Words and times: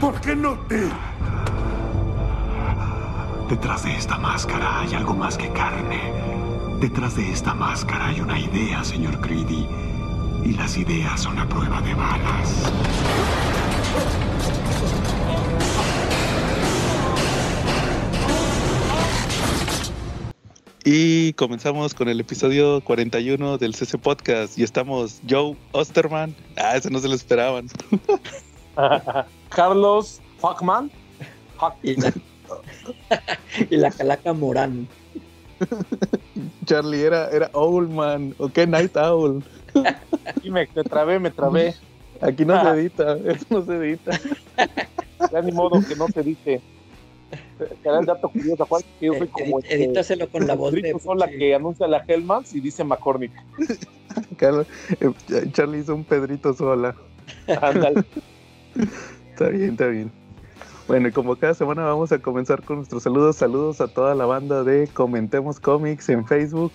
¿Por 0.00 0.18
qué 0.22 0.34
no 0.34 0.58
te...? 0.60 0.88
Detrás 3.50 3.84
de 3.84 3.94
esta 3.94 4.16
máscara 4.16 4.80
hay 4.80 4.94
algo 4.94 5.12
más 5.12 5.36
que 5.36 5.52
carne. 5.52 6.00
Detrás 6.80 7.16
de 7.16 7.30
esta 7.30 7.52
máscara 7.52 8.06
hay 8.06 8.20
una 8.20 8.40
idea, 8.40 8.82
señor 8.82 9.20
Creedy. 9.20 9.66
Y 10.42 10.54
las 10.54 10.78
ideas 10.78 11.20
son 11.20 11.38
a 11.38 11.46
prueba 11.46 11.82
de 11.82 11.94
balas. 11.94 12.72
Y 20.82 21.34
comenzamos 21.34 21.92
con 21.92 22.08
el 22.08 22.20
episodio 22.20 22.80
41 22.80 23.58
del 23.58 23.74
CC 23.74 23.98
Podcast. 23.98 24.58
Y 24.58 24.62
estamos 24.62 25.20
Joe 25.28 25.58
Osterman. 25.72 26.34
Ah, 26.56 26.76
ese 26.76 26.90
no 26.90 27.00
se 27.00 27.08
lo 27.08 27.14
esperaban. 27.14 27.68
Carlos 29.50 30.20
Fuckman. 30.38 30.90
Y 31.82 31.94
la, 31.96 32.12
y 33.68 33.76
la 33.76 33.90
calaca 33.90 34.32
Morán. 34.32 34.88
Charlie 36.64 37.02
era, 37.02 37.28
era 37.30 37.50
Owlman. 37.52 38.34
¿O 38.38 38.48
qué 38.48 38.66
Night 38.66 38.96
Owl? 38.96 39.44
Me, 40.42 40.66
me 40.74 40.84
trabé, 40.84 41.18
me 41.18 41.30
trabé. 41.30 41.74
Aquí 42.22 42.44
no 42.44 42.60
se 42.62 42.68
edita. 42.80 43.16
Eso 43.26 43.44
no 43.50 43.64
se 43.64 43.74
edita. 43.76 44.18
Ya 45.32 45.42
ni 45.42 45.52
modo 45.52 45.82
que 45.86 45.96
no 45.96 46.08
se 46.08 46.22
dice. 46.22 46.60
Era 47.84 48.00
el 48.00 48.06
dato 48.06 48.28
curioso, 48.30 48.64
Juan, 48.66 48.82
que 48.98 49.06
yo 49.06 49.14
soy 49.14 49.28
como 49.28 49.58
este, 49.60 49.74
Edítaselo 49.74 50.28
con 50.30 50.46
la 50.46 50.54
voz 50.54 50.72
de. 50.72 50.78
Rodrigo 50.78 50.98
Sola 50.98 51.28
que 51.28 51.54
anuncia 51.54 51.86
la 51.86 52.02
Hellmans 52.08 52.54
y 52.54 52.60
dice 52.60 52.82
McCormick. 52.82 53.32
Carlos- 54.38 54.66
eh, 54.98 55.12
Charlie 55.52 55.80
hizo 55.80 55.94
un 55.94 56.04
Pedrito 56.04 56.54
sola. 56.54 56.96
Ándale. 57.60 58.02
Está 59.32 59.48
bien, 59.48 59.70
está 59.70 59.86
bien. 59.86 60.12
Bueno, 60.86 61.08
y 61.08 61.12
como 61.12 61.36
cada 61.36 61.54
semana 61.54 61.82
vamos 61.84 62.12
a 62.12 62.18
comenzar 62.18 62.62
con 62.62 62.76
nuestros 62.76 63.04
saludos. 63.04 63.36
Saludos 63.36 63.80
a 63.80 63.88
toda 63.88 64.14
la 64.14 64.26
banda 64.26 64.64
de 64.64 64.86
Comentemos 64.88 65.60
Comics 65.60 66.08
en 66.10 66.26
Facebook. 66.26 66.72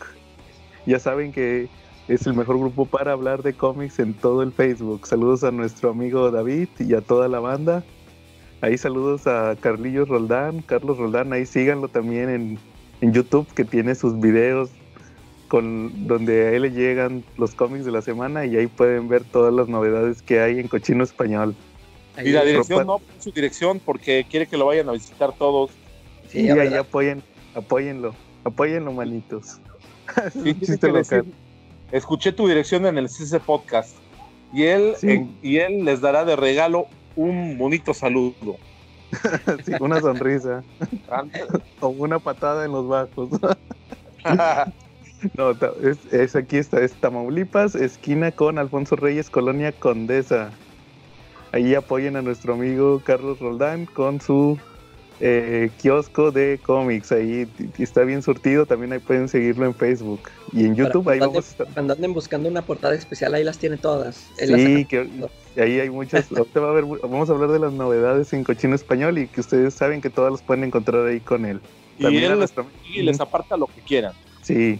Ya 0.87 0.97
saben 0.99 1.31
que 1.31 1.69
es 2.07 2.25
el 2.27 2.33
mejor 2.33 2.57
grupo 2.57 2.85
para 2.85 3.11
hablar 3.11 3.43
de 3.43 3.53
cómics 3.53 3.99
en 3.99 4.13
todo 4.13 4.41
el 4.41 4.51
Facebook. 4.51 5.05
Saludos 5.05 5.43
a 5.43 5.51
nuestro 5.51 5.89
amigo 5.89 6.31
David 6.31 6.69
y 6.79 6.93
a 6.93 7.01
toda 7.01 7.27
la 7.27 7.39
banda. 7.39 7.83
Ahí 8.61 8.77
saludos 8.77 9.27
a 9.27 9.55
Carlillos 9.59 10.07
Roldán, 10.07 10.61
Carlos 10.61 10.97
Roldán, 10.97 11.33
ahí 11.33 11.45
síganlo 11.45 11.87
también 11.87 12.29
en, 12.29 12.59
en 13.01 13.13
YouTube 13.13 13.47
que 13.53 13.65
tiene 13.65 13.95
sus 13.95 14.19
videos 14.19 14.71
con 15.47 16.07
donde 16.07 16.47
a 16.47 16.51
él 16.51 16.63
le 16.63 16.71
llegan 16.71 17.23
los 17.37 17.53
cómics 17.53 17.85
de 17.85 17.91
la 17.91 18.01
semana 18.01 18.45
y 18.45 18.55
ahí 18.55 18.67
pueden 18.67 19.07
ver 19.07 19.23
todas 19.23 19.53
las 19.53 19.67
novedades 19.67 20.21
que 20.21 20.39
hay 20.39 20.59
en 20.59 20.67
Cochino 20.67 21.03
Español. 21.03 21.55
Ahí 22.17 22.29
Y 22.29 22.31
la 22.31 22.43
dirección 22.43 22.87
no, 22.87 23.01
su 23.19 23.31
dirección 23.31 23.79
porque 23.83 24.25
quiere 24.29 24.47
que 24.47 24.57
lo 24.57 24.65
vayan 24.67 24.87
a 24.89 24.93
visitar 24.93 25.33
todos. 25.33 25.71
sí, 26.29 26.41
y 26.45 26.49
ahí 26.49 26.73
apoyen, 26.73 27.21
apóyenlo, 27.53 28.13
apóyenlo, 28.43 28.91
manitos. 28.93 29.59
Sí, 30.33 30.53
decir, 30.93 31.25
escuché 31.91 32.31
tu 32.31 32.47
dirección 32.47 32.85
en 32.85 32.97
el 32.97 33.09
CC 33.09 33.39
Podcast 33.39 33.97
y 34.53 34.63
él, 34.63 34.93
Sí. 34.97 35.09
en- 35.11 35.37
y 35.41 35.57
él 35.57 35.83
les 35.85 35.99
dará 36.01 36.23
de 36.25 36.35
regalo 36.35 36.87
un 37.15 37.57
bonito 37.57 37.93
saludo. 37.93 38.57
Sí, 39.65 39.71
una 39.79 39.99
sonrisa 40.01 40.63
o 41.79 41.87
una 41.89 42.19
patada 42.19 42.65
en 42.65 42.71
los 42.71 42.87
bajos. 42.87 43.29
No, 45.37 45.51
es, 45.83 46.05
es 46.13 46.35
aquí 46.35 46.57
está, 46.57 46.81
es 46.81 46.93
Tamaulipas, 46.93 47.75
esquina 47.75 48.31
con 48.31 48.59
Alfonso 48.59 48.95
Reyes, 48.95 49.29
Colonia 49.29 49.71
Condesa. 49.71 50.51
Ahí 51.55 51.73
apoyen 51.73 52.17
a 52.17 52.21
nuestro 52.21 52.53
amigo 52.55 53.01
Carlos 53.05 53.39
Roldán 53.39 53.85
con 53.85 54.19
su 54.19 54.59
eh, 55.21 55.69
kiosco 55.81 56.31
de 56.31 56.59
cómics. 56.61 57.13
Ahí 57.13 57.47
está 57.77 58.03
bien 58.03 58.21
surtido, 58.21 58.65
también 58.65 58.91
ahí 58.91 58.99
pueden 58.99 59.29
seguirlo 59.29 59.65
en 59.65 59.73
Facebook. 59.73 60.19
Y 60.51 60.65
en 60.65 60.75
YouTube 60.75 61.07
ahí 61.07 61.19
vamos 61.19 61.45
a 61.57 61.63
estar. 61.63 61.67
Anden 61.79 62.13
buscando 62.13 62.49
una 62.49 62.61
portada 62.61 62.93
especial, 62.93 63.33
ahí 63.35 63.45
las 63.45 63.57
tiene 63.57 63.77
todas. 63.77 64.29
Él 64.37 64.51
las 64.51 64.59
Sí, 64.61 64.83
que 64.83 65.09
ahí 65.55 65.79
hay 65.79 65.89
muchas. 65.89 66.29
ahorita 66.37 66.59
va 66.59 66.67
a 66.67 66.71
haber, 66.71 66.83
vamos 66.83 67.29
a 67.29 67.31
hablar 67.33 67.49
de 67.51 67.59
las 67.59 67.71
novedades 67.71 68.33
en 68.33 68.43
cochino 68.43 68.75
español 68.75 69.17
y 69.17 69.27
que 69.27 69.39
ustedes 69.39 69.73
saben 69.73 70.01
que 70.01 70.09
todas 70.09 70.33
las 70.33 70.41
pueden 70.41 70.65
encontrar 70.65 71.07
ahí 71.07 71.21
con 71.21 71.45
él. 71.45 71.61
y 71.97 72.03
También 72.03 72.23
a 72.23 72.27
él 72.27 72.31
les, 72.33 72.39
nuestro- 72.39 72.65
y 72.93 73.01
les 73.01 73.21
aparta 73.21 73.55
lo 73.55 73.67
que 73.67 73.79
quieran. 73.79 74.11
Sí. 74.41 74.77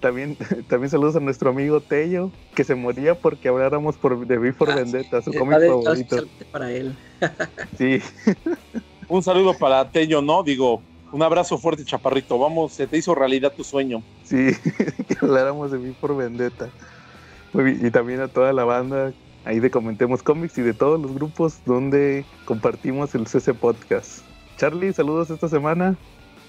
También, 0.00 0.36
también 0.68 0.90
saludos 0.90 1.16
a 1.16 1.20
nuestro 1.20 1.50
amigo 1.50 1.80
Tello, 1.80 2.30
que 2.54 2.64
se 2.64 2.74
moría 2.74 3.14
porque 3.18 3.48
habláramos 3.48 3.96
por 3.96 4.26
de 4.26 4.38
V 4.38 4.52
for 4.52 4.70
Ah, 4.70 4.76
Vendetta, 4.76 5.22
su 5.22 5.32
cómic 5.32 5.58
favorito. 5.66 5.92
especialmente 5.92 6.44
para 6.46 6.70
él. 6.72 6.96
Sí, 7.78 8.00
Un 9.08 9.22
saludo 9.22 9.54
para 9.56 9.88
Tello, 9.90 10.20
¿no? 10.20 10.42
Digo, 10.42 10.82
un 11.12 11.22
abrazo 11.22 11.56
fuerte, 11.58 11.84
chaparrito. 11.84 12.38
Vamos, 12.38 12.72
se 12.72 12.86
te 12.86 12.98
hizo 12.98 13.14
realidad 13.14 13.52
tu 13.56 13.62
sueño. 13.64 14.02
sí, 14.24 14.48
que 15.08 15.16
habláramos 15.22 15.70
de 15.70 15.78
V 15.78 15.94
for 16.00 16.16
Vendetta. 16.16 16.68
Muy 17.52 17.64
bien, 17.64 17.86
Y 17.86 17.90
también 17.90 18.20
a 18.20 18.28
toda 18.28 18.52
la 18.52 18.64
banda 18.64 19.12
ahí 19.44 19.60
de 19.60 19.70
Comentemos 19.70 20.22
Cómics 20.24 20.58
y 20.58 20.62
de 20.62 20.74
todos 20.74 21.00
los 21.00 21.12
grupos 21.14 21.60
donde 21.64 22.26
compartimos 22.44 23.14
el 23.14 23.26
CC 23.28 23.54
Podcast. 23.54 24.22
Charlie, 24.58 24.92
saludos 24.92 25.30
esta 25.30 25.48
semana. 25.48 25.96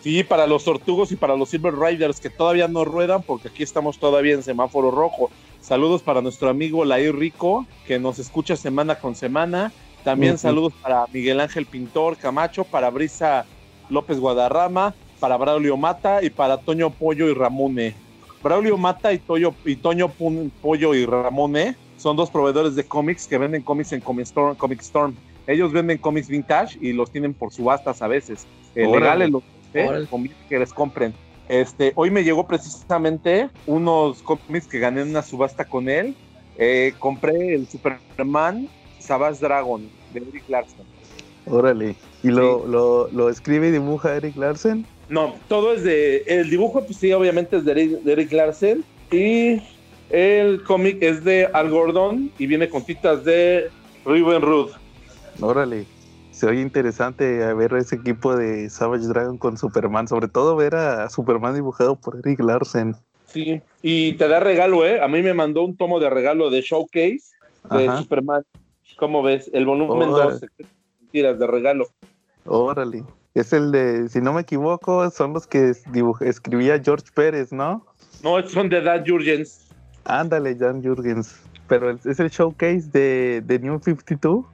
Sí, 0.07 0.23
para 0.23 0.47
los 0.47 0.63
tortugos 0.63 1.11
y 1.11 1.17
para 1.17 1.35
los 1.35 1.49
Silver 1.49 1.75
Riders 1.75 2.21
que 2.21 2.29
todavía 2.29 2.69
no 2.69 2.85
ruedan, 2.85 3.23
porque 3.23 3.49
aquí 3.49 3.61
estamos 3.61 3.99
todavía 3.99 4.35
en 4.35 4.41
semáforo 4.41 4.89
rojo. 4.89 5.29
Saludos 5.59 6.01
para 6.01 6.21
nuestro 6.21 6.47
amigo 6.47 6.85
Lair 6.85 7.13
Rico, 7.13 7.65
que 7.85 7.99
nos 7.99 8.17
escucha 8.17 8.55
semana 8.55 8.95
con 8.95 9.15
semana. 9.15 9.73
También 10.05 10.37
saludos 10.37 10.71
para 10.81 11.07
Miguel 11.11 11.41
Ángel 11.41 11.65
Pintor 11.65 12.15
Camacho, 12.15 12.63
para 12.63 12.89
Brisa 12.89 13.45
López 13.89 14.17
Guadarrama, 14.17 14.95
para 15.19 15.35
Braulio 15.35 15.75
Mata 15.75 16.23
y 16.23 16.29
para 16.29 16.57
Toño 16.57 16.89
Pollo 16.89 17.27
y 17.27 17.33
Ramone. 17.33 17.93
Braulio 18.41 18.77
Mata 18.77 19.11
y, 19.11 19.17
Toño 19.17 19.53
y 19.65 19.75
Toño 19.75 20.07
Pun- 20.07 20.53
Pollo 20.61 20.95
y 20.95 21.05
Ramone 21.05 21.75
son 21.97 22.15
dos 22.15 22.31
proveedores 22.31 22.75
de 22.75 22.85
cómics 22.85 23.27
que 23.27 23.37
venden 23.37 23.61
cómics 23.61 23.91
en 23.91 23.99
Comic 23.99 24.27
Storm. 24.27 24.55
Comic 24.55 24.79
Storm. 24.79 25.15
Ellos 25.47 25.73
venden 25.73 25.97
cómics 25.97 26.29
vintage 26.29 26.77
y 26.79 26.93
los 26.93 27.11
tienen 27.11 27.33
por 27.33 27.51
subastas 27.51 28.01
a 28.01 28.07
veces. 28.07 28.47
Eh, 28.73 28.87
legales 28.87 29.31
los 29.31 29.43
¿eh? 29.77 30.07
Que 30.49 30.59
les 30.59 30.73
compren. 30.73 31.13
Este, 31.49 31.93
hoy 31.95 32.11
me 32.11 32.23
llegó 32.23 32.45
precisamente 32.45 33.49
unos 33.65 34.21
cómics 34.21 34.67
que 34.67 34.79
gané 34.79 35.01
en 35.01 35.09
una 35.09 35.21
subasta 35.21 35.65
con 35.65 35.87
él. 35.87 36.15
Eh, 36.57 36.93
compré 36.99 37.55
el 37.55 37.67
Superman 37.67 38.67
Savage 38.99 39.39
Dragon 39.39 39.87
de 40.13 40.19
Eric 40.19 40.43
Larson. 40.49 40.85
Órale. 41.45 41.95
¿Y 42.23 42.29
lo, 42.29 42.65
lo, 42.67 43.07
lo 43.09 43.29
escribe 43.29 43.69
y 43.69 43.71
dibuja 43.71 44.15
Eric 44.15 44.35
Larsen? 44.35 44.85
No, 45.07 45.35
todo 45.47 45.73
es 45.73 45.83
de. 45.83 46.23
El 46.27 46.49
dibujo, 46.49 46.83
pues 46.83 46.97
sí, 46.97 47.13
obviamente 47.13 47.57
es 47.57 47.65
de 47.65 47.71
Eric, 47.71 47.91
de 48.01 48.11
Eric 48.11 48.31
Larsen. 48.33 48.83
Y 49.11 49.61
el 50.09 50.63
cómic 50.63 50.97
es 51.01 51.23
de 51.23 51.47
Al 51.53 51.69
Gordon 51.69 52.31
y 52.37 52.47
viene 52.47 52.67
con 52.67 52.83
titas 52.83 53.23
de 53.23 53.69
Ruben 54.03 54.41
Rudd. 54.41 54.71
Órale. 55.39 55.85
Se 56.37 56.45
oye 56.45 56.61
interesante 56.61 57.43
a 57.43 57.55
ver 57.55 57.73
ese 57.73 57.95
equipo 57.95 58.35
de 58.35 58.69
Savage 58.69 59.07
Dragon 59.07 59.39
con 59.39 59.57
Superman, 59.57 60.07
sobre 60.07 60.27
todo 60.27 60.55
ver 60.55 60.75
a 60.75 61.09
Superman 61.09 61.55
dibujado 61.55 61.95
por 61.95 62.19
Eric 62.19 62.41
Larsen. 62.41 62.95
Sí, 63.25 63.59
y 63.81 64.13
te 64.13 64.27
da 64.27 64.39
regalo, 64.39 64.85
¿eh? 64.85 65.01
A 65.01 65.07
mí 65.07 65.23
me 65.23 65.33
mandó 65.33 65.63
un 65.63 65.75
tomo 65.75 65.99
de 65.99 66.11
regalo 66.11 66.51
de 66.51 66.61
Showcase 66.61 67.23
de 67.71 67.87
Ajá. 67.87 68.03
Superman. 68.03 68.43
¿Cómo 68.99 69.23
ves? 69.23 69.49
El 69.51 69.65
volumen 69.65 70.09
Órale. 70.09 70.33
2, 70.33 70.41
mentiras 71.01 71.39
de 71.39 71.47
regalo. 71.47 71.87
Órale. 72.45 73.03
Es 73.33 73.51
el 73.51 73.71
de, 73.71 74.07
si 74.07 74.21
no 74.21 74.31
me 74.31 74.41
equivoco, 74.41 75.09
son 75.09 75.33
los 75.33 75.47
que 75.47 75.71
escribía 76.21 76.79
George 76.79 77.07
Pérez, 77.15 77.51
¿no? 77.51 77.83
No, 78.21 78.47
son 78.47 78.69
de 78.69 78.83
Dan 78.83 79.03
Jurgens. 79.07 79.69
Ándale, 80.05 80.55
Jan 80.55 80.83
Jurgens. 80.83 81.35
Pero 81.67 81.89
es 81.89 82.05
es 82.05 82.19
el 82.19 82.29
showcase 82.29 82.91
de, 82.91 83.41
de 83.43 83.57
New 83.57 83.79
52. 83.83 84.45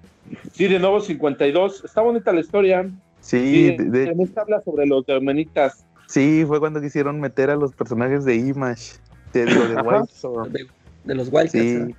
Sí, 0.53 0.67
de 0.67 0.79
nuevo 0.79 0.99
52. 1.01 1.83
Está 1.83 2.01
bonita 2.01 2.31
la 2.31 2.39
historia. 2.41 2.89
Sí, 3.19 3.39
Sí, 3.39 3.77
de- 3.77 3.89
de- 3.89 4.11
en 4.11 4.21
esta 4.21 4.41
habla 4.41 4.61
sobre 4.63 4.85
los 4.85 5.07
hermanitas. 5.07 5.85
sí, 6.07 6.43
fue 6.47 6.59
cuando 6.59 6.81
quisieron 6.81 7.19
meter 7.19 7.49
a 7.49 7.55
los 7.55 7.73
personajes 7.73 8.25
de 8.25 8.35
Image. 8.35 8.93
Digo, 9.33 9.49
de. 9.67 9.81
Wildstorm. 9.81 10.51
De, 10.51 10.67
de 11.05 11.15
los 11.15 11.29
Wildcats. 11.31 11.51
Sí, 11.53 11.95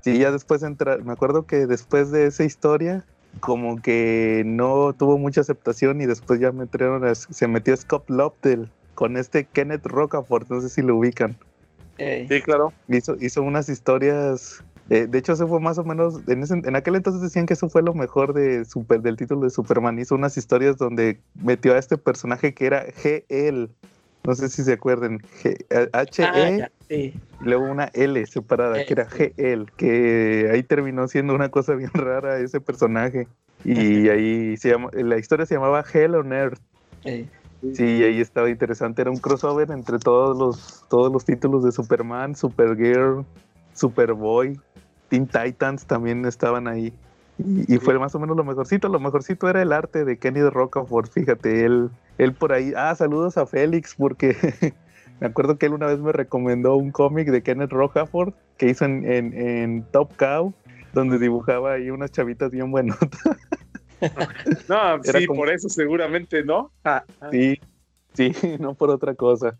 sí, 0.00 0.18
ya 0.18 0.30
después 0.32 0.62
entra, 0.62 0.98
me 0.98 1.12
acuerdo 1.12 1.46
que 1.46 1.66
después 1.66 2.10
de 2.10 2.26
esa 2.26 2.44
historia, 2.44 3.04
como 3.40 3.80
que 3.80 4.42
no 4.44 4.92
tuvo 4.92 5.16
mucha 5.18 5.40
aceptación 5.40 6.00
y 6.02 6.06
después 6.06 6.40
ya 6.40 6.52
metieron 6.52 7.04
a- 7.06 7.14
se 7.14 7.48
metió 7.48 7.76
Scott 7.76 8.08
Lobdell 8.10 8.68
con 8.94 9.16
este 9.16 9.44
Kenneth 9.46 9.86
Rocafort, 9.86 10.48
no 10.50 10.60
sé 10.60 10.68
si 10.68 10.82
lo 10.82 10.96
ubican. 10.96 11.36
Sí, 11.96 12.42
claro. 12.42 12.72
Hizo, 12.88 13.16
hizo 13.20 13.42
unas 13.42 13.68
historias, 13.68 14.62
eh, 14.90 15.06
de 15.08 15.18
hecho 15.18 15.32
eso 15.32 15.48
fue 15.48 15.60
más 15.60 15.78
o 15.78 15.84
menos, 15.84 16.20
en, 16.28 16.42
ese- 16.42 16.54
en 16.64 16.76
aquel 16.76 16.96
entonces 16.96 17.22
decían 17.22 17.46
que 17.46 17.54
eso 17.54 17.68
fue 17.68 17.82
lo 17.82 17.94
mejor 17.94 18.34
de 18.34 18.64
super, 18.64 19.00
del 19.00 19.16
título 19.16 19.42
de 19.42 19.50
Superman, 19.50 19.98
hizo 19.98 20.14
unas 20.14 20.36
historias 20.36 20.76
donde 20.76 21.20
metió 21.34 21.74
a 21.74 21.78
este 21.78 21.96
personaje 21.98 22.54
que 22.54 22.66
era 22.66 22.84
GL, 23.02 23.70
no 24.24 24.34
sé 24.34 24.48
si 24.48 24.62
se 24.62 24.72
acuerdan, 24.74 25.18
G- 25.42 25.56
eh, 25.70 25.88
H-E 25.92 26.62
Ah, 26.62 26.70
sí. 26.88 27.14
luego 27.40 27.64
una 27.64 27.90
L 27.94 28.24
separada, 28.26 28.80
Eh, 28.80 28.84
que 28.86 28.92
era 28.94 29.08
sí. 29.10 29.32
GL, 29.36 29.66
que 29.76 30.48
ahí 30.52 30.62
terminó 30.62 31.08
siendo 31.08 31.34
una 31.34 31.50
cosa 31.50 31.74
bien 31.74 31.90
rara 31.94 32.38
ese 32.38 32.60
personaje. 32.60 33.26
Y 33.64 34.08
ahí 34.10 34.56
se 34.58 34.70
llama, 34.70 34.90
la 34.92 35.18
historia 35.18 35.46
se 35.46 35.54
llamaba 35.54 35.82
Hell 35.92 36.14
on 36.14 36.32
Earth. 36.32 36.60
Eh, 37.04 37.26
Sí, 37.72 37.82
ahí 38.04 38.20
estaba 38.20 38.50
interesante. 38.50 39.00
Era 39.00 39.10
un 39.10 39.16
crossover 39.16 39.70
entre 39.70 39.98
todos 39.98 40.36
los, 40.36 40.84
todos 40.90 41.10
los 41.10 41.24
títulos 41.24 41.64
de 41.64 41.72
Superman, 41.72 42.36
Supergirl, 42.36 43.24
Superboy, 43.72 44.60
Teen 45.08 45.26
Titans 45.26 45.86
también 45.86 46.24
estaban 46.26 46.68
ahí. 46.68 46.92
Y, 47.38 47.74
y 47.74 47.78
fue 47.78 47.98
más 47.98 48.14
o 48.14 48.20
menos 48.20 48.36
lo 48.36 48.44
mejorcito. 48.44 48.88
Lo 48.88 49.00
mejorcito 49.00 49.48
era 49.48 49.60
el 49.60 49.72
arte 49.72 50.04
de 50.04 50.18
Kenny 50.18 50.40
de 50.40 50.50
Rocafort. 50.50 51.10
Fíjate, 51.10 51.64
él, 51.64 51.90
él 52.18 52.32
por 52.32 52.52
ahí. 52.52 52.72
Ah, 52.76 52.94
saludos 52.94 53.36
a 53.38 53.46
Félix, 53.46 53.94
porque 53.96 54.36
me 55.20 55.26
acuerdo 55.26 55.58
que 55.58 55.66
él 55.66 55.74
una 55.74 55.86
vez 55.86 55.98
me 55.98 56.12
recomendó 56.12 56.76
un 56.76 56.92
cómic 56.92 57.28
de 57.28 57.42
Kenneth 57.42 57.72
Rocafort 57.72 58.34
que 58.56 58.68
hizo 58.68 58.84
en, 58.84 59.04
en, 59.10 59.32
en 59.36 59.82
Top 59.90 60.14
Cow, 60.16 60.54
donde 60.92 61.18
dibujaba 61.18 61.72
ahí 61.72 61.90
unas 61.90 62.12
chavitas 62.12 62.50
bien 62.50 62.70
buenotas. 62.70 63.08
No, 64.68 64.96
Era 65.02 65.18
sí, 65.18 65.26
como- 65.26 65.40
por 65.40 65.50
eso 65.50 65.68
seguramente, 65.68 66.44
¿no? 66.44 66.70
Ah, 66.84 67.04
ah. 67.22 67.28
Sí, 67.32 67.58
sí, 68.12 68.32
no 68.60 68.74
por 68.74 68.90
otra 68.90 69.14
cosa. 69.14 69.56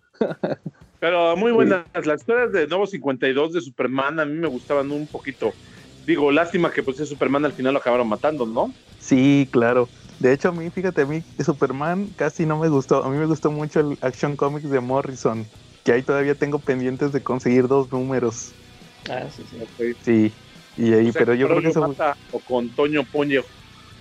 Pero 0.98 1.36
muy 1.36 1.52
buenas. 1.52 1.86
Las 2.04 2.20
historias 2.20 2.52
de 2.52 2.66
Nuevo 2.66 2.86
52 2.86 3.52
de 3.52 3.60
Superman 3.60 4.20
a 4.20 4.24
mí 4.24 4.34
me 4.34 4.48
gustaban 4.48 4.90
un 4.90 5.08
poquito. 5.08 5.52
Digo, 6.04 6.30
lástima 6.32 6.72
que 6.72 6.82
pues 6.82 6.98
ese 6.98 7.06
Superman 7.06 7.44
al 7.44 7.52
final 7.54 7.74
lo 7.74 7.78
acabaron 7.80 8.08
matando, 8.08 8.46
¿no? 8.46 8.74
Sí, 8.98 9.48
claro. 9.52 9.90
De 10.18 10.32
hecho, 10.32 10.48
a 10.48 10.52
mí, 10.52 10.70
fíjate, 10.70 11.02
a 11.02 11.06
mí 11.06 11.24
Superman 11.38 12.14
casi 12.14 12.46
no 12.46 12.58
me 12.58 12.68
gustó. 12.68 13.04
A 13.04 13.10
mí 13.10 13.16
me 13.16 13.26
gustó 13.26 13.50
mucho 13.50 13.80
el 13.80 13.98
Action 14.00 14.36
Comics 14.36 14.70
de 14.70 14.80
Morrison, 14.80 15.50
que 15.82 15.92
ahí 15.92 16.02
todavía 16.02 16.34
tengo 16.36 16.60
pendientes 16.60 17.12
de 17.12 17.22
conseguir 17.22 17.68
dos 17.68 17.90
números. 17.92 18.54
ah, 19.10 19.30
sí, 19.30 19.46
sí. 19.46 19.56
Ok. 19.60 19.70
Sí, 20.02 20.32
y 20.76 20.92
ahí, 20.94 21.08
O 21.08 21.12
sea, 21.12 21.22
pero 21.24 21.34
yo 21.34 21.46
creo 21.48 21.62
que 21.62 21.68
eso... 21.68 21.80
Mata 21.80 22.18
o 22.30 22.40
con 22.40 22.74
Toño 22.74 23.04
Poño, 23.10 23.42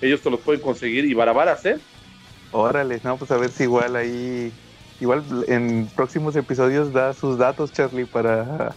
ellos 0.02 0.22
te 0.22 0.30
los 0.30 0.42
pueden 0.42 0.62
conseguir 0.62 1.06
y 1.06 1.14
barabaras, 1.14 1.66
¿eh? 1.66 1.78
Órale, 2.52 3.02
no, 3.04 3.18
pues 3.18 3.32
a 3.32 3.38
ver 3.38 3.52
si 3.52 3.64
igual 3.64 3.96
ahí... 3.96 4.58
Igual 5.00 5.24
en 5.48 5.90
próximos 5.96 6.36
episodios 6.36 6.94
da 6.94 7.14
sus 7.14 7.38
datos, 7.38 7.74
Charlie, 7.74 8.06
para 8.06 8.76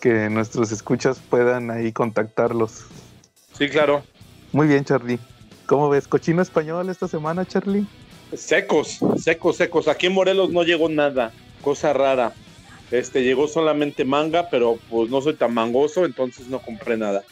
que 0.00 0.28
nuestros 0.28 0.70
escuchas 0.70 1.18
puedan 1.18 1.70
ahí 1.70 1.92
contactarlos. 1.92 2.84
Sí, 3.56 3.68
claro. 3.68 4.02
Muy 4.52 4.66
bien, 4.66 4.84
Charlie. 4.84 5.18
¿Cómo 5.66 5.88
ves? 5.88 6.06
¿Cochino 6.06 6.42
español 6.42 6.88
esta 6.90 7.08
semana, 7.08 7.46
Charlie? 7.46 7.86
Secos, 8.34 8.98
secos, 9.16 9.56
secos. 9.56 9.88
Aquí 9.88 10.06
en 10.06 10.12
Morelos 10.12 10.50
no 10.50 10.62
llegó 10.62 10.88
nada, 10.88 11.32
cosa 11.62 11.92
rara. 11.92 12.32
Este 12.90 13.22
llegó 13.22 13.48
solamente 13.48 14.04
manga, 14.04 14.48
pero 14.50 14.78
pues 14.90 15.10
no 15.10 15.20
soy 15.20 15.34
tan 15.34 15.54
mangoso, 15.54 16.04
entonces 16.04 16.48
no 16.48 16.60
compré 16.60 16.96
nada. 16.96 17.22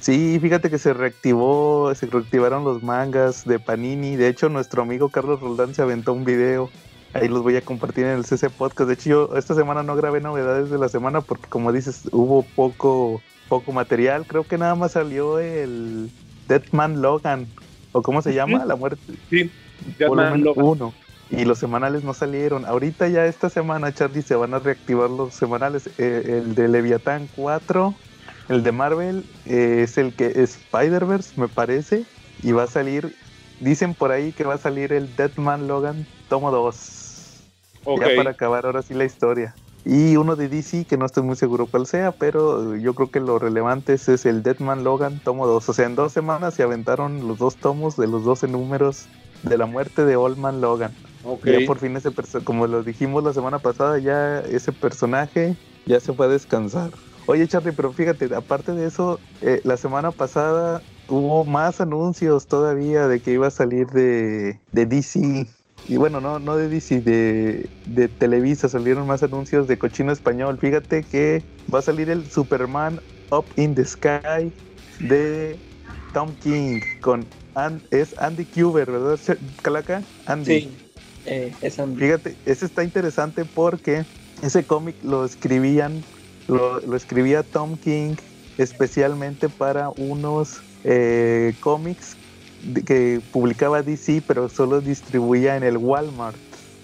Sí, 0.00 0.38
fíjate 0.40 0.70
que 0.70 0.78
se 0.78 0.92
reactivó, 0.92 1.94
se 1.94 2.06
reactivaron 2.06 2.62
los 2.62 2.82
mangas 2.82 3.44
de 3.44 3.58
Panini. 3.58 4.16
De 4.16 4.28
hecho, 4.28 4.48
nuestro 4.48 4.82
amigo 4.82 5.08
Carlos 5.08 5.40
Roldán 5.40 5.74
se 5.74 5.82
aventó 5.82 6.12
un 6.12 6.24
video. 6.24 6.70
Ahí 7.14 7.28
los 7.28 7.42
voy 7.42 7.56
a 7.56 7.62
compartir 7.62 8.06
en 8.06 8.18
el 8.18 8.24
CC 8.24 8.50
Podcast. 8.50 8.88
De 8.88 8.94
hecho, 8.94 9.08
yo 9.08 9.36
esta 9.36 9.54
semana 9.54 9.84
no 9.84 9.94
grabé 9.94 10.20
novedades 10.20 10.68
de 10.68 10.78
la 10.78 10.88
semana 10.88 11.20
porque, 11.20 11.48
como 11.48 11.72
dices, 11.72 12.08
hubo 12.10 12.42
poco, 12.42 13.22
poco 13.48 13.72
material. 13.72 14.26
Creo 14.26 14.42
que 14.42 14.58
nada 14.58 14.74
más 14.74 14.92
salió 14.92 15.38
el 15.38 16.10
Deadman 16.48 17.00
Logan. 17.02 17.46
¿O 17.92 18.02
cómo 18.02 18.20
se 18.20 18.34
llama? 18.34 18.64
La 18.64 18.74
muerte. 18.74 19.00
Sí, 19.30 19.48
Deadman 19.96 20.42
Logan. 20.42 20.64
1. 20.64 20.94
Y 21.30 21.44
los 21.44 21.58
semanales 21.58 22.02
no 22.02 22.14
salieron. 22.14 22.64
Ahorita 22.64 23.08
ya 23.08 23.26
esta 23.26 23.48
semana, 23.48 23.94
Charlie, 23.94 24.22
se 24.22 24.34
van 24.34 24.52
a 24.52 24.58
reactivar 24.58 25.08
los 25.08 25.34
semanales. 25.34 25.88
Eh, 25.98 26.42
el 26.42 26.56
de 26.56 26.66
Leviatán 26.66 27.28
4, 27.36 27.94
el 28.48 28.62
de 28.64 28.72
Marvel, 28.72 29.24
eh, 29.46 29.82
es 29.84 29.98
el 29.98 30.14
que 30.14 30.26
es 30.26 30.56
Spider-Verse, 30.56 31.40
me 31.40 31.46
parece. 31.46 32.04
Y 32.42 32.50
va 32.50 32.64
a 32.64 32.66
salir, 32.66 33.14
dicen 33.60 33.94
por 33.94 34.10
ahí 34.10 34.32
que 34.32 34.42
va 34.42 34.54
a 34.54 34.58
salir 34.58 34.92
el 34.92 35.14
Deadman 35.14 35.68
Logan 35.68 36.06
tomo 36.28 36.50
2. 36.50 37.03
Ok. 37.84 38.00
Ya 38.00 38.14
para 38.16 38.30
acabar 38.30 38.66
ahora 38.66 38.82
sí 38.82 38.94
la 38.94 39.04
historia. 39.04 39.54
Y 39.84 40.16
uno 40.16 40.34
de 40.34 40.48
DC, 40.48 40.86
que 40.86 40.96
no 40.96 41.04
estoy 41.04 41.22
muy 41.24 41.36
seguro 41.36 41.66
cuál 41.66 41.86
sea, 41.86 42.12
pero 42.12 42.74
yo 42.76 42.94
creo 42.94 43.10
que 43.10 43.20
lo 43.20 43.38
relevante 43.38 43.92
es, 43.94 44.08
es 44.08 44.24
el 44.24 44.42
Deadman 44.42 44.82
Logan 44.82 45.20
tomo 45.20 45.46
2. 45.46 45.68
O 45.68 45.72
sea, 45.74 45.84
en 45.84 45.94
dos 45.94 46.12
semanas 46.12 46.54
se 46.54 46.62
aventaron 46.62 47.28
los 47.28 47.38
dos 47.38 47.58
tomos 47.58 47.96
de 47.96 48.06
los 48.06 48.24
12 48.24 48.48
números 48.48 49.10
de 49.42 49.58
la 49.58 49.66
muerte 49.66 50.06
de 50.06 50.16
Old 50.16 50.38
Man 50.38 50.62
Logan. 50.62 50.92
ok. 51.22 51.46
Ya 51.46 51.60
por 51.60 51.78
fin 51.78 51.96
ese 51.96 52.10
como 52.44 52.66
lo 52.66 52.82
dijimos 52.82 53.22
la 53.22 53.34
semana 53.34 53.58
pasada, 53.58 53.98
ya 53.98 54.40
ese 54.40 54.72
personaje 54.72 55.54
ya 55.84 56.00
se 56.00 56.14
fue 56.14 56.26
a 56.26 56.28
descansar. 56.30 56.90
Oye 57.26 57.46
Charlie, 57.46 57.72
pero 57.72 57.92
fíjate, 57.92 58.34
aparte 58.34 58.72
de 58.72 58.86
eso, 58.86 59.20
eh, 59.42 59.60
la 59.64 59.76
semana 59.76 60.12
pasada 60.12 60.82
hubo 61.08 61.44
más 61.44 61.80
anuncios 61.80 62.46
todavía 62.46 63.06
de 63.06 63.20
que 63.20 63.32
iba 63.32 63.46
a 63.48 63.50
salir 63.50 63.86
de, 63.88 64.60
de 64.72 64.86
DC. 64.86 65.46
Y 65.88 65.96
bueno, 65.96 66.20
no, 66.20 66.38
no 66.38 66.56
de 66.56 66.68
DC, 66.68 67.00
de, 67.00 67.68
de 67.86 68.08
Televisa 68.08 68.68
salieron 68.68 69.06
más 69.06 69.22
anuncios 69.22 69.68
de 69.68 69.78
cochino 69.78 70.12
español. 70.12 70.58
Fíjate 70.58 71.02
que 71.02 71.42
va 71.72 71.80
a 71.80 71.82
salir 71.82 72.08
el 72.08 72.28
Superman 72.30 73.00
Up 73.30 73.44
in 73.56 73.74
the 73.74 73.84
Sky 73.84 74.52
de 75.00 75.58
Tom 76.12 76.30
King 76.42 76.80
con 77.00 77.26
es 77.90 78.18
Andy 78.18 78.44
Kuber, 78.44 78.90
¿verdad, 78.90 79.18
Calaca? 79.62 80.02
Andy. 80.26 80.44
Sí, 80.44 80.76
eh, 81.26 81.52
esa 81.60 81.86
Fíjate, 81.86 82.36
ese 82.46 82.66
está 82.66 82.82
interesante 82.82 83.44
porque 83.44 84.04
ese 84.42 84.64
cómic 84.64 84.96
lo 85.04 85.24
escribían, 85.24 86.02
lo, 86.48 86.80
lo 86.80 86.96
escribía 86.96 87.42
Tom 87.42 87.76
King 87.76 88.16
especialmente 88.58 89.48
para 89.48 89.90
unos 89.90 90.60
eh, 90.84 91.54
cómics 91.60 92.16
que 92.86 93.20
publicaba 93.30 93.82
DC, 93.82 94.22
pero 94.26 94.48
solo 94.48 94.80
distribuía 94.80 95.56
en 95.56 95.62
el 95.64 95.76
Walmart. 95.78 96.42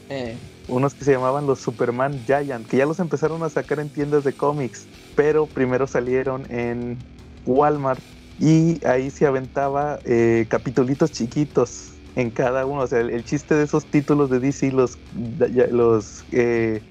eh, 0.09 0.43
Unos 0.67 0.95
que 0.95 1.05
se 1.05 1.13
llamaban 1.13 1.47
los 1.47 1.61
Superman 1.61 2.25
Giant, 2.25 2.67
que 2.69 2.77
ya 2.79 2.87
los 2.87 3.01
empezaron 3.01 3.43
a 3.43 3.51
sacar 3.51 3.81
en 3.81 3.93
tiendas 3.93 4.25
de 4.25 4.37
cómics, 4.37 4.89
pero 5.15 5.53
primero 5.53 5.87
salieron 5.87 6.47
en 6.51 7.05
Walmart 7.45 8.05
y 8.37 8.85
ahí 8.87 9.11
se 9.11 9.27
aventaba 9.27 9.99
eh, 10.05 10.47
capitulitos 10.51 11.11
chiquitos 11.13 12.01
en 12.15 12.31
cada 12.31 12.67
uno. 12.67 12.83
O 12.83 12.87
sea, 12.87 13.01
el, 13.01 13.11
el 13.11 13.25
chiste 13.25 13.55
de 13.57 13.65
esos 13.65 13.91
títulos 13.91 14.31
de 14.31 14.41
DC, 14.41 14.71
los, 14.73 15.01
los 15.13 16.25
eh, 16.31 16.85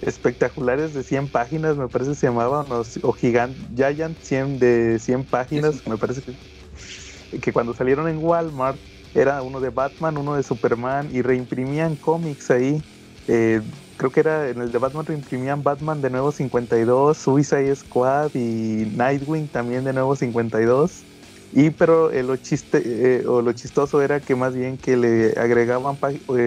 espectaculares 0.00 0.92
de 0.94 1.02
100 1.04 1.30
páginas, 1.30 1.76
me 1.76 1.88
parece 1.88 2.10
que 2.12 2.16
se 2.16 2.26
llamaban, 2.26 2.66
o, 2.72 2.82
o 3.02 3.12
Gigant 3.12 3.58
Giant 3.74 4.18
100 4.22 4.58
de 4.58 4.98
100 5.00 5.26
páginas, 5.26 5.82
me 5.86 5.98
parece 5.98 6.22
que, 6.22 6.36
que 7.40 7.52
cuando 7.52 7.74
salieron 7.74 8.08
en 8.08 8.18
Walmart 8.18 8.82
era 9.14 9.42
uno 9.42 9.60
de 9.60 9.70
Batman, 9.70 10.18
uno 10.18 10.34
de 10.36 10.42
Superman 10.42 11.08
y 11.14 11.22
reimprimían 11.22 11.96
cómics 11.96 12.50
ahí. 12.50 12.84
Eh, 13.26 13.62
creo 13.96 14.10
que 14.12 14.20
era 14.20 14.48
en 14.50 14.60
el 14.60 14.72
de 14.72 14.78
Batman 14.78 15.06
reimprimían 15.06 15.62
Batman 15.62 16.00
de 16.00 16.10
nuevo 16.10 16.32
52, 16.32 17.18
Suicide 17.18 17.74
Squad 17.76 18.32
y 18.34 18.86
Nightwing 18.86 19.48
también 19.48 19.84
de 19.84 19.92
nuevo 19.92 20.16
52. 20.16 21.06
Y 21.50 21.70
pero 21.70 22.10
eh, 22.10 22.22
lo 22.24 22.36
chiste 22.36 22.82
eh, 23.20 23.26
o 23.26 23.40
lo 23.42 23.52
chistoso 23.52 24.02
era 24.02 24.22
que 24.24 24.34
más 24.36 24.54
bien 24.56 24.78
que 24.78 24.96
le 24.96 25.32
agregaban 25.36 25.98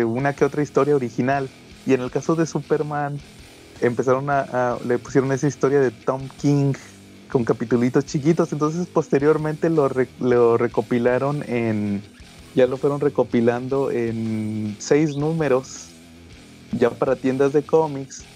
una 0.05 0.33
que 0.33 0.45
otra 0.45 0.61
historia 0.61 0.95
original. 0.95 1.51
Y 1.85 1.93
en 1.93 2.01
el 2.01 2.11
caso 2.11 2.35
de 2.35 2.45
Superman 2.45 3.23
empezaron 3.79 4.29
a, 4.29 4.41
a- 4.41 4.79
le 4.85 4.99
pusieron 4.99 5.31
esa 5.31 5.47
historia 5.47 5.79
de 5.81 5.91
Tom 5.91 6.27
King 6.37 6.73
con 7.27 7.43
capitulitos 7.45 8.05
chiquitos. 8.05 8.51
Entonces 8.53 8.89
posteriormente 8.89 9.69
lo, 9.69 9.89
re- 9.89 10.13
lo 10.17 10.57
recopilaron 10.57 11.43
en 11.49 12.07
ya 12.53 12.67
lo 12.67 12.77
fueron 12.79 13.01
recopilando 13.01 13.91
en 13.91 14.77
seis 14.79 15.15
números 15.15 15.95
ya 16.71 16.97
para 16.97 17.19
tiendas 17.19 17.53
de 17.53 17.65
cómics 17.65 18.29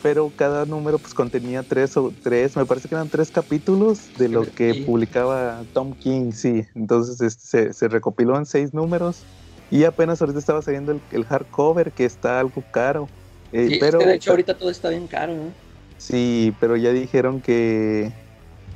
pero 0.00 0.30
cada 0.34 0.66
número 0.66 1.00
pues 1.00 1.14
contenía 1.14 1.64
tres 1.64 1.96
o 1.96 2.16
tres 2.22 2.56
me 2.56 2.66
parece 2.66 2.88
que 2.88 2.94
eran 2.94 3.10
tres 3.10 3.30
capítulos 3.30 4.12
de 4.14 4.28
lo 4.28 4.52
que 4.52 4.74
Sí. 4.74 4.76
publicaba 4.76 5.66
Tom 5.72 5.94
King 5.94 6.32
sí 6.32 6.64
entonces 6.74 7.20
este, 7.20 7.46
se, 7.46 7.72
se 7.72 7.88
recopiló 7.88 8.36
en 8.36 8.46
seis 8.46 8.74
números 8.74 9.26
y 9.70 9.84
apenas 9.84 10.20
ahorita 10.20 10.38
estaba 10.38 10.62
saliendo 10.62 10.92
el, 10.92 11.02
el 11.10 11.24
hardcover 11.24 11.92
que 11.94 12.04
está 12.04 12.40
algo 12.40 12.62
caro 12.70 13.10
Eh, 13.52 13.70
sí, 13.70 13.74
es 13.74 13.88
pero 13.88 13.98
que 13.98 14.06
de 14.06 14.14
hecho 14.14 14.30
ahorita 14.30 14.56
todo 14.56 14.70
está 14.70 14.88
bien 14.90 15.08
caro, 15.08 15.34
¿no? 15.34 15.54
Sí, 15.98 16.56
pero 16.60 16.76
ya 16.76 16.92
dijeron 16.92 17.40
que, 17.40 18.14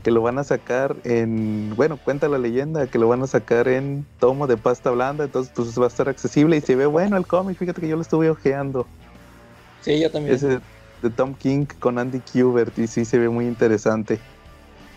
que 0.02 0.10
lo 0.10 0.22
van 0.22 0.38
a 0.38 0.44
sacar 0.44 0.96
en, 1.04 1.70
bueno, 1.70 1.98
cuenta 1.98 2.28
la 2.28 2.38
leyenda, 2.38 2.86
que 2.88 2.98
lo 2.98 3.08
van 3.08 3.22
a 3.22 3.26
sacar 3.26 3.68
en 3.68 4.06
tomo 4.18 4.46
de 4.46 4.56
pasta 4.56 4.90
blanda, 4.90 5.24
entonces 5.24 5.52
pues 5.54 5.78
va 5.78 5.84
a 5.84 5.88
estar 5.88 6.08
accesible 6.08 6.56
y 6.56 6.60
se 6.60 6.76
ve 6.76 6.86
bueno 6.86 7.16
el 7.16 7.26
cómic, 7.26 7.58
fíjate 7.58 7.80
que 7.80 7.88
yo 7.88 7.96
lo 7.96 8.02
estuve 8.02 8.30
ojeando, 8.30 8.88
Sí, 9.80 10.00
yo 10.00 10.10
también. 10.10 10.36
ese 10.36 10.60
de 11.02 11.10
Tom 11.10 11.34
King 11.34 11.66
con 11.80 11.98
Andy 11.98 12.20
Kubert 12.20 12.78
y 12.78 12.86
sí 12.86 13.04
se 13.04 13.18
ve 13.18 13.28
muy 13.28 13.46
interesante. 13.46 14.20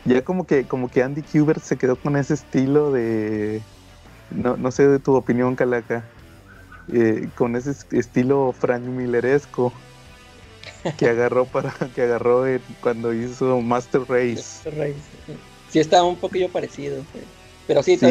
Ya 0.06 0.22
como 0.24 0.46
que, 0.46 0.68
como 0.68 0.90
que 0.90 1.02
Andy 1.04 1.24
Kubert 1.24 1.62
se 1.62 1.78
quedó 1.78 1.98
con 2.00 2.18
ese 2.18 2.34
estilo 2.34 2.92
de, 2.92 3.62
no, 4.30 4.58
no 4.58 4.72
sé 4.72 4.88
de 4.88 5.00
tu 5.00 5.16
opinión, 5.16 5.56
Calaca, 5.56 6.10
eh, 6.88 7.30
con 7.36 7.56
ese 7.56 7.72
es- 7.72 7.88
estilo 7.92 8.54
Frank 8.54 8.84
Milleresco 8.84 9.74
que 10.98 11.08
agarró 11.08 11.46
para 11.46 11.72
que 11.94 12.02
agarró 12.04 12.44
cuando 12.82 13.14
hizo 13.14 13.60
Master 13.62 14.02
Race. 14.08 14.62
Sí. 15.70 15.80
Está 15.80 16.04
un 16.04 16.20
poquillo 16.20 16.52
parecido. 16.52 17.04
sí. 17.14 17.20
Pero 17.68 17.82
sí, 17.82 17.98
Sí. 17.98 18.02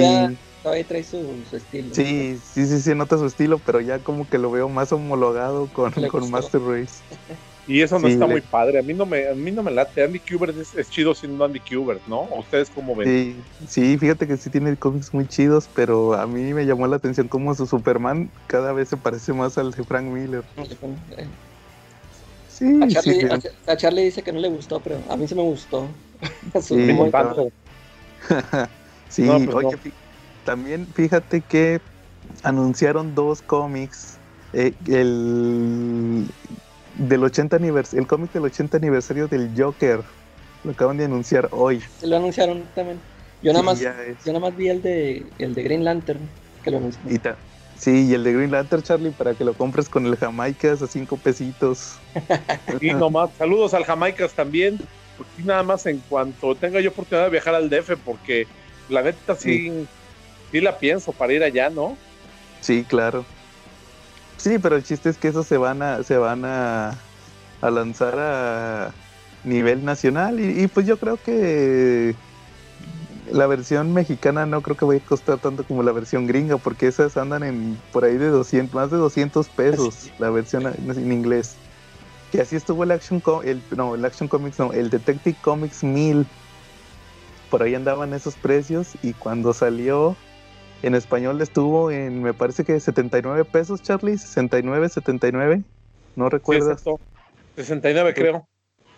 todavía, 0.62 0.88
trae 0.88 1.04
su, 1.04 1.44
su 1.49 1.56
estilo. 1.56 1.94
Sí, 1.94 2.37
sí, 2.42 2.66
sí, 2.66 2.80
sí, 2.80 2.94
nota 2.94 3.18
su 3.18 3.26
estilo, 3.26 3.59
pero 3.59 3.80
ya 3.80 3.99
como 3.99 4.28
que 4.28 4.38
lo 4.38 4.50
veo 4.50 4.68
más 4.68 4.92
homologado 4.92 5.68
con, 5.73 5.92
con. 6.09 6.30
Master 6.30 6.61
Race. 6.61 6.94
Y 7.64 7.80
eso 7.80 7.97
no 8.00 8.09
Sí, 8.09 8.14
está 8.14 8.26
le- 8.26 8.32
muy 8.32 8.40
padre. 8.40 8.80
A 8.80 8.82
mí 8.82 8.92
no 8.92 9.06
me, 9.06 9.28
a 9.28 9.35
mí 9.35 9.52
no 9.52 9.62
me 9.62 9.71
late. 9.71 10.02
Andy 10.02 10.18
Kubert 10.18 10.56
es, 10.59 10.75
es 10.75 10.90
chido 10.90 11.14
siendo 11.14 11.44
Andy 11.44 11.61
Kubert, 11.61 12.04
¿no? 12.09 12.23
¿O 12.23 12.40
¿Ustedes 12.40 12.68
cómo 12.71 12.97
ven? 12.97 13.09
Sí, 13.09 13.66
sí, 13.68 13.99
fíjate 13.99 14.26
que 14.26 14.37
sí 14.37 14.50
tiene 14.50 14.76
cómics 14.76 15.14
muy 15.14 15.26
chidos, 15.28 15.71
pero 15.73 16.14
a 16.14 16.26
mí 16.26 16.52
me 16.54 16.66
llamó 16.66 16.88
la 16.88 16.97
atención 16.97 17.28
cómo 17.28 17.54
su 17.54 17.66
Superman 17.66 18.32
cada 18.49 18.73
vez 18.73 18.88
se 18.88 18.97
parece 18.97 19.32
más 19.32 19.59
al 19.59 19.71
de 19.71 19.85
Frank 19.85 20.06
Miller. 20.06 20.42
Sí, 22.62 22.69
A 22.81 22.87
Charlie, 22.88 23.21
sí, 23.21 23.26
a- 23.66 23.73
a 23.73 23.76
Charlie 23.76 24.04
dice 24.04 24.23
que 24.23 24.33
no 24.33 24.40
le 24.40 24.49
gustó, 24.49 24.81
pero 24.83 25.02
a 25.11 25.16
mí 25.16 25.26
sí 25.28 25.35
me 25.35 25.42
gustó. 25.42 25.88
Sí, 29.09 29.23
No, 29.25 29.40
pues 29.45 29.57
oye, 29.57 29.76
no. 29.76 29.78
fí- 29.78 29.92
también 30.45 30.87
fíjate 30.95 31.42
que 31.42 31.81
anunciaron 32.42 33.14
dos 33.14 33.42
cómics, 33.42 34.19
eh, 34.54 34.73
el 34.87 36.26
del 36.95 37.25
80 37.25 37.57
anivers 37.57 37.95
el 37.95 38.07
cómic 38.07 38.33
del 38.33 38.45
80 38.45 38.76
aniversario 38.78 39.28
del 39.28 39.50
Joker, 39.57 40.00
lo 40.64 40.73
acaban 40.73 40.97
de 40.97 41.04
anunciar 41.04 41.49
hoy. 41.52 41.83
Se 41.99 42.07
lo 42.07 42.16
anunciaron 42.16 42.66
también. 42.75 43.00
Yo 43.42 43.52
nada 43.52 43.62
Sí, 43.62 43.75
más, 43.75 43.78
yo 44.25 44.33
nada 44.33 44.40
más 44.40 44.57
vi 44.57 44.69
el 44.69 44.83
de 44.83 45.33
el 45.38 45.54
de 45.54 45.62
Green 45.62 45.85
Lantern 45.85 46.28
que 46.62 46.71
lo 46.71 46.78
anunciaron. 46.78 47.12
Y 47.12 47.19
ta- 47.19 47.38
sí, 47.82 48.06
y 48.08 48.14
el 48.14 48.22
de 48.22 48.32
Green 48.32 48.50
Lantern, 48.52 48.82
Charlie, 48.82 49.10
para 49.10 49.34
que 49.34 49.44
lo 49.44 49.54
compres 49.54 49.88
con 49.88 50.06
el 50.06 50.16
Jamaicas 50.16 50.82
a 50.82 50.86
cinco 50.86 51.16
pesitos. 51.16 51.96
Y 52.80 52.92
nomás, 52.94 53.30
saludos 53.36 53.74
al 53.74 53.84
Jamaicas 53.84 54.32
también. 54.32 54.78
Porque 55.16 55.42
nada 55.42 55.62
más 55.62 55.84
en 55.86 55.98
cuanto 56.08 56.54
tenga 56.54 56.80
yo 56.80 56.90
oportunidad 56.90 57.24
de 57.24 57.30
viajar 57.30 57.54
al 57.54 57.68
DF, 57.68 57.96
porque 58.04 58.46
la 58.88 59.02
neta 59.02 59.34
sí, 59.34 59.86
sí 60.50 60.60
la 60.60 60.78
pienso 60.78 61.12
para 61.12 61.32
ir 61.32 61.42
allá, 61.42 61.68
¿no? 61.68 61.96
Sí, 62.60 62.84
claro. 62.88 63.24
Sí, 64.38 64.58
pero 64.58 64.76
el 64.76 64.84
chiste 64.84 65.10
es 65.10 65.18
que 65.18 65.28
esos 65.28 65.46
se 65.46 65.58
van 65.58 65.82
a, 65.82 66.02
se 66.02 66.16
van 66.16 66.44
a, 66.44 66.96
a 67.60 67.70
lanzar 67.70 68.14
a 68.18 68.92
nivel 69.44 69.84
nacional 69.84 70.40
y, 70.40 70.62
y 70.62 70.66
pues 70.68 70.86
yo 70.86 70.96
creo 70.98 71.16
que 71.16 72.14
la 73.32 73.46
versión 73.46 73.92
mexicana 73.92 74.46
no 74.46 74.62
creo 74.62 74.76
que 74.76 74.84
vaya 74.84 75.00
a 75.00 75.08
costar 75.08 75.38
tanto 75.38 75.64
como 75.64 75.82
la 75.82 75.92
versión 75.92 76.26
gringa 76.26 76.58
porque 76.58 76.86
esas 76.86 77.16
andan 77.16 77.42
en 77.42 77.78
por 77.92 78.04
ahí 78.04 78.16
de 78.18 78.28
200, 78.28 78.74
más 78.74 78.90
de 78.90 78.98
200 78.98 79.48
pesos 79.48 80.10
la 80.18 80.30
versión 80.30 80.66
en 80.66 81.12
inglés. 81.12 81.56
Que 82.30 82.40
así 82.40 82.56
estuvo 82.56 82.84
el 82.84 82.90
Action 82.90 83.22
el 83.44 83.62
no, 83.76 83.94
el 83.94 84.04
Action 84.04 84.28
Comics 84.28 84.58
no, 84.58 84.72
el 84.72 84.90
Detective 84.90 85.36
Comics 85.42 85.82
1000. 85.82 86.26
Por 87.50 87.62
ahí 87.62 87.74
andaban 87.74 88.14
esos 88.14 88.36
precios 88.36 88.96
y 89.02 89.12
cuando 89.14 89.52
salió 89.52 90.16
en 90.82 90.94
español 90.94 91.40
estuvo 91.40 91.90
en, 91.90 92.22
me 92.22 92.34
parece 92.34 92.64
que 92.64 92.80
79 92.80 93.44
pesos, 93.44 93.82
Charlie, 93.82 94.18
69, 94.18 94.88
79, 94.88 95.64
no 96.16 96.24
Sí, 96.24 96.30
recuerdas. 96.30 96.72
exacto. 96.78 97.00
69 97.56 98.14
creo. 98.14 98.48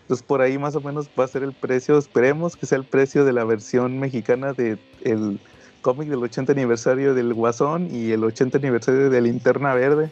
Entonces 0.04 0.22
por 0.26 0.42
ahí 0.42 0.58
más 0.58 0.76
o 0.76 0.82
menos 0.82 1.08
va 1.18 1.24
a 1.24 1.28
ser 1.28 1.42
el 1.42 1.54
precio, 1.54 1.96
esperemos 1.96 2.56
que 2.56 2.66
sea 2.66 2.76
el 2.76 2.84
precio 2.84 3.24
de 3.24 3.32
la 3.32 3.44
versión 3.44 3.98
mexicana 3.98 4.52
de 4.52 4.76
el 5.02 5.40
cómic 5.80 6.08
del 6.08 6.22
80 6.22 6.52
aniversario 6.52 7.14
del 7.14 7.32
Guasón 7.32 7.88
y 7.90 8.10
el 8.10 8.22
80 8.22 8.58
aniversario 8.58 9.08
de 9.08 9.20
Linterna 9.22 9.72
Verde, 9.72 10.10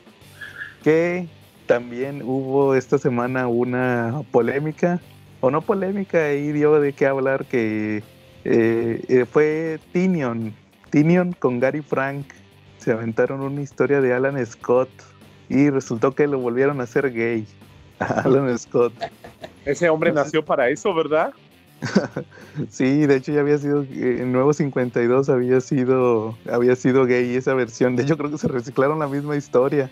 que 0.82 1.28
también 1.66 2.22
hubo 2.22 2.74
esta 2.74 2.96
semana 2.96 3.48
una 3.48 4.22
polémica, 4.30 4.98
o 5.40 5.50
no 5.50 5.60
polémica, 5.60 6.24
ahí 6.24 6.52
dio 6.52 6.80
de 6.80 6.94
qué 6.94 7.06
hablar 7.06 7.44
que 7.44 8.02
eh, 8.44 9.04
eh, 9.08 9.26
fue 9.30 9.78
Tinion, 9.92 10.54
Tinion 10.90 11.34
con 11.34 11.60
Gary 11.60 11.82
Frank, 11.82 12.26
se 12.78 12.92
aventaron 12.92 13.42
una 13.42 13.60
historia 13.60 14.00
de 14.00 14.14
Alan 14.14 14.44
Scott 14.46 14.88
y 15.50 15.68
resultó 15.68 16.14
que 16.14 16.26
lo 16.26 16.38
volvieron 16.38 16.80
a 16.80 16.84
hacer 16.84 17.12
gay. 17.12 17.46
Alan 18.24 18.58
Scott. 18.58 18.92
Ese 19.64 19.88
hombre 19.88 20.12
nació 20.12 20.44
para 20.44 20.68
eso, 20.68 20.94
¿verdad? 20.94 21.32
Sí, 22.70 23.06
de 23.06 23.16
hecho 23.16 23.32
ya 23.32 23.40
había 23.40 23.58
sido, 23.58 23.82
eh, 23.82 24.18
en 24.20 24.30
Nuevo 24.32 24.52
52 24.52 25.28
había 25.28 25.60
sido, 25.60 26.36
había 26.50 26.76
sido 26.76 27.06
gay 27.06 27.34
esa 27.34 27.54
versión. 27.54 27.96
De 27.96 28.02
hecho 28.02 28.16
creo 28.16 28.30
que 28.30 28.38
se 28.38 28.46
reciclaron 28.48 28.98
la 28.98 29.08
misma 29.08 29.36
historia. 29.36 29.90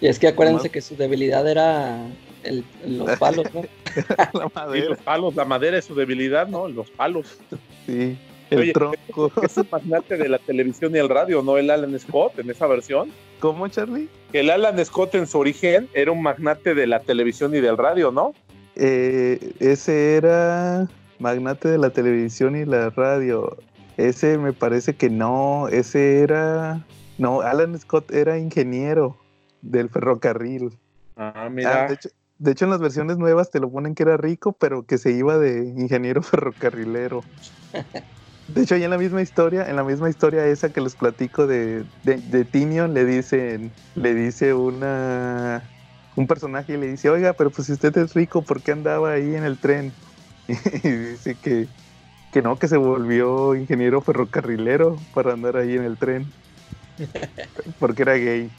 Y 0.00 0.06
es 0.06 0.18
que 0.18 0.28
acuérdense 0.28 0.70
que 0.70 0.80
su 0.80 0.96
debilidad 0.96 1.48
era 1.48 2.06
el, 2.42 2.64
los 2.86 3.18
palos, 3.18 3.46
¿no? 3.54 3.62
la 4.32 4.46
Y 4.46 4.50
madera, 4.54 4.88
los 4.88 4.98
palos, 4.98 5.34
la 5.36 5.44
madera 5.44 5.78
es 5.78 5.84
su 5.84 5.94
debilidad, 5.94 6.48
¿no? 6.48 6.66
Los 6.68 6.90
palos. 6.90 7.38
sí. 7.86 8.18
El 8.50 8.58
Oye, 8.60 8.72
tronco. 8.72 9.32
Es 9.42 9.56
un 9.56 9.66
magnate 9.70 10.16
de 10.16 10.28
la 10.28 10.38
televisión 10.38 10.94
y 10.94 10.98
el 10.98 11.08
radio, 11.08 11.42
¿no? 11.42 11.56
El 11.56 11.70
Alan 11.70 11.98
Scott 11.98 12.38
en 12.38 12.50
esa 12.50 12.66
versión. 12.66 13.10
¿Cómo, 13.38 13.68
Charlie? 13.68 14.08
El 14.32 14.50
Alan 14.50 14.84
Scott 14.84 15.14
en 15.14 15.26
su 15.26 15.38
origen 15.38 15.88
era 15.94 16.10
un 16.12 16.22
magnate 16.22 16.74
de 16.74 16.86
la 16.86 17.00
televisión 17.00 17.54
y 17.54 17.60
del 17.60 17.76
radio, 17.78 18.10
¿no? 18.10 18.34
Eh, 18.76 19.52
ese 19.60 20.16
era 20.16 20.88
magnate 21.18 21.68
de 21.68 21.78
la 21.78 21.90
televisión 21.90 22.56
y 22.56 22.64
la 22.64 22.90
radio. 22.90 23.56
Ese 23.96 24.36
me 24.38 24.52
parece 24.52 24.94
que 24.94 25.10
no. 25.10 25.68
Ese 25.68 26.20
era. 26.20 26.84
No, 27.18 27.40
Alan 27.42 27.78
Scott 27.78 28.10
era 28.12 28.38
ingeniero 28.38 29.16
del 29.62 29.88
ferrocarril. 29.90 30.70
Ah, 31.16 31.32
Ah, 31.36 31.48
mira. 31.50 31.86
de, 31.86 31.94
hecho, 31.94 32.08
de 32.38 32.50
hecho, 32.52 32.64
en 32.64 32.70
las 32.70 32.80
versiones 32.80 33.18
nuevas 33.18 33.50
te 33.50 33.60
lo 33.60 33.70
ponen 33.70 33.94
que 33.94 34.04
era 34.04 34.16
rico, 34.16 34.52
pero 34.52 34.84
que 34.84 34.96
se 34.96 35.12
iba 35.12 35.36
de 35.38 35.66
ingeniero 35.76 36.22
ferrocarrilero. 36.22 37.22
De 38.54 38.62
hecho, 38.62 38.74
ahí 38.74 38.84
en 38.84 38.90
la 38.90 38.98
misma 38.98 39.22
historia, 39.22 39.68
en 39.68 39.76
la 39.76 39.84
misma 39.84 40.08
historia 40.08 40.46
esa 40.46 40.72
que 40.72 40.80
les 40.80 40.94
platico 40.94 41.46
de, 41.46 41.84
de, 42.04 42.16
de 42.16 42.44
Tinion, 42.44 42.94
le 42.94 43.04
dicen, 43.04 43.70
le 43.94 44.14
dice 44.14 44.54
una 44.54 45.62
un 46.16 46.26
personaje 46.26 46.74
y 46.74 46.76
le 46.76 46.88
dice, 46.88 47.08
oiga, 47.10 47.32
pero 47.32 47.50
pues 47.50 47.66
si 47.66 47.72
usted 47.72 47.96
es 47.96 48.14
rico, 48.14 48.42
¿por 48.42 48.60
qué 48.60 48.72
andaba 48.72 49.12
ahí 49.12 49.34
en 49.34 49.44
el 49.44 49.58
tren? 49.58 49.92
Y 50.82 50.88
dice 50.88 51.36
que, 51.36 51.68
que 52.32 52.42
no, 52.42 52.58
que 52.58 52.68
se 52.68 52.76
volvió 52.76 53.54
ingeniero 53.54 54.00
ferrocarrilero 54.00 54.98
para 55.14 55.32
andar 55.32 55.56
ahí 55.56 55.76
en 55.76 55.84
el 55.84 55.96
tren. 55.96 56.26
Porque 57.78 58.02
era 58.02 58.14
gay. 58.14 58.50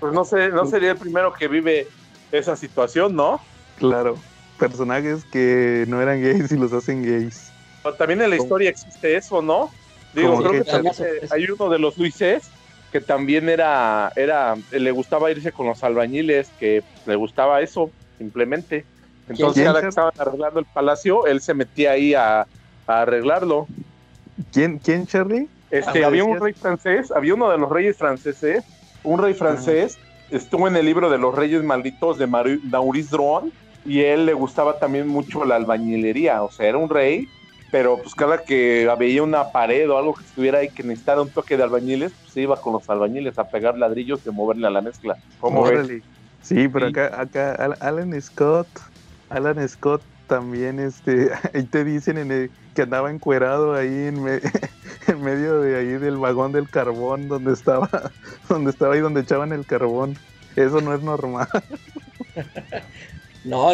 Pues 0.00 0.12
no 0.12 0.24
sé, 0.24 0.48
no 0.48 0.66
sería 0.66 0.92
el 0.92 0.96
primero 0.96 1.32
que 1.32 1.48
vive 1.48 1.86
esa 2.32 2.56
situación, 2.56 3.14
¿no? 3.14 3.40
Claro, 3.76 4.16
personajes 4.58 5.24
que 5.24 5.84
no 5.88 6.00
eran 6.00 6.20
gays 6.20 6.50
y 6.50 6.56
los 6.56 6.72
hacen 6.72 7.02
gays. 7.02 7.47
Pero 7.88 7.96
también 7.96 8.20
en 8.20 8.30
la 8.30 8.36
historia 8.36 8.68
existe 8.68 9.16
eso, 9.16 9.40
¿no? 9.40 9.70
Digo, 10.12 10.34
¿Cómo 10.34 10.42
creo 10.42 10.62
que 10.62 10.70
también 10.70 10.94
hay 11.30 11.44
uno 11.44 11.70
de 11.70 11.78
los 11.78 11.96
Luises 11.96 12.50
que 12.92 13.00
también 13.00 13.48
era, 13.48 14.12
era, 14.14 14.56
le 14.70 14.90
gustaba 14.90 15.30
irse 15.30 15.52
con 15.52 15.66
los 15.66 15.82
albañiles, 15.82 16.50
que 16.58 16.82
le 17.06 17.16
gustaba 17.16 17.60
eso, 17.60 17.90
simplemente. 18.18 18.84
Entonces, 19.28 19.54
¿Quién, 19.54 19.66
cada 19.66 19.80
que 19.82 19.88
estaban 19.88 20.12
arreglando 20.18 20.60
el 20.60 20.66
palacio, 20.66 21.26
él 21.26 21.40
se 21.40 21.54
metía 21.54 21.92
ahí 21.92 22.14
a, 22.14 22.40
a 22.86 23.00
arreglarlo. 23.02 23.66
¿Quién, 24.52 24.78
quién 24.78 25.06
Charlie? 25.06 25.48
Este, 25.70 26.04
había 26.04 26.24
un 26.24 26.40
rey 26.40 26.54
francés, 26.54 27.10
había 27.10 27.34
uno 27.34 27.50
de 27.50 27.58
los 27.58 27.70
reyes 27.70 27.96
franceses, 27.96 28.64
un 29.02 29.18
rey 29.18 29.34
francés, 29.34 29.98
estuvo 30.30 30.68
en 30.68 30.76
el 30.76 30.84
libro 30.84 31.10
de 31.10 31.18
los 31.18 31.34
reyes 31.34 31.62
malditos 31.62 32.18
de 32.18 32.26
Maurice 32.26 33.10
Dron, 33.10 33.52
y 33.84 34.00
él 34.00 34.26
le 34.26 34.34
gustaba 34.34 34.78
también 34.78 35.08
mucho 35.08 35.44
la 35.44 35.56
albañilería, 35.56 36.42
o 36.42 36.50
sea, 36.50 36.68
era 36.68 36.78
un 36.78 36.88
rey, 36.88 37.28
pero 37.70 38.00
pues 38.00 38.14
cada 38.14 38.38
que 38.44 38.88
veía 38.98 39.22
una 39.22 39.50
pared 39.50 39.90
o 39.90 39.98
algo 39.98 40.14
que 40.14 40.24
estuviera 40.24 40.58
ahí 40.58 40.70
que 40.70 40.82
necesitara 40.82 41.22
un 41.22 41.30
toque 41.30 41.56
de 41.56 41.62
albañiles, 41.62 42.12
pues 42.12 42.32
se 42.32 42.40
iba 42.42 42.60
con 42.60 42.72
los 42.72 42.88
albañiles 42.88 43.38
a 43.38 43.48
pegar 43.48 43.76
ladrillos 43.76 44.20
y 44.26 44.30
moverle 44.30 44.66
a 44.66 44.70
la 44.70 44.80
mezcla. 44.82 45.18
¿Cómo 45.38 45.64
ves? 45.64 45.88
Sí, 46.40 46.68
pero 46.68 46.86
Sí. 46.86 46.92
acá, 46.92 47.20
acá 47.20 47.52
Al- 47.52 47.76
Alan 47.80 48.20
Scott, 48.20 48.68
Alan 49.28 49.68
Scott 49.68 50.02
también, 50.26 50.78
este, 50.78 51.30
ahí 51.54 51.64
te 51.66 51.84
dicen 51.84 52.18
en 52.18 52.30
el- 52.30 52.52
que 52.74 52.82
andaba 52.82 53.10
encuerado 53.10 53.74
ahí 53.74 54.06
en, 54.06 54.22
me- 54.22 54.40
en 55.08 55.20
medio 55.22 55.60
de 55.60 55.76
ahí 55.76 55.98
del 55.98 56.16
vagón 56.16 56.52
del 56.52 56.70
carbón 56.70 57.28
donde 57.28 57.52
estaba, 57.52 57.90
donde 58.48 58.70
estaba 58.70 58.94
ahí 58.94 59.00
donde 59.00 59.22
echaban 59.22 59.52
el 59.52 59.66
carbón. 59.66 60.14
Eso 60.56 60.80
no 60.80 60.94
es 60.94 61.02
normal. 61.02 61.48
No, 63.44 63.70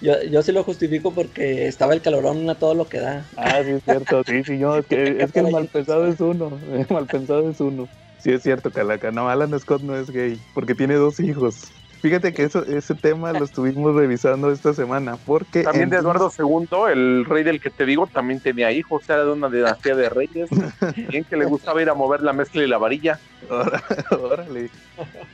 yo, 0.00 0.12
yo, 0.22 0.28
yo 0.30 0.42
sí 0.42 0.52
lo 0.52 0.64
justifico 0.64 1.14
porque 1.14 1.66
estaba 1.66 1.94
el 1.94 2.02
calorón 2.02 2.48
a 2.50 2.58
todo 2.58 2.74
lo 2.74 2.86
que 2.86 3.00
da. 3.00 3.30
Ah, 3.36 3.62
sí 3.64 3.70
es 3.70 3.82
cierto, 3.84 4.22
sí, 4.26 4.42
sí, 4.44 4.58
no, 4.58 4.76
es 4.76 4.86
que, 4.86 5.16
es 5.22 5.32
que 5.32 5.40
el 5.40 5.50
mal 5.50 5.68
pensado 5.68 6.06
es 6.06 6.20
uno, 6.20 6.60
el 6.74 6.86
mal 6.90 7.06
pensado 7.06 7.48
es 7.50 7.60
uno. 7.60 7.88
Sí 8.18 8.32
es 8.32 8.42
cierto, 8.42 8.72
Calaca, 8.72 9.10
no, 9.12 9.28
Alan 9.28 9.58
Scott 9.58 9.82
no 9.82 9.94
es 9.94 10.10
gay, 10.10 10.40
porque 10.54 10.74
tiene 10.74 10.94
dos 10.94 11.20
hijos. 11.20 11.72
Fíjate 12.00 12.32
que 12.32 12.44
eso, 12.44 12.64
ese 12.66 12.94
tema 12.94 13.32
lo 13.32 13.44
estuvimos 13.44 13.94
revisando 13.94 14.50
esta 14.50 14.72
semana, 14.74 15.16
porque... 15.18 15.62
También 15.64 15.90
de 15.90 15.96
Eduardo 15.96 16.30
II, 16.30 16.86
el 16.88 17.24
rey 17.24 17.42
del 17.42 17.60
que 17.60 17.70
te 17.70 17.84
digo, 17.84 18.06
también 18.06 18.40
tenía 18.40 18.70
hijos, 18.72 19.08
era 19.08 19.24
de 19.24 19.32
una 19.32 19.48
dinastía 19.50 19.94
de 19.96 20.08
reyes, 20.08 20.48
bien 20.96 21.24
que 21.24 21.36
le 21.36 21.44
gustaba 21.46 21.82
ir 21.82 21.90
a 21.90 21.94
mover 21.94 22.22
la 22.22 22.32
mezcla 22.32 22.62
y 22.62 22.68
la 22.68 22.78
varilla. 22.78 23.20
Órale. 24.20 24.70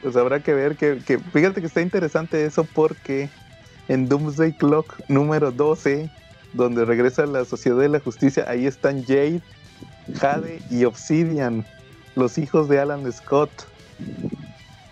Pues 0.01 0.17
habrá 0.17 0.43
que 0.43 0.55
ver 0.55 0.77
que, 0.77 0.99
que- 1.05 1.19
fíjate 1.33 1.61
que 1.61 1.67
está 1.67 1.81
interesante 1.81 2.45
eso 2.45 2.67
porque 2.67 3.31
en 3.89 4.09
Doomsday 4.09 4.53
Clock 4.53 5.01
número 5.09 5.51
12 5.53 6.11
donde 6.53 6.85
regresa 6.85 7.27
la 7.27 7.45
Sociedad 7.45 7.79
de 7.79 7.89
la 7.89 8.01
Justicia, 8.01 8.45
ahí 8.49 8.67
están 8.67 9.03
Jade, 9.05 9.41
Jade 10.19 10.61
y 10.71 10.85
Obsidian, 10.85 11.65
los 12.15 12.39
hijos 12.39 12.69
de 12.69 12.81
Alan 12.81 13.11
Scott. 13.13 13.51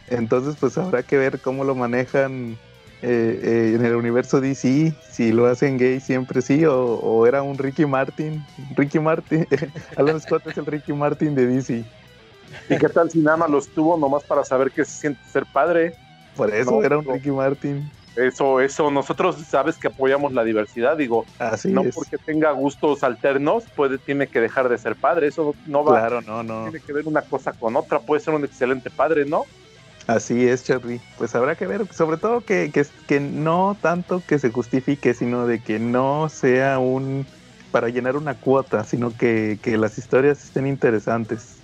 Entonces, 0.09 0.56
pues 0.59 0.76
habrá 0.78 1.02
que 1.02 1.18
ver 1.18 1.40
cómo 1.40 1.64
lo 1.64 1.75
manejan 1.75 2.56
eh, 3.02 3.40
eh, 3.42 3.73
en 3.76 3.85
el 3.85 3.94
universo 3.94 4.40
DC, 4.40 4.92
si 5.11 5.32
lo 5.32 5.47
hacen 5.47 5.78
gay 5.78 6.00
siempre 6.00 6.42
sí, 6.42 6.64
o, 6.66 7.26
era 7.26 7.42
un 7.42 7.56
Ricky 7.56 7.87
Martin. 7.87 8.44
Ricky 8.76 8.99
Martin, 8.99 9.47
Alan 9.97 10.20
Scott 10.20 10.47
es 10.47 10.59
el 10.59 10.66
Ricky 10.66 10.92
Martin 10.92 11.35
de 11.35 11.47
DC. 11.47 11.85
¿Y 12.68 12.78
qué 12.78 12.88
tal 12.88 13.11
si 13.11 13.20
nada 13.20 13.37
más 13.37 13.50
los 13.50 13.68
tuvo 13.68 13.97
nomás 13.97 14.25
para 14.25 14.44
saber 14.44 14.73
qué 14.73 14.85
se 14.85 14.92
siente 14.92 15.20
ser 15.30 15.47
padre? 15.52 15.94
Por 16.37 16.52
eso 16.52 16.82
era 16.82 16.99
un 16.99 17.04
Ricky 17.04 17.30
Martin. 17.30 17.88
Eso, 18.17 18.61
eso, 18.61 18.90
nosotros 18.90 19.37
sabes 19.49 19.76
que 19.76 19.88
apoyamos 19.88 20.33
la 20.33 20.43
diversidad, 20.43 20.97
digo, 20.97 21.26
Así 21.38 21.71
no 21.71 21.85
porque 21.85 22.19
tenga 22.19 22.50
gustos 22.50 23.05
alternos, 23.05 23.64
puede, 23.76 23.99
tiene 23.99 24.26
que 24.26 24.40
dejar 24.40 24.69
de 24.69 24.79
ser 24.79 24.97
padre, 24.97 25.29
eso 25.29 25.55
no 25.67 25.85
va, 25.85 26.00
claro, 26.00 26.21
no, 26.21 26.43
no. 26.43 26.64
tiene 26.64 26.81
que 26.85 26.93
ver 26.93 27.07
una 27.07 27.23
cosa 27.23 27.52
con 27.52 27.76
otra, 27.76 28.00
puede 28.00 28.21
ser 28.21 28.35
un 28.35 28.45
excelente 28.45 28.90
padre, 28.90 29.25
¿no? 29.25 29.45
Así 30.07 30.49
es, 30.49 30.64
Charlie. 30.64 31.00
Pues 31.19 31.35
habrá 31.37 31.55
que 31.55 31.69
ver, 31.69 31.87
sobre 31.93 32.17
todo 32.17 32.40
que, 32.40 32.73
que, 32.73 32.85
que 33.07 33.21
no 33.21 33.76
tanto 33.81 34.23
que 34.26 34.40
se 34.40 34.50
justifique, 34.50 35.14
sino 35.14 35.47
de 35.47 35.61
que 35.61 35.79
no 35.79 36.29
sea 36.29 36.81
un 36.81 37.26
para 37.71 37.88
llenar 37.88 38.17
una 38.17 38.35
cuota, 38.35 38.83
sino 38.83 39.17
que, 39.17 39.61
que 39.62 39.76
las 39.76 39.99
historias 39.99 40.43
estén 40.45 40.67
interesantes. 40.67 41.60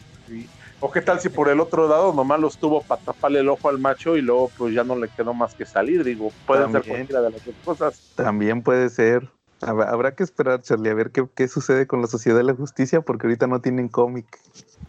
O 0.80 0.90
qué 0.90 1.00
tal 1.00 1.21
si 1.21 1.30
por 1.30 1.49
el 1.49 1.61
otro 1.61 1.88
lado 1.88 2.12
nomás 2.12 2.38
los 2.38 2.59
tuvo 2.59 2.83
para 2.83 3.00
taparle 3.00 3.40
el 3.40 3.49
ojo 3.49 3.68
al 3.68 3.78
macho 3.78 4.16
y 4.16 4.21
luego 4.21 4.50
pues 4.59 4.75
ya 4.75 4.85
no 4.85 4.95
le 4.97 5.09
quedó 5.09 5.33
más 5.33 5.54
que 5.54 5.64
salir, 5.64 6.04
digo, 6.04 6.30
puede 6.47 6.71
ser 6.71 6.85
cualquiera 6.87 7.23
de 7.23 7.30
las 7.30 7.45
dos 7.45 7.54
cosas. 7.64 8.12
También 8.14 8.62
puede 8.62 8.90
ser. 8.90 9.30
Habrá 9.62 10.14
que 10.14 10.23
esperar, 10.23 10.61
Charlie, 10.61 10.90
a 10.90 10.95
ver 10.95 11.11
qué, 11.12 11.26
qué, 11.35 11.49
sucede 11.49 11.87
con 11.87 12.02
la 12.02 12.09
Sociedad 12.09 12.37
de 12.37 12.45
la 12.45 12.54
Justicia, 12.54 13.00
porque 13.00 13.26
ahorita 13.26 13.47
no 13.47 13.62
tienen 13.62 13.88
cómic. 13.88 14.26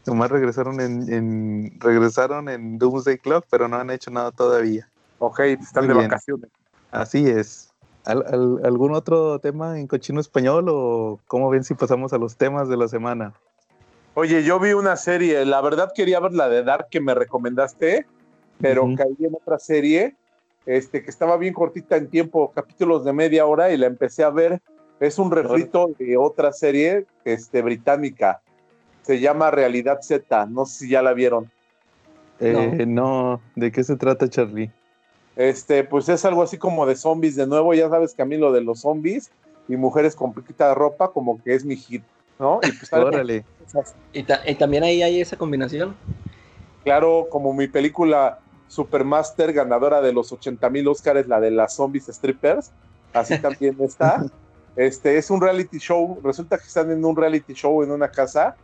Nomás 0.05 0.29
regresaron 0.29 0.81
en, 0.81 1.11
en, 1.11 1.79
regresaron 1.79 2.49
en 2.49 2.77
Doomsday 2.77 3.17
Clock, 3.17 3.45
pero 3.49 3.69
no 3.69 3.77
han 3.77 3.89
hecho 3.91 4.11
nada 4.11 4.31
todavía. 4.31 4.89
Ok, 5.19 5.39
están 5.39 5.85
Muy 5.85 5.93
de 5.93 5.99
bien. 5.99 6.09
vacaciones. 6.09 6.51
Así 6.91 7.29
es. 7.29 7.71
¿Al, 8.03 8.25
al, 8.27 8.65
algún 8.65 8.93
otro 8.93 9.39
tema 9.39 9.79
en 9.79 9.87
cochino 9.87 10.19
español 10.19 10.65
o 10.69 11.19
cómo 11.27 11.49
ven 11.49 11.63
si 11.63 11.73
pasamos 11.73 12.11
a 12.11 12.17
los 12.17 12.35
temas 12.35 12.67
de 12.67 12.75
la 12.75 12.89
semana? 12.89 13.33
Oye, 14.19 14.41
yo 14.41 14.59
vi 14.59 14.73
una 14.73 14.95
serie, 14.95 15.45
la 15.45 15.61
verdad 15.61 15.91
quería 15.93 16.19
ver 16.19 16.33
la 16.33 16.49
de 16.49 16.63
Dark 16.63 16.87
que 16.89 16.99
me 16.99 17.13
recomendaste, 17.13 18.07
pero 18.59 18.83
uh 18.83 18.87
-huh. 18.87 18.97
caí 18.97 19.15
en 19.19 19.35
otra 19.35 19.59
serie 19.59 20.15
este, 20.65 21.03
que 21.03 21.11
estaba 21.11 21.37
bien 21.37 21.53
cortita 21.53 21.97
en 21.97 22.09
tiempo, 22.09 22.51
capítulos 22.51 23.05
de 23.05 23.13
media 23.13 23.45
hora, 23.45 23.71
y 23.71 23.77
la 23.77 23.85
empecé 23.85 24.23
a 24.23 24.31
ver. 24.31 24.59
Es 24.99 25.19
un 25.19 25.29
refrito 25.29 25.91
de 25.99 26.17
otra 26.17 26.51
serie 26.51 27.05
este, 27.25 27.61
británica. 27.61 28.41
Se 29.03 29.19
llama 29.19 29.51
Realidad 29.51 29.99
Z. 30.01 30.47
No 30.47 30.65
sé 30.65 30.85
si 30.85 30.89
ya 30.89 31.03
la 31.03 31.13
vieron. 31.13 31.51
Eh, 32.39 32.85
no. 32.87 33.35
no. 33.35 33.41
¿de 33.53 33.71
qué 33.71 33.83
se 33.83 33.97
trata, 33.97 34.27
Charlie? 34.27 34.71
Este, 35.35 35.83
pues 35.83 36.09
es 36.09 36.25
algo 36.25 36.41
así 36.41 36.57
como 36.57 36.87
de 36.87 36.95
zombies 36.95 37.35
de 37.35 37.45
nuevo. 37.45 37.71
Ya 37.75 37.87
sabes 37.87 38.15
que 38.15 38.23
a 38.23 38.25
mí 38.25 38.35
lo 38.35 38.51
de 38.51 38.61
los 38.61 38.79
zombies 38.81 39.29
y 39.67 39.75
mujeres 39.75 40.15
con 40.15 40.33
poquita 40.33 40.73
ropa, 40.73 41.11
como 41.11 41.39
que 41.43 41.53
es 41.53 41.63
mi 41.63 41.75
hit, 41.75 42.01
¿no? 42.39 42.59
Y 42.63 42.71
pues 42.71 42.91
Órale. 42.93 43.45
¿Y, 44.13 44.23
ta 44.23 44.41
¿Y 44.45 44.55
también 44.55 44.83
ahí 44.83 45.01
hay 45.01 45.21
esa 45.21 45.37
combinación? 45.37 45.95
Claro, 46.83 47.27
como 47.29 47.53
mi 47.53 47.67
película 47.67 48.39
Supermaster, 48.67 49.53
ganadora 49.53 50.01
de 50.01 50.13
los 50.13 50.31
80 50.31 50.69
mil 50.69 50.87
Oscars, 50.87 51.27
la 51.27 51.39
de 51.39 51.51
las 51.51 51.75
zombies 51.75 52.05
strippers, 52.07 52.71
así 53.13 53.37
también 53.41 53.75
está. 53.79 54.25
Este 54.75 55.17
es 55.17 55.29
un 55.31 55.41
reality 55.41 55.79
show, 55.79 56.19
resulta 56.23 56.57
que 56.57 56.65
están 56.65 56.91
en 56.91 57.03
un 57.03 57.15
reality 57.15 57.53
show 57.53 57.81
en 57.83 57.91
una 57.91 58.09
casa 58.09 58.55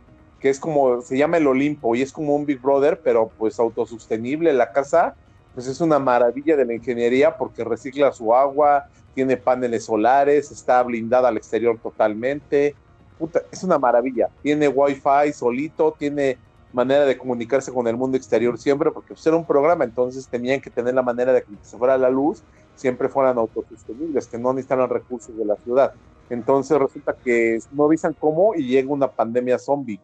que 0.44 0.50
es 0.50 0.60
como, 0.60 1.00
se 1.00 1.16
llama 1.16 1.38
el 1.38 1.46
Olimpo 1.46 1.94
y 1.94 2.02
es 2.02 2.12
como 2.12 2.36
un 2.36 2.44
Big 2.44 2.60
Brother, 2.60 3.00
pero 3.02 3.30
pues 3.38 3.58
autosostenible. 3.58 4.52
La 4.52 4.72
casa, 4.72 5.14
pues 5.54 5.66
es 5.66 5.80
una 5.80 5.98
maravilla 5.98 6.54
de 6.54 6.66
la 6.66 6.74
ingeniería 6.74 7.38
porque 7.38 7.64
recicla 7.64 8.12
su 8.12 8.34
agua, 8.34 8.90
tiene 9.14 9.38
paneles 9.38 9.86
solares, 9.86 10.50
está 10.50 10.82
blindada 10.82 11.28
al 11.28 11.38
exterior 11.38 11.78
totalmente. 11.82 12.74
Puta, 13.18 13.42
es 13.50 13.62
una 13.62 13.78
maravilla. 13.78 14.28
Tiene 14.42 14.68
wifi 14.68 15.32
solito, 15.32 15.94
tiene 15.98 16.38
manera 16.72 17.04
de 17.04 17.16
comunicarse 17.16 17.72
con 17.72 17.86
el 17.86 17.96
mundo 17.96 18.16
exterior 18.16 18.58
siempre, 18.58 18.90
porque 18.90 19.14
pues, 19.14 19.26
era 19.26 19.36
un 19.36 19.46
programa, 19.46 19.84
entonces 19.84 20.26
tenían 20.28 20.60
que 20.60 20.70
tener 20.70 20.94
la 20.94 21.02
manera 21.02 21.32
de 21.32 21.42
que 21.42 21.50
se 21.62 21.78
fuera 21.78 21.96
la 21.96 22.10
luz, 22.10 22.42
siempre 22.74 23.08
fueran 23.08 23.38
autosostenibles, 23.38 24.26
que 24.26 24.38
no 24.38 24.52
necesitaran 24.52 24.90
recursos 24.90 25.36
de 25.36 25.44
la 25.44 25.56
ciudad. 25.56 25.94
Entonces 26.30 26.76
resulta 26.78 27.14
que 27.14 27.58
no 27.72 27.84
avisan 27.84 28.14
cómo 28.18 28.54
y 28.54 28.66
llega 28.66 28.90
una 28.90 29.08
pandemia 29.08 29.58
zombie. 29.58 30.00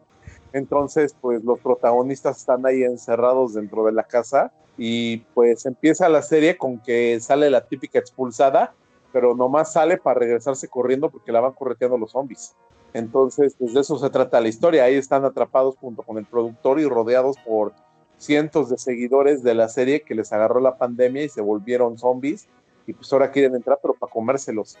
Entonces, 0.53 1.15
pues 1.19 1.43
los 1.43 1.59
protagonistas 1.59 2.39
están 2.39 2.65
ahí 2.65 2.83
encerrados 2.83 3.53
dentro 3.53 3.85
de 3.85 3.91
la 3.91 4.03
casa 4.03 4.51
y 4.77 5.17
pues 5.33 5.65
empieza 5.65 6.09
la 6.09 6.21
serie 6.21 6.57
con 6.57 6.79
que 6.79 7.19
sale 7.19 7.49
la 7.49 7.61
típica 7.65 7.99
expulsada, 7.99 8.73
pero 9.11 9.35
nomás 9.35 9.73
sale 9.73 9.97
para 9.97 10.19
regresarse 10.19 10.67
corriendo 10.67 11.09
porque 11.09 11.31
la 11.31 11.41
van 11.41 11.53
correteando 11.53 11.97
los 11.97 12.11
zombies. 12.11 12.55
Entonces, 12.93 13.55
pues 13.57 13.73
de 13.73 13.81
eso 13.81 13.97
se 13.97 14.09
trata 14.09 14.41
la 14.41 14.49
historia. 14.49 14.83
Ahí 14.83 14.95
están 14.95 15.23
atrapados 15.25 15.75
junto 15.77 16.03
con 16.03 16.17
el 16.17 16.25
productor 16.25 16.79
y 16.79 16.85
rodeados 16.85 17.37
por 17.45 17.73
cientos 18.17 18.69
de 18.69 18.77
seguidores 18.77 19.43
de 19.43 19.55
la 19.55 19.67
serie 19.69 20.01
que 20.01 20.15
les 20.15 20.31
agarró 20.31 20.59
la 20.59 20.77
pandemia 20.77 21.23
y 21.23 21.29
se 21.29 21.41
volvieron 21.41 21.97
zombies 21.97 22.47
y 22.85 22.93
pues 22.93 23.11
ahora 23.11 23.31
quieren 23.31 23.55
entrar 23.55 23.79
pero 23.81 23.95
para 23.95 24.11
comérselos. 24.11 24.77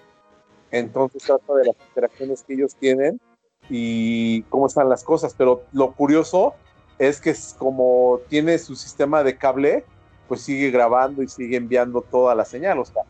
Entonces 0.69 1.23
trata 1.23 1.53
de 1.55 1.65
las 1.65 1.75
interacciones 1.87 2.43
que 2.43 2.53
ellos 2.53 2.75
tienen 2.75 3.19
y 3.69 4.43
cómo 4.43 4.67
están 4.67 4.89
las 4.89 5.03
cosas. 5.03 5.33
Pero 5.37 5.63
lo 5.71 5.93
curioso 5.93 6.53
es 6.99 7.19
que 7.19 7.33
como 7.57 8.19
tiene 8.29 8.57
su 8.59 8.75
sistema 8.75 9.23
de 9.23 9.37
cable, 9.37 9.85
pues 10.27 10.41
sigue 10.41 10.69
grabando 10.69 11.23
y 11.23 11.27
sigue 11.27 11.57
enviando 11.57 12.01
toda 12.01 12.35
la 12.35 12.45
señal. 12.45 12.79
O 12.79 12.85
sea, 12.85 13.03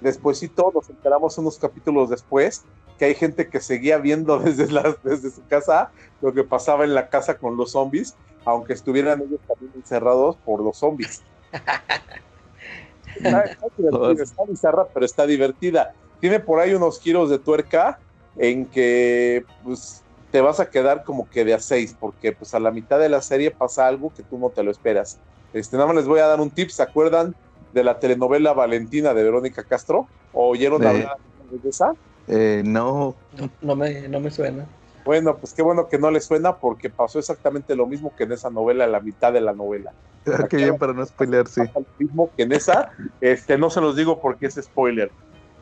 despuésito 0.00 0.70
nos 0.74 0.90
enteramos 0.90 1.38
unos 1.38 1.58
capítulos 1.58 2.10
después 2.10 2.64
que 3.02 3.06
hay 3.06 3.14
gente 3.16 3.48
que 3.48 3.58
seguía 3.58 3.98
viendo 3.98 4.38
desde, 4.44 4.70
la, 4.70 4.96
desde 5.02 5.32
su 5.32 5.44
casa 5.48 5.90
lo 6.20 6.32
que 6.32 6.44
pasaba 6.44 6.84
en 6.84 6.94
la 6.94 7.08
casa 7.08 7.36
con 7.36 7.56
los 7.56 7.72
zombies, 7.72 8.14
aunque 8.44 8.74
estuvieran 8.74 9.20
ellos 9.20 9.40
también 9.48 9.72
encerrados 9.74 10.36
por 10.44 10.62
los 10.62 10.76
zombies. 10.76 11.20
está, 13.16 13.40
está, 13.40 14.22
está 14.22 14.44
bizarra, 14.44 14.86
pero 14.94 15.04
está 15.04 15.26
divertida. 15.26 15.94
Tiene 16.20 16.38
por 16.38 16.60
ahí 16.60 16.74
unos 16.74 17.00
giros 17.00 17.28
de 17.28 17.40
tuerca 17.40 17.98
en 18.36 18.66
que 18.66 19.44
pues, 19.64 20.04
te 20.30 20.40
vas 20.40 20.60
a 20.60 20.70
quedar 20.70 21.02
como 21.02 21.28
que 21.28 21.44
de 21.44 21.54
a 21.54 21.58
seis, 21.58 21.96
porque 21.98 22.30
pues 22.30 22.54
a 22.54 22.60
la 22.60 22.70
mitad 22.70 23.00
de 23.00 23.08
la 23.08 23.20
serie 23.20 23.50
pasa 23.50 23.88
algo 23.88 24.12
que 24.14 24.22
tú 24.22 24.38
no 24.38 24.50
te 24.50 24.62
lo 24.62 24.70
esperas. 24.70 25.18
Este, 25.52 25.76
nada 25.76 25.88
más 25.88 25.96
les 25.96 26.06
voy 26.06 26.20
a 26.20 26.28
dar 26.28 26.40
un 26.40 26.50
tip, 26.50 26.70
¿se 26.70 26.84
acuerdan 26.84 27.34
de 27.72 27.82
la 27.82 27.98
telenovela 27.98 28.52
Valentina 28.52 29.12
de 29.12 29.24
Verónica 29.24 29.64
Castro? 29.64 30.06
¿O 30.32 30.50
oyeron 30.50 30.86
hablar 30.86 31.16
de 31.50 31.68
esa? 31.68 31.94
Eh, 32.28 32.62
no, 32.64 33.16
No, 33.38 33.50
no 33.60 33.76
me, 33.76 34.08
no 34.08 34.20
me 34.20 34.30
suena. 34.30 34.66
Bueno, 35.04 35.36
pues 35.36 35.52
qué 35.52 35.62
bueno 35.62 35.88
que 35.88 35.98
no 35.98 36.10
les 36.10 36.24
suena 36.24 36.56
porque 36.56 36.88
pasó 36.88 37.18
exactamente 37.18 37.74
lo 37.74 37.86
mismo 37.86 38.14
que 38.14 38.24
en 38.24 38.32
esa 38.32 38.50
novela, 38.50 38.86
la 38.86 39.00
mitad 39.00 39.32
de 39.32 39.40
la 39.40 39.52
novela. 39.52 39.92
ah, 40.26 40.46
qué 40.48 40.58
bien 40.58 40.78
para 40.78 40.92
no 40.92 41.04
spoilearse. 41.04 41.66
Pasa 41.66 41.80
Lo 41.80 41.86
mismo 41.98 42.30
que 42.36 42.44
en 42.44 42.52
esa, 42.52 42.92
este, 43.20 43.58
no 43.58 43.70
se 43.70 43.80
los 43.80 43.96
digo 43.96 44.20
porque 44.20 44.46
es 44.46 44.54
spoiler. 44.54 45.10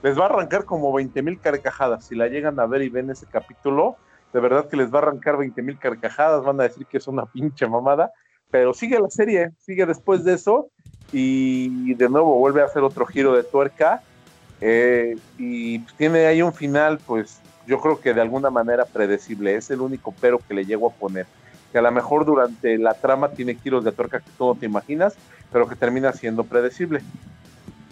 Les 0.02 0.18
va 0.18 0.24
a 0.24 0.28
arrancar 0.28 0.64
como 0.64 0.92
20 0.92 1.22
mil 1.22 1.40
carcajadas. 1.40 2.06
Si 2.06 2.14
la 2.14 2.28
llegan 2.28 2.60
a 2.60 2.66
ver 2.66 2.82
y 2.82 2.90
ven 2.90 3.10
ese 3.10 3.26
capítulo, 3.26 3.96
de 4.32 4.40
verdad 4.40 4.68
que 4.68 4.76
les 4.76 4.92
va 4.92 4.98
a 4.98 5.02
arrancar 5.02 5.38
20 5.38 5.62
mil 5.62 5.78
carcajadas. 5.78 6.44
Van 6.44 6.60
a 6.60 6.64
decir 6.64 6.86
que 6.86 6.98
es 6.98 7.06
una 7.06 7.24
pinche 7.26 7.66
mamada. 7.66 8.12
Pero 8.50 8.74
sigue 8.74 8.98
la 8.98 9.10
serie, 9.10 9.52
sigue 9.58 9.86
después 9.86 10.24
de 10.24 10.34
eso. 10.34 10.70
Y 11.12 11.94
de 11.94 12.08
nuevo 12.08 12.38
vuelve 12.38 12.62
a 12.62 12.66
hacer 12.66 12.82
otro 12.82 13.06
giro 13.06 13.34
de 13.34 13.42
tuerca. 13.42 14.02
Eh, 14.60 15.16
y 15.38 15.78
tiene 15.96 16.26
ahí 16.26 16.42
un 16.42 16.52
final, 16.52 16.98
pues 17.06 17.40
yo 17.66 17.80
creo 17.80 18.00
que 18.00 18.14
de 18.14 18.20
alguna 18.20 18.50
manera 18.50 18.84
predecible. 18.84 19.54
Es 19.54 19.70
el 19.70 19.80
único 19.80 20.14
pero 20.20 20.38
que 20.38 20.54
le 20.54 20.64
llego 20.64 20.88
a 20.88 20.92
poner. 20.92 21.26
Que 21.72 21.78
a 21.78 21.82
lo 21.82 21.92
mejor 21.92 22.24
durante 22.24 22.78
la 22.78 22.94
trama 22.94 23.30
tiene 23.30 23.54
giros 23.54 23.84
de 23.84 23.92
tuerca 23.92 24.20
que 24.20 24.30
tú 24.36 24.46
no 24.46 24.54
te 24.54 24.66
imaginas, 24.66 25.14
pero 25.52 25.68
que 25.68 25.76
termina 25.76 26.12
siendo 26.12 26.44
predecible. 26.44 27.00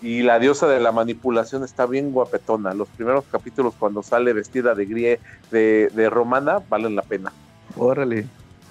Y 0.02 0.22
la 0.22 0.38
diosa 0.38 0.68
de 0.68 0.81
la 0.81 0.92
manipulación 0.92 1.64
está 1.64 1.87
bien 1.87 2.12
guapetona. 2.12 2.74
Los 2.74 2.88
primeros 2.88 3.24
capítulos 3.31 3.74
cuando 3.78 4.02
sale 4.02 4.33
vestida 4.33 4.74
de 4.74 4.87
grie, 4.87 5.20
de, 5.50 5.90
de 5.92 6.11
romana, 6.11 6.61
valen 6.68 6.94
la 6.94 7.02
pena. 7.02 7.33
Órale. 7.76 8.26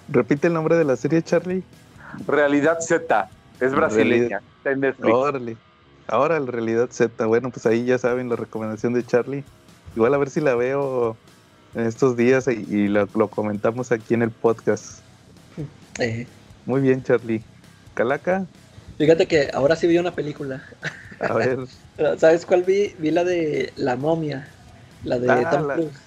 Repite 0.09 0.47
el 0.47 0.53
nombre 0.53 0.77
de 0.77 0.85
la 0.85 0.95
serie, 0.95 1.21
Charlie. 1.21 1.63
Realidad 2.25 2.79
Z, 2.79 3.29
es 3.59 3.73
brasileña, 3.73 4.41
está 4.57 4.71
en 4.71 4.79
Netflix. 4.79 5.13
Órale. 5.13 5.57
Ahora 6.07 6.39
la 6.39 6.49
realidad 6.51 6.89
Z. 6.91 7.25
Bueno, 7.25 7.49
pues 7.51 7.65
ahí 7.65 7.85
ya 7.85 7.97
saben 7.97 8.29
la 8.29 8.35
recomendación 8.35 8.93
de 8.93 9.05
Charlie. 9.05 9.43
Igual 9.95 10.13
a 10.13 10.17
ver 10.17 10.29
si 10.29 10.39
la 10.41 10.55
veo 10.55 11.17
en 11.75 11.85
estos 11.85 12.15
días 12.15 12.47
y, 12.47 12.51
y 12.69 12.87
lo, 12.87 13.07
lo 13.15 13.27
comentamos 13.29 13.91
aquí 13.91 14.13
en 14.13 14.21
el 14.21 14.31
podcast. 14.31 14.99
Eh, 15.99 16.27
Muy 16.65 16.81
bien, 16.81 17.03
Charlie. 17.03 17.43
Calaca, 17.93 18.45
fíjate 18.97 19.25
que 19.25 19.49
ahora 19.53 19.75
sí 19.75 19.87
vi 19.87 19.97
una 19.97 20.13
película. 20.13 20.63
a 21.19 21.33
ver. 21.33 21.59
¿Sabes 22.19 22.45
cuál 22.45 22.63
vi? 22.63 22.93
Vi 22.99 23.09
la 23.11 23.23
de 23.23 23.73
La 23.75 23.95
momia. 23.95 24.47
la 25.03 25.17
de 25.19 25.29
Ah, 25.31 25.49
Tom 25.49 25.67
la- 25.67 25.73
Cruise. 25.75 25.97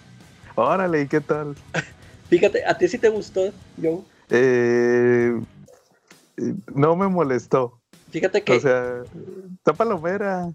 Órale, 0.55 1.03
¿y 1.03 1.09
qué 1.09 1.21
tal? 1.21 1.57
Fíjate, 2.31 2.65
¿a 2.65 2.79
ti 2.79 2.87
sí 2.87 2.97
te 2.99 3.09
gustó, 3.09 3.53
Joe? 3.83 3.99
Eh, 4.31 5.33
no 6.75 6.95
me 6.95 7.09
molestó. 7.09 7.80
Fíjate 8.11 8.43
que 8.43 8.53
O 8.57 8.61
sea, 8.61 9.03
está 9.57 9.73
palomera. 9.73 10.51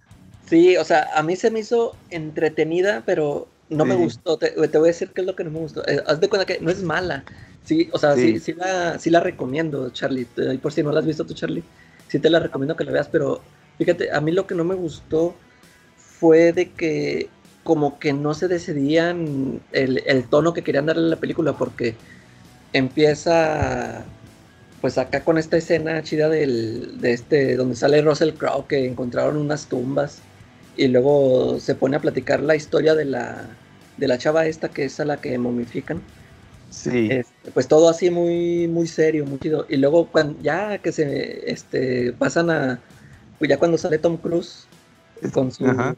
sí, 0.47 0.77
o 0.77 0.83
sea, 0.83 1.09
a 1.15 1.23
mí 1.23 1.35
se 1.35 1.51
me 1.51 1.59
hizo 1.59 1.95
entretenida, 2.09 3.03
pero 3.05 3.47
no 3.69 3.85
me 3.85 3.95
gustó. 3.95 4.37
Te, 4.37 4.49
te 4.51 4.77
voy 4.77 4.87
a 4.89 4.91
decir 4.91 5.11
qué 5.13 5.21
es 5.21 5.27
lo 5.27 5.35
que 5.35 5.43
no 5.43 5.51
me 5.51 5.59
gustó. 5.59 5.87
Eh, 5.87 6.03
haz 6.05 6.19
de 6.19 6.29
cuenta 6.29 6.45
que 6.45 6.59
no 6.59 6.69
es 6.69 6.83
mala. 6.83 7.23
Sí, 7.63 7.89
o 7.93 7.97
sea, 7.97 8.15
sí, 8.15 8.33
Sí. 8.33 8.39
sí, 8.39 8.53
la, 8.53 8.99
sí 8.99 9.09
la 9.09 9.19
recomiendo, 9.21 9.89
Charlie. 9.89 10.27
Y 10.53 10.57
por 10.57 10.71
si 10.71 10.83
no 10.83 10.91
la 10.91 10.99
has 10.99 11.05
visto 11.05 11.25
tú, 11.25 11.33
Charlie, 11.33 11.63
sí 12.07 12.19
te 12.19 12.29
la 12.29 12.39
recomiendo 12.39 12.75
que 12.75 12.83
la 12.83 12.91
veas, 12.91 13.07
pero 13.07 13.41
fíjate, 13.77 14.11
a 14.11 14.21
mí 14.21 14.31
lo 14.31 14.45
que 14.45 14.53
no 14.55 14.63
me 14.63 14.75
gustó 14.75 15.35
fue 15.97 16.53
de 16.53 16.71
que 16.71 17.29
como 17.63 17.97
que 17.97 18.13
no 18.13 18.35
se 18.35 18.47
decidían 18.47 19.59
el, 19.71 20.03
el 20.05 20.25
tono 20.29 20.53
que 20.53 20.61
querían 20.63 20.85
darle 20.85 21.07
a 21.07 21.09
la 21.09 21.15
película, 21.15 21.53
porque 21.53 21.95
empieza 22.73 24.03
pues 24.85 24.99
acá 24.99 25.23
con 25.23 25.39
esta 25.39 25.57
escena 25.57 26.03
chida 26.03 26.29
del, 26.29 27.01
de 27.01 27.13
este, 27.13 27.55
donde 27.55 27.75
sale 27.75 28.03
Russell 28.03 28.33
Crowe, 28.33 28.67
que 28.67 28.85
encontraron 28.85 29.35
unas 29.35 29.65
tumbas, 29.65 30.19
y 30.77 30.87
luego 30.89 31.59
se 31.59 31.73
pone 31.73 31.97
a 31.97 31.99
platicar 31.99 32.39
la 32.39 32.55
historia 32.55 32.93
de 32.93 33.05
la, 33.05 33.47
de 33.97 34.07
la 34.07 34.19
chava 34.19 34.45
esta 34.45 34.69
que 34.69 34.85
es 34.85 34.99
a 34.99 35.05
la 35.05 35.17
que 35.17 35.39
momifican. 35.39 36.03
Sí. 36.69 37.07
Este, 37.09 37.49
pues 37.51 37.67
todo 37.67 37.89
así 37.89 38.11
muy, 38.11 38.67
muy 38.67 38.85
serio, 38.85 39.25
muy 39.25 39.39
chido. 39.39 39.65
Y 39.69 39.77
luego 39.77 40.05
cuando, 40.05 40.39
ya 40.43 40.77
que 40.77 40.91
se 40.91 41.51
este, 41.51 42.13
pasan 42.13 42.51
a, 42.51 42.79
pues 43.39 43.49
ya 43.49 43.57
cuando 43.57 43.79
sale 43.79 43.97
Tom 43.97 44.17
Cruise 44.17 44.67
con 45.33 45.51
su, 45.51 45.65
Ajá. 45.65 45.95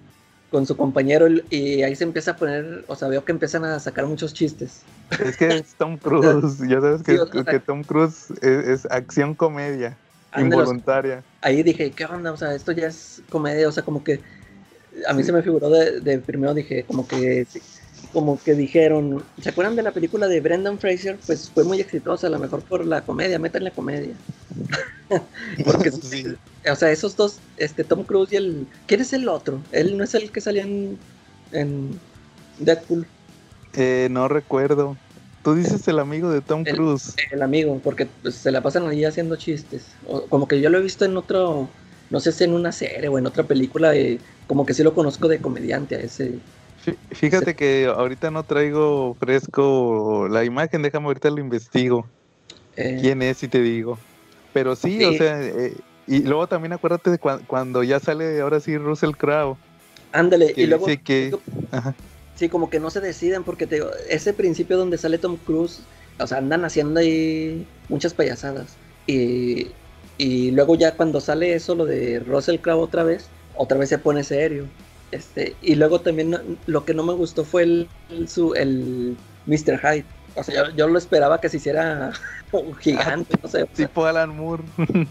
Con 0.52 0.66
su 0.66 0.78
compañero 0.78 1.28
y- 1.50 1.84
ahí 1.84 1.96
se 1.96 2.04
empieza 2.04 2.32
a 2.32 2.38
poner, 2.38 2.86
o 2.88 2.96
sea, 2.96 3.08
veo 3.08 3.24
que 3.26 3.32
empiezan 3.32 3.66
a 3.66 3.80
sacar 3.80 4.06
muchos 4.06 4.34
chistes. 4.34 4.84
Es 5.10 5.38
que 5.38 5.58
es 5.58 5.76
Tom 5.76 5.98
Cruise. 6.02 6.58
Ya 6.68 6.82
sabes 6.82 7.04
que, 7.04 7.14
Sí, 7.14 7.18
o 7.18 7.28
sea, 7.44 7.44
que 7.44 7.60
Tom 7.60 7.84
Cruise 7.84 8.32
es, 8.42 8.68
es 8.68 8.86
acción 8.92 9.36
comedia. 9.36 9.98
Involuntaria. 10.38 11.24
ahí 11.42 11.64
dije, 11.64 11.92
¿qué 11.92 12.06
onda? 12.06 12.32
O 12.32 12.38
sea, 12.38 12.54
esto 12.54 12.72
ya 12.72 12.88
es 12.88 13.22
comedia, 13.30 13.68
o 13.68 13.72
sea, 13.72 13.84
como 13.84 14.04
que 14.04 14.22
a 15.08 15.14
mí 15.14 15.24
se 15.24 15.32
me 15.32 15.42
figuró 15.44 15.70
de, 15.70 16.02
de 16.02 16.20
primero 16.20 16.54
dije, 16.54 16.86
como 16.86 17.08
que 17.08 17.48
como 18.14 18.42
que 18.42 18.56
dijeron, 18.56 19.24
¿se 19.42 19.50
acuerdan 19.50 19.76
de 19.76 19.84
la 19.84 19.92
película 19.92 20.28
de 20.28 20.40
Brendan 20.42 20.80
Fraser? 20.80 21.20
Pues 21.26 21.52
fue 21.52 21.64
muy 21.64 21.80
exitosa, 21.82 22.28
a 22.28 22.30
lo 22.30 22.40
mejor 22.40 22.64
por 22.64 22.86
la 22.86 23.02
comedia, 23.06 23.38
métanle 23.40 23.72
comedia. 23.72 24.16
Porque, 25.66 25.92
Sí. 26.02 26.24
o 26.70 26.76
sea, 26.76 26.92
esos 26.92 27.16
dos, 27.16 27.42
este 27.58 27.84
Tom 27.84 28.04
Cruise 28.06 28.32
y 28.34 28.36
el 28.36 28.68
¿quién 28.88 29.02
es 29.02 29.14
el 29.14 29.28
otro? 29.30 29.64
Él 29.72 29.98
no 29.98 30.04
es 30.04 30.14
el 30.16 30.32
que 30.32 30.42
salía 30.42 30.64
en, 30.64 30.98
en 31.52 32.00
Deadpool, 32.60 33.08
Eh, 33.74 34.08
no 34.12 34.28
recuerdo. 34.28 34.98
Tú 35.42 35.54
dices 35.56 35.88
el 35.88 36.00
amigo 36.00 36.30
de 36.30 36.42
Tom 36.42 36.66
El- 36.66 36.76
Cruise. 36.76 37.14
el 37.32 37.42
amigo, 37.42 37.80
porque 37.84 38.06
pues, 38.22 38.36
se 38.36 38.52
la 38.52 38.62
pasan 38.62 38.88
ahí 38.88 39.06
haciendo 39.06 39.36
chistes. 39.38 39.96
O- 40.06 40.28
como 40.28 40.48
que 40.48 40.60
yo 40.62 40.70
lo 40.70 40.78
he 40.78 40.82
visto 40.82 41.06
en 41.06 41.16
otro, 41.18 41.70
no 42.10 42.20
sé 42.20 42.32
si 42.32 42.44
en 42.44 42.54
una 42.54 42.72
serie 42.72 43.08
o 43.10 43.18
en 43.18 43.28
otra 43.28 43.44
película, 43.48 43.96
y 43.96 44.20
como 44.48 44.66
que 44.66 44.74
sí 44.74 44.84
lo 44.84 44.94
conozco 44.94 45.28
de 45.28 45.40
comediante 45.42 45.96
a 45.96 46.00
ese. 46.00 46.40
Fí- 46.76 46.98
Fíjate 47.12 47.56
que 47.56 47.86
ahorita 47.88 48.32
no 48.32 48.44
traigo 48.46 49.16
fresco 49.16 50.28
la 50.30 50.44
imagen, 50.46 50.82
déjame 50.82 51.08
ahorita 51.08 51.30
lo 51.30 51.40
investigo. 51.40 52.10
eh, 52.76 52.98
quién 53.02 53.22
es 53.22 53.44
y 53.44 53.48
te 53.50 53.62
digo. 53.62 54.00
Pero 54.52 54.76
sí, 54.76 55.04
o 55.04 55.12
Sí. 55.12 55.18
sea, 55.18 55.42
eh, 55.44 55.76
y 56.06 56.24
luego 56.24 56.48
también 56.48 56.74
acuérdate 56.74 57.12
de 57.12 57.20
cua- 57.20 57.46
cuando 57.48 57.84
ya 57.84 58.00
sale 58.00 58.40
ahora 58.42 58.60
sí 58.60 58.78
Russell 58.78 59.12
Crowe, 59.18 59.60
Ándale, 60.12 60.54
y 60.56 60.66
luego, 60.68 60.88
dice 60.88 61.02
que... 61.02 61.32
Ajá. 61.72 61.96
sí, 62.36 62.50
como 62.50 62.70
que 62.70 62.80
no 62.80 62.90
se 62.90 63.02
deciden, 63.02 63.44
porque 63.44 63.68
te 63.68 63.76
digo, 63.76 63.90
ese 64.10 64.34
principio 64.34 64.78
donde 64.78 64.98
sale 64.98 65.18
Tom 65.20 65.38
Cruise, 65.38 65.88
o 66.20 66.28
sea, 66.28 66.38
andan 66.40 66.66
haciendo 66.66 67.00
ahí 67.00 67.66
muchas 67.88 68.14
payasadas. 68.14 68.78
Y, 69.06 69.76
y 70.18 70.52
luego 70.52 70.76
ya 70.76 70.96
cuando 70.98 71.22
sale 71.22 71.54
eso, 71.54 71.76
lo 71.76 71.86
de 71.86 72.20
Russell 72.20 72.60
Crowe 72.62 72.82
otra 72.82 73.04
vez, 73.04 73.30
otra 73.54 73.78
vez 73.78 73.90
se 73.90 74.00
pone 74.00 74.24
serio. 74.24 74.72
Este, 75.12 75.58
y 75.62 75.76
luego 75.76 76.02
también 76.02 76.36
lo 76.66 76.86
que 76.86 76.94
no 76.94 77.04
me 77.06 77.14
gustó 77.14 77.46
fue 77.46 77.64
el, 77.64 77.92
el, 78.10 78.28
su, 78.28 78.54
el 78.56 79.18
Mr. 79.46 79.80
Hyde. 79.80 80.06
O 80.38 80.44
sea, 80.44 80.56
yo, 80.70 80.76
yo 80.76 80.88
lo 80.88 80.98
esperaba 80.98 81.40
que 81.42 81.50
se 81.50 81.58
hiciera 81.58 82.12
un 82.52 82.76
gigante, 82.76 83.36
no 83.42 83.50
sé. 83.50 83.64
o 83.64 83.70
sea, 83.74 83.88
Tipo 83.88 84.06
Alan 84.06 84.36
Moore. 84.36 84.64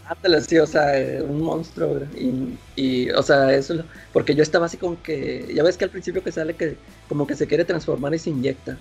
Ándale, 0.05 0.41
sí, 0.43 0.57
o 0.59 0.67
sea, 0.67 0.97
eh, 0.99 1.21
un 1.23 1.41
monstruo. 1.43 1.99
Y, 2.15 2.61
y, 2.77 3.11
o 3.11 3.23
sea, 3.23 3.53
eso, 3.53 3.75
porque 4.13 4.35
yo 4.37 4.43
estaba 4.43 4.67
así 4.67 4.79
como 4.79 5.03
que, 5.03 5.53
ya 5.53 5.65
ves 5.65 5.77
que 5.77 5.85
al 5.85 5.91
principio 5.91 6.23
que 6.23 6.31
sale 6.33 6.57
que 6.57 6.79
como 7.09 7.27
que 7.27 7.35
se 7.35 7.47
quiere 7.49 7.65
transformar 7.65 8.15
y 8.15 8.19
se 8.21 8.31
inyecta. 8.31 8.79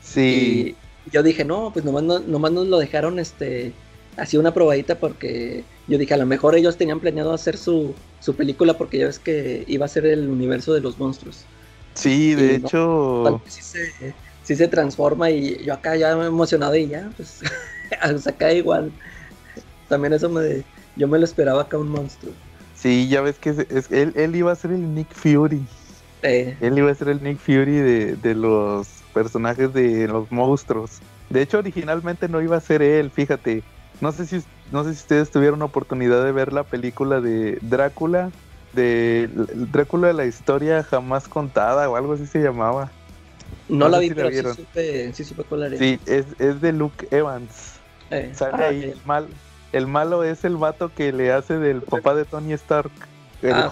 sí, 0.00 0.66
Y 0.66 0.78
yo 1.06 1.22
dije, 1.22 1.44
no, 1.44 1.72
pues 1.72 1.84
nomás, 1.84 2.02
no- 2.04 2.20
nomás 2.20 2.52
nos 2.52 2.66
lo 2.68 2.78
dejaron, 2.78 3.18
este, 3.18 3.74
así 4.16 4.36
una 4.36 4.54
probadita 4.54 4.98
porque 5.00 5.64
yo 5.86 5.98
dije, 5.98 6.14
a 6.14 6.18
lo 6.18 6.26
mejor 6.26 6.54
ellos 6.56 6.76
tenían 6.78 7.00
planeado 7.00 7.32
hacer 7.34 7.56
su, 7.58 7.94
su 8.20 8.36
película 8.36 8.78
porque 8.78 8.98
ya 8.98 9.06
ves 9.06 9.18
que 9.18 9.64
iba 9.68 9.84
a 9.86 9.88
ser 9.88 10.06
el 10.06 10.28
universo 10.28 10.72
de 10.74 10.80
los 10.80 10.98
monstruos. 10.98 11.46
sí, 11.94 12.34
de 12.34 12.54
y 12.54 12.58
no- 12.58 12.68
hecho, 12.68 13.42
Sí 13.46 13.62
se, 13.62 14.14
sí 14.44 14.54
se 14.56 14.68
transforma 14.68 15.30
y 15.30 15.62
yo 15.64 15.74
acá 15.74 15.96
ya 15.96 16.14
me 16.16 16.26
emocionado 16.26 16.76
y 16.76 16.86
ya, 16.88 17.10
pues, 17.16 17.40
acá 18.26 18.52
igual. 18.52 18.92
También 19.88 20.12
eso 20.12 20.28
me, 20.28 20.62
yo 20.96 21.08
me 21.08 21.18
lo 21.18 21.24
esperaba 21.24 21.62
acá 21.62 21.76
un 21.78 21.88
monstruo. 21.88 22.32
sí, 22.76 23.08
ya 23.08 23.20
ves 23.22 23.38
que 23.38 23.50
es- 23.50 23.58
es- 23.70 23.90
él, 23.90 24.12
él 24.16 24.36
iba 24.36 24.52
a 24.52 24.56
ser 24.56 24.70
el 24.72 24.94
Nick 24.94 25.12
Fury. 25.14 25.62
Eh, 26.22 26.56
Él 26.60 26.78
iba 26.78 26.90
a 26.90 26.94
ser 26.94 27.08
el 27.08 27.22
Nick 27.22 27.38
Fury 27.38 27.76
de, 27.76 28.16
de 28.16 28.34
los 28.34 28.88
personajes 29.12 29.72
de 29.74 30.08
los 30.08 30.30
monstruos. 30.32 31.00
De 31.28 31.42
hecho, 31.42 31.58
originalmente 31.58 32.28
no 32.28 32.40
iba 32.40 32.56
a 32.56 32.60
ser 32.60 32.80
él, 32.80 33.10
fíjate. 33.10 33.62
No 34.00 34.10
sé 34.12 34.26
si, 34.26 34.42
no 34.72 34.84
sé 34.84 34.94
si 34.94 35.00
ustedes 35.00 35.30
tuvieron 35.30 35.60
oportunidad 35.62 36.24
de 36.24 36.32
ver 36.32 36.52
la 36.54 36.62
película 36.64 37.20
de 37.20 37.58
Drácula, 37.60 38.30
de 38.72 39.28
Drácula 39.70 40.08
de 40.08 40.14
la 40.14 40.24
historia 40.24 40.82
jamás 40.82 41.28
contada 41.28 41.88
o 41.90 41.96
algo 41.96 42.14
así 42.14 42.26
se 42.26 42.40
llamaba. 42.40 42.90
No, 43.68 43.76
no 43.78 43.88
la 43.88 43.98
vi, 43.98 44.08
si 44.08 44.14
la 44.14 44.22
pero 44.30 44.54
sí 44.54 44.60
supe, 44.62 45.12
sí 45.14 45.24
supe 45.24 45.44
cuál 45.44 45.62
era. 45.64 45.76
Sí, 45.78 45.98
es, 46.06 46.26
es 46.38 46.60
de 46.60 46.72
Luke 46.72 47.06
Evans. 47.10 47.74
Eh, 48.10 48.30
Sale 48.34 48.64
ah, 48.64 48.68
ahí 48.68 48.84
el 48.84 48.98
mal. 49.04 49.26
El 49.72 49.86
malo 49.86 50.22
es 50.24 50.44
el 50.44 50.56
vato 50.56 50.92
que 50.94 51.12
le 51.12 51.32
hace 51.32 51.58
del 51.58 51.82
papá 51.82 52.14
de 52.14 52.24
Tony 52.24 52.52
Stark. 52.52 52.90
El 53.42 53.52
Ah. 53.54 53.70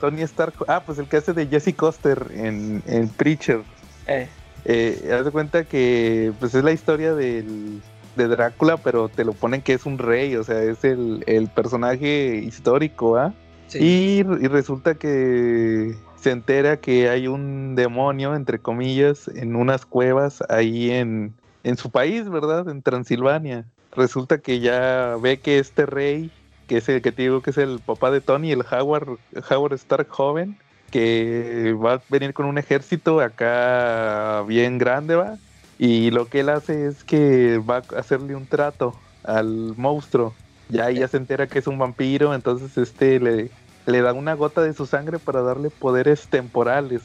Tony 0.00 0.22
Stark. 0.22 0.54
Ah, 0.68 0.82
pues 0.84 0.98
el 0.98 1.06
que 1.08 1.16
hace 1.16 1.32
de 1.32 1.46
Jesse 1.46 1.74
Coster 1.74 2.26
en, 2.34 2.82
en 2.86 3.08
Preacher. 3.08 3.60
Eh, 4.06 4.28
Eh, 4.64 5.10
haz 5.16 5.24
de 5.24 5.30
cuenta 5.30 5.64
que 5.64 6.32
pues 6.40 6.54
es 6.54 6.62
la 6.64 6.72
historia 6.72 7.14
del, 7.14 7.80
de 8.16 8.28
Drácula, 8.28 8.76
pero 8.76 9.08
te 9.08 9.24
lo 9.24 9.32
ponen 9.32 9.62
que 9.62 9.72
es 9.72 9.86
un 9.86 9.96
rey, 9.98 10.34
o 10.36 10.44
sea, 10.44 10.62
es 10.62 10.84
el, 10.84 11.22
el 11.26 11.48
personaje 11.48 12.36
histórico, 12.44 13.16
¿ah? 13.16 13.32
sí. 13.68 13.78
Y, 13.80 14.18
y 14.44 14.48
resulta 14.48 14.96
que 14.96 15.94
se 16.20 16.30
entera 16.30 16.78
que 16.78 17.08
hay 17.08 17.28
un 17.28 17.74
demonio, 17.74 18.34
entre 18.34 18.58
comillas, 18.58 19.28
en 19.28 19.56
unas 19.56 19.86
cuevas 19.86 20.42
ahí 20.48 20.90
en, 20.90 21.32
en 21.64 21.76
su 21.76 21.90
país, 21.90 22.28
¿verdad? 22.28 22.68
En 22.68 22.82
Transilvania. 22.82 23.64
Resulta 23.94 24.38
que 24.38 24.60
ya 24.60 25.16
ve 25.20 25.40
que 25.40 25.58
este 25.58 25.86
rey, 25.86 26.30
que 26.66 26.78
es 26.78 26.88
el 26.88 27.02
que 27.02 27.12
te 27.12 27.22
digo 27.22 27.42
que 27.42 27.50
es 27.50 27.58
el 27.58 27.80
papá 27.80 28.10
de 28.10 28.20
Tony, 28.20 28.52
el 28.52 28.64
Howard, 28.70 29.18
Howard 29.50 29.74
Stark 29.74 30.08
joven, 30.08 30.58
que 30.90 31.76
va 31.82 31.94
a 31.94 32.02
venir 32.08 32.32
con 32.34 32.46
un 32.46 32.58
ejército 32.58 33.20
acá 33.20 34.42
bien 34.46 34.78
grande, 34.78 35.14
va. 35.14 35.36
Y 35.78 36.10
lo 36.10 36.26
que 36.28 36.40
él 36.40 36.48
hace 36.48 36.86
es 36.86 37.04
que 37.04 37.58
va 37.58 37.76
a 37.76 37.98
hacerle 37.98 38.34
un 38.34 38.46
trato 38.46 38.98
al 39.22 39.74
monstruo. 39.76 40.34
Ya 40.68 40.86
ahí 40.86 40.98
ya 40.98 41.08
se 41.08 41.16
entera 41.16 41.46
que 41.46 41.60
es 41.60 41.66
un 41.66 41.78
vampiro, 41.78 42.34
entonces 42.34 42.76
este 42.76 43.20
le, 43.20 43.50
le 43.88 44.02
da 44.02 44.12
una 44.12 44.34
gota 44.34 44.62
de 44.62 44.74
su 44.74 44.86
sangre 44.86 45.18
para 45.18 45.42
darle 45.42 45.70
poderes 45.70 46.28
temporales. 46.28 47.02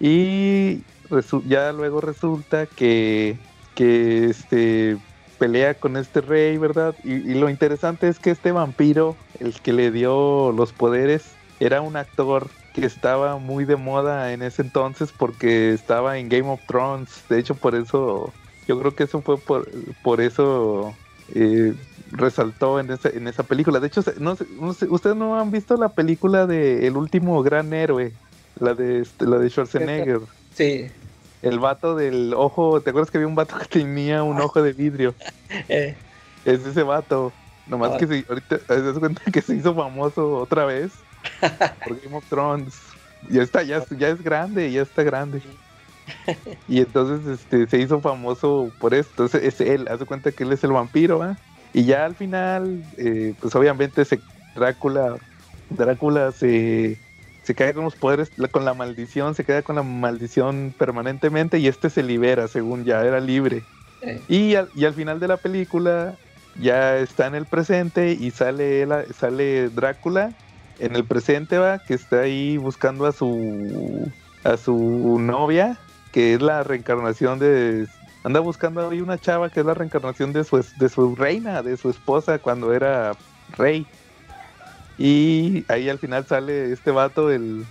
Y 0.00 0.82
ya 1.46 1.72
luego 1.72 2.00
resulta 2.00 2.66
que, 2.66 3.38
que 3.74 4.26
este 4.26 4.96
pelea 5.38 5.74
con 5.74 5.96
este 5.96 6.20
rey, 6.20 6.56
¿verdad? 6.56 6.94
Y, 7.04 7.12
y 7.12 7.34
lo 7.34 7.50
interesante 7.50 8.08
es 8.08 8.18
que 8.18 8.30
este 8.30 8.52
vampiro, 8.52 9.16
el 9.40 9.60
que 9.60 9.72
le 9.72 9.90
dio 9.90 10.52
los 10.52 10.72
poderes, 10.72 11.24
era 11.60 11.80
un 11.80 11.96
actor 11.96 12.48
que 12.72 12.86
estaba 12.86 13.36
muy 13.38 13.64
de 13.64 13.76
moda 13.76 14.32
en 14.32 14.42
ese 14.42 14.62
entonces 14.62 15.12
porque 15.16 15.72
estaba 15.72 16.18
en 16.18 16.28
Game 16.28 16.48
of 16.48 16.60
Thrones. 16.66 17.24
De 17.28 17.38
hecho, 17.38 17.54
por 17.54 17.74
eso, 17.74 18.32
yo 18.66 18.80
creo 18.80 18.94
que 18.94 19.04
eso 19.04 19.20
fue 19.20 19.36
por, 19.36 19.68
por 20.02 20.20
eso 20.20 20.94
eh, 21.34 21.74
resaltó 22.10 22.78
en 22.80 22.90
esa, 22.90 23.08
en 23.08 23.26
esa 23.28 23.42
película. 23.42 23.80
De 23.80 23.86
hecho, 23.86 24.02
no, 24.18 24.36
no 24.60 24.72
sé, 24.74 24.86
ustedes 24.88 25.16
no 25.16 25.38
han 25.40 25.50
visto 25.50 25.76
la 25.76 25.88
película 25.90 26.46
de 26.46 26.86
El 26.86 26.96
último 26.96 27.42
gran 27.42 27.72
héroe, 27.72 28.12
la 28.60 28.74
de 28.74 29.00
este, 29.00 29.26
la 29.26 29.38
de 29.38 29.48
Schwarzenegger. 29.50 30.20
sí. 30.54 30.86
El 31.42 31.58
vato 31.58 31.96
del 31.96 32.34
ojo, 32.36 32.80
¿te 32.82 32.90
acuerdas 32.90 33.10
que 33.10 33.18
había 33.18 33.26
un 33.26 33.34
vato 33.34 33.58
que 33.58 33.64
tenía 33.64 34.22
un 34.22 34.40
ojo 34.40 34.62
de 34.62 34.72
vidrio? 34.72 35.14
Eh, 35.68 35.96
Es 36.44 36.64
ese 36.64 36.82
vato. 36.84 37.32
Nomás 37.66 37.92
Ah. 37.94 37.98
que 37.98 38.06
se, 38.06 38.24
ahorita 38.28 38.58
te 38.58 38.80
das 38.82 38.98
cuenta 38.98 39.22
que 39.30 39.42
se 39.42 39.54
hizo 39.56 39.74
famoso 39.74 40.36
otra 40.38 40.64
vez 40.66 40.92
por 41.84 42.00
Game 42.00 42.16
of 42.16 42.24
Thrones. 42.28 42.74
Ya 43.28 43.42
está, 43.42 43.62
ya, 43.64 43.78
es- 43.78 43.98
ya 43.98 44.08
es 44.08 44.22
grande, 44.22 44.70
ya 44.70 44.82
está 44.82 45.02
grande. 45.02 45.42
y 46.66 46.80
entonces 46.80 47.26
este, 47.40 47.66
se 47.68 47.78
hizo 47.78 48.00
famoso 48.00 48.72
por 48.78 48.94
esto. 48.94 49.24
Entonces, 49.24 49.42
es 49.42 49.60
él, 49.60 49.86
hace 49.88 50.04
cuenta 50.04 50.32
que 50.32 50.44
él 50.44 50.52
es 50.52 50.64
el 50.64 50.72
vampiro, 50.72 51.18
¿va? 51.18 51.38
Y 51.72 51.84
ya 51.84 52.04
al 52.04 52.14
final, 52.16 52.82
eh, 52.98 53.34
pues 53.40 53.54
obviamente 53.54 54.04
se, 54.04 54.22
Drácula, 54.54 55.16
Drácula 55.70 56.32
se, 56.32 56.98
se 57.42 57.54
cae 57.54 57.72
con 57.74 57.84
los 57.84 57.96
poderes, 57.96 58.30
con 58.50 58.64
la 58.64 58.74
maldición, 58.74 59.34
se 59.34 59.44
queda 59.44 59.62
con 59.62 59.76
la 59.76 59.82
maldición 59.82 60.74
permanentemente 60.76 61.58
y 61.58 61.68
este 61.68 61.88
se 61.90 62.02
libera, 62.02 62.48
según 62.48 62.84
ya 62.84 63.02
era 63.04 63.20
libre. 63.20 63.64
Eh, 64.02 64.22
Y 64.28 64.54
al, 64.56 64.70
y 64.74 64.84
al 64.84 64.94
final 64.94 65.20
de 65.20 65.28
la 65.28 65.36
película 65.38 66.18
ya 66.54 66.98
está 66.98 67.26
en 67.26 67.34
el 67.34 67.46
presente 67.46 68.12
y 68.12 68.30
sale, 68.30 68.82
él 68.82 68.92
a- 68.92 69.04
sale 69.14 69.70
Drácula 69.70 70.34
en 70.78 70.96
el 70.96 71.06
presente, 71.06 71.58
va, 71.58 71.78
que 71.78 71.94
está 71.94 72.20
ahí 72.20 72.56
buscando 72.56 73.06
a 73.06 73.12
su 73.12 74.08
a 74.44 74.56
su 74.56 75.18
novia, 75.20 75.78
que 76.12 76.34
es 76.34 76.42
la 76.42 76.62
reencarnación 76.64 77.38
de 77.40 77.88
anda 78.24 78.40
buscando 78.40 78.88
ahí 78.88 79.00
una 79.00 79.18
chava 79.18 79.50
que 79.50 79.60
es 79.60 79.66
la 79.66 79.74
reencarnación 79.74 80.32
de 80.32 80.44
su 80.44 80.64
de 80.76 80.88
su 80.90 81.16
reina, 81.16 81.62
de 81.62 81.76
su 81.76 81.90
esposa 81.90 82.38
cuando 82.40 82.72
era 82.72 83.12
rey. 83.48 83.90
Y 84.96 85.64
ahí 85.68 85.88
al 85.88 85.98
final 85.98 86.26
sale 86.26 86.72
este 86.72 86.90
vato, 86.90 87.30
el, 87.30 87.64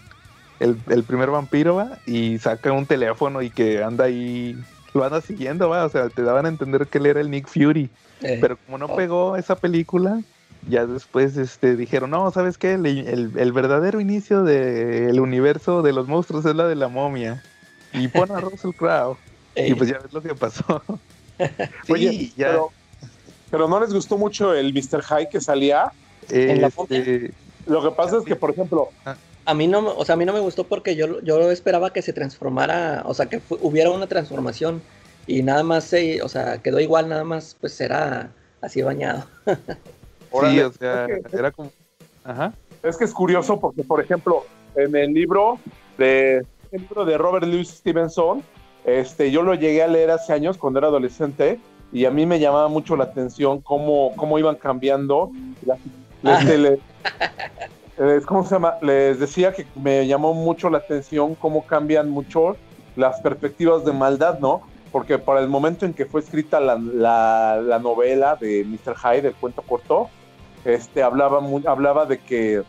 el, 0.60 0.77
el 0.89 1.06
primer 1.06 1.30
vampiro, 1.30 1.75
va, 1.75 2.01
y 2.06 2.39
saca 2.39 2.71
un 2.71 2.88
teléfono 2.88 3.41
y 3.41 3.51
que 3.51 3.84
anda 3.84 4.06
ahí, 4.06 4.58
lo 4.93 5.04
anda 5.04 5.21
siguiendo, 5.21 5.69
va, 5.69 5.86
o 5.86 5.89
sea, 5.89 6.10
te 6.10 6.23
daban 6.23 6.45
a 6.45 6.49
entender 6.49 6.88
que 6.89 6.97
él 6.97 7.06
era 7.06 7.21
el 7.21 7.30
Nick 7.32 7.47
Fury. 7.47 7.91
eh, 8.21 8.39
Pero 8.41 8.58
como 8.65 8.77
no 8.77 8.88
pegó 8.95 9.36
esa 9.38 9.60
película, 9.60 10.19
ya 10.65 10.86
después 10.88 11.38
este, 11.38 11.75
dijeron, 11.75 12.10
no, 12.10 12.32
¿sabes 12.32 12.58
qué? 12.58 12.73
El, 12.73 12.86
el- 12.86 13.32
el 13.38 13.54
verdadero 13.54 14.01
inicio 14.01 14.43
del 14.43 15.19
universo 15.19 15.82
de 15.84 15.93
los 15.93 16.08
monstruos 16.08 16.45
es 16.45 16.56
la 16.56 16.67
de 16.67 16.75
la 16.75 16.88
momia. 16.89 17.45
Y 17.93 18.08
pon 18.08 18.32
a 18.32 18.39
Russell 18.39 18.71
Crowe. 18.71 19.17
Y 19.56 19.73
pues 19.73 19.89
ya 19.89 19.99
ves 19.99 20.13
lo 20.13 20.21
que 20.21 20.34
pasó. 20.36 20.82
Sí, 21.88 21.91
Oye, 21.91 22.32
ya. 22.38 22.47
pero, 22.49 22.69
pero 23.49 23.67
no 23.67 23.80
les 23.80 23.91
gustó 23.91 24.15
mucho 24.15 24.54
el 24.54 24.71
Mr. 24.73 25.01
High 25.01 25.27
que 25.27 25.41
salía. 25.41 25.91
¿En 26.30 26.62
la 26.62 26.67
este, 26.67 27.32
Lo 27.65 27.82
que 27.82 27.89
pasa 27.95 28.17
es 28.17 28.23
que, 28.25 28.36
por 28.36 28.51
ejemplo, 28.51 28.89
a 29.45 29.54
mí 29.56 29.67
no, 29.67 29.82
me- 29.82 29.89
o 29.89 30.06
sea, 30.06 30.13
a 30.13 30.17
mí 30.17 30.25
no 30.25 30.34
me 30.34 30.39
gustó 30.39 30.67
porque 30.67 30.95
yo, 30.95 31.19
yo 31.21 31.49
esperaba 31.49 31.91
que 31.91 32.04
se 32.04 32.13
transformara, 32.13 33.01
o 33.08 33.15
sea, 33.15 33.25
que 33.25 33.41
hubiera 33.62 33.89
una 33.89 34.06
transformación 34.06 34.84
y 35.25 35.41
nada 35.41 35.63
más 35.63 35.84
se, 35.86 36.21
o 36.21 36.30
sea, 36.30 36.60
quedó 36.60 36.80
igual, 36.80 37.10
nada 37.10 37.23
más, 37.23 37.58
pues 37.60 37.82
era 37.82 38.30
así 38.62 38.84
bañado. 38.84 39.25
sí, 39.45 40.60
o 40.60 40.71
sea, 40.73 41.08
era 41.34 41.51
como... 41.51 41.71
Ajá. 42.23 42.54
Es 42.84 42.97
que 42.97 43.06
es 43.06 43.13
curioso 43.13 43.60
porque, 43.60 43.84
por 43.84 43.99
ejemplo, 43.99 44.45
en 44.75 44.95
el 44.95 45.12
libro 45.12 45.58
de, 45.97 46.45
el 46.71 46.81
libro 46.81 47.05
de 47.05 47.17
Robert 47.17 47.45
Louis 47.45 47.67
Stevenson, 47.67 48.41
este, 48.86 49.29
yo 49.31 49.43
lo 49.43 49.53
llegué 49.55 49.84
a 49.84 49.88
leer 49.88 50.12
hace 50.12 50.34
años 50.34 50.57
cuando 50.57 50.79
era 50.79 50.88
adolescente 50.88 51.60
y 51.91 52.05
a 52.05 52.12
mí 52.12 52.25
me 52.25 52.39
llamaba 52.39 52.67
mucho 52.69 52.95
la 52.95 53.03
atención 53.05 53.60
cómo, 53.62 54.13
cómo 54.15 54.39
iban 54.39 54.55
cambiando. 54.55 55.31
las- 55.65 55.79
este, 56.23 56.57
le- 56.57 56.79
eh, 57.97 58.21
¿Cómo 58.25 58.43
se 58.45 58.55
llama? 58.55 58.75
Les 58.81 59.19
decía 59.19 59.51
que 59.53 59.65
me 59.75 60.07
llamó 60.07 60.34
mucho 60.34 60.69
la 60.69 60.77
atención 60.79 61.36
cómo 61.36 61.65
cambian 61.65 62.10
mucho 62.10 62.55
las 62.95 63.19
perspectivas 63.21 63.84
de 63.86 63.91
maldad, 63.91 64.39
¿no? 64.39 64.62
Porque 64.91 65.17
para 65.19 65.39
el 65.41 65.47
momento 65.49 65.86
en 65.86 65.93
que 65.93 66.05
fue 66.05 66.21
escrita 66.21 66.60
la, 66.60 66.75
la- 66.77 67.60
la 67.62 67.79
novela 67.79 68.36
de 68.38 68.63
Mr. 68.65 68.95
Hyde, 68.95 69.27
el 69.29 69.36
cuento 69.36 69.62
corto, 69.62 70.10
este, 70.65 71.03
hablaba, 71.03 71.41
hablaba 71.65 72.05
de 72.05 72.19
que 72.19 72.63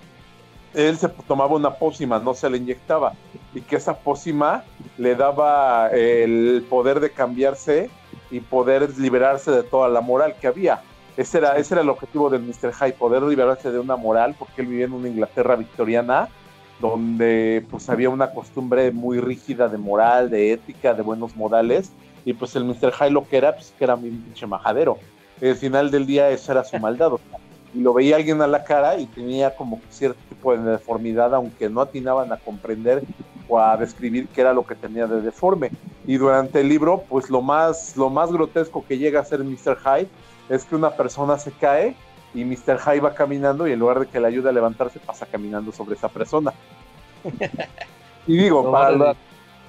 él 0.75 0.97
se 0.97 1.09
tomaba 1.09 1.55
una 1.55 1.75
pócima, 1.75 2.19
no 2.19 2.35
se 2.35 2.49
le 2.49 2.59
inyectaba, 2.59 3.13
y 3.55 3.61
que 3.61 3.77
esa 3.77 3.99
pócima 3.99 4.65
le 4.99 5.15
daba 5.15 5.89
el 5.91 6.65
poder 6.69 7.01
de 7.01 7.11
cambiarse 7.11 7.91
y 8.31 8.41
poder 8.41 8.99
liberarse 8.99 9.51
de 9.51 9.63
toda 9.63 9.89
la 9.89 10.01
moral 10.01 10.35
que 10.41 10.47
había. 10.47 10.81
Ese 11.17 11.39
era, 11.39 11.59
ese 11.59 11.75
era 11.75 11.83
el 11.83 11.91
objetivo 11.91 12.31
del 12.31 12.43
Mr. 12.43 12.73
Hyde, 12.73 12.95
poder 12.95 13.23
liberarse 13.23 13.71
de 13.71 13.79
una 13.79 13.97
moral, 13.97 14.35
porque 14.39 14.63
él 14.63 14.69
vivía 14.69 14.87
en 14.87 14.95
una 14.95 15.09
Inglaterra 15.09 15.57
victoriana, 15.57 16.29
donde 16.81 17.65
pues 17.71 17.89
había 17.91 18.09
una 18.09 18.33
costumbre 18.33 18.91
muy 18.91 19.21
rígida 19.21 19.69
de 19.69 19.79
moral, 19.79 20.31
de 20.31 20.53
ética, 20.53 20.95
de 20.95 21.03
buenos 21.03 21.37
modales, 21.37 21.93
y 22.25 22.33
pues 22.33 22.57
el 22.57 22.65
Mr. 22.65 22.93
Hyde 22.93 23.11
lo 23.11 23.29
que 23.29 23.37
era, 23.37 23.55
pues 23.55 23.75
que 23.77 23.85
era 23.85 23.95
un 23.95 24.03
pinche 24.03 24.47
majadero. 24.47 24.99
Al 25.43 25.57
final 25.57 25.91
del 25.91 26.07
día 26.07 26.31
esa 26.31 26.53
era 26.53 26.65
su 26.65 26.79
maldad, 26.79 27.13
o 27.13 27.21
sea, 27.29 27.39
y 27.75 27.81
lo 27.81 27.95
veía 27.95 28.17
alguien 28.17 28.43
a 28.43 28.47
la 28.47 28.65
cara 28.65 28.99
y 28.99 29.07
tenía 29.07 29.55
como 29.57 29.81
cierto 29.89 30.21
tipo 30.29 30.57
de 30.57 30.63
deformidad, 30.73 31.35
aunque 31.35 31.69
no 31.71 31.81
atinaban 31.81 32.33
a 32.33 32.37
comprender 32.39 33.03
o 33.49 33.59
a 33.59 33.77
describir 33.77 34.29
qué 34.29 34.43
era 34.43 34.53
lo 34.53 34.67
que 34.67 34.75
tenía 34.77 35.07
de 35.07 35.21
deforme. 35.23 35.71
Y 36.07 36.17
durante 36.17 36.61
el 36.61 36.69
libro, 36.69 37.05
pues 37.09 37.31
lo 37.31 37.43
más, 37.43 37.97
lo 37.97 38.11
más 38.11 38.33
grotesco 38.33 38.85
que 38.87 38.99
llega 38.99 39.21
a 39.21 39.25
ser 39.25 39.45
Mr. 39.45 39.79
Hyde 39.79 40.11
es 40.49 40.65
que 40.65 40.75
una 40.77 40.97
persona 40.97 41.39
se 41.39 41.53
cae 41.53 41.97
y 42.35 42.45
Mr. 42.45 42.79
Hyde 42.79 43.01
va 43.01 43.15
caminando 43.15 43.67
y 43.69 43.73
en 43.73 43.79
lugar 43.79 44.01
de 44.01 44.09
que 44.09 44.21
le 44.21 44.29
ayude 44.29 44.49
a 44.49 44.53
levantarse, 44.53 45.01
pasa 45.01 45.27
caminando 45.27 45.73
sobre 45.73 45.95
esa 45.95 46.09
persona. 46.09 46.53
y 48.27 48.37
digo, 48.37 48.71
para 48.71 48.91
la- 48.93 49.17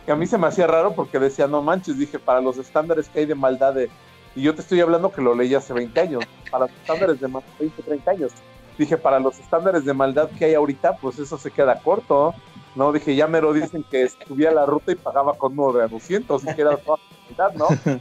que 0.06 0.12
a 0.12 0.16
mí 0.16 0.28
se 0.28 0.38
me 0.38 0.48
hacía 0.48 0.68
raro 0.68 0.96
porque 0.96 1.20
decía, 1.20 1.48
no 1.48 1.62
manches, 1.62 1.98
dije, 1.98 2.20
para 2.20 2.42
los 2.42 2.58
estándares 2.58 3.10
que 3.10 3.20
hay 3.20 3.26
de 3.26 3.36
maldad 3.36 3.74
de... 3.74 3.90
Y 4.36 4.42
yo 4.42 4.56
te 4.56 4.62
estoy 4.62 4.82
hablando 4.82 5.12
que 5.12 5.22
lo 5.22 5.36
leí 5.36 5.54
hace 5.54 5.74
20 5.74 6.00
años, 6.00 6.24
para 6.50 6.66
los 6.66 6.72
estándares 6.76 7.20
de 7.20 7.28
maldad, 7.28 7.50
20, 7.60 7.82
30 7.84 8.12
años. 8.12 8.32
Dije, 8.78 8.98
para 8.98 9.20
los 9.20 9.40
estándares 9.40 9.86
de 9.86 9.94
maldad 9.94 10.30
que 10.38 10.46
hay 10.46 10.54
ahorita, 10.56 10.98
pues 10.98 11.20
eso 11.20 11.38
se 11.38 11.52
queda 11.52 11.80
corto. 11.80 12.34
No, 12.76 12.92
dije, 12.92 13.16
ya 13.16 13.28
me 13.28 13.40
lo 13.40 13.54
dicen 13.54 13.84
que 13.84 14.10
subía 14.28 14.50
la 14.52 14.66
ruta 14.66 14.92
y 14.92 14.96
pagaba 14.96 15.34
con 15.34 15.54
uno 15.58 15.72
de 15.74 15.84
a 15.84 15.88
200 15.88 16.44
y 16.44 16.48
que 16.56 16.62
era 16.62 16.78
toda 16.78 16.98
la 17.38 17.46
cantidad, 17.46 17.54
¿no? 17.54 18.00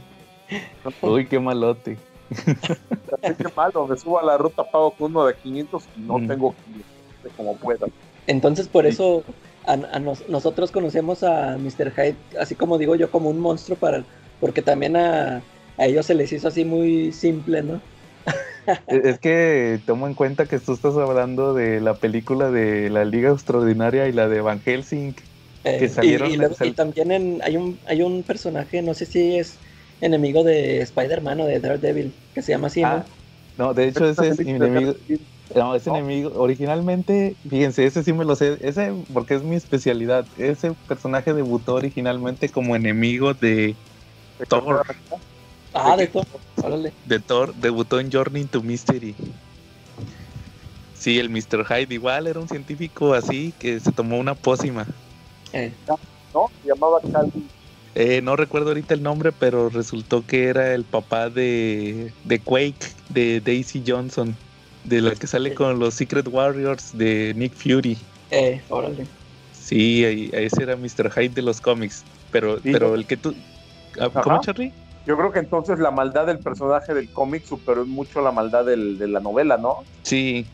Uy, 1.01 1.27
qué 1.27 1.39
malote. 1.39 1.97
Así 3.21 3.35
que 3.35 3.45
malo, 3.55 3.87
me 3.87 3.95
subo 3.97 4.19
a 4.19 4.23
la 4.23 4.37
ruta, 4.37 4.63
pago 4.63 4.91
con 4.91 5.11
uno 5.11 5.25
de 5.25 5.35
500 5.35 5.83
y 5.95 6.01
no 6.01 6.17
Mm. 6.17 6.27
tengo 6.27 6.55
que 7.21 7.29
como 7.37 7.55
pueda. 7.57 7.85
Entonces, 8.25 8.67
por 8.67 8.83
Sí. 8.85 8.89
eso 8.89 9.23
a, 9.65 9.73
a 9.73 9.99
nos- 9.99 10.27
nosotros 10.27 10.71
conocemos 10.71 11.23
a 11.23 11.57
Mr. 11.59 11.91
Hyde, 11.91 12.15
así 12.39 12.55
como 12.55 12.79
digo 12.79 12.95
yo, 12.95 13.11
como 13.11 13.29
un 13.29 13.39
monstruo, 13.39 13.77
para, 13.77 14.03
porque 14.39 14.61
también 14.63 14.95
a, 14.97 15.41
a 15.77 15.85
ellos 15.85 16.05
se 16.05 16.15
les 16.15 16.31
hizo 16.33 16.47
así 16.47 16.65
muy 16.65 17.11
simple, 17.11 17.63
¿no? 17.63 17.83
Es 18.87 19.05
es 19.05 19.19
que 19.19 19.81
tomo 19.85 20.07
en 20.07 20.15
cuenta 20.15 20.47
que 20.47 20.59
tú 20.59 20.73
estás 20.73 20.95
hablando 20.97 21.53
de 21.53 21.81
la 21.81 21.99
película 21.99 22.49
de 22.51 22.89
la 22.89 23.05
Liga 23.05 23.31
Extraordinaria 23.31 24.07
y 24.07 24.11
la 24.13 24.27
de 24.29 24.41
Van 24.41 24.61
Helsing. 24.61 25.15
Eh, 25.63 25.79
Que 25.79 25.85
y- 25.85 25.93
salieron- 25.95 26.29
y, 26.33 26.37
luego- 26.37 26.55
sal- 26.55 26.69
y 26.69 26.73
también 26.73 27.11
en- 27.11 27.41
hay, 27.43 27.55
un, 27.57 27.81
hay 27.85 28.01
un 28.01 28.23
personaje, 28.23 28.81
no 28.81 28.93
sé 28.93 29.05
si 29.05 29.37
es 29.37 29.61
enemigo 30.01 30.43
de 30.43 30.81
Spider-Man 30.81 31.39
o 31.41 31.45
de 31.45 31.59
Daredevil, 31.59 32.15
que 32.33 32.41
se 32.41 32.51
llama 32.51 32.67
así, 32.67 32.85
¿no? 32.85 33.05
Ah, 33.05 33.05
No, 33.55 33.73
de 33.73 33.87
hecho 33.87 34.05
ese 34.05 34.29
es 34.29 34.39
enemigo, 34.39 34.93
no, 35.53 35.75
ese 35.75 35.89
enemigo, 35.91 36.31
originalmente, 36.33 37.37
fíjense, 37.47 37.85
ese 37.85 38.03
sí 38.03 38.11
me 38.13 38.25
lo 38.25 38.35
sé, 38.35 38.57
ese 38.61 38.93
porque 39.13 39.35
es 39.35 39.43
mi 39.43 39.55
especialidad, 39.55 40.27
ese 40.35 40.73
personaje 40.87 41.33
debutó 41.33 41.75
originalmente 41.75 42.49
como 42.49 42.75
enemigo 42.75 43.33
de 43.35 43.79
Thor, 44.47 44.83
Ah, 45.73 45.95
de 45.97 46.07
todo. 46.07 46.25
Órale. 46.63 46.93
de 47.05 47.19
Thor, 47.19 47.53
debutó 47.55 47.99
en 47.99 48.11
Journey 48.11 48.45
to 48.45 48.61
Mystery. 48.61 49.15
Sí, 50.93 51.19
el 51.19 51.29
Mr. 51.29 51.65
Hyde 51.67 51.93
igual 51.93 52.27
era 52.27 52.39
un 52.39 52.47
científico 52.47 53.13
así 53.13 53.53
que 53.59 53.79
se 53.79 53.91
tomó 53.91 54.17
una 54.17 54.35
pócima. 54.35 54.85
Eh, 55.51 55.73
¿no? 56.33 56.49
Se 56.61 56.69
llamaba 56.69 56.99
Calvin. 57.11 57.49
Eh, 57.95 58.21
no 58.21 58.35
recuerdo 58.35 58.69
ahorita 58.69 58.93
el 58.93 59.03
nombre, 59.03 59.31
pero 59.31 59.69
resultó 59.69 60.25
que 60.25 60.45
era 60.45 60.73
el 60.73 60.83
papá 60.83 61.29
de, 61.29 62.11
de 62.23 62.39
Quake, 62.39 62.87
de 63.09 63.41
Daisy 63.41 63.83
Johnson, 63.85 64.35
de 64.85 65.01
la 65.01 65.13
que 65.15 65.27
sale 65.27 65.53
con 65.53 65.77
los 65.79 65.93
Secret 65.95 66.27
Warriors 66.27 66.97
de 66.97 67.33
Nick 67.35 67.53
Fury. 67.53 67.97
eh, 68.31 68.61
órale. 68.69 69.05
Sí, 69.51 70.03
ahí- 70.05 70.29
ese 70.33 70.63
era 70.63 70.75
Mr. 70.75 71.11
Hyde 71.11 71.29
de 71.35 71.41
los 71.41 71.61
cómics. 71.61 72.03
Pero, 72.31 72.57
Sí. 72.61 72.71
pero 72.71 72.95
el 72.95 73.05
que 73.05 73.15
tú. 73.17 73.35
ah, 73.99 74.09
¿Cómo, 74.09 74.35
Ajá. 74.37 74.41
Charlie? 74.41 74.73
Yo 75.05 75.17
creo 75.17 75.31
que 75.31 75.39
entonces 75.39 75.79
la 75.79 75.91
maldad 75.91 76.25
del 76.25 76.39
personaje 76.39 76.93
del 76.93 77.09
cómic 77.11 77.43
superó 77.45 77.85
mucho 77.85 78.21
la 78.21 78.31
maldad 78.31 78.65
del- 78.65 78.97
de 78.97 79.07
la 79.07 79.19
novela, 79.19 79.57
¿no? 79.57 79.83
Sí. 80.03 80.45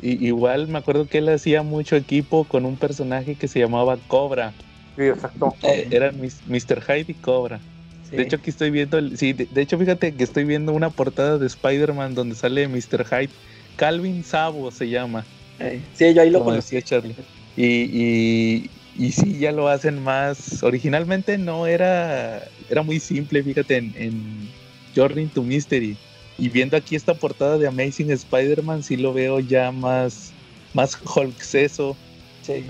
Y, 0.00 0.26
igual 0.26 0.68
me 0.68 0.78
acuerdo 0.78 1.06
que 1.08 1.18
él 1.18 1.28
hacía 1.28 1.62
mucho 1.62 1.96
equipo 1.96 2.44
con 2.44 2.64
un 2.64 2.76
personaje 2.76 3.34
que 3.34 3.48
se 3.48 3.58
llamaba 3.58 3.98
Cobra. 4.06 4.54
Sí, 4.96 5.02
exacto. 5.04 5.54
Eh, 5.62 5.88
Eran 5.90 6.20
mis- 6.20 6.40
Mr. 6.46 6.80
Hyde 6.82 7.06
y 7.08 7.14
Cobra. 7.14 7.60
sí. 8.08 8.16
De 8.16 8.22
hecho, 8.22 8.36
aquí 8.36 8.50
estoy 8.50 8.70
viendo. 8.70 8.96
El, 8.96 9.18
sí, 9.18 9.32
de, 9.32 9.46
de 9.46 9.60
hecho, 9.60 9.76
fíjate 9.78 10.14
que 10.14 10.24
estoy 10.24 10.44
viendo 10.44 10.72
una 10.72 10.90
portada 10.90 11.36
de 11.38 11.46
Spider-Man 11.46 12.14
donde 12.14 12.34
sale 12.36 12.66
Mr. 12.68 13.04
Hyde. 13.04 13.30
Calvin 13.76 14.24
Sabo 14.24 14.70
se 14.70 14.88
llama. 14.88 15.24
Eh, 15.60 15.80
sí, 15.94 16.14
yo 16.14 16.22
ahí 16.22 16.30
lo 16.30 16.38
como 16.38 16.50
conocí. 16.52 16.76
decía 16.76 16.82
Charlie. 16.82 17.14
Y, 17.56 17.64
y, 17.66 18.70
y 18.98 19.12
sí, 19.12 19.38
ya 19.38 19.52
lo 19.52 19.68
hacen 19.68 20.02
más. 20.02 20.62
Originalmente 20.62 21.38
no 21.38 21.66
era. 21.66 22.42
Era 22.68 22.82
muy 22.82 22.98
simple, 22.98 23.42
fíjate, 23.44 23.76
en, 23.76 23.94
en 23.96 24.48
Journey 24.94 25.26
to 25.26 25.42
Mystery. 25.42 25.96
Y 26.36 26.48
viendo 26.48 26.76
aquí 26.76 26.96
esta 26.96 27.14
portada 27.14 27.58
de 27.58 27.68
Amazing 27.68 28.10
Spider-Man, 28.10 28.82
sí 28.82 28.96
lo 28.96 29.12
veo 29.12 29.38
ya 29.38 29.70
más. 29.70 30.32
Más 30.74 30.98
Hulk 31.02 31.40
seso, 31.40 31.96
Sí. 32.42 32.64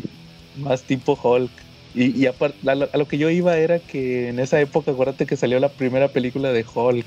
más 0.56 0.82
tipo 0.82 1.18
Hulk. 1.20 1.50
Y, 1.94 2.26
aparte, 2.26 2.58
a, 2.70 2.74
lo 2.74 3.08
que 3.08 3.18
yo 3.18 3.28
iba 3.28 3.56
era 3.56 3.80
que 3.80 4.28
en 4.28 4.38
esa 4.38 4.60
época, 4.60 4.92
acuérdate 4.92 5.26
que 5.26 5.36
salió 5.36 5.58
la 5.58 5.70
primera 5.70 6.08
película 6.08 6.52
de 6.52 6.64
Hulk. 6.72 7.06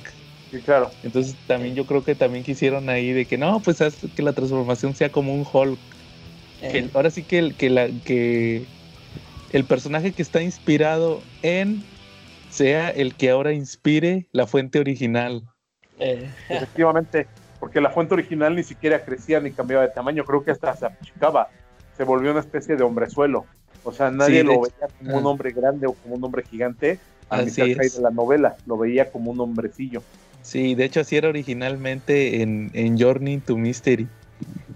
Sí, 0.51 0.57
claro. 0.65 0.91
Entonces 1.03 1.35
también 1.47 1.75
yo 1.75 1.85
creo 1.85 2.03
que 2.03 2.13
también 2.13 2.43
quisieron 2.43 2.89
ahí 2.89 3.13
de 3.13 3.25
que 3.25 3.37
no, 3.37 3.61
pues 3.61 3.77
que 4.15 4.21
la 4.21 4.33
transformación 4.33 4.95
sea 4.95 5.09
como 5.09 5.33
un 5.33 5.45
Hulk. 5.49 5.79
Eh. 6.63 6.89
ahora 6.93 7.09
sí 7.09 7.23
que 7.23 7.39
el, 7.39 7.55
que, 7.55 7.69
la, 7.69 7.87
que 8.03 8.65
el 9.53 9.65
personaje 9.65 10.11
que 10.11 10.21
está 10.21 10.41
inspirado 10.41 11.21
en 11.41 11.83
sea 12.49 12.89
el 12.89 13.15
que 13.15 13.29
ahora 13.29 13.53
inspire 13.53 14.27
la 14.31 14.45
fuente 14.45 14.79
original. 14.79 15.43
Eh. 15.99 16.29
Efectivamente, 16.49 17.27
porque 17.59 17.79
la 17.79 17.89
fuente 17.89 18.13
original 18.13 18.55
ni 18.55 18.63
siquiera 18.63 19.03
crecía 19.03 19.39
ni 19.39 19.51
cambiaba 19.51 19.83
de 19.83 19.89
tamaño, 19.89 20.25
creo 20.25 20.43
que 20.43 20.51
hasta 20.51 20.75
se 20.75 20.85
achicaba, 20.85 21.49
se 21.97 22.03
volvió 22.03 22.31
una 22.31 22.39
especie 22.41 22.75
de 22.75 22.83
hombrezuelo. 22.83 23.45
O 23.83 23.91
sea, 23.91 24.11
nadie 24.11 24.43
lo 24.43 24.61
veía 24.61 24.87
como 24.99 25.17
un 25.17 25.25
ah. 25.25 25.29
hombre 25.29 25.51
grande 25.51 25.87
o 25.87 25.93
como 25.93 26.15
un 26.15 26.23
hombre 26.23 26.43
gigante 26.43 26.99
a 27.29 27.41
mitad 27.41 27.65
de 27.65 28.01
la 28.01 28.11
novela, 28.11 28.57
lo 28.65 28.77
veía 28.77 29.09
como 29.09 29.31
un 29.31 29.39
hombrecillo. 29.39 30.03
Sí, 30.41 30.75
de 30.75 30.85
hecho 30.85 31.01
así 31.01 31.15
era 31.15 31.29
originalmente 31.29 32.41
en, 32.41 32.71
en 32.73 32.99
Journey 32.99 33.37
to 33.39 33.55
Mystery. 33.55 34.07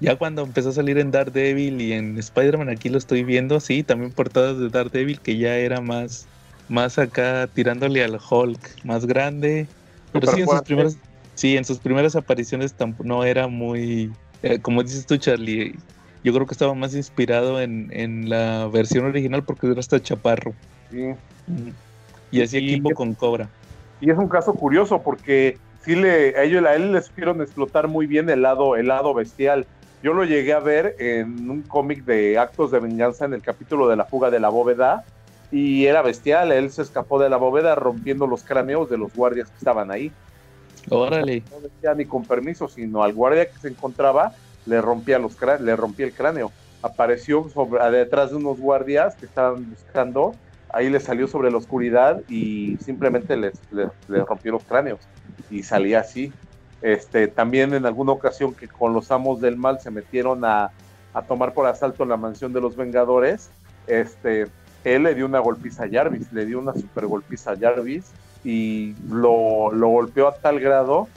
Ya 0.06 0.16
cuando 0.18 0.44
empezó 0.44 0.70
a 0.70 0.74
salir 0.74 1.00
en 1.00 1.10
Daredevil 1.10 1.82
y 1.82 1.94
en 1.94 2.20
Spider-Man, 2.20 2.70
aquí 2.70 2.90
lo 2.90 3.00
estoy 3.00 3.24
viendo, 3.24 3.60
sí, 3.60 3.82
también 3.82 4.12
portadas 4.12 4.60
de 4.60 4.70
Daredevil, 4.70 5.20
que 5.20 5.36
ya 5.36 5.56
era 5.58 5.82
más, 5.82 6.28
más 6.70 7.00
acá 7.00 7.50
tirándole 7.52 8.04
al 8.04 8.20
Hulk, 8.30 8.86
más 8.86 9.08
grande. 9.08 9.66
Pero 10.12 10.32
sí 10.32 10.42
en, 10.42 10.48
sus 10.48 10.62
primeras, 10.62 10.98
sí, 11.34 11.58
en 11.58 11.66
sus 11.66 11.80
primeras 11.80 12.16
apariciones 12.16 12.76
no 13.04 13.24
era 13.24 13.48
muy, 13.48 14.12
eh, 14.44 14.60
como 14.62 14.84
dices 14.84 15.08
tú, 15.08 15.18
Charlie, 15.18 15.76
yo 16.24 16.34
creo 16.34 16.46
que 16.46 16.54
estaba 16.54 16.76
más 16.76 16.94
inspirado 16.94 17.60
en, 17.60 17.90
en 17.92 18.30
la 18.30 18.68
versión 18.68 19.06
original 19.06 19.44
porque 19.44 19.66
era 19.66 19.80
hasta 19.80 20.00
chaparro. 20.00 20.54
Sí. 20.92 21.16
Y 22.30 22.42
así 22.44 22.58
equipo 22.58 22.92
con 22.92 23.16
Cobra. 23.16 23.50
Y 24.02 24.12
es 24.12 24.18
un 24.20 24.28
caso 24.28 24.54
curioso 24.54 25.02
porque 25.02 25.58
sí 25.82 25.96
le, 25.96 26.38
a, 26.38 26.44
ellos, 26.44 26.64
a 26.64 26.76
él 26.76 26.92
le 26.92 27.02
supieron 27.02 27.42
explotar 27.42 27.88
muy 27.88 28.08
bien 28.08 28.30
el 28.30 28.44
lado, 28.44 28.76
el 28.76 28.88
lado 28.88 29.16
bestial. 29.16 29.66
Yo 30.06 30.14
lo 30.14 30.24
llegué 30.24 30.54
a 30.54 30.60
ver 30.60 30.96
en 31.00 31.50
un 31.50 31.64
cómic 31.64 32.06
de 32.06 32.38
Actos 32.38 32.70
de 32.70 32.80
Venganza 32.80 33.26
en 33.26 33.34
el 33.34 33.42
capítulo 33.42 33.88
de 33.88 33.96
la 33.96 34.06
fuga 34.06 34.30
de 34.30 34.40
la 34.40 34.50
bóveda 34.50 35.04
y 35.52 35.88
era 35.88 36.04
bestial. 36.04 36.52
Él 36.52 36.70
se 36.70 36.84
escapó 36.84 37.20
de 37.20 37.28
la 37.28 37.38
bóveda 37.38 37.74
rompiendo 37.74 38.28
los 38.28 38.44
cráneos 38.44 38.88
de 38.88 39.00
los 39.00 39.12
guardias 39.16 39.50
que 39.50 39.58
estaban 39.58 39.90
ahí. 39.90 40.12
Órale. 40.92 41.42
No 41.50 41.60
decía 41.60 41.96
ni 41.96 42.06
con 42.06 42.24
permiso, 42.24 42.68
sino 42.68 43.02
al 43.02 43.14
guardia 43.14 43.50
que 43.50 43.58
se 43.58 43.70
encontraba 43.70 44.36
le 44.68 44.80
rompía, 44.80 45.18
los 45.18 45.36
le 45.60 45.76
rompía 45.76 46.06
el 46.06 46.14
cráneo. 46.14 46.52
Apareció 46.84 47.50
sobre, 47.50 47.84
detrás 47.90 48.30
de 48.30 48.36
unos 48.36 48.60
guardias 48.60 49.16
que 49.16 49.26
estaban 49.26 49.68
buscando 49.72 50.36
ahí 50.70 50.92
le 50.92 51.00
salió 51.00 51.28
sobre 51.28 51.50
la 51.50 51.58
oscuridad 51.58 52.22
y 52.30 52.78
simplemente 52.78 53.36
les, 53.38 53.60
rompió 54.08 54.52
los 54.52 54.64
cráneos 54.66 55.00
y 55.50 55.64
salía 55.64 56.02
así. 56.02 56.32
Este, 56.82 57.28
también 57.28 57.74
en 57.74 57.86
alguna 57.86 58.12
ocasión 58.12 58.54
que 58.54 58.68
con 58.68 58.94
los 58.94 59.12
amos 59.12 59.42
del 59.42 59.58
mal 59.58 59.80
se 59.80 59.92
metieron 59.92 60.44
a, 60.46 60.72
tomar 61.28 61.54
por 61.54 61.66
asalto 61.66 62.04
la 62.04 62.18
mansión 62.18 62.52
de 62.52 62.60
los 62.60 62.76
Vengadores, 62.76 63.50
este, 63.88 64.48
él 64.84 65.04
le 65.04 65.16
dio 65.16 65.26
una 65.26 65.40
golpiza 65.40 65.86
a 65.86 65.90
Jarvis, 65.90 66.32
le 66.34 66.46
dio 66.46 66.60
una 66.60 66.74
super 66.74 67.08
golpiza 67.08 67.52
a 67.52 67.58
Jarvis 67.58 68.06
y 68.44 68.94
lo, 69.10 69.72
lo 69.72 69.88
golpeó 69.88 70.28
a 70.28 70.36
tal 70.36 70.60
grado 70.60 71.08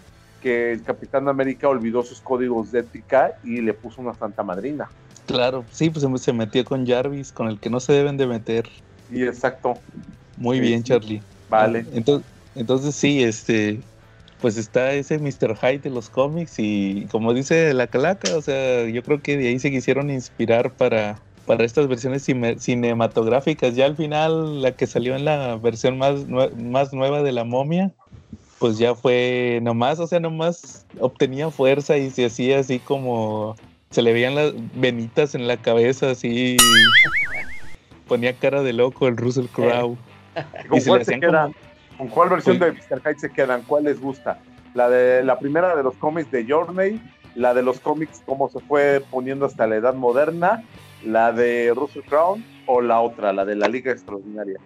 que 0.40 0.72
el 0.72 0.82
Capitán 0.82 1.28
América 1.28 1.68
olvidó 1.68 2.02
sus 2.02 2.20
códigos 2.20 2.70
de 2.70 2.80
ética 2.80 3.38
y 3.42 3.60
le 3.60 3.74
puso 3.74 4.00
una 4.00 4.14
santa 4.14 4.42
madrina. 4.42 4.88
Claro, 5.26 5.64
sí, 5.70 5.90
pues 5.90 6.22
se 6.22 6.32
metió 6.32 6.64
con 6.64 6.86
Jarvis, 6.86 7.32
con 7.32 7.48
el 7.48 7.58
que 7.58 7.68
no 7.68 7.80
se 7.80 7.92
deben 7.92 8.16
de 8.16 8.26
meter. 8.26 8.68
Sí, 9.10 9.22
exacto. 9.22 9.74
Muy 10.38 10.60
bien, 10.60 10.82
Charlie. 10.82 11.20
Vale. 11.50 11.84
Entonces, 11.92 12.26
entonces 12.54 12.94
sí, 12.94 13.22
este, 13.22 13.80
pues 14.40 14.56
está 14.56 14.92
ese 14.92 15.18
Mr. 15.18 15.56
Hyde 15.56 15.80
de 15.80 15.90
los 15.90 16.10
cómics 16.10 16.54
y 16.58 17.06
como 17.10 17.34
dice 17.34 17.74
la 17.74 17.86
calaca, 17.88 18.36
o 18.36 18.42
sea, 18.42 18.86
yo 18.88 19.02
creo 19.02 19.20
que 19.20 19.36
de 19.36 19.48
ahí 19.48 19.58
se 19.58 19.70
quisieron 19.70 20.10
inspirar 20.10 20.72
para, 20.72 21.18
para 21.46 21.64
estas 21.64 21.88
versiones 21.88 22.26
cinematográficas. 22.58 23.74
Ya 23.74 23.86
al 23.86 23.96
final, 23.96 24.62
la 24.62 24.72
que 24.72 24.86
salió 24.86 25.16
en 25.16 25.24
la 25.24 25.56
versión 25.56 25.98
más, 25.98 26.26
más 26.28 26.92
nueva 26.92 27.22
de 27.22 27.32
la 27.32 27.44
momia, 27.44 27.92
pues 28.58 28.78
ya 28.78 28.94
fue 28.94 29.60
nomás, 29.62 29.98
o 29.98 30.06
sea, 30.06 30.20
nomás 30.20 30.86
obtenía 31.00 31.50
fuerza 31.50 31.96
y 31.96 32.10
se 32.10 32.26
hacía 32.26 32.60
así 32.60 32.78
como 32.78 33.56
se 33.90 34.02
le 34.02 34.12
veían 34.12 34.34
las 34.34 34.52
venitas 34.74 35.34
en 35.34 35.48
la 35.48 35.56
cabeza, 35.56 36.10
así 36.10 36.56
ponía 38.06 38.32
cara 38.34 38.62
de 38.62 38.72
loco 38.72 39.08
el 39.08 39.16
Russell 39.16 39.46
eh. 39.46 39.50
Crowe. 39.52 39.96
¿Con, 40.68 40.80
cuál 40.80 41.04
se 41.04 41.18
quedan? 41.18 41.54
¿Con 41.98 42.06
cuál 42.08 42.28
versión 42.28 42.60
de 42.60 42.72
Mr. 42.72 43.02
Hyde 43.02 43.18
se 43.18 43.30
quedan? 43.30 43.62
¿Cuál 43.62 43.84
les 43.84 44.00
gusta? 44.00 44.38
La 44.74 44.88
de 44.88 45.24
la 45.24 45.38
primera 45.38 45.74
de 45.74 45.82
los 45.82 45.94
cómics 45.96 46.30
de 46.30 46.46
Journey, 46.48 47.02
la 47.34 47.54
de 47.54 47.62
los 47.62 47.80
cómics 47.80 48.22
cómo 48.24 48.48
se 48.48 48.60
fue 48.60 49.02
poniendo 49.10 49.46
hasta 49.46 49.66
la 49.66 49.76
edad 49.76 49.94
moderna, 49.94 50.62
la 51.04 51.32
de 51.32 51.72
Russell 51.74 52.02
Crowe 52.02 52.40
o 52.66 52.80
la 52.80 53.00
otra, 53.00 53.32
la 53.32 53.44
de 53.44 53.56
la 53.56 53.66
Liga 53.66 53.90
Extraordinaria. 53.90 54.58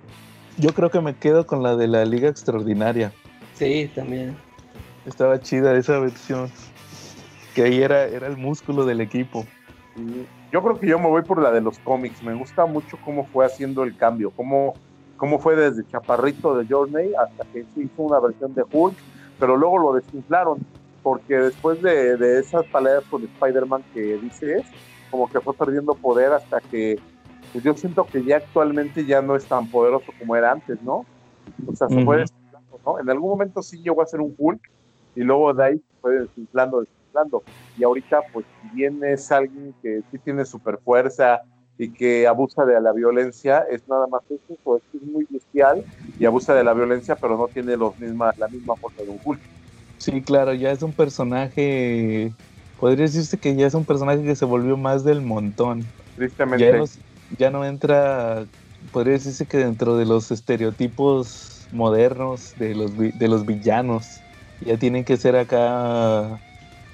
Yo 0.58 0.74
creo 0.74 0.90
que 0.90 1.00
me 1.00 1.16
quedo 1.16 1.46
con 1.46 1.62
la 1.62 1.74
de 1.76 1.88
la 1.88 2.04
Liga 2.04 2.28
Extraordinaria. 2.28 3.12
Sí, 3.54 3.90
también. 3.94 4.36
Estaba 5.06 5.40
chida 5.40 5.74
esa 5.76 5.98
versión. 5.98 6.50
Que 7.54 7.62
ahí 7.64 7.82
era, 7.82 8.04
era 8.04 8.26
el 8.26 8.36
músculo 8.36 8.84
del 8.84 9.00
equipo. 9.00 9.46
Yo 10.52 10.62
creo 10.62 10.78
que 10.78 10.86
yo 10.86 10.98
me 10.98 11.08
voy 11.08 11.22
por 11.22 11.40
la 11.40 11.50
de 11.50 11.60
los 11.60 11.78
cómics. 11.78 12.22
Me 12.22 12.34
gusta 12.34 12.66
mucho 12.66 12.98
cómo 13.04 13.24
fue 13.26 13.46
haciendo 13.46 13.84
el 13.84 13.96
cambio, 13.96 14.30
cómo, 14.30 14.74
cómo 15.22 15.38
fue 15.38 15.54
desde 15.54 15.87
Chaparrito 15.87 16.58
de 16.58 16.66
Journey 16.66 17.12
hasta 17.14 17.44
que 17.52 17.64
se 17.72 17.82
hizo 17.82 18.02
una 18.02 18.18
versión 18.18 18.52
de 18.54 18.64
Hulk, 18.68 18.96
pero 19.38 19.56
luego 19.56 19.78
lo 19.78 19.92
desinflaron, 19.92 20.58
porque 21.00 21.37
después 21.37 21.80
de, 21.80 22.16
de 22.16 22.40
esas 22.40 22.64
peleas 22.66 23.04
con 23.04 23.22
Spider-Man 23.22 23.85
que 23.94 24.16
dices, 24.16 24.64
como 25.12 25.30
que 25.30 25.40
fue 25.40 25.54
perdiendo 25.54 25.94
poder 25.94 26.32
hasta 26.32 26.61
que 26.61 26.98
pues 27.52 27.62
yo 27.62 27.72
siento 27.74 28.04
que 28.04 28.24
ya 28.24 28.38
actualmente 28.38 29.04
ya 29.06 29.22
no 29.22 29.37
es 29.37 29.46
tan 29.46 29.70
poderoso 29.70 30.11
como 30.18 30.35
era 30.35 30.50
antes, 30.50 30.82
¿no? 30.82 31.06
O 31.68 31.76
sea, 31.76 31.88
se 31.88 32.04
fue 32.04 32.16
desinflando, 32.16 32.80
¿no? 32.85 32.98
En 32.98 33.08
algún 33.08 33.30
momento 33.30 33.62
sí 33.62 33.80
llegó 33.80 34.02
a 34.02 34.06
ser 34.06 34.20
un 34.20 34.35
Hulk 34.37 34.61
y 35.14 35.20
luego 35.20 35.54
de 35.54 35.64
ahí 35.64 35.76
se 35.76 36.00
fue 36.00 36.18
desinflando, 36.18 36.85
y 37.78 37.85
ahorita, 37.85 38.22
pues, 38.32 38.44
si 38.61 38.74
bien 38.74 38.98
es 39.04 39.30
alguien 39.30 39.72
que 39.82 40.02
sí 40.11 40.18
tiene 40.18 40.44
super 40.44 40.78
fuerza 40.78 41.42
y 41.78 41.92
que 41.92 42.26
abusa 42.26 42.64
de 42.64 42.80
la 42.80 42.92
violencia, 42.92 43.64
es 43.70 43.87
nada 43.88 44.06
más 44.06 44.22
eso, 44.28 44.58
pues 44.62 44.82
es 44.94 45.02
muy 45.02 45.26
bestial 45.28 45.85
y 46.18 46.24
abusa 46.26 46.54
de 46.54 46.64
la 46.64 46.74
violencia, 46.74 47.16
pero 47.16 47.37
no 47.37 47.48
tiene 47.48 47.76
los 47.76 47.98
misma, 47.98 48.32
la 48.37 48.48
misma 48.48 48.76
fuerza 48.76 49.02
de 49.02 49.11
un 49.11 49.20
Hulk. 49.24 49.42
Sí, 49.98 50.22
claro, 50.22 50.52
ya 50.52 50.70
es 50.72 50.82
un 50.82 50.92
personaje, 50.92 52.32
podría 52.78 53.06
decirse 53.06 53.38
que 53.38 53.54
ya 53.54 53.66
es 53.66 53.74
un 53.74 53.85
personaje 53.85 54.22
que 54.22 54.37
se 54.37 54.44
volvió 54.44 54.76
más 54.76 55.04
del 55.04 55.22
montón. 55.22 55.82
Tristemente. 56.16 56.66
Ya 56.66 56.76
no, 56.76 56.85
ya 57.38 57.50
no 57.50 57.64
entra, 57.64 58.46
podría 58.90 59.14
decirse 59.14 59.46
que 59.46 59.58
dentro 59.58 59.96
de 59.96 60.06
los 60.06 60.30
estereotipos 60.30 61.68
modernos 61.70 62.54
de 62.56 62.74
los, 62.74 62.96
de 62.96 63.28
los 63.28 63.46
villanos, 63.46 64.22
ya 64.61 64.76
tienen 64.78 65.04
que 65.04 65.16
ser 65.16 65.37
acá 65.37 66.40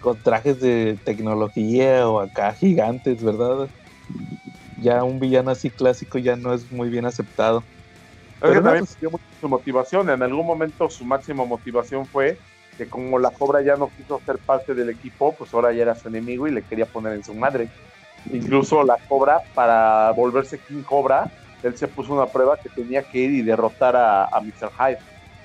con 0.00 0.22
trajes 0.22 0.60
de 0.60 0.98
tecnología 1.04 2.08
o 2.08 2.20
acá 2.20 2.54
gigantes, 2.54 3.22
¿verdad? 3.22 3.70
Ya 4.82 5.02
un 5.02 5.18
villano 5.18 5.50
así 5.50 5.70
clásico 5.70 6.18
ya 6.18 6.36
no 6.36 6.52
es 6.52 6.70
muy 6.70 6.88
bien 6.88 7.04
aceptado. 7.06 7.64
Pero 8.40 8.62
también 8.62 8.84
pues, 8.84 9.12
mucho 9.12 9.24
su 9.40 9.48
motivación. 9.48 10.10
En 10.10 10.22
algún 10.22 10.46
momento 10.46 10.88
su 10.88 11.04
máxima 11.04 11.44
motivación 11.44 12.06
fue 12.06 12.38
que 12.76 12.88
como 12.88 13.18
la 13.18 13.30
cobra 13.30 13.60
ya 13.62 13.76
no 13.76 13.90
quiso 13.96 14.20
ser 14.24 14.38
parte 14.38 14.74
del 14.74 14.90
equipo, 14.90 15.32
pues 15.32 15.52
ahora 15.52 15.72
ya 15.72 15.82
era 15.82 15.94
su 15.96 16.08
enemigo 16.08 16.46
y 16.46 16.52
le 16.52 16.62
quería 16.62 16.86
poner 16.86 17.14
en 17.14 17.24
su 17.24 17.34
madre. 17.34 17.68
Incluso 18.32 18.84
la 18.84 18.96
cobra, 19.08 19.40
para 19.54 20.12
volverse 20.12 20.58
King 20.58 20.82
Cobra, 20.82 21.30
él 21.62 21.76
se 21.76 21.88
puso 21.88 22.12
una 22.12 22.26
prueba 22.26 22.56
que 22.56 22.68
tenía 22.68 23.02
que 23.02 23.18
ir 23.18 23.30
y 23.30 23.42
derrotar 23.42 23.96
a, 23.96 24.24
a 24.24 24.40
Mr. 24.40 24.70
Hyde. 24.78 24.98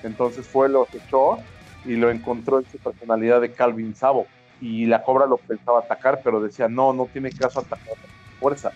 Entonces 0.04 0.46
fue, 0.46 0.68
lo 0.68 0.86
echó 0.92 1.38
y 1.84 1.96
lo 1.96 2.10
encontró 2.10 2.58
en 2.58 2.66
su 2.70 2.78
personalidad 2.78 3.40
de 3.40 3.52
Calvin 3.52 3.94
Sabo 3.94 4.26
y 4.60 4.86
la 4.86 5.02
cobra 5.02 5.26
lo 5.26 5.36
pensaba 5.36 5.80
atacar, 5.80 6.20
pero 6.22 6.40
decía, 6.40 6.68
no, 6.68 6.92
no 6.92 7.08
tiene 7.12 7.30
caso 7.30 7.60
atacar 7.60 7.94
fuerza. 8.38 8.72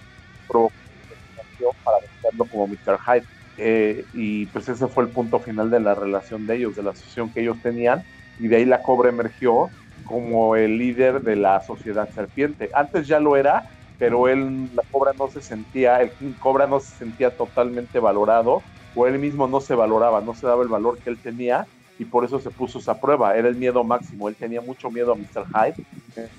Provocó 0.49 0.73
para 1.85 1.99
como 2.51 2.67
Mr. 2.67 2.99
Hyde. 2.99 3.27
Eh, 3.61 4.05
y 4.13 4.47
pues 4.47 4.69
ese 4.69 4.87
fue 4.87 5.05
el 5.05 5.11
punto 5.11 5.41
final 5.41 5.71
de 5.71 5.81
la 5.81 5.95
relación 5.95 6.47
de 6.47 6.57
ellos, 6.57 6.77
de 6.77 6.83
la 6.83 6.91
asociación 6.91 7.33
que 7.33 7.41
ellos 7.41 7.57
tenían, 7.63 8.05
y 8.39 8.47
de 8.47 8.57
ahí 8.57 8.65
la 8.65 8.83
cobra 8.83 9.09
emergió 9.09 9.69
como 10.05 10.55
el 10.55 10.79
líder 10.79 11.23
de 11.23 11.37
la 11.37 11.61
sociedad 11.61 12.09
serpiente. 12.15 12.71
Antes 12.73 13.09
ya 13.09 13.19
lo 13.19 13.37
era, 13.37 13.67
pero 13.99 14.29
él, 14.29 14.71
la 14.75 14.85
cobra 14.91 15.13
no 15.19 15.29
se 15.29 15.43
sentía, 15.43 16.01
el 16.01 16.13
cobra 16.39 16.69
no 16.69 16.79
se 16.79 16.95
sentía 16.95 17.37
totalmente 17.37 17.99
valorado, 17.99 18.63
o 18.95 19.07
él 19.07 19.19
mismo 19.19 19.49
no 19.49 19.61
se 19.61 19.75
valoraba, 19.75 20.21
no 20.21 20.35
se 20.35 20.47
daba 20.47 20.63
el 20.63 20.69
valor 20.69 20.99
que 20.99 21.11
él 21.11 21.19
tenía, 21.21 21.67
y 21.99 22.05
por 22.05 22.25
eso 22.25 22.39
se 22.41 22.51
puso 22.51 22.79
esa 22.79 23.01
prueba. 23.01 23.37
Era 23.37 23.49
el 23.49 23.57
miedo 23.57 23.85
máximo, 23.85 24.29
él 24.29 24.37
tenía 24.37 24.61
mucho 24.61 24.91
miedo 24.91 25.13
a 25.13 25.17
Mr. 25.17 25.47
Hyde, 25.47 25.85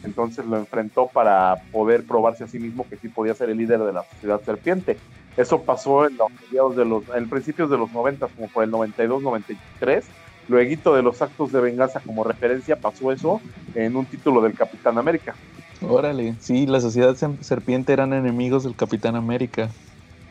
entonces 0.03 0.45
lo 0.45 0.57
enfrentó 0.57 1.07
para 1.07 1.55
poder 1.71 2.05
probarse 2.05 2.43
a 2.43 2.47
sí 2.47 2.59
mismo 2.59 2.87
que 2.89 2.97
sí 2.97 3.09
podía 3.09 3.33
ser 3.33 3.49
el 3.49 3.57
líder 3.57 3.79
de 3.79 3.93
la 3.93 4.03
sociedad 4.03 4.41
serpiente. 4.41 4.97
Eso 5.37 5.61
pasó 5.61 6.07
en 6.07 6.17
los 6.17 6.29
mediados 6.31 6.75
de 6.75 6.85
los, 6.85 7.03
en 7.15 7.29
principios 7.29 7.69
de 7.69 7.77
los 7.77 7.91
90, 7.91 8.27
como 8.27 8.47
por 8.47 8.63
el 8.63 8.71
92, 8.71 9.21
93. 9.21 10.05
Luego 10.49 10.95
de 10.95 11.03
los 11.03 11.21
actos 11.21 11.51
de 11.51 11.61
venganza 11.61 11.99
como 11.99 12.23
referencia 12.23 12.75
pasó 12.75 13.11
eso 13.11 13.39
en 13.75 13.95
un 13.95 14.05
título 14.05 14.41
del 14.41 14.55
Capitán 14.55 14.97
América. 14.97 15.35
Órale, 15.81 16.35
sí, 16.39 16.65
la 16.65 16.81
sociedad 16.81 17.15
serpiente 17.41 17.93
eran 17.93 18.13
enemigos 18.13 18.63
del 18.63 18.75
Capitán 18.75 19.15
América. 19.15 19.69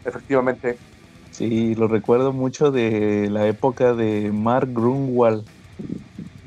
Efectivamente. 0.05 0.77
Sí, 1.31 1.75
lo 1.75 1.89
recuerdo 1.89 2.33
mucho 2.33 2.71
de 2.71 3.29
la 3.31 3.47
época 3.47 3.95
de 3.95 4.33
Mark 4.33 4.69
Grunwald. 4.73 5.45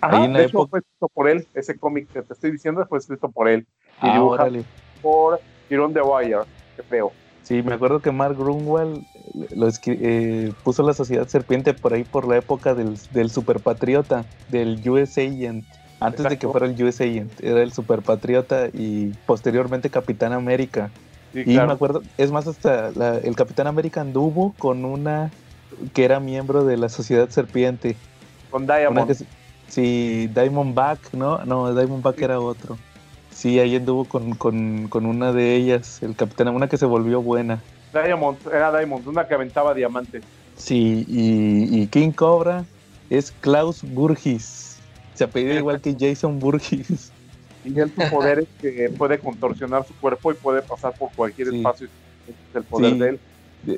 Ahí 0.02 0.26
en 0.26 0.34
la 0.34 0.42
época... 0.44 0.70
fue 0.70 0.80
escrito 0.80 1.08
por 1.14 1.30
él, 1.30 1.48
ese 1.54 1.78
cómic 1.78 2.12
que 2.12 2.22
te 2.22 2.34
estoy 2.34 2.52
diciendo 2.52 2.86
fue 2.88 2.98
escrito 2.98 3.30
por 3.30 3.48
él. 3.48 3.68
Y 4.02 4.08
ah, 4.08 4.24
órale. 4.24 4.64
por 5.02 5.40
Tirón 5.70 5.94
de 5.94 6.02
Wire, 6.02 6.40
qué 6.76 6.84
feo. 6.84 7.12
Sí, 7.44 7.62
me 7.62 7.74
acuerdo 7.74 8.02
que 8.02 8.12
Mark 8.12 8.38
Grunwald 8.38 9.04
lo 9.56 9.68
eh, 9.86 10.54
puso 10.64 10.84
la 10.84 10.94
Sociedad 10.94 11.28
Serpiente 11.28 11.74
por 11.74 11.94
ahí 11.94 12.04
por 12.04 12.28
la 12.28 12.38
época 12.38 12.76
del, 12.76 12.98
del 13.12 13.30
Superpatriota, 13.30 14.26
del 14.50 14.88
US 14.90 15.18
Agent. 15.18 15.66
Antes 16.00 16.28
de 16.28 16.38
que 16.38 16.48
fuera 16.48 16.66
el 16.66 16.84
US 16.84 17.00
Agent, 17.00 17.32
era 17.44 17.62
el 17.62 17.72
Superpatriota 17.72 18.68
y 18.74 19.14
posteriormente 19.26 19.90
Capitán 19.90 20.34
América. 20.34 20.90
Y 21.34 21.46
me 21.46 21.62
acuerdo, 21.62 22.02
es 22.18 22.32
más, 22.32 22.48
hasta 22.48 22.90
el 23.20 23.36
Capitán 23.36 23.68
América 23.68 24.02
anduvo 24.02 24.54
con 24.58 24.86
una 24.86 25.32
que 25.94 26.04
era 26.04 26.20
miembro 26.20 26.66
de 26.66 26.78
la 26.78 26.90
Sociedad 26.90 27.30
Serpiente. 27.30 27.96
Con 28.50 28.68
Diamond. 28.68 29.26
sí, 29.68 30.30
Diamondback, 30.34 31.14
¿no? 31.14 31.44
No, 31.46 31.74
Diamondback 31.74 32.22
era 32.22 32.40
otro. 32.40 32.78
Sí, 33.32 33.60
ahí 33.60 33.76
anduvo 33.76 34.06
con, 34.06 34.36
con, 34.36 35.06
una 35.06 35.32
de 35.32 35.56
ellas, 35.56 36.04
el 36.04 36.16
capitán, 36.16 36.50
una 36.50 36.68
que 36.68 36.78
se 36.78 36.86
volvió 36.86 37.22
buena. 37.22 37.62
Diamond, 37.94 38.38
era 38.54 38.78
Diamond, 38.78 39.08
una 39.08 39.28
que 39.28 39.34
aventaba 39.34 39.74
diamantes. 39.74 40.24
Sí, 40.56 41.06
y, 41.08 41.88
King 41.88 42.12
Cobra 42.12 42.66
es 43.10 43.32
Klaus 43.32 43.82
Burgis. 43.84 44.78
Se 45.16 45.24
apellida 45.24 45.56
igual 45.60 45.82
que 45.82 45.96
Jason 45.98 46.40
Burgis. 46.40 47.11
Y 47.64 47.80
él 47.80 47.92
su 47.92 47.96
poder 48.12 48.40
es 48.40 48.48
que 48.62 48.90
puede 48.98 49.20
contorsionar 49.20 49.86
su 49.86 49.96
cuerpo 49.96 50.32
y 50.32 50.36
puede 50.36 50.62
pasar 50.62 50.94
por 50.98 51.12
cualquier 51.16 51.54
espacio. 51.54 51.88
Es 52.28 52.36
el 52.56 52.64
poder 52.64 52.96
de 52.96 53.10
él. 53.10 53.20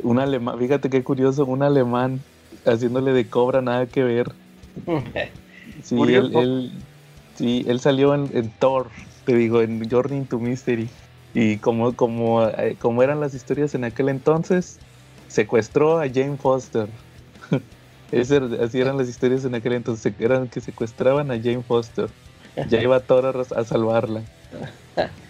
Un 0.03 0.19
alemán, 0.19 0.57
fíjate 0.59 0.89
qué 0.89 1.03
curioso, 1.03 1.45
un 1.45 1.61
alemán 1.61 2.21
haciéndole 2.65 3.11
de 3.11 3.27
cobra 3.27 3.61
nada 3.61 3.85
que 3.85 4.03
ver. 4.03 4.27
Sí, 5.81 5.95
él, 5.95 6.71
sí, 7.35 7.63
él 7.67 7.79
salió 7.79 8.13
en 8.13 8.51
Thor, 8.59 8.89
te 9.25 9.35
digo, 9.35 9.61
en 9.61 9.89
Journey 9.89 10.23
to 10.25 10.37
Mystery. 10.37 10.89
Y 11.33 11.57
como, 11.57 11.95
como, 11.95 12.45
eh, 12.45 12.77
como 12.79 13.01
eran 13.01 13.19
las 13.19 13.33
historias 13.33 13.73
en 13.73 13.83
aquel 13.85 14.09
entonces, 14.09 14.79
secuestró 15.27 15.99
a 15.99 16.07
Jane 16.07 16.37
Foster. 16.37 16.87
así 18.11 18.79
eran 18.79 18.97
las 18.97 19.09
historias 19.09 19.45
en 19.45 19.55
aquel 19.55 19.73
entonces, 19.73 20.13
eran 20.19 20.47
que 20.47 20.61
secuestraban 20.61 21.31
a 21.31 21.37
Jane 21.37 21.63
Foster. 21.63 22.09
Ya 22.69 22.81
iba 22.81 22.99
Thor 22.99 23.45
a, 23.55 23.63
salvarla. 23.63 24.21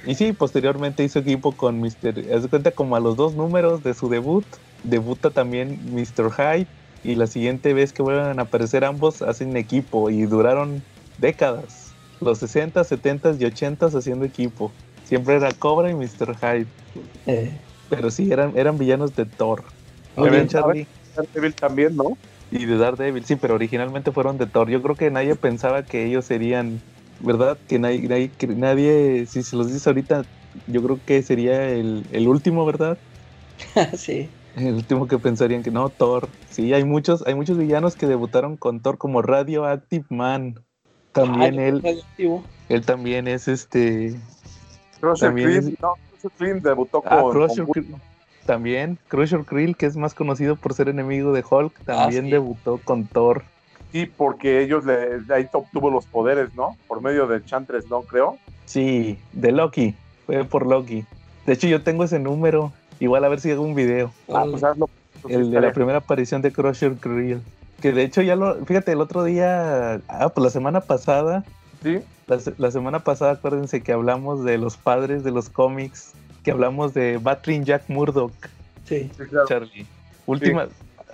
Y 0.05 0.15
sí, 0.15 0.33
posteriormente 0.33 1.05
hizo 1.05 1.19
equipo 1.19 1.53
con 1.53 1.79
Mr. 1.79 2.25
Haz 2.35 2.47
cuenta 2.49 2.71
como 2.71 2.97
a 2.97 2.99
los 2.99 3.15
dos 3.15 3.35
números 3.35 3.81
de 3.81 3.93
su 3.93 4.09
debut, 4.09 4.43
debuta 4.83 5.29
también 5.29 5.79
Mr. 5.93 6.29
Hyde 6.29 6.67
y 7.05 7.15
la 7.15 7.27
siguiente 7.27 7.73
vez 7.73 7.93
que 7.93 8.03
vuelven 8.03 8.39
a 8.39 8.41
aparecer 8.41 8.83
ambos 8.83 9.21
hacen 9.21 9.55
equipo 9.55 10.09
y 10.09 10.23
duraron 10.23 10.83
décadas 11.19 11.83
los 12.23 12.39
60, 12.39 12.83
70 12.83 13.35
y 13.39 13.45
80 13.45 13.85
haciendo 13.85 14.25
equipo. 14.25 14.71
Siempre 15.05 15.35
era 15.35 15.51
Cobra 15.51 15.91
y 15.91 15.95
Mr. 15.95 16.35
Hyde. 16.35 16.67
Eh. 17.27 17.51
Pero 17.89 18.09
sí, 18.09 18.31
eran, 18.31 18.57
eran 18.57 18.77
villanos 18.77 19.15
de 19.15 19.25
Thor. 19.25 19.63
Muy 20.15 20.29
bien, 20.29 20.47
Charlie. 20.47 20.87
Daredevil 21.15 21.53
también, 21.53 21.95
¿no? 21.95 22.17
Y 22.51 22.65
de 22.65 22.77
Daredevil, 22.77 23.25
sí, 23.25 23.35
pero 23.35 23.55
originalmente 23.55 24.11
fueron 24.11 24.37
de 24.37 24.47
Thor. 24.47 24.69
Yo 24.69 24.81
creo 24.81 24.95
que 24.95 25.11
nadie 25.11 25.35
pensaba 25.35 25.83
que 25.83 26.05
ellos 26.05 26.25
serían, 26.25 26.81
¿verdad? 27.19 27.57
Que 27.67 27.79
nadie, 27.79 28.29
que 28.29 28.47
nadie 28.47 29.25
si 29.25 29.43
se 29.43 29.55
los 29.55 29.71
dice 29.71 29.89
ahorita, 29.89 30.23
yo 30.67 30.83
creo 30.83 30.99
que 31.05 31.21
sería 31.23 31.69
el, 31.69 32.05
el 32.11 32.27
último, 32.27 32.65
¿verdad? 32.65 32.97
sí. 33.97 34.29
El 34.55 34.75
último 34.75 35.07
que 35.07 35.17
pensarían 35.17 35.63
que 35.63 35.71
no, 35.71 35.89
Thor. 35.89 36.29
Sí, 36.49 36.73
hay 36.73 36.83
muchos, 36.83 37.25
hay 37.25 37.33
muchos 37.33 37.57
villanos 37.57 37.95
que 37.95 38.05
debutaron 38.05 38.55
con 38.55 38.81
Thor 38.81 38.97
como 38.97 39.21
Radioactive 39.21 40.05
Man. 40.09 40.59
También 41.11 41.59
él. 41.59 42.03
Él 42.69 42.85
también 42.85 43.27
es 43.27 43.47
este. 43.47 44.15
Crusher 44.99 45.33
Krill, 45.33 45.77
no, 45.81 45.95
Crusher 46.21 46.61
debutó 46.61 47.03
ah, 47.05 47.21
con. 47.21 47.31
Crusher 47.31 47.65
también, 48.45 48.99
Crusher 49.07 49.45
Krill, 49.45 49.75
que 49.75 49.85
es 49.85 49.95
más 49.95 50.13
conocido 50.13 50.55
por 50.55 50.73
ser 50.73 50.89
enemigo 50.89 51.33
de 51.33 51.43
Hulk, 51.49 51.85
también 51.85 52.25
ah, 52.25 52.29
debutó 52.29 52.79
con 52.83 53.05
Thor. 53.07 53.43
Sí, 53.93 54.07
porque 54.07 54.63
ellos 54.63 54.85
le, 54.85 55.21
ahí 55.31 55.47
obtuvo 55.53 55.91
los 55.91 56.07
poderes, 56.07 56.55
¿no? 56.55 56.75
Por 56.87 57.03
medio 57.03 57.27
de 57.27 57.45
Chantres, 57.45 57.87
¿no? 57.91 58.01
Creo. 58.01 58.39
Sí, 58.65 59.19
de 59.33 59.51
Loki. 59.51 59.93
Fue 60.25 60.43
por 60.45 60.65
Loki. 60.65 61.05
De 61.45 61.53
hecho, 61.53 61.67
yo 61.67 61.83
tengo 61.83 62.03
ese 62.03 62.17
número. 62.17 62.73
Igual 62.99 63.23
a 63.23 63.29
ver 63.29 63.39
si 63.39 63.51
hago 63.51 63.61
un 63.61 63.75
video. 63.75 64.11
Ah, 64.33 64.45
pues 64.49 64.63
hazlo. 64.63 64.89
el 65.29 65.51
de 65.51 65.61
la 65.61 65.71
primera 65.73 65.99
aparición 65.99 66.41
de 66.41 66.51
Crusher 66.51 66.95
Krill. 66.95 67.39
Que 67.81 67.91
de 67.91 68.01
hecho 68.01 68.23
ya 68.23 68.35
lo, 68.35 68.65
fíjate, 68.65 68.93
el 68.93 68.99
otro 68.99 69.23
día, 69.23 70.01
ah, 70.07 70.29
pues 70.29 70.43
la 70.43 70.49
semana 70.49 70.81
pasada, 70.81 71.43
¿Sí? 71.83 71.99
la, 72.57 72.71
semana 72.71 73.03
pasada 73.03 73.33
acuérdense 73.33 73.83
que 73.83 73.91
hablamos 73.91 74.43
de 74.43 74.57
los 74.57 74.75
padres 74.75 75.23
de 75.23 75.29
los 75.29 75.49
cómics, 75.49 76.13
que 76.43 76.49
hablamos 76.49 76.95
de 76.95 77.19
Battling 77.21 77.63
Jack 77.63 77.83
Murdoch. 77.89 78.33
Sí, 78.85 79.11
claro. 79.29 79.47
Charlie. 79.47 79.85
Última, 80.25 80.67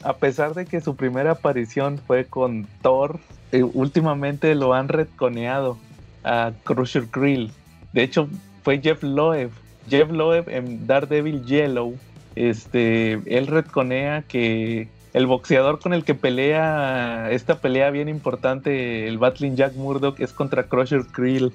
a 0.04 0.14
pesar 0.14 0.54
de 0.54 0.66
que 0.66 0.82
su 0.82 0.96
primera 0.96 1.32
aparición 1.32 1.98
fue 1.98 2.26
con 2.26 2.68
Thor, 2.82 3.20
eh, 3.52 3.64
últimamente 3.64 4.56
lo 4.56 4.74
han 4.74 4.88
retconeado 4.88 5.78
a 6.24 6.52
Crusher 6.64 7.08
Krill. 7.08 7.52
De 7.94 8.04
hecho, 8.04 8.28
fue 8.64 8.80
Jeff 8.80 9.04
Loeb. 9.04 9.52
Jeff 9.90 10.12
Loeb 10.12 10.50
en 10.50 10.86
Daredevil 10.86 11.44
Yellow, 11.46 11.96
este, 12.36 13.14
él 13.26 13.48
retconea 13.48 14.24
que 14.28 14.88
el 15.14 15.26
boxeador 15.26 15.80
con 15.80 15.94
el 15.94 16.04
que 16.04 16.14
pelea 16.14 17.32
esta 17.32 17.60
pelea 17.60 17.90
bien 17.90 18.08
importante, 18.10 19.08
el 19.08 19.18
Battling 19.18 19.56
Jack 19.56 19.74
Murdoch, 19.76 20.20
es 20.20 20.32
contra 20.32 20.64
Crusher 20.64 21.06
Krill. 21.08 21.52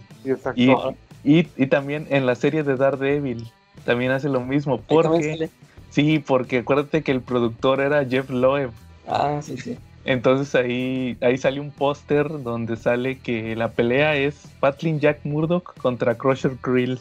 Y, 1.22 1.46
y, 1.56 1.66
también 1.68 2.06
en 2.10 2.26
la 2.26 2.34
serie 2.34 2.64
de 2.64 2.76
Daredevil 2.76 3.50
también 3.84 4.10
hace 4.12 4.28
lo 4.28 4.40
mismo. 4.40 4.80
Porque, 4.80 5.48
sí, 5.94 6.18
porque 6.18 6.58
acuérdate 6.58 7.02
que 7.02 7.12
el 7.12 7.20
productor 7.20 7.80
era 7.80 8.04
Jeff 8.04 8.28
Loeb. 8.30 8.70
Ah, 9.06 9.40
sí, 9.42 9.56
sí. 9.56 9.78
Entonces 10.04 10.54
ahí, 10.54 11.16
ahí 11.22 11.38
sale 11.38 11.60
un 11.60 11.70
póster 11.70 12.28
donde 12.42 12.76
sale 12.76 13.18
que 13.18 13.56
la 13.56 13.70
pelea 13.70 14.16
es 14.16 14.42
Battling 14.60 15.00
Jack 15.00 15.20
Murdoch 15.24 15.74
contra 15.78 16.14
Crusher 16.14 16.56
Krill. 16.60 17.00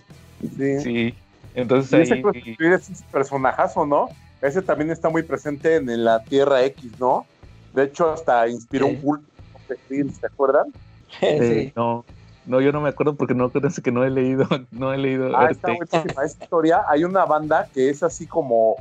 Sí. 0.58 0.80
sí. 0.80 1.14
Entonces 1.54 2.12
ahí. 2.12 2.24
Ese 2.60 2.76
es 2.76 2.90
un 2.90 2.96
personajazo, 3.12 3.86
¿no? 3.86 4.10
Ese 4.42 4.62
también 4.62 4.92
está 4.92 5.10
muy 5.10 5.24
presente 5.24 5.76
en, 5.76 6.04
la 6.04 6.24
Tierra 6.24 6.64
X, 6.66 6.92
¿no? 7.00 7.26
De 7.74 7.84
hecho, 7.84 8.12
hasta 8.12 8.48
inspiró 8.48 8.88
un 8.88 8.96
culto 8.98 9.26
de 9.70 10.10
¿se 10.10 10.26
acuerdan? 10.26 10.68
Sí. 11.20 11.72
No, 11.76 12.04
no, 12.46 12.62
yo 12.62 12.72
no 12.72 12.82
me 12.82 12.90
acuerdo 12.90 13.16
porque 13.16 13.34
no 13.34 13.50
creo 13.50 13.70
que 13.84 13.92
no 13.92 14.04
he 14.04 14.10
leído, 14.10 14.46
no 14.72 14.94
he 14.94 14.98
leído. 14.98 15.36
Ah, 15.36 15.48
está 15.50 15.70
buenísima 15.74 16.24
esta 16.24 16.44
historia. 16.44 16.84
Hay 16.88 17.04
una 17.04 17.26
banda 17.26 17.68
que 17.74 17.90
es 17.90 18.04
así 18.04 18.28
como, 18.28 18.76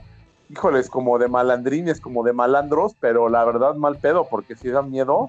híjoles, 0.50 0.88
como 0.88 1.18
de 1.18 1.28
malandrines, 1.28 2.00
como 2.00 2.24
de 2.24 2.32
malandros, 2.32 2.94
pero 3.00 3.28
la 3.28 3.44
verdad 3.44 3.74
mal 3.74 3.96
pedo, 3.96 4.26
porque 4.28 4.56
si 4.56 4.68
dan 4.68 4.90
miedo. 4.90 5.28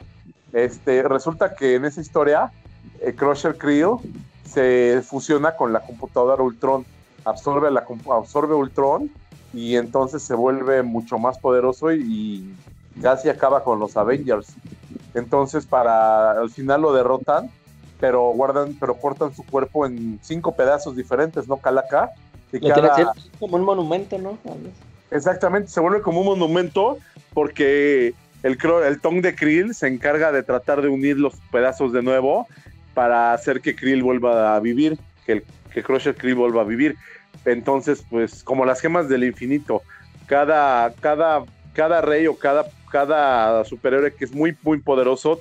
Este, 0.52 1.02
resulta 1.04 1.56
que 1.56 1.76
en 1.76 1.86
esa 1.86 2.00
historia, 2.00 2.52
eh, 3.02 3.14
Crusher 3.16 3.58
Creel 3.58 3.98
se 4.46 5.02
fusiona 5.04 5.56
con 5.56 5.74
la 5.74 5.80
computadora 5.82 6.44
Ultron, 6.44 6.86
absorbe, 7.26 7.72
la, 7.72 7.86
absorbe 8.12 8.54
Ultron 8.54 9.10
y 9.52 9.78
entonces 9.78 10.24
se 10.24 10.36
vuelve 10.36 10.84
mucho 10.84 11.18
más 11.18 11.40
poderoso 11.40 11.92
y, 11.92 12.54
casi 13.02 13.30
acaba 13.30 13.64
con 13.64 13.80
los 13.80 13.98
Avengers. 13.98 14.54
Entonces 15.16 15.66
para 15.66 16.32
al 16.32 16.52
final 16.52 16.82
lo 16.82 16.94
derrotan, 16.94 17.50
pero 18.04 18.22
guardan, 18.32 18.76
pero 18.82 18.96
cortan 18.96 19.34
su 19.34 19.44
cuerpo 19.44 19.86
en 19.86 20.20
cinco 20.22 20.54
pedazos 20.54 20.94
diferentes, 20.94 21.48
¿no? 21.48 21.56
Calaca. 21.56 22.10
Y 22.52 22.60
cada... 22.60 23.14
como 23.40 23.56
un 23.56 23.64
monumento, 23.64 24.18
¿no? 24.18 24.38
Exactamente, 25.10 25.70
se 25.70 25.80
vuelve 25.80 26.02
como 26.02 26.20
un 26.20 26.26
monumento 26.26 26.98
porque 27.34 28.14
el, 28.44 28.58
el 28.86 29.00
Tong 29.00 29.22
de 29.22 29.34
Krill 29.34 29.74
se 29.74 29.88
encarga 29.88 30.34
de 30.34 30.44
tratar 30.44 30.82
de 30.82 30.90
unir 30.90 31.18
los 31.18 31.36
pedazos 31.50 31.94
de 31.94 32.04
nuevo 32.04 32.46
para 32.94 33.32
hacer 33.32 33.62
que 33.62 33.74
Krill 33.74 34.04
vuelva 34.04 34.58
a 34.58 34.60
vivir, 34.60 35.00
que, 35.26 35.32
el, 35.32 35.44
que 35.74 35.82
Crusher 35.82 36.14
Krill 36.14 36.36
vuelva 36.36 36.64
a 36.64 36.66
vivir. 36.66 36.98
Entonces, 37.46 38.04
pues 38.10 38.44
como 38.44 38.66
las 38.66 38.82
gemas 38.82 39.08
del 39.08 39.24
infinito, 39.24 39.82
cada, 40.26 40.94
cada, 40.96 41.46
cada 41.72 42.02
rey 42.02 42.28
o 42.28 42.38
cada, 42.38 42.66
cada 42.92 43.64
superhéroe 43.64 44.14
que 44.14 44.26
es 44.26 44.34
muy, 44.34 44.58
muy 44.62 44.80
poderoso 44.80 45.40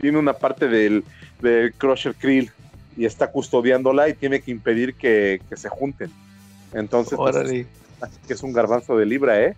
tiene 0.00 0.18
una 0.18 0.32
parte 0.32 0.66
del, 0.66 1.04
del 1.40 1.72
Crusher 1.74 2.14
Krill 2.14 2.50
y 2.96 3.04
está 3.04 3.30
custodiándola 3.30 4.08
y 4.08 4.14
tiene 4.14 4.40
que 4.40 4.50
impedir 4.50 4.94
que, 4.94 5.40
se 5.54 5.68
junten. 5.68 6.10
Entonces, 6.72 7.16
pues, 7.16 7.36
así 7.36 7.66
que 8.26 8.32
es 8.32 8.42
un 8.42 8.52
garbanzo 8.52 8.96
de 8.96 9.06
libra, 9.06 9.40
¿eh? 9.42 9.56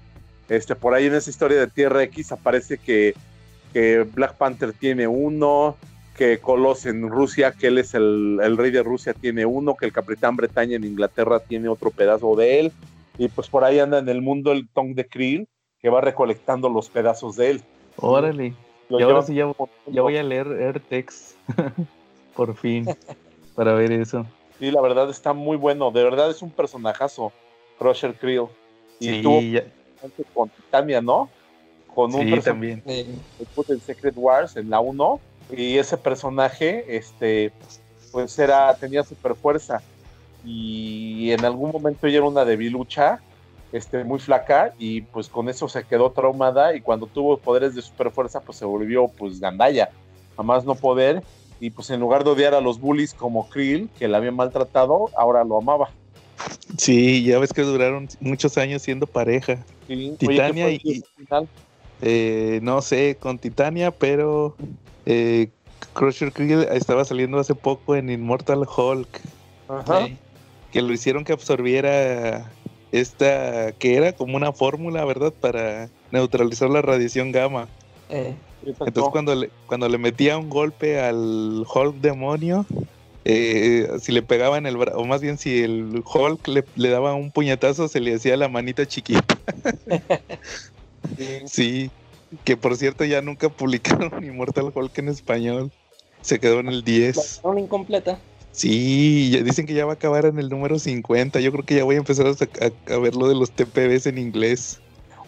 Este, 0.48 0.74
por 0.74 0.94
ahí 0.94 1.06
en 1.06 1.14
esa 1.14 1.30
historia 1.30 1.58
de 1.58 1.66
Tierra 1.66 2.02
X 2.04 2.32
aparece 2.32 2.78
que, 2.78 3.14
que 3.72 4.00
Black 4.00 4.34
Panther 4.34 4.72
tiene 4.72 5.06
uno, 5.06 5.76
que 6.16 6.38
Colos 6.38 6.86
en 6.86 7.08
Rusia, 7.08 7.52
que 7.52 7.68
él 7.68 7.78
es 7.78 7.94
el, 7.94 8.38
el, 8.42 8.56
rey 8.56 8.70
de 8.70 8.82
Rusia, 8.82 9.14
tiene 9.14 9.46
uno, 9.46 9.76
que 9.76 9.86
el 9.86 9.92
Capitán 9.92 10.36
Bretaña 10.36 10.76
en 10.76 10.84
Inglaterra 10.84 11.40
tiene 11.40 11.68
otro 11.68 11.90
pedazo 11.90 12.36
de 12.36 12.60
él, 12.60 12.72
y 13.18 13.28
pues 13.28 13.48
por 13.48 13.64
ahí 13.64 13.78
anda 13.78 13.98
en 13.98 14.08
el 14.08 14.20
mundo 14.20 14.52
el 14.52 14.68
Tong 14.68 14.94
de 14.94 15.06
Krill, 15.06 15.48
que 15.80 15.88
va 15.88 16.00
recolectando 16.00 16.68
los 16.68 16.88
pedazos 16.88 17.36
de 17.36 17.50
él. 17.50 17.62
Órale. 17.96 18.54
y 18.88 19.02
ahora 19.02 19.22
sí 19.22 19.34
ya, 19.34 19.52
ya, 19.86 20.02
voy 20.02 20.16
a 20.16 20.22
leer 20.22 20.46
Airtex, 20.46 21.31
por 22.36 22.56
fin, 22.56 22.86
para 23.54 23.74
ver 23.74 23.92
eso. 23.92 24.26
Sí, 24.58 24.70
la 24.70 24.80
verdad 24.80 25.10
está 25.10 25.32
muy 25.32 25.56
bueno, 25.56 25.90
de 25.90 26.04
verdad 26.04 26.30
es 26.30 26.42
un 26.42 26.50
personajazo, 26.50 27.32
Crusher 27.78 28.14
Krill. 28.14 28.46
Y 29.00 29.06
sí, 29.06 29.10
estuvo 29.16 29.40
ya- 29.40 29.64
con 30.34 30.48
Titania, 30.50 31.00
¿no? 31.00 31.28
Con 31.94 32.14
un 32.14 32.20
sí, 32.20 32.30
personaje 32.30 32.50
también. 32.50 32.82
Eh, 32.86 33.18
en 33.68 33.80
Secret 33.80 34.14
Wars 34.16 34.56
en 34.56 34.70
la 34.70 34.80
1 34.80 35.20
y 35.50 35.78
ese 35.78 35.96
personaje 35.96 36.96
este 36.96 37.52
pues 38.10 38.38
era 38.38 38.74
tenía 38.74 39.02
super 39.02 39.34
fuerza 39.34 39.82
y 40.44 41.30
en 41.30 41.44
algún 41.44 41.70
momento 41.70 42.06
ella 42.06 42.18
era 42.18 42.26
una 42.26 42.44
debilucha 42.44 43.20
este 43.72 44.04
muy 44.04 44.18
flaca 44.18 44.74
y 44.78 45.02
pues 45.02 45.28
con 45.28 45.48
eso 45.48 45.68
se 45.68 45.84
quedó 45.84 46.10
traumada 46.10 46.74
y 46.74 46.80
cuando 46.80 47.06
tuvo 47.06 47.38
poderes 47.38 47.74
de 47.74 47.82
super 47.82 48.10
fuerza 48.10 48.40
pues 48.40 48.58
se 48.58 48.64
volvió 48.64 49.08
pues 49.08 49.40
gandalla 49.40 49.90
a 50.36 50.42
más 50.42 50.64
no 50.64 50.74
poder 50.74 51.22
y 51.60 51.70
pues 51.70 51.90
en 51.90 52.00
lugar 52.00 52.24
de 52.24 52.30
odiar 52.30 52.54
a 52.54 52.60
los 52.60 52.80
bullies 52.80 53.14
como 53.14 53.48
Krill 53.48 53.88
que 53.98 54.08
la 54.08 54.18
habían 54.18 54.34
maltratado 54.36 55.10
ahora 55.16 55.44
lo 55.44 55.58
amaba 55.58 55.90
Sí, 56.76 57.22
ya 57.22 57.38
ves 57.38 57.52
que 57.52 57.62
duraron 57.62 58.08
muchos 58.20 58.58
años 58.58 58.82
siendo 58.82 59.06
pareja. 59.06 59.64
Sí. 59.86 60.16
Titania 60.18 60.66
Oye, 60.66 60.78
¿qué 60.78 60.82
fue 60.82 60.92
el 60.92 60.98
y- 60.98 61.20
final? 61.22 61.48
Eh, 62.00 62.58
no 62.62 62.82
sé, 62.82 63.16
con 63.20 63.38
Titania, 63.38 63.92
pero 63.92 64.56
eh, 65.06 65.50
Crusher 65.92 66.32
Krill 66.32 66.62
estaba 66.72 67.04
saliendo 67.04 67.38
hace 67.38 67.54
poco 67.54 67.94
en 67.94 68.10
Immortal 68.10 68.66
Hulk, 68.76 69.20
Ajá. 69.68 70.00
eh, 70.06 70.16
que 70.72 70.82
lo 70.82 70.92
hicieron 70.92 71.22
que 71.24 71.32
absorbiera 71.32 72.50
esta, 72.90 73.70
que 73.72 73.94
era 73.96 74.12
como 74.12 74.36
una 74.36 74.52
fórmula, 74.52 75.04
¿verdad? 75.04 75.32
Para 75.32 75.90
neutralizar 76.10 76.70
la 76.70 76.82
radiación 76.82 77.30
gamma. 77.30 77.68
eh. 78.08 78.34
Entonces 78.64 79.10
cuando 79.10 79.34
le, 79.34 79.50
cuando 79.66 79.88
le 79.88 79.98
metía 79.98 80.38
un 80.38 80.48
golpe 80.48 81.00
al 81.00 81.64
Hulk 81.72 81.96
demonio, 81.96 82.66
eh, 83.24 83.88
si 84.00 84.12
le 84.12 84.22
pegaba 84.22 84.58
en 84.58 84.66
el 84.66 84.76
brazo, 84.76 84.98
o 84.98 85.04
más 85.04 85.20
bien 85.20 85.38
si 85.38 85.62
el 85.62 86.02
Hulk 86.04 86.48
le, 86.48 86.64
le 86.76 86.88
daba 86.90 87.14
un 87.14 87.30
puñetazo, 87.30 87.88
se 87.88 88.00
le 88.00 88.14
hacía 88.14 88.36
la 88.36 88.48
manita 88.48 88.86
chiquita. 88.86 89.38
Sí. 91.16 91.42
Sí, 91.46 91.90
que 92.44 92.56
por 92.56 92.76
cierto 92.76 93.04
ya 93.04 93.20
nunca 93.22 93.48
publicaron 93.48 94.10
Immortal 94.24 94.70
Hulk 94.74 94.96
en 94.98 95.08
español. 95.08 95.70
Se 96.22 96.38
quedó 96.38 96.60
en 96.60 96.68
el 96.68 96.78
la 96.78 96.84
10. 96.84 97.16
dejaron 97.16 97.58
incompleta. 97.58 98.18
Sí, 98.52 99.30
ya 99.30 99.42
dicen 99.42 99.66
que 99.66 99.74
ya 99.74 99.84
va 99.84 99.92
a 99.92 99.94
acabar 99.94 100.26
en 100.26 100.38
el 100.38 100.48
número 100.48 100.78
50. 100.78 101.40
Yo 101.40 101.50
creo 101.52 101.64
que 101.64 101.74
ya 101.74 101.84
voy 101.84 101.96
a 101.96 101.98
empezar 101.98 102.26
a- 102.26 102.94
a 102.94 102.98
ver 102.98 103.16
lo 103.16 103.28
de 103.28 103.34
los 103.34 103.50
TPBs 103.50 104.06
en 104.06 104.18
inglés. 104.18 104.80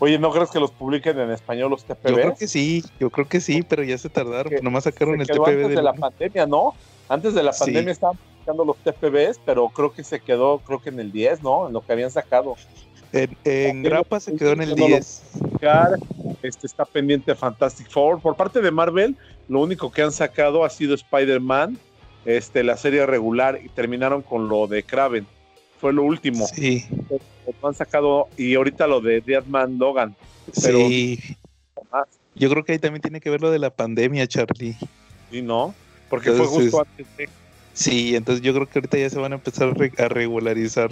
Oye, 0.04 0.18
¿no 0.18 0.30
crees 0.30 0.50
que 0.50 0.60
los 0.60 0.70
publiquen 0.70 1.18
en 1.18 1.30
español 1.30 1.70
los 1.70 1.82
TPBs? 1.86 2.10
Yo 2.10 2.14
creo 2.16 2.34
que 2.34 2.46
sí, 2.46 2.84
yo 3.00 3.08
creo 3.08 3.26
que 3.26 3.40
sí, 3.40 3.62
pero 3.62 3.82
ya 3.82 3.96
se 3.96 4.10
tardaron. 4.10 4.52
Que 4.52 4.60
Nomás 4.60 4.84
sacaron 4.84 5.18
el 5.18 5.26
TPB 5.26 5.46
antes 5.46 5.66
del 5.68 5.74
de 5.76 5.82
la 5.82 5.94
pandemia, 5.94 6.46
¿no? 6.46 6.74
Antes 7.08 7.32
de 7.32 7.42
la 7.42 7.54
Sí. 7.54 7.64
pandemia 7.64 7.90
estaban 7.92 8.18
buscando 8.36 8.66
los 8.66 8.76
TPBs, 8.84 9.40
pero 9.46 9.66
creo 9.70 9.94
que 9.94 10.04
se 10.04 10.20
quedó, 10.20 10.58
creo 10.58 10.78
que 10.82 10.90
en 10.90 11.00
el 11.00 11.10
10, 11.10 11.42
¿no? 11.42 11.68
En 11.68 11.72
lo 11.72 11.80
que 11.80 11.94
habían 11.94 12.10
sacado. 12.10 12.54
En, 13.14 13.34
en 13.44 13.76
Sí, 13.82 13.88
Grapa 13.88 14.20
se 14.20 14.36
quedó 14.36 14.52
en 14.52 14.60
el 14.60 14.70
yo 14.70 14.76
no 14.76 14.82
lo- 14.82 14.86
10. 14.88 15.22
Buscar, 15.40 15.92
Este 16.42 16.66
está 16.66 16.84
pendiente 16.84 17.34
Fantastic 17.34 17.88
Four. 17.88 18.20
Por 18.20 18.36
parte 18.36 18.60
de 18.60 18.70
Marvel, 18.70 19.16
lo 19.48 19.60
único 19.60 19.90
que 19.90 20.02
han 20.02 20.12
sacado 20.12 20.66
ha 20.66 20.68
sido 20.68 20.94
Spider-Man, 20.94 21.78
este, 22.26 22.62
la 22.62 22.76
serie 22.76 23.06
regular, 23.06 23.58
y 23.64 23.70
terminaron 23.70 24.20
con 24.20 24.48
lo 24.50 24.66
de 24.66 24.82
Kraven. 24.82 25.26
Fue 25.84 25.92
lo 25.92 26.02
último. 26.04 26.46
Sí, 26.46 26.86
Lo 27.60 27.68
han 27.68 27.74
sacado, 27.74 28.28
y 28.38 28.54
ahorita 28.54 28.86
lo 28.86 29.02
de 29.02 29.20
Deadman 29.20 29.76
Logan. 29.78 30.16
Pero- 30.62 30.78
sí. 30.78 31.18
más. 31.92 32.06
Yo 32.34 32.48
creo 32.48 32.64
que 32.64 32.72
ahí 32.72 32.78
también 32.78 33.02
tiene 33.02 33.20
que 33.20 33.28
ver 33.28 33.42
lo 33.42 33.50
de 33.50 33.58
la 33.58 33.68
pandemia, 33.68 34.26
Charlie. 34.26 34.78
¿Sí, 35.30 35.42
no? 35.42 35.74
Porque 36.08 36.30
fue 36.30 36.46
Entonces, 36.46 36.72
justo 36.72 36.80
antes 36.88 37.06
de. 37.18 37.28
Sí, 37.74 38.16
entonces 38.16 38.42
yo 38.42 38.54
creo 38.54 38.66
que 38.66 38.78
ahorita 38.78 38.96
ya 38.96 39.10
se 39.10 39.18
van 39.18 39.32
a 39.32 39.34
empezar 39.34 39.68
a, 39.68 39.72
re- 39.74 39.92
a 39.98 40.08
regularizar. 40.08 40.88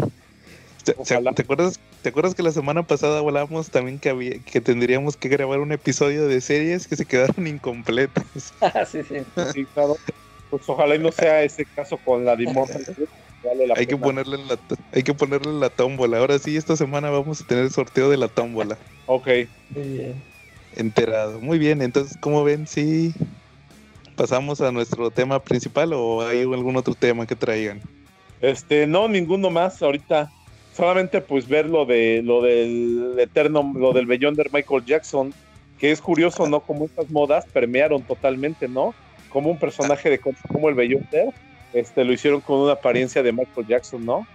Ojalá. 0.99 1.33
¿Te 1.33 1.41
acuerdas, 1.41 1.81
¿Te 2.03 2.11
acuerdas 2.11 2.35
que 2.35 2.43
la 2.43 2.53
semana 2.53 2.83
pasada 2.87 3.21
hablamos 3.21 3.71
también 3.71 3.99
que 3.99 4.11
había, 4.11 4.41
que 4.41 4.61
tendríamos 4.61 5.17
que 5.17 5.31
grabar 5.31 5.61
un 5.61 5.73
episodio 5.73 6.29
de 6.29 6.43
series 6.43 6.87
que 6.87 6.97
se 6.97 7.07
quedaron 7.07 7.47
incompletas? 7.47 8.53
Ah, 8.61 8.85
sí, 8.91 8.99
sí. 9.09 9.21
Sí, 9.55 9.65
claro. 9.73 9.97
Pues 10.51 10.69
ojalá 10.69 10.97
y 10.97 10.99
no 10.99 11.11
sea 11.11 11.43
ese 11.45 11.65
caso 11.65 11.97
con 11.97 12.27
la 12.27 12.37
de. 12.37 12.45
Vale 13.45 13.67
la 13.67 13.75
Hay 13.77 13.87
que 13.87 13.97
ponerle 13.97 14.37
en 14.37 14.49
la 14.49 14.59
hay 14.93 15.03
que 15.03 15.15
ponerle 15.15 15.51
en 15.51 15.61
la 15.61 15.71
tómbola. 15.71 16.19
Ahora 16.19 16.39
sí, 16.39 16.57
esta 16.57 16.77
semana 16.77 17.11
vamos 17.11 17.41
a 17.41 17.47
tener 17.47 17.65
el 17.65 17.71
sorteo 17.71 18.09
de 18.11 18.17
la 18.17 18.29
tómbola. 18.29 18.79
Ok. 19.07 19.29
Muy 19.71 19.89
bien. 19.89 20.23
Enterado. 20.77 21.41
Muy 21.41 21.59
bien, 21.59 21.83
entonces, 21.83 22.17
¿cómo 22.21 22.45
ven 22.45 22.67
si 22.67 23.13
pasamos 24.17 24.61
a 24.61 24.71
nuestro 24.73 25.11
tema 25.11 25.43
principal 25.43 25.93
o 25.93 26.23
hay 26.27 26.41
algún 26.41 26.77
otro 26.77 26.95
tema 26.95 27.27
que 27.27 27.37
traigan? 27.37 27.81
Este, 28.41 28.87
no, 28.87 29.09
ninguno 29.09 29.51
más 29.51 29.83
ahorita. 29.83 30.31
Solamente 30.75 31.21
pues 31.21 31.47
ver 31.47 31.69
lo 31.69 31.85
de 31.85 32.23
lo 32.25 32.41
del 32.41 33.15
eterno, 33.19 33.73
lo 33.77 33.93
del 33.93 34.07
Beyonder 34.07 34.49
Michael 34.53 34.85
Jackson, 34.87 35.35
que 35.79 35.91
es 35.91 36.01
curioso, 36.01 36.49
¿no? 36.49 36.61
Como 36.61 36.87
estas 36.87 37.11
modas 37.11 37.45
permearon 37.53 38.03
totalmente, 38.03 38.69
¿no? 38.69 38.95
Como 39.29 39.51
un 39.51 39.59
personaje 39.59 40.09
de 40.09 40.19
como 40.19 40.71
el 40.71 40.75
Beyonder, 40.75 41.35
este, 41.73 42.05
lo 42.05 42.13
hicieron 42.13 42.41
con 42.41 42.61
una 42.61 42.73
apariencia 42.73 43.23
de 43.23 43.33
Michael 43.33 43.67
Jackson, 43.67 44.05
¿no? 44.05 44.27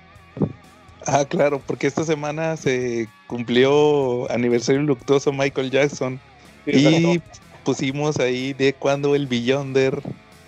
Ah, 1.05 1.25
claro, 1.25 1.61
porque 1.65 1.87
esta 1.87 2.03
semana 2.03 2.57
se 2.57 3.07
cumplió 3.27 4.29
aniversario 4.31 4.81
luctuoso 4.81 5.31
Michael 5.31 5.71
Jackson. 5.71 6.19
Sí, 6.65 7.13
y 7.13 7.21
pusimos 7.63 8.19
ahí 8.19 8.53
de 8.53 8.73
cuando 8.73 9.15
el 9.15 9.27
Beyonder 9.27 10.01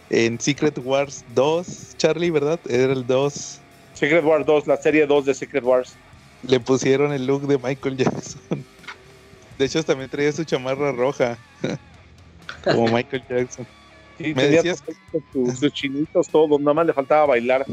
en 0.09 0.39
Secret 0.39 0.77
Wars 0.83 1.23
2, 1.35 1.95
Charlie, 1.97 2.31
¿verdad? 2.31 2.59
Era 2.67 2.93
el 2.93 3.05
2. 3.05 3.59
Secret 3.93 4.23
Wars 4.23 4.45
2, 4.45 4.67
la 4.67 4.77
serie 4.77 5.05
2 5.05 5.25
de 5.25 5.33
Secret 5.33 5.63
Wars. 5.63 5.95
Le 6.43 6.59
pusieron 6.59 7.13
el 7.13 7.25
look 7.25 7.47
de 7.47 7.57
Michael 7.57 7.97
Jackson. 7.97 8.39
De 9.57 9.65
hecho, 9.65 9.83
también 9.83 10.09
traía 10.09 10.31
su 10.31 10.45
chamarra 10.45 10.91
roja. 10.91 11.37
Como 12.63 12.87
Michael 12.87 13.23
Jackson. 13.29 13.67
Sí, 14.19 14.33
Me 14.35 14.47
decías- 14.49 14.83
todos 14.83 15.23
sus, 15.33 15.59
sus 15.59 15.73
chinitos, 15.73 16.27
nada 16.59 16.73
más 16.73 16.85
le 16.85 16.93
faltaba 16.93 17.25
bailar. 17.27 17.65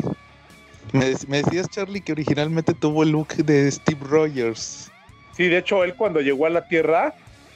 Me, 0.92 1.12
dec- 1.12 1.26
me 1.26 1.42
decías, 1.42 1.68
Charlie, 1.68 2.00
que 2.00 2.12
originalmente 2.12 2.72
tuvo 2.72 3.02
el 3.02 3.10
look 3.10 3.34
de 3.34 3.70
Steve 3.70 4.00
Rogers. 4.08 4.90
Sí, 5.32 5.48
de 5.48 5.58
hecho, 5.58 5.82
él 5.82 5.94
cuando 5.94 6.20
llegó 6.20 6.46
a 6.46 6.50
la 6.50 6.62
Tierra, 6.62 7.12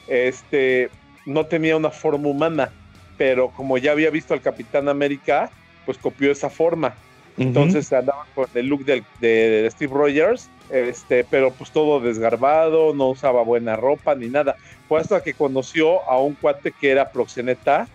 este, 0.07 0.89
no 1.25 1.45
tenía 1.45 1.77
una 1.77 1.89
forma 1.89 2.27
humana, 2.27 2.69
pero 3.17 3.49
como 3.51 3.77
ya 3.77 3.93
había 3.93 4.09
visto 4.09 4.33
al 4.33 4.41
Capitán 4.41 4.89
América, 4.89 5.49
pues 5.85 5.97
copió 5.97 6.29
esa 6.31 6.49
forma. 6.49 6.93
Entonces 7.37 7.91
andaba 7.93 8.25
con 8.35 8.45
el 8.53 8.67
look 8.67 8.83
del- 8.83 9.05
de, 9.19 9.67
Steve 9.71 9.93
Rogers, 9.93 10.49
este, 10.69 11.23
pero 11.23 11.53
pues 11.53 11.71
todo 11.71 12.01
desgarbado, 12.01 12.93
no 12.93 13.09
usaba 13.11 13.41
buena 13.41 13.77
ropa 13.77 14.13
ni 14.15 14.27
nada. 14.27 14.57
Fue 14.89 14.99
hasta 14.99 15.21
que 15.21 15.33
conoció 15.33 16.07
a 16.09 16.19
un 16.21 16.35
cuate 16.35 16.73
que 16.73 16.91
era 16.91 17.09
proxeneta, 17.09 17.87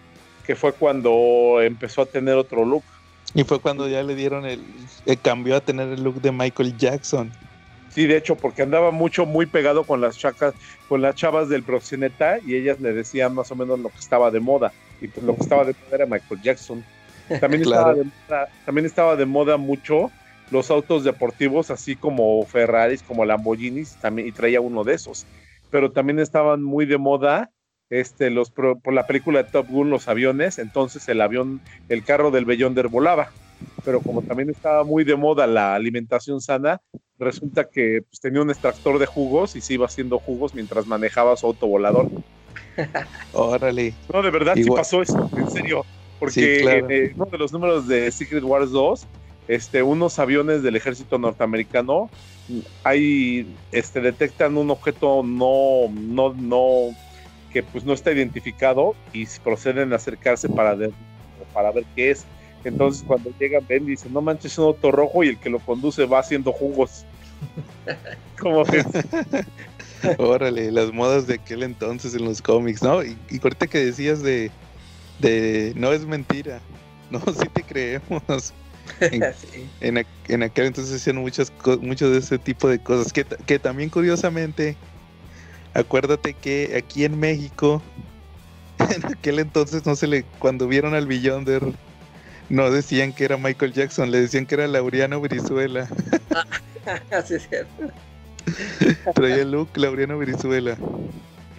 que 0.46 0.54
fue 0.56 0.72
cuando 0.72 1.60
empezó 1.60 2.02
a 2.02 2.06
tener 2.06 2.36
otro 2.36 2.64
look. 2.64 2.84
Y 3.34 3.44
fue 3.44 3.58
cuando 3.60 3.88
ya 3.88 4.02
le 4.02 4.14
dieron 4.14 4.46
el. 4.46 4.62
eh, 5.04 5.16
cambió 5.16 5.56
a 5.56 5.60
tener 5.60 5.88
el 5.88 6.02
look 6.02 6.20
de 6.22 6.32
Michael 6.32 6.76
Jackson. 6.76 7.30
Sí, 7.90 8.06
de 8.06 8.16
hecho, 8.18 8.36
porque 8.36 8.62
andaba 8.62 8.90
mucho, 8.90 9.24
muy 9.26 9.46
pegado 9.46 9.84
con 9.84 10.00
las 10.00 10.18
chacas, 10.18 10.54
con 10.88 11.00
las 11.02 11.14
chavas 11.14 11.48
del 11.48 11.62
proxeneta 11.62 12.38
y 12.46 12.54
ellas 12.54 12.78
le 12.80 12.92
decían 12.92 13.34
más 13.34 13.50
o 13.50 13.56
menos 13.56 13.78
lo 13.80 13.88
que 13.88 13.98
estaba 13.98 14.30
de 14.30 14.40
moda. 14.40 14.72
Y 15.00 15.08
pues 15.08 15.24
lo 15.24 15.34
que 15.34 15.42
estaba 15.42 15.64
de 15.64 15.72
moda 15.72 15.96
era 15.96 16.06
Michael 16.06 16.40
Jackson. 16.42 16.84
También, 17.40 17.62
estaba, 17.62 17.94
Claro. 17.94 17.98
de 17.98 18.04
moda, 18.04 18.48
también 18.64 18.86
estaba 18.86 19.16
de 19.16 19.26
moda 19.26 19.56
mucho 19.56 20.10
los 20.50 20.70
autos 20.70 21.04
deportivos, 21.04 21.70
así 21.70 21.96
como 21.96 22.44
Ferraris, 22.46 23.02
como 23.02 23.24
Lamborghinis, 23.24 23.96
también, 23.96 24.28
y 24.28 24.32
traía 24.32 24.60
uno 24.60 24.84
de 24.84 24.94
esos. 24.94 25.26
Pero 25.70 25.90
también 25.90 26.18
estaban 26.20 26.62
muy 26.62 26.86
de 26.86 26.98
moda 26.98 27.50
este, 27.90 28.30
los, 28.30 28.50
pro- 28.50 28.78
por 28.78 28.92
la 28.94 29.06
película 29.06 29.42
de 29.42 29.50
Top 29.50 29.66
Gun, 29.68 29.90
los 29.90 30.08
aviones, 30.08 30.58
entonces 30.58 31.08
el 31.08 31.20
avión, 31.20 31.60
el 31.88 32.04
carro 32.04 32.30
del 32.30 32.44
Beyonder 32.44 32.88
volaba. 32.88 33.30
Pero 33.84 34.00
como 34.00 34.20
también 34.22 34.50
estaba 34.50 34.84
muy 34.84 35.04
de 35.04 35.16
moda 35.16 35.46
la 35.46 35.74
alimentación 35.74 36.40
sana, 36.40 36.80
resulta 37.18 37.68
que 37.70 38.02
pues, 38.02 38.20
tenía 38.20 38.42
un 38.42 38.50
extractor 38.50 38.98
de 38.98 39.06
jugos 39.06 39.56
y 39.56 39.60
se 39.60 39.74
iba 39.74 39.86
haciendo 39.86 40.18
jugos 40.18 40.54
mientras 40.54 40.86
manejaba 40.86 41.36
su 41.36 41.46
auto 41.46 41.66
volador. 41.66 42.08
Órale. 43.32 43.94
No, 44.12 44.22
de 44.22 44.30
verdad 44.30 44.56
Igual. 44.56 44.64
sí 44.64 44.76
pasó 44.76 45.02
eso, 45.02 45.30
en 45.36 45.50
serio. 45.50 45.84
Porque 46.18 46.56
Sí, 46.58 46.62
claro. 46.62 46.90
en 46.90 46.90
eh, 46.90 47.12
uno 47.14 47.26
de 47.26 47.38
los 47.38 47.52
números 47.52 47.86
de 47.88 48.10
Secret 48.10 48.42
Wars 48.42 48.70
2, 48.70 49.06
este, 49.48 49.82
unos 49.82 50.18
aviones 50.18 50.62
del 50.62 50.76
ejército 50.76 51.18
norteamericano 51.18 52.10
hay, 52.84 53.46
este, 53.72 54.00
detectan 54.00 54.56
un 54.56 54.70
objeto 54.70 55.22
no, 55.24 55.88
no, 55.90 56.32
no, 56.34 56.94
que 57.56 57.62
pues 57.62 57.84
no 57.84 57.94
está 57.94 58.12
identificado 58.12 58.94
y 59.14 59.26
proceden 59.42 59.94
a 59.94 59.96
acercarse 59.96 60.46
para 60.46 60.74
ver, 60.74 60.90
para 61.54 61.72
ver 61.72 61.84
qué 61.94 62.10
es. 62.10 62.26
Entonces 62.64 63.02
cuando 63.06 63.30
llegan 63.40 63.66
ven 63.66 63.84
y 63.84 63.92
dicen, 63.92 64.12
no 64.12 64.20
manches, 64.20 64.52
es 64.52 64.58
un 64.58 64.66
auto 64.66 64.92
rojo 64.92 65.24
y 65.24 65.28
el 65.28 65.38
que 65.38 65.48
lo 65.48 65.58
conduce 65.60 66.04
va 66.04 66.18
haciendo 66.18 66.52
jugos. 66.52 67.06
¿Cómo 68.38 68.62
ves? 68.66 68.84
Órale, 70.18 70.70
las 70.70 70.92
modas 70.92 71.26
de 71.26 71.36
aquel 71.36 71.62
entonces 71.62 72.14
en 72.14 72.26
los 72.26 72.42
cómics, 72.42 72.82
¿no? 72.82 73.02
Y, 73.02 73.16
y 73.30 73.40
ahorita 73.42 73.68
que 73.68 73.78
decías 73.78 74.22
de, 74.22 74.50
de 75.20 75.72
no 75.76 75.92
es 75.92 76.04
mentira, 76.04 76.60
no, 77.10 77.20
sí 77.20 77.48
te 77.54 77.62
creemos. 77.62 78.52
En, 79.00 79.24
en, 79.80 80.06
en, 80.28 80.42
aquel 80.42 80.66
entonces 80.66 81.00
hacían 81.00 81.16
muchas 81.16 81.50
muchos 81.80 82.12
de 82.12 82.18
ese 82.18 82.38
tipo 82.38 82.68
de 82.68 82.80
cosas. 82.80 83.14
Que, 83.14 83.24
que 83.24 83.58
también 83.58 83.88
curiosamente, 83.88 84.76
acuérdate 85.76 86.34
que 86.34 86.74
aquí 86.76 87.04
en 87.04 87.18
México, 87.18 87.82
en 88.78 89.06
aquel 89.06 89.38
entonces 89.38 89.84
no 89.86 89.94
se 89.94 90.06
le, 90.06 90.24
cuando 90.38 90.66
vieron 90.66 90.94
al 90.94 91.06
Beyonder, 91.06 91.62
no 92.48 92.70
decían 92.70 93.12
que 93.12 93.24
era 93.24 93.36
Michael 93.36 93.72
Jackson, 93.72 94.10
le 94.10 94.20
decían 94.20 94.46
que 94.46 94.54
era 94.54 94.66
Laureano 94.66 95.20
Brizuela. 95.20 95.88
Así 97.10 97.34
es 97.34 97.48
cierto. 97.48 97.92
Traía 99.14 99.42
el 99.42 99.50
look 99.50 99.68
Laureano 99.74 100.18
Brizuela. 100.18 100.76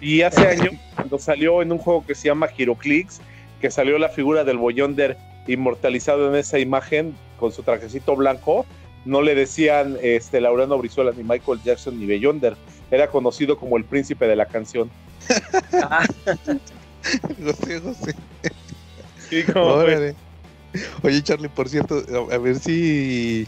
Y 0.00 0.22
hace 0.22 0.46
años, 0.46 0.74
cuando 0.94 1.18
salió 1.18 1.60
en 1.60 1.72
un 1.72 1.78
juego 1.78 2.06
que 2.06 2.14
se 2.14 2.28
llama 2.28 2.48
HeroClix, 2.56 3.20
que 3.60 3.70
salió 3.70 3.98
la 3.98 4.08
figura 4.08 4.44
del 4.44 4.56
Boyonder 4.56 5.18
inmortalizado 5.46 6.28
en 6.28 6.36
esa 6.36 6.58
imagen 6.58 7.14
con 7.38 7.52
su 7.52 7.62
trajecito 7.62 8.16
blanco, 8.16 8.64
no 9.04 9.22
le 9.22 9.34
decían 9.34 9.96
este, 10.02 10.40
Laureano 10.40 10.78
Brizuela 10.78 11.12
ni 11.16 11.24
Michael 11.24 11.60
Jackson 11.64 11.98
ni 11.98 12.06
Beyonder. 12.06 12.56
Era 12.90 13.08
conocido 13.10 13.58
como 13.58 13.76
el 13.76 13.84
príncipe 13.84 14.26
de 14.26 14.36
la 14.36 14.46
canción. 14.46 14.90
José, 17.44 17.80
José. 17.80 18.14
Oye, 21.02 21.22
Charlie, 21.22 21.48
por 21.48 21.68
cierto, 21.68 22.02
a, 22.30 22.34
a 22.34 22.38
ver 22.38 22.58
si 22.58 23.44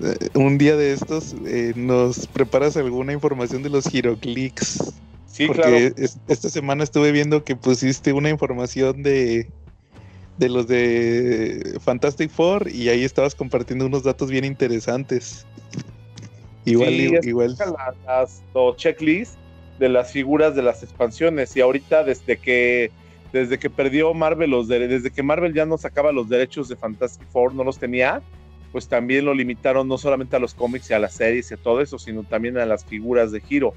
eh, 0.00 0.28
un 0.34 0.58
día 0.58 0.76
de 0.76 0.92
estos 0.92 1.34
eh, 1.46 1.72
nos 1.76 2.26
preparas 2.26 2.76
alguna 2.76 3.12
información 3.12 3.62
de 3.62 3.70
los 3.70 3.84
Giroclicks. 3.84 4.92
Sí, 5.26 5.46
porque 5.46 5.62
claro. 5.62 5.76
es- 5.96 6.18
esta 6.28 6.48
semana 6.48 6.84
estuve 6.84 7.12
viendo 7.12 7.44
que 7.44 7.56
pusiste 7.56 8.12
una 8.12 8.28
información 8.30 9.02
de 9.02 9.50
de 10.36 10.48
los 10.48 10.68
de 10.68 11.78
Fantastic 11.80 12.30
Four 12.30 12.70
y 12.70 12.88
ahí 12.90 13.02
estabas 13.02 13.34
compartiendo 13.34 13.86
unos 13.86 14.04
datos 14.04 14.30
bien 14.30 14.44
interesantes. 14.44 15.44
Igual, 16.70 17.20
Sí, 17.22 17.28
igual. 17.28 17.54
la- 17.58 17.94
las 18.06 18.42
los 18.54 18.76
checklists 18.76 19.36
de 19.78 19.88
las 19.88 20.10
figuras 20.12 20.54
de 20.56 20.62
las 20.62 20.82
expansiones 20.82 21.56
y 21.56 21.60
ahorita 21.60 22.02
desde 22.04 22.36
que 22.36 22.90
desde 23.32 23.58
que 23.58 23.68
perdió 23.70 24.12
Marvel 24.14 24.50
los 24.50 24.68
desde 24.68 25.10
que 25.10 25.22
Marvel 25.22 25.52
ya 25.54 25.66
no 25.66 25.78
sacaba 25.78 26.12
los 26.12 26.28
derechos 26.28 26.68
de 26.68 26.76
Fantastic 26.76 27.28
Four 27.28 27.54
no 27.54 27.62
los 27.64 27.78
tenía 27.78 28.22
pues 28.72 28.88
también 28.88 29.24
lo 29.24 29.34
limitaron 29.34 29.86
no 29.86 29.96
solamente 29.98 30.34
a 30.36 30.38
los 30.38 30.54
cómics 30.54 30.90
y 30.90 30.94
a 30.94 30.98
las 30.98 31.14
series 31.14 31.50
y 31.50 31.54
a 31.54 31.56
todo 31.58 31.80
eso 31.80 31.98
sino 31.98 32.22
también 32.24 32.58
a 32.58 32.66
las 32.66 32.84
figuras 32.84 33.30
de 33.30 33.40
giro 33.40 33.74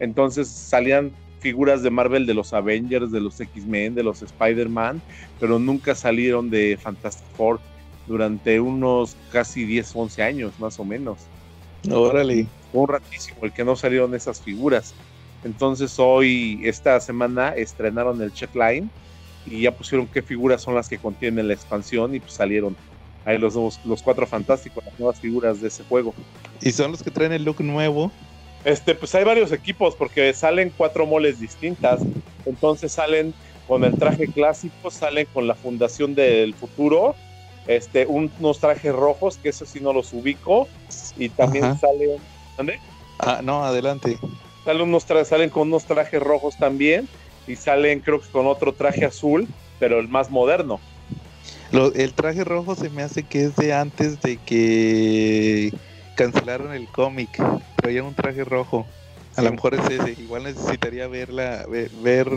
entonces 0.00 0.48
salían 0.48 1.12
figuras 1.40 1.82
de 1.82 1.90
Marvel 1.90 2.24
de 2.26 2.34
los 2.34 2.52
Avengers 2.52 3.10
de 3.10 3.20
los 3.20 3.40
X-Men 3.40 3.94
de 3.94 4.04
los 4.04 4.22
Spider-Man 4.22 5.02
pero 5.40 5.58
nunca 5.58 5.94
salieron 5.94 6.48
de 6.48 6.78
Fantastic 6.80 7.26
Four 7.36 7.60
durante 8.06 8.58
unos 8.60 9.16
casi 9.32 9.64
10 9.64 9.94
11 9.94 10.22
años 10.22 10.52
más 10.60 10.78
o 10.80 10.84
menos 10.84 11.18
Órale. 11.90 12.46
fue 12.70 12.80
un 12.82 12.88
ratísimo 12.88 13.38
el 13.42 13.52
que 13.52 13.64
no 13.64 13.76
salieron 13.76 14.14
esas 14.14 14.40
figuras. 14.40 14.94
Entonces 15.44 15.98
hoy, 15.98 16.60
esta 16.64 17.00
semana, 17.00 17.50
estrenaron 17.50 18.20
el 18.22 18.32
checkline 18.32 18.90
y 19.46 19.62
ya 19.62 19.72
pusieron 19.72 20.06
qué 20.06 20.22
figuras 20.22 20.62
son 20.62 20.74
las 20.74 20.88
que 20.88 20.98
contienen 20.98 21.48
la 21.48 21.54
expansión 21.54 22.14
y 22.14 22.20
pues 22.20 22.34
salieron 22.34 22.76
ahí 23.24 23.38
los, 23.38 23.54
los 23.84 24.02
cuatro 24.02 24.26
fantásticos, 24.26 24.84
las 24.84 24.98
nuevas 24.98 25.20
figuras 25.20 25.60
de 25.60 25.68
ese 25.68 25.82
juego. 25.84 26.14
Y 26.60 26.70
son 26.70 26.92
los 26.92 27.02
que 27.02 27.10
traen 27.10 27.32
el 27.32 27.44
look 27.44 27.60
nuevo. 27.60 28.12
Este, 28.64 28.94
pues 28.94 29.14
hay 29.14 29.24
varios 29.24 29.50
equipos 29.50 29.96
porque 29.96 30.32
salen 30.32 30.72
cuatro 30.76 31.06
moles 31.06 31.40
distintas. 31.40 32.00
Entonces 32.46 32.92
salen 32.92 33.34
con 33.66 33.84
el 33.84 33.96
traje 33.98 34.28
clásico, 34.28 34.90
salen 34.90 35.26
con 35.32 35.46
la 35.46 35.54
fundación 35.54 36.14
del 36.14 36.54
futuro, 36.54 37.14
este, 37.66 38.06
un- 38.06 38.32
unos 38.38 38.58
trajes 38.60 38.92
rojos, 38.92 39.38
que 39.38 39.50
eso 39.50 39.64
sí 39.66 39.80
no 39.80 39.92
los 39.92 40.12
ubico, 40.12 40.68
y 41.16 41.28
también 41.30 41.64
Ajá. 41.64 41.78
salen, 41.78 42.10
¿dónde? 42.56 42.80
Ah, 43.18 43.40
no, 43.42 43.64
adelante. 43.64 44.18
Salen, 44.64 44.82
unos 44.82 45.04
salen 45.24 45.50
con 45.50 45.68
unos 45.68 45.84
trajes 45.84 46.20
rojos 46.20 46.56
también 46.56 47.08
y 47.46 47.56
salen 47.56 48.00
creo 48.00 48.20
que 48.20 48.28
con 48.30 48.46
otro 48.46 48.72
traje 48.74 49.04
azul, 49.04 49.48
pero 49.78 49.98
el 49.98 50.08
más 50.08 50.30
moderno. 50.30 50.80
Lo- 51.72 51.92
el 51.94 52.14
traje 52.14 52.44
rojo 52.44 52.74
se 52.74 52.90
me 52.90 53.02
hace 53.02 53.24
que 53.24 53.44
es 53.44 53.56
de 53.56 53.72
antes 53.72 54.20
de 54.20 54.38
que 54.38 55.72
cancelaron 56.14 56.72
el 56.72 56.86
cómic. 56.88 57.42
Traían 57.76 58.06
un 58.06 58.14
traje 58.14 58.44
rojo. 58.44 58.86
A 59.34 59.40
Sí. 59.40 59.46
lo 59.46 59.52
mejor 59.52 59.74
es 59.74 59.88
ese. 59.88 60.20
Igual 60.20 60.44
necesitaría 60.44 61.08
verla, 61.08 61.64
ver, 61.68 61.90
ver 61.94 62.28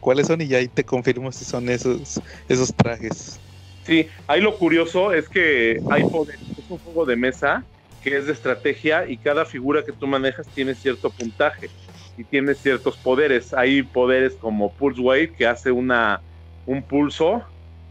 cuáles 0.00 0.26
son 0.26 0.40
y 0.42 0.46
ya 0.48 0.58
ahí 0.58 0.68
te 0.68 0.84
confirmo 0.84 1.32
si 1.32 1.44
son 1.44 1.68
esos, 1.70 2.20
esos 2.48 2.74
trajes. 2.76 3.40
Sí, 3.84 4.08
ahí 4.26 4.40
lo 4.40 4.56
curioso 4.56 5.12
es 5.12 5.28
que 5.28 5.78
hay 5.90 6.04
poder, 6.04 6.36
es 6.36 6.70
un 6.70 6.78
juego 6.78 7.04
de 7.04 7.16
mesa 7.16 7.64
que 8.02 8.16
es 8.16 8.26
de 8.26 8.32
estrategia 8.32 9.08
y 9.08 9.16
cada 9.16 9.44
figura 9.44 9.84
que 9.84 9.92
tú 9.92 10.06
manejas 10.06 10.46
tiene 10.48 10.74
cierto 10.74 11.10
puntaje 11.10 11.70
y 12.16 12.24
tiene 12.24 12.54
ciertos 12.54 12.96
poderes. 12.98 13.54
Hay 13.54 13.82
poderes 13.82 14.34
como 14.34 14.72
Pulse 14.72 15.00
Wave 15.00 15.32
que 15.32 15.46
hace 15.46 15.70
una, 15.70 16.20
un 16.66 16.82
pulso 16.82 17.42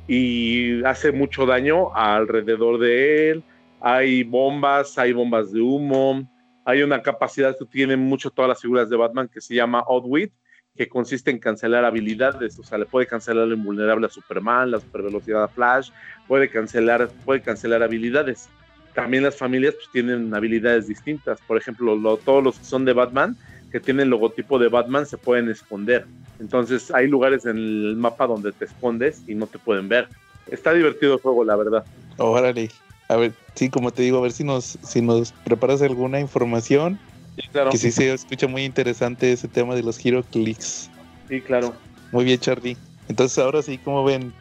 y 0.07 0.83
hace 0.83 1.11
mucho 1.11 1.45
daño 1.45 1.95
alrededor 1.95 2.79
de 2.79 3.31
él. 3.31 3.43
Hay 3.81 4.23
bombas, 4.23 4.97
hay 4.97 5.13
bombas 5.13 5.51
de 5.51 5.61
humo. 5.61 6.27
Hay 6.65 6.81
una 6.81 7.01
capacidad 7.01 7.57
que 7.57 7.65
tienen 7.65 7.99
mucho 7.99 8.29
todas 8.29 8.49
las 8.49 8.61
figuras 8.61 8.89
de 8.89 8.95
Batman 8.95 9.27
que 9.27 9.41
se 9.41 9.55
llama 9.55 9.83
Oddwit, 9.85 10.31
que 10.75 10.89
consiste 10.89 11.31
en 11.31 11.39
cancelar 11.39 11.85
habilidades. 11.85 12.57
O 12.59 12.63
sea, 12.63 12.77
le 12.77 12.85
puede 12.85 13.07
cancelar 13.07 13.47
lo 13.47 13.53
invulnerable 13.55 14.07
a 14.07 14.09
Superman, 14.09 14.71
la 14.71 14.79
supervelocidad 14.79 15.43
a 15.43 15.49
Flash, 15.49 15.89
puede 16.25 16.49
cancelar, 16.49 17.13
puede 17.23 17.41
cancelar 17.41 17.83
habilidades. 17.83 18.51
También 18.93 19.23
las 19.23 19.37
familias 19.37 19.75
pues, 19.75 19.89
tienen 19.91 20.33
habilidades 20.35 20.87
distintas. 20.87 21.41
Por 21.41 21.57
ejemplo, 21.57 21.95
lo- 21.95 22.17
todos 22.19 22.43
los 22.43 22.59
que 22.59 22.65
son 22.65 22.85
de 22.85 22.93
Batman, 22.93 23.37
que 23.69 23.79
tienen 23.79 24.09
logotipo 24.09 24.59
de 24.59 24.69
Batman, 24.69 25.05
se 25.05 25.17
pueden 25.17 25.49
esconder. 25.49 26.07
Entonces 26.39 26.91
hay 26.91 27.07
lugares 27.07 27.45
en 27.45 27.57
el 27.57 27.95
mapa 27.97 28.27
donde 28.27 28.53
te 28.53 28.65
escondes 28.65 29.23
y 29.25 29.35
no 29.35 29.47
te 29.47 29.59
pueden 29.59 29.87
ver. 29.89 30.09
Está 30.45 30.73
divertido 30.73 31.13
el 31.15 31.19
juego, 31.21 31.43
la 31.43 31.55
verdad. 31.55 31.85
Órale. 32.17 32.69
A 33.07 33.15
ver, 33.17 33.35
sí, 33.55 33.69
como 33.69 33.91
te 33.91 34.01
digo, 34.03 34.17
a 34.17 34.21
ver 34.21 34.31
si 34.31 34.43
nos, 34.43 34.77
si 34.81 35.01
nos 35.01 35.33
preparas 35.33 35.81
alguna 35.81 36.19
información. 36.19 36.99
Sí, 37.35 37.47
claro. 37.51 37.71
Que 37.71 37.77
sí 37.77 37.91
se 37.91 38.13
escucha 38.13 38.47
muy 38.47 38.63
interesante 38.63 39.31
ese 39.31 39.47
tema 39.47 39.75
de 39.75 39.83
los 39.83 40.03
Hero 40.03 40.23
Clicks. 40.23 40.89
Sí, 41.29 41.41
claro. 41.41 41.73
Muy 42.11 42.25
bien, 42.25 42.39
Charlie. 42.39 42.77
Entonces, 43.07 43.37
ahora 43.37 43.61
sí, 43.61 43.77
como 43.77 44.03
ven, 44.03 44.33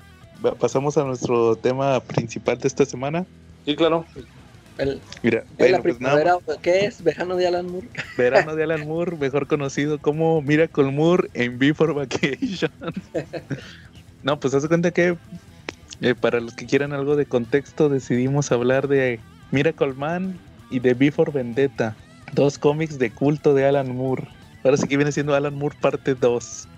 pasamos 0.58 0.96
a 0.98 1.04
nuestro 1.04 1.56
tema 1.56 2.00
principal 2.00 2.58
de 2.58 2.68
esta 2.68 2.84
semana. 2.84 3.24
Sí, 3.64 3.76
claro. 3.76 4.04
El, 4.78 5.00
Mira, 5.22 5.44
bueno, 5.58 5.82
la 6.00 6.38
pues 6.38 6.58
¿qué 6.62 6.86
es? 6.86 7.02
Verano 7.04 7.36
de 7.36 7.46
Alan 7.46 7.70
Moore. 7.70 7.88
verano 8.16 8.56
de 8.56 8.64
Alan 8.64 8.86
Moore, 8.86 9.16
mejor 9.16 9.46
conocido 9.46 9.98
como 9.98 10.40
Miracle 10.40 10.90
Moore 10.90 11.28
en 11.34 11.58
Before 11.58 11.92
Vacation. 11.92 12.70
no, 14.22 14.40
pues 14.40 14.54
haz 14.54 14.66
cuenta 14.66 14.90
que 14.90 15.16
eh, 16.00 16.14
para 16.14 16.40
los 16.40 16.54
que 16.54 16.66
quieran 16.66 16.92
algo 16.92 17.16
de 17.16 17.26
contexto, 17.26 17.88
decidimos 17.88 18.50
hablar 18.50 18.88
de 18.88 19.20
Miracle 19.50 19.92
Man 19.92 20.38
y 20.70 20.80
de 20.80 20.94
Before 20.94 21.30
Vendetta, 21.30 21.94
dos 22.32 22.58
cómics 22.58 22.98
de 22.98 23.10
culto 23.10 23.54
de 23.54 23.64
Alan 23.66 23.94
Moore. 23.94 24.26
Ahora 24.64 24.76
sí 24.76 24.86
que 24.86 24.96
viene 24.96 25.12
siendo 25.12 25.34
Alan 25.34 25.54
Moore 25.54 25.76
parte 25.80 26.14
2. 26.14 26.68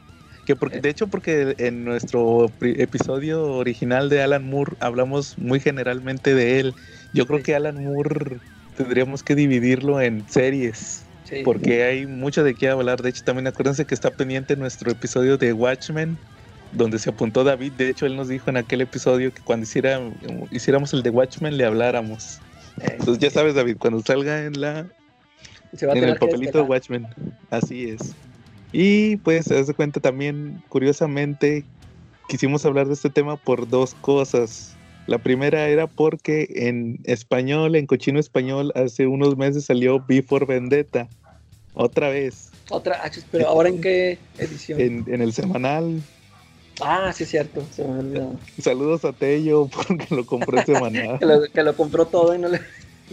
Que 0.46 0.56
porque, 0.56 0.80
de 0.80 0.90
hecho, 0.90 1.06
porque 1.06 1.54
en 1.58 1.84
nuestro 1.84 2.50
episodio 2.60 3.44
original 3.54 4.10
de 4.10 4.22
Alan 4.22 4.44
Moore 4.48 4.76
hablamos 4.80 5.38
muy 5.38 5.58
generalmente 5.58 6.34
de 6.34 6.60
él. 6.60 6.74
Yo 7.14 7.26
creo 7.26 7.42
que 7.42 7.54
Alan 7.54 7.82
Moore 7.82 8.38
tendríamos 8.76 9.22
que 9.22 9.34
dividirlo 9.34 10.00
en 10.00 10.24
series, 10.28 11.02
Sí. 11.24 11.36
porque 11.44 11.84
hay 11.84 12.06
mucho 12.06 12.44
de 12.44 12.54
qué 12.54 12.68
hablar. 12.68 13.00
De 13.00 13.08
hecho, 13.08 13.24
también 13.24 13.46
acuérdense 13.46 13.86
que 13.86 13.94
está 13.94 14.10
pendiente 14.10 14.56
nuestro 14.56 14.90
episodio 14.90 15.38
de 15.38 15.54
Watchmen, 15.54 16.18
donde 16.72 16.98
se 16.98 17.08
apuntó 17.08 17.44
David. 17.44 17.72
De 17.78 17.88
hecho, 17.88 18.04
él 18.04 18.14
nos 18.14 18.28
dijo 18.28 18.50
en 18.50 18.58
aquel 18.58 18.82
episodio 18.82 19.32
que 19.32 19.40
cuando 19.40 19.64
hiciera, 19.64 19.98
hiciéramos 20.50 20.92
el 20.92 21.02
de 21.02 21.08
Watchmen 21.08 21.56
le 21.56 21.64
habláramos. 21.64 22.40
Eh, 22.82 22.96
Entonces 22.98 23.18
ya 23.22 23.30
sabes, 23.30 23.54
David, 23.54 23.76
cuando 23.78 24.02
salga 24.02 24.44
en 24.44 24.60
la 24.60 24.86
se 25.76 25.86
va 25.86 25.92
a 25.92 25.96
en 25.96 26.04
el 26.04 26.12
que 26.14 26.26
papelito 26.26 26.58
de. 26.58 26.64
Watchmen. 26.64 27.06
Así 27.50 27.90
es. 27.90 28.14
Y 28.72 29.18
pues, 29.18 29.46
se 29.46 29.62
de 29.62 29.74
cuenta 29.74 30.00
también, 30.00 30.62
curiosamente, 30.68 31.64
quisimos 32.28 32.64
hablar 32.66 32.88
de 32.88 32.94
este 32.94 33.08
tema 33.08 33.36
por 33.36 33.68
dos 33.68 33.94
cosas. 33.94 34.74
La 35.06 35.18
primera 35.18 35.68
era 35.68 35.86
porque 35.86 36.48
en 36.50 36.98
español, 37.04 37.76
en 37.76 37.86
cochino 37.86 38.18
español, 38.18 38.72
hace 38.74 39.06
unos 39.06 39.36
meses 39.36 39.66
salió 39.66 40.04
Before 40.06 40.46
Vendetta. 40.46 41.08
Otra 41.74 42.08
vez. 42.08 42.50
Otra, 42.70 43.00
ah, 43.04 43.10
pero 43.30 43.48
ahora 43.48 43.68
en 43.68 43.80
qué 43.80 44.18
edición? 44.38 44.80
En, 44.80 45.20
el 45.20 45.32
semanal. 45.32 46.00
Ah, 46.80 47.12
sí, 47.14 47.24
es 47.24 47.30
cierto, 47.30 47.62
se 47.70 47.84
me 47.84 47.98
olvidó. 47.98 48.32
Saludos 48.60 49.04
a 49.04 49.12
Tello 49.12 49.68
porque 49.88 50.12
lo 50.14 50.24
compró 50.24 50.58
en 50.58 50.66
semanal. 50.66 51.18
que, 51.54 51.62
lo, 51.62 51.76
compró 51.76 52.06
todo 52.06 52.34
y 52.34 52.38
no 52.38 52.48
le... 52.48 52.60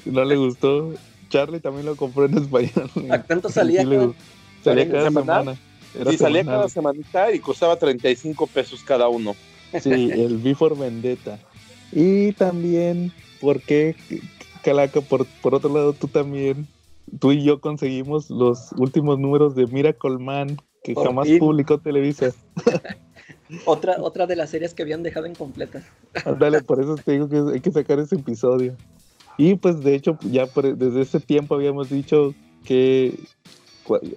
no 0.05 0.24
le 0.24 0.36
gustó. 0.38 0.93
Charlie 1.32 1.59
también 1.59 1.86
lo 1.86 1.95
compró 1.95 2.25
en 2.25 2.38
español. 2.38 2.91
¿A 3.09 3.23
cuánto 3.23 3.49
salía? 3.49 3.84
salía 4.63 4.89
cada 4.91 5.09
semana. 5.09 5.55
sí, 6.09 6.17
salía 6.17 6.45
cada 6.45 6.69
semanita 6.69 7.32
y 7.32 7.39
costaba 7.39 7.77
35 7.77 8.45
pesos 8.47 8.84
cada 8.84 9.07
uno. 9.07 9.36
Sí, 9.82 9.89
el 10.11 10.38
Before 10.38 10.75
Vendetta. 10.75 11.39
Y 11.91 12.34
también, 12.34 13.11
porque 13.39 13.95
Calaca, 14.63 15.01
por, 15.01 15.25
por 15.41 15.55
otro 15.55 15.73
lado, 15.73 15.93
tú 15.93 16.07
también, 16.07 16.67
tú 17.19 17.32
y 17.32 17.43
yo 17.43 17.59
conseguimos 17.59 18.29
los 18.29 18.71
últimos 18.73 19.17
números 19.17 19.55
de 19.55 19.65
Miracle 19.67 20.17
Man 20.19 20.57
que 20.84 20.95
jamás 20.95 21.27
publicó 21.39 21.79
Televisa. 21.79 22.32
otra, 23.65 23.97
otra 24.01 24.27
de 24.27 24.36
las 24.36 24.49
series 24.49 24.73
que 24.73 24.84
habían 24.84 25.03
dejado 25.03 25.27
incompleta. 25.27 25.84
Dale, 26.39 26.61
por 26.61 26.82
eso 26.82 26.95
te 26.95 27.13
digo 27.13 27.29
que 27.29 27.53
hay 27.53 27.61
que 27.61 27.71
sacar 27.71 27.99
ese 27.99 28.15
episodio. 28.15 28.75
Y 29.38 29.55
pues 29.55 29.82
de 29.82 29.95
hecho, 29.95 30.17
ya 30.29 30.47
desde 30.77 31.01
ese 31.01 31.19
tiempo 31.19 31.55
habíamos 31.55 31.89
dicho 31.89 32.34
que 32.65 33.19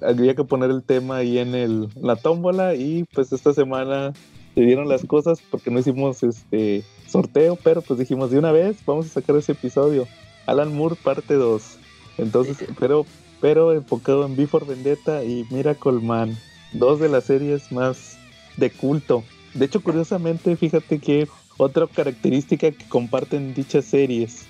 había 0.03 0.35
que 0.35 0.45
poner 0.45 0.71
el 0.71 0.83
tema 0.83 1.17
ahí 1.17 1.39
en 1.39 1.55
el, 1.55 1.89
la 2.01 2.17
tómbola 2.17 2.75
y 2.75 3.05
pues 3.15 3.33
esta 3.33 3.53
semana 3.53 4.13
se 4.55 4.61
dieron 4.61 4.89
las 4.89 5.05
cosas 5.05 5.41
porque 5.51 5.71
no 5.71 5.81
hicimos 5.81 6.23
este 6.23 6.85
sorteo, 7.09 7.57
pero 7.63 7.83
pues 7.83 7.99
dijimos 7.99 8.31
de 8.31 8.39
una 8.39 8.53
vez 8.53 8.77
vamos 8.87 9.07
a 9.07 9.09
sacar 9.09 9.37
ese 9.37 9.53
episodio. 9.53 10.07
Alan 10.47 10.75
Moore 10.75 10.97
parte 11.03 11.35
2. 11.35 11.79
Entonces, 12.19 12.59
pero 12.79 13.07
pero 13.41 13.73
enfocado 13.73 14.25
en 14.25 14.37
Before 14.37 14.65
Vendetta 14.65 15.23
y 15.23 15.45
Miracle 15.51 16.01
Man, 16.01 16.35
dos 16.73 16.99
de 16.99 17.09
las 17.09 17.25
series 17.25 17.71
más 17.73 18.17
de 18.57 18.71
culto. 18.71 19.23
De 19.53 19.67
hecho, 19.67 19.83
curiosamente, 19.83 20.57
fíjate 20.57 20.99
que 20.99 21.29
otra 21.59 21.87
característica 21.87 22.71
que 22.71 22.89
comparten 22.89 23.53
dichas 23.53 23.85
series 23.85 24.47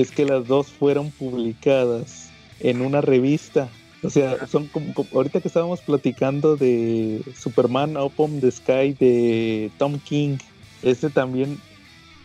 es 0.00 0.10
que 0.10 0.24
las 0.24 0.46
dos 0.46 0.68
fueron 0.68 1.10
publicadas 1.10 2.30
en 2.60 2.80
una 2.80 3.00
revista. 3.00 3.68
O 4.02 4.10
sea, 4.10 4.46
son 4.46 4.66
como, 4.68 4.94
ahorita 5.12 5.40
que 5.40 5.48
estábamos 5.48 5.80
platicando 5.80 6.56
de 6.56 7.22
Superman 7.36 7.96
Open 7.96 8.40
the 8.40 8.50
Sky 8.50 8.94
de 8.94 9.70
Tom 9.78 9.98
King, 9.98 10.38
este 10.82 11.10
también 11.10 11.58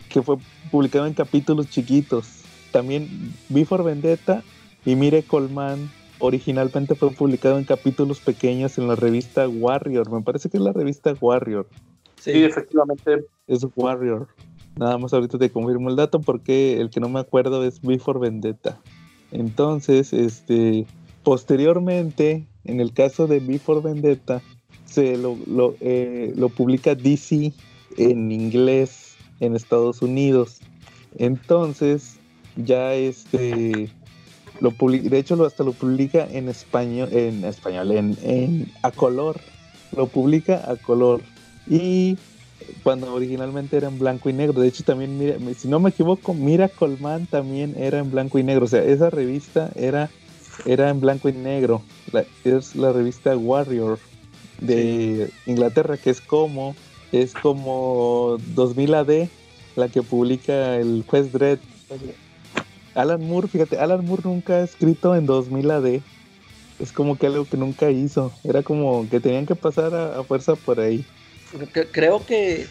que 0.08 0.22
fue 0.22 0.36
publicado 0.70 1.06
en 1.06 1.14
capítulos 1.14 1.68
chiquitos. 1.68 2.42
También 2.72 3.34
Before 3.48 3.82
Vendetta 3.82 4.42
y 4.84 4.96
Mire 4.96 5.22
Colman 5.22 5.90
originalmente 6.18 6.94
fue 6.94 7.10
publicado 7.10 7.58
en 7.58 7.64
capítulos 7.64 8.20
pequeños 8.20 8.78
en 8.78 8.88
la 8.88 8.96
revista 8.96 9.48
Warrior. 9.48 10.10
Me 10.10 10.22
parece 10.22 10.48
que 10.48 10.56
es 10.56 10.62
la 10.62 10.72
revista 10.72 11.14
Warrior. 11.20 11.66
Sí, 12.20 12.44
efectivamente. 12.44 13.26
Es 13.46 13.66
Warrior. 13.76 14.28
Nada 14.76 14.98
más 14.98 15.12
ahorita 15.12 15.38
te 15.38 15.50
confirmo 15.50 15.88
el 15.88 15.96
dato 15.96 16.20
porque 16.20 16.80
el 16.80 16.90
que 16.90 17.00
no 17.00 17.08
me 17.08 17.20
acuerdo 17.20 17.64
es 17.64 17.80
Before 17.80 18.18
Vendetta. 18.18 18.78
Entonces, 19.32 20.12
este, 20.12 20.86
posteriormente, 21.22 22.46
en 22.64 22.80
el 22.80 22.92
caso 22.92 23.26
de 23.26 23.40
Before 23.40 23.80
Vendetta, 23.80 24.42
se 24.84 25.16
lo, 25.16 25.36
lo, 25.46 25.74
eh, 25.80 26.32
lo 26.36 26.48
publica 26.50 26.94
DC 26.94 27.52
en 27.96 28.30
inglés 28.30 29.16
en 29.40 29.56
Estados 29.56 30.02
Unidos. 30.02 30.60
Entonces, 31.18 32.18
ya 32.56 32.94
este 32.94 33.90
lo 34.60 34.70
de 34.70 35.18
hecho 35.18 35.44
hasta 35.44 35.64
lo 35.64 35.72
publica 35.72 36.26
en 36.30 36.48
español, 36.48 37.08
en 37.12 37.44
español, 37.44 37.92
en, 37.92 38.16
en 38.22 38.72
a 38.82 38.90
color. 38.90 39.38
Lo 39.94 40.06
publica 40.06 40.70
a 40.70 40.76
color. 40.76 41.20
Y 41.68 42.16
cuando 42.82 43.12
originalmente 43.12 43.76
era 43.76 43.88
en 43.88 43.98
blanco 43.98 44.30
y 44.30 44.32
negro. 44.32 44.60
De 44.60 44.68
hecho, 44.68 44.84
también, 44.84 45.18
mira, 45.18 45.36
si 45.56 45.68
no 45.68 45.80
me 45.80 45.90
equivoco, 45.90 46.34
Mira 46.34 46.68
Colman 46.68 47.26
también 47.26 47.74
era 47.76 47.98
en 47.98 48.10
blanco 48.10 48.38
y 48.38 48.42
negro. 48.42 48.64
O 48.64 48.68
sea, 48.68 48.82
esa 48.82 49.10
revista 49.10 49.70
era, 49.74 50.10
era 50.64 50.90
en 50.90 51.00
blanco 51.00 51.28
y 51.28 51.32
negro. 51.32 51.82
es 52.44 52.76
la 52.76 52.92
revista 52.92 53.36
Warrior 53.36 53.98
de 54.60 55.30
Inglaterra, 55.46 55.96
que 55.96 56.10
es 56.10 56.20
como, 56.20 56.74
es 57.12 57.34
como 57.34 58.38
2000 58.54 58.94
AD, 58.94 59.28
la 59.76 59.88
que 59.88 60.02
publica 60.02 60.76
el 60.76 61.04
juez 61.06 61.32
Dredd. 61.32 61.58
Alan 62.94 63.26
Moore, 63.26 63.48
fíjate, 63.48 63.78
Alan 63.78 64.06
Moore 64.06 64.22
nunca 64.24 64.54
ha 64.54 64.62
escrito 64.62 65.14
en 65.14 65.26
2000 65.26 65.70
AD. 65.70 66.00
Es 66.78 66.92
como 66.92 67.16
que 67.16 67.26
algo 67.26 67.44
que 67.46 67.56
nunca 67.56 67.90
hizo. 67.90 68.32
Era 68.44 68.62
como 68.62 69.08
que 69.10 69.20
tenían 69.20 69.46
que 69.46 69.54
pasar 69.54 69.94
a 69.94 70.22
fuerza 70.24 70.54
por 70.56 70.80
ahí 70.80 71.04
creo 71.92 72.24
que, 72.24 72.66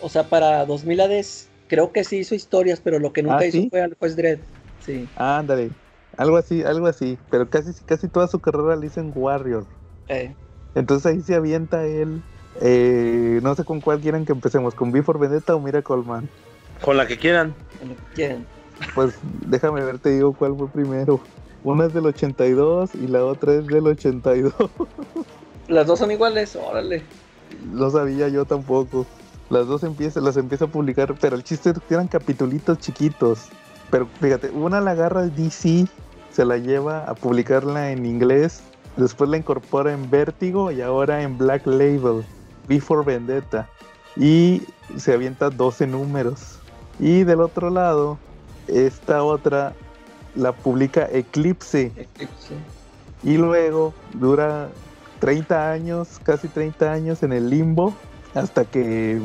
o 0.00 0.08
sea, 0.08 0.24
para 0.24 0.64
2000 0.66 1.00
ADs, 1.00 1.48
creo 1.68 1.92
que 1.92 2.04
sí 2.04 2.18
hizo 2.18 2.34
historias, 2.34 2.80
pero 2.82 2.98
lo 2.98 3.12
que 3.12 3.22
nunca 3.22 3.38
ah, 3.38 3.46
hizo 3.46 3.68
fue 3.70 3.80
al 3.80 3.94
juez 3.98 4.16
Dredd. 4.16 4.40
Sí. 4.84 5.08
ándale. 5.16 5.70
Algo 6.16 6.36
así, 6.36 6.62
algo 6.62 6.86
así. 6.86 7.18
Pero 7.30 7.48
casi, 7.48 7.72
casi 7.84 8.08
toda 8.08 8.26
su 8.26 8.40
carrera 8.40 8.76
la 8.76 8.84
hizo 8.84 9.00
en 9.00 9.12
Warrior. 9.14 9.64
Eh. 10.08 10.34
Entonces 10.74 11.06
ahí 11.06 11.20
se 11.20 11.34
avienta 11.34 11.86
él. 11.86 12.22
Eh, 12.60 13.40
no 13.42 13.54
sé 13.54 13.64
con 13.64 13.80
cuál 13.80 14.00
quieran 14.00 14.26
que 14.26 14.32
empecemos, 14.32 14.74
con 14.74 14.90
Before 14.90 15.18
Vendetta 15.18 15.54
o 15.54 15.60
Miracle 15.60 16.02
Man. 16.04 16.28
Con 16.82 16.96
la 16.96 17.06
que 17.06 17.16
quieran. 17.16 17.54
Con 17.78 17.90
la 17.90 17.94
que 17.94 18.14
quieran. 18.14 18.46
Pues 18.94 19.14
déjame 19.46 19.84
ver, 19.84 19.98
te 19.98 20.10
digo 20.10 20.32
cuál 20.32 20.56
fue 20.56 20.68
primero. 20.68 21.20
Una 21.62 21.86
es 21.86 21.94
del 21.94 22.06
82 22.06 22.94
y 22.94 23.06
la 23.06 23.24
otra 23.24 23.54
es 23.54 23.66
del 23.66 23.86
82. 23.86 24.52
Las 25.68 25.86
dos 25.86 25.98
son 25.98 26.10
iguales, 26.10 26.56
órale 26.56 27.04
no 27.72 27.90
sabía 27.90 28.28
yo 28.28 28.44
tampoco. 28.44 29.06
Las 29.50 29.66
dos 29.66 29.82
empieza, 29.82 30.20
las 30.20 30.36
empieza 30.36 30.66
a 30.66 30.68
publicar, 30.68 31.14
pero 31.20 31.36
el 31.36 31.42
chiste 31.42 31.70
es 31.70 31.78
que 31.88 31.94
eran 31.94 32.08
capitulitos 32.08 32.78
chiquitos. 32.78 33.48
Pero 33.90 34.06
fíjate, 34.20 34.50
una 34.50 34.80
la 34.80 34.92
agarra 34.92 35.26
DC, 35.26 35.86
se 36.30 36.44
la 36.44 36.56
lleva 36.58 37.04
a 37.04 37.14
publicarla 37.14 37.90
en 37.90 38.06
inglés, 38.06 38.62
después 38.96 39.28
la 39.28 39.36
incorpora 39.36 39.92
en 39.92 40.08
Vértigo 40.08 40.70
y 40.70 40.80
ahora 40.80 41.22
en 41.22 41.36
Black 41.36 41.66
Label, 41.66 42.24
Before 42.68 43.04
Vendetta. 43.04 43.68
Y 44.16 44.62
se 44.96 45.12
avienta 45.12 45.50
12 45.50 45.86
números. 45.88 46.58
Y 47.00 47.24
del 47.24 47.40
otro 47.40 47.70
lado, 47.70 48.18
esta 48.68 49.24
otra 49.24 49.74
la 50.36 50.52
publica 50.52 51.08
Eclipse. 51.10 51.92
Eclipse. 51.96 52.54
Y 53.22 53.36
luego 53.36 53.92
dura 54.14 54.68
30 55.20 55.70
años, 55.70 56.18
casi 56.22 56.48
30 56.48 56.92
años 56.92 57.22
en 57.22 57.32
el 57.32 57.50
limbo, 57.50 57.94
hasta 58.34 58.64
que 58.64 59.20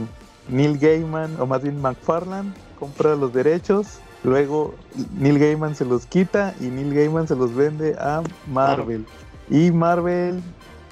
Neil 0.49 0.77
Gaiman, 0.77 1.39
o 1.39 1.47
más 1.47 1.63
bien 1.63 1.81
McFarlane, 1.81 2.53
compra 2.79 3.15
los 3.15 3.33
derechos. 3.33 3.99
Luego 4.23 4.75
Neil 5.17 5.39
Gaiman 5.39 5.75
se 5.75 5.85
los 5.85 6.05
quita 6.05 6.53
y 6.59 6.65
Neil 6.65 6.93
Gaiman 6.93 7.27
se 7.27 7.35
los 7.35 7.55
vende 7.55 7.95
a 7.99 8.21
Marvel. 8.47 9.05
Y 9.49 9.71
Marvel, 9.71 10.41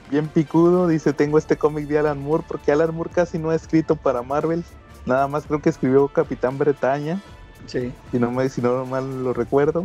bien 0.09 0.27
picudo, 0.27 0.87
dice: 0.87 1.13
Tengo 1.13 1.37
este 1.37 1.57
cómic 1.57 1.87
de 1.87 1.99
Alan 1.99 2.21
Moore, 2.21 2.43
porque 2.47 2.71
Alan 2.71 2.93
Moore 2.93 3.09
casi 3.13 3.39
no 3.39 3.49
ha 3.49 3.55
escrito 3.55 3.95
para 3.95 4.21
Marvel. 4.21 4.63
Nada 5.05 5.27
más 5.27 5.45
creo 5.45 5.61
que 5.61 5.69
escribió 5.69 6.07
Capitán 6.07 6.57
Bretaña. 6.57 7.19
Sí. 7.65 7.91
Si 8.11 8.19
no, 8.19 8.31
me, 8.31 8.47
si 8.49 8.61
no 8.61 8.85
mal 8.85 9.23
lo 9.23 9.33
recuerdo. 9.33 9.83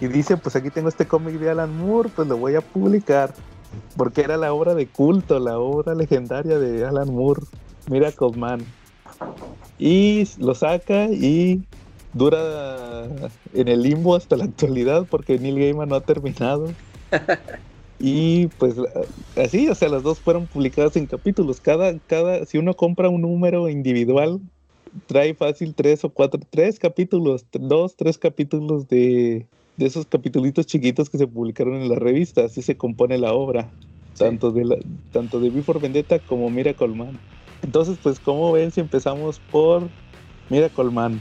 Y 0.00 0.08
dice: 0.08 0.36
Pues 0.36 0.56
aquí 0.56 0.70
tengo 0.70 0.88
este 0.88 1.06
cómic 1.06 1.36
de 1.36 1.50
Alan 1.50 1.76
Moore, 1.78 2.10
pues 2.14 2.26
lo 2.26 2.36
voy 2.36 2.56
a 2.56 2.60
publicar 2.60 3.32
porque 3.96 4.22
era 4.22 4.36
la 4.36 4.52
obra 4.52 4.74
de 4.74 4.86
culto, 4.86 5.38
la 5.38 5.58
obra 5.58 5.94
legendaria 5.94 6.58
de 6.58 6.86
Alan 6.86 7.12
Moore, 7.12 7.42
Miracle 7.88 8.36
Man. 8.36 8.64
Y 9.78 10.28
lo 10.38 10.54
saca 10.54 11.06
y 11.06 11.62
dura 12.12 13.06
en 13.54 13.68
el 13.68 13.82
limbo 13.82 14.16
hasta 14.16 14.36
la 14.36 14.44
actualidad 14.44 15.06
porque 15.08 15.38
Neil 15.38 15.58
Gaiman 15.58 15.88
no 15.88 15.96
ha 15.96 16.00
terminado. 16.00 16.72
y 17.98 18.46
pues 18.58 18.76
así, 19.36 19.68
o 19.68 19.74
sea, 19.74 19.88
las 19.88 20.02
dos 20.02 20.18
fueron 20.18 20.46
publicadas 20.46 20.96
en 20.96 21.06
capítulos. 21.06 21.60
Cada, 21.60 21.98
cada, 22.06 22.44
si 22.46 22.58
uno 22.58 22.74
compra 22.74 23.08
un 23.08 23.22
número 23.22 23.68
individual, 23.68 24.40
trae 25.06 25.34
fácil 25.34 25.74
tres 25.74 26.04
o 26.04 26.10
cuatro, 26.10 26.40
tres 26.50 26.78
capítulos, 26.78 27.44
dos, 27.52 27.96
tres 27.96 28.18
capítulos 28.18 28.88
de, 28.88 29.46
de 29.80 29.86
esos 29.86 30.06
capítulos 30.06 30.52
chiquitos 30.66 31.08
que 31.08 31.16
se 31.16 31.26
publicaron 31.26 31.74
en 31.74 31.88
la 31.88 31.96
revista, 31.96 32.44
así 32.44 32.60
se 32.60 32.76
compone 32.76 33.16
la 33.16 33.32
obra, 33.32 33.72
tanto 34.16 34.50
de 34.50 34.66
la, 34.66 34.76
tanto 35.10 35.40
de 35.40 35.48
Before 35.48 35.80
Vendetta 35.80 36.18
como 36.18 36.50
Miracle 36.50 36.88
Man. 36.88 37.18
Entonces, 37.62 37.98
pues, 38.02 38.20
¿cómo 38.20 38.52
ven 38.52 38.70
si 38.70 38.80
empezamos 38.80 39.40
por 39.50 39.88
Miracle 40.50 40.90
Man? 40.90 41.20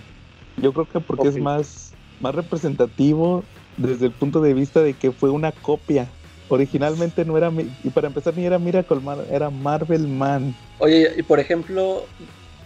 Yo 0.57 0.73
creo 0.73 0.85
que 0.87 0.99
porque 0.99 1.29
es 1.29 1.37
más, 1.37 1.93
más 2.19 2.35
representativo 2.35 3.43
desde 3.77 4.07
el 4.07 4.11
punto 4.11 4.41
de 4.41 4.53
vista 4.53 4.81
de 4.81 4.93
que 4.93 5.11
fue 5.11 5.29
una 5.29 5.53
copia. 5.53 6.05
Originalmente 6.49 7.23
no 7.23 7.37
era, 7.37 7.51
y 7.83 7.89
para 7.91 8.07
empezar 8.07 8.35
ni 8.35 8.43
era 8.43 8.59
Miracle 8.59 8.99
Man, 8.99 9.19
era 9.31 9.49
Marvel 9.49 10.05
Man. 10.05 10.53
Oye, 10.79 11.13
y 11.15 11.23
por 11.23 11.39
ejemplo, 11.39 12.03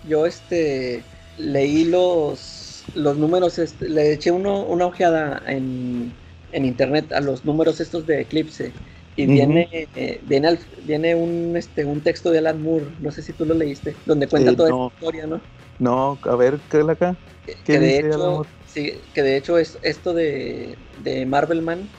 yo 0.10 0.26
este 0.26 1.04
leí 1.38 1.84
los, 1.86 2.63
los 2.94 3.18
números, 3.18 3.60
este, 3.60 3.90
le 3.90 4.14
eché 4.14 4.32
uno, 4.32 4.66
una 4.68 4.86
ojeada 4.88 5.42
en, 5.48 6.20
en 6.52 6.66
internet 6.66 7.12
a 7.14 7.22
los 7.22 7.46
números 7.46 7.80
estos 7.80 8.06
de 8.06 8.22
Eclipse 8.22 8.80
y 9.16 9.28
viene, 9.28 9.68
eh, 9.94 10.22
viene, 10.24 10.58
viene 10.84 11.16
un, 11.16 11.56
este, 11.58 11.86
un 11.86 12.04
texto 12.04 12.32
de 12.32 12.40
Alan 12.40 12.62
Moore, 12.62 12.96
no 13.00 13.12
sé 13.12 13.22
si 13.24 13.34
tú 13.34 13.46
lo 13.46 13.54
leíste, 13.56 14.02
donde 14.06 14.30
cuenta 14.30 14.54
Eh, 14.54 14.56
toda 14.56 14.70
no. 14.70 14.72
esta 14.72 14.86
historia, 14.96 15.28
¿no? 15.28 15.48
No, 15.78 16.20
a 16.24 16.36
ver, 16.36 16.64
¿qué 16.70 16.80
es 16.82 16.90
acá? 16.90 17.20
Que- 17.46 17.64
¿Qué 17.64 17.78
que 17.78 17.80
de 17.80 18.00
dice 18.00 18.14
Alan 18.14 18.32
hecho, 18.32 18.34
Moore? 18.34 18.52
sí, 18.64 19.10
que 19.14 19.22
de 19.24 19.38
hecho 19.38 19.58
es 19.58 19.78
esto 19.82 20.14
de, 20.14 20.80
de 20.94 21.26
Marvelman, 21.26 21.92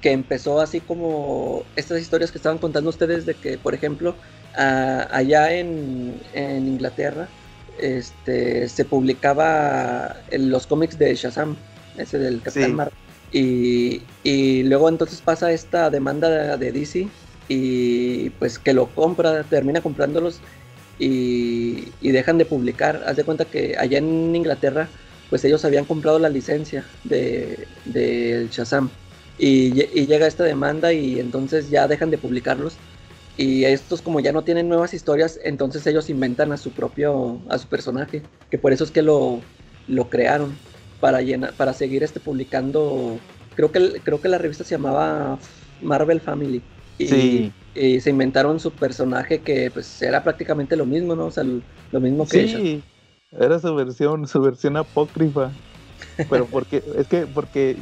que 0.00 0.12
empezó 0.12 0.60
así 0.60 0.82
como 0.82 1.72
estas 1.76 2.00
historias 2.00 2.32
que 2.32 2.38
estaban 2.38 2.58
contando 2.58 2.90
ustedes 2.90 3.26
de 3.26 3.38
que, 3.40 3.58
por 3.58 3.74
ejemplo, 3.74 4.20
a- 4.54 5.08
allá 5.16 5.54
en, 5.54 6.22
en 6.32 6.68
Inglaterra, 6.68 7.34
este, 7.78 8.68
se 8.68 8.84
publicaba 8.84 10.16
en 10.30 10.50
los 10.50 10.66
cómics 10.66 10.98
de 10.98 11.14
Shazam, 11.14 11.56
ese 11.96 12.18
del 12.18 12.42
Capitán 12.42 12.70
Sí. 12.70 12.76
Marvel. 12.76 12.94
Y, 13.32 14.02
y 14.22 14.62
luego 14.64 14.88
entonces 14.88 15.22
pasa 15.22 15.52
esta 15.52 15.90
demanda 15.90 16.28
de, 16.28 16.56
de 16.58 16.72
DC 16.72 17.08
y 17.48 18.30
pues 18.30 18.58
que 18.58 18.74
lo 18.74 18.88
compra, 18.94 19.44
termina 19.44 19.80
comprándolos 19.80 20.40
y, 20.98 21.92
y 22.00 22.10
dejan 22.12 22.38
de 22.38 22.44
publicar. 22.46 23.02
Haz 23.06 23.16
de 23.16 23.24
cuenta 23.24 23.44
que 23.46 23.76
allá 23.78 23.98
en 23.98 24.34
Inglaterra 24.34 24.88
pues 25.30 25.44
ellos 25.44 25.64
habían 25.64 25.86
comprado 25.86 26.18
la 26.18 26.28
licencia 26.28 26.84
de, 27.04 27.68
del 27.84 28.50
Shazam 28.50 28.90
y, 29.38 29.82
y 29.98 30.06
llega 30.06 30.26
esta 30.26 30.44
demanda 30.44 30.92
y 30.92 31.18
entonces 31.18 31.70
ya 31.70 31.88
dejan 31.88 32.10
de 32.10 32.18
publicarlos 32.18 32.76
y 33.36 33.64
estos 33.64 34.02
como 34.02 34.20
ya 34.20 34.32
no 34.32 34.44
tienen 34.44 34.68
nuevas 34.68 34.94
historias 34.94 35.38
entonces 35.42 35.86
ellos 35.86 36.10
inventan 36.10 36.52
a 36.52 36.56
su 36.56 36.70
propio 36.70 37.40
a 37.48 37.58
su 37.58 37.68
personaje 37.68 38.22
que 38.50 38.58
por 38.58 38.72
eso 38.72 38.84
es 38.84 38.90
que 38.90 39.02
lo, 39.02 39.40
lo 39.88 40.10
crearon 40.10 40.54
para 41.00 41.22
llenar 41.22 41.52
para 41.54 41.72
seguir 41.72 42.02
este 42.02 42.20
publicando 42.20 43.18
creo 43.56 43.72
que 43.72 44.00
creo 44.04 44.20
que 44.20 44.28
la 44.28 44.38
revista 44.38 44.64
se 44.64 44.74
llamaba 44.74 45.38
Marvel 45.80 46.20
Family 46.20 46.62
y, 46.98 47.06
Sí. 47.06 47.52
y 47.74 48.00
se 48.00 48.10
inventaron 48.10 48.60
su 48.60 48.70
personaje 48.70 49.40
que 49.40 49.70
pues 49.70 50.02
era 50.02 50.22
prácticamente 50.22 50.76
lo 50.76 50.86
mismo 50.86 51.16
no 51.16 51.26
o 51.26 51.30
sea 51.30 51.44
lo, 51.44 52.00
mismo 52.00 52.26
que. 52.28 52.48
Sí, 52.48 52.82
era 53.38 53.58
su 53.58 53.74
versión, 53.74 54.26
su 54.26 54.40
versión 54.40 54.76
apócrifa. 54.76 55.50
Pero 56.28 56.46
porque, 56.46 56.82
es 56.96 57.06
que 57.06 57.26
porque 57.26 57.76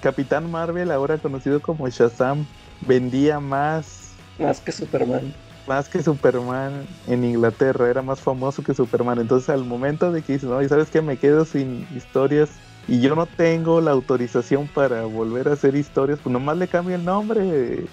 Capitán 0.00 0.50
Marvel, 0.50 0.90
ahora 0.90 1.18
conocido 1.18 1.60
como 1.60 1.88
Shazam, 1.88 2.46
vendía 2.86 3.40
más, 3.40 4.05
más 4.38 4.60
que 4.60 4.72
Superman 4.72 5.34
más 5.66 5.88
que 5.88 6.02
Superman 6.02 6.86
en 7.08 7.24
Inglaterra, 7.24 7.90
era 7.90 8.02
más 8.02 8.20
famoso 8.20 8.62
que 8.62 8.74
Superman. 8.74 9.18
Entonces 9.18 9.48
al 9.48 9.64
momento 9.64 10.12
de 10.12 10.22
que 10.22 10.34
dices, 10.34 10.48
no, 10.48 10.62
y 10.62 10.68
sabes 10.68 10.88
que 10.90 11.02
me 11.02 11.16
quedo 11.16 11.44
sin 11.44 11.86
historias 11.94 12.50
y 12.88 13.00
yo 13.00 13.16
no 13.16 13.26
tengo 13.26 13.80
la 13.80 13.90
autorización 13.90 14.68
para 14.68 15.04
volver 15.04 15.48
a 15.48 15.54
hacer 15.54 15.74
historias, 15.74 16.20
pues 16.22 16.32
nomás 16.32 16.56
le 16.56 16.68
cambio 16.68 16.94
el 16.94 17.04
nombre. 17.04 17.84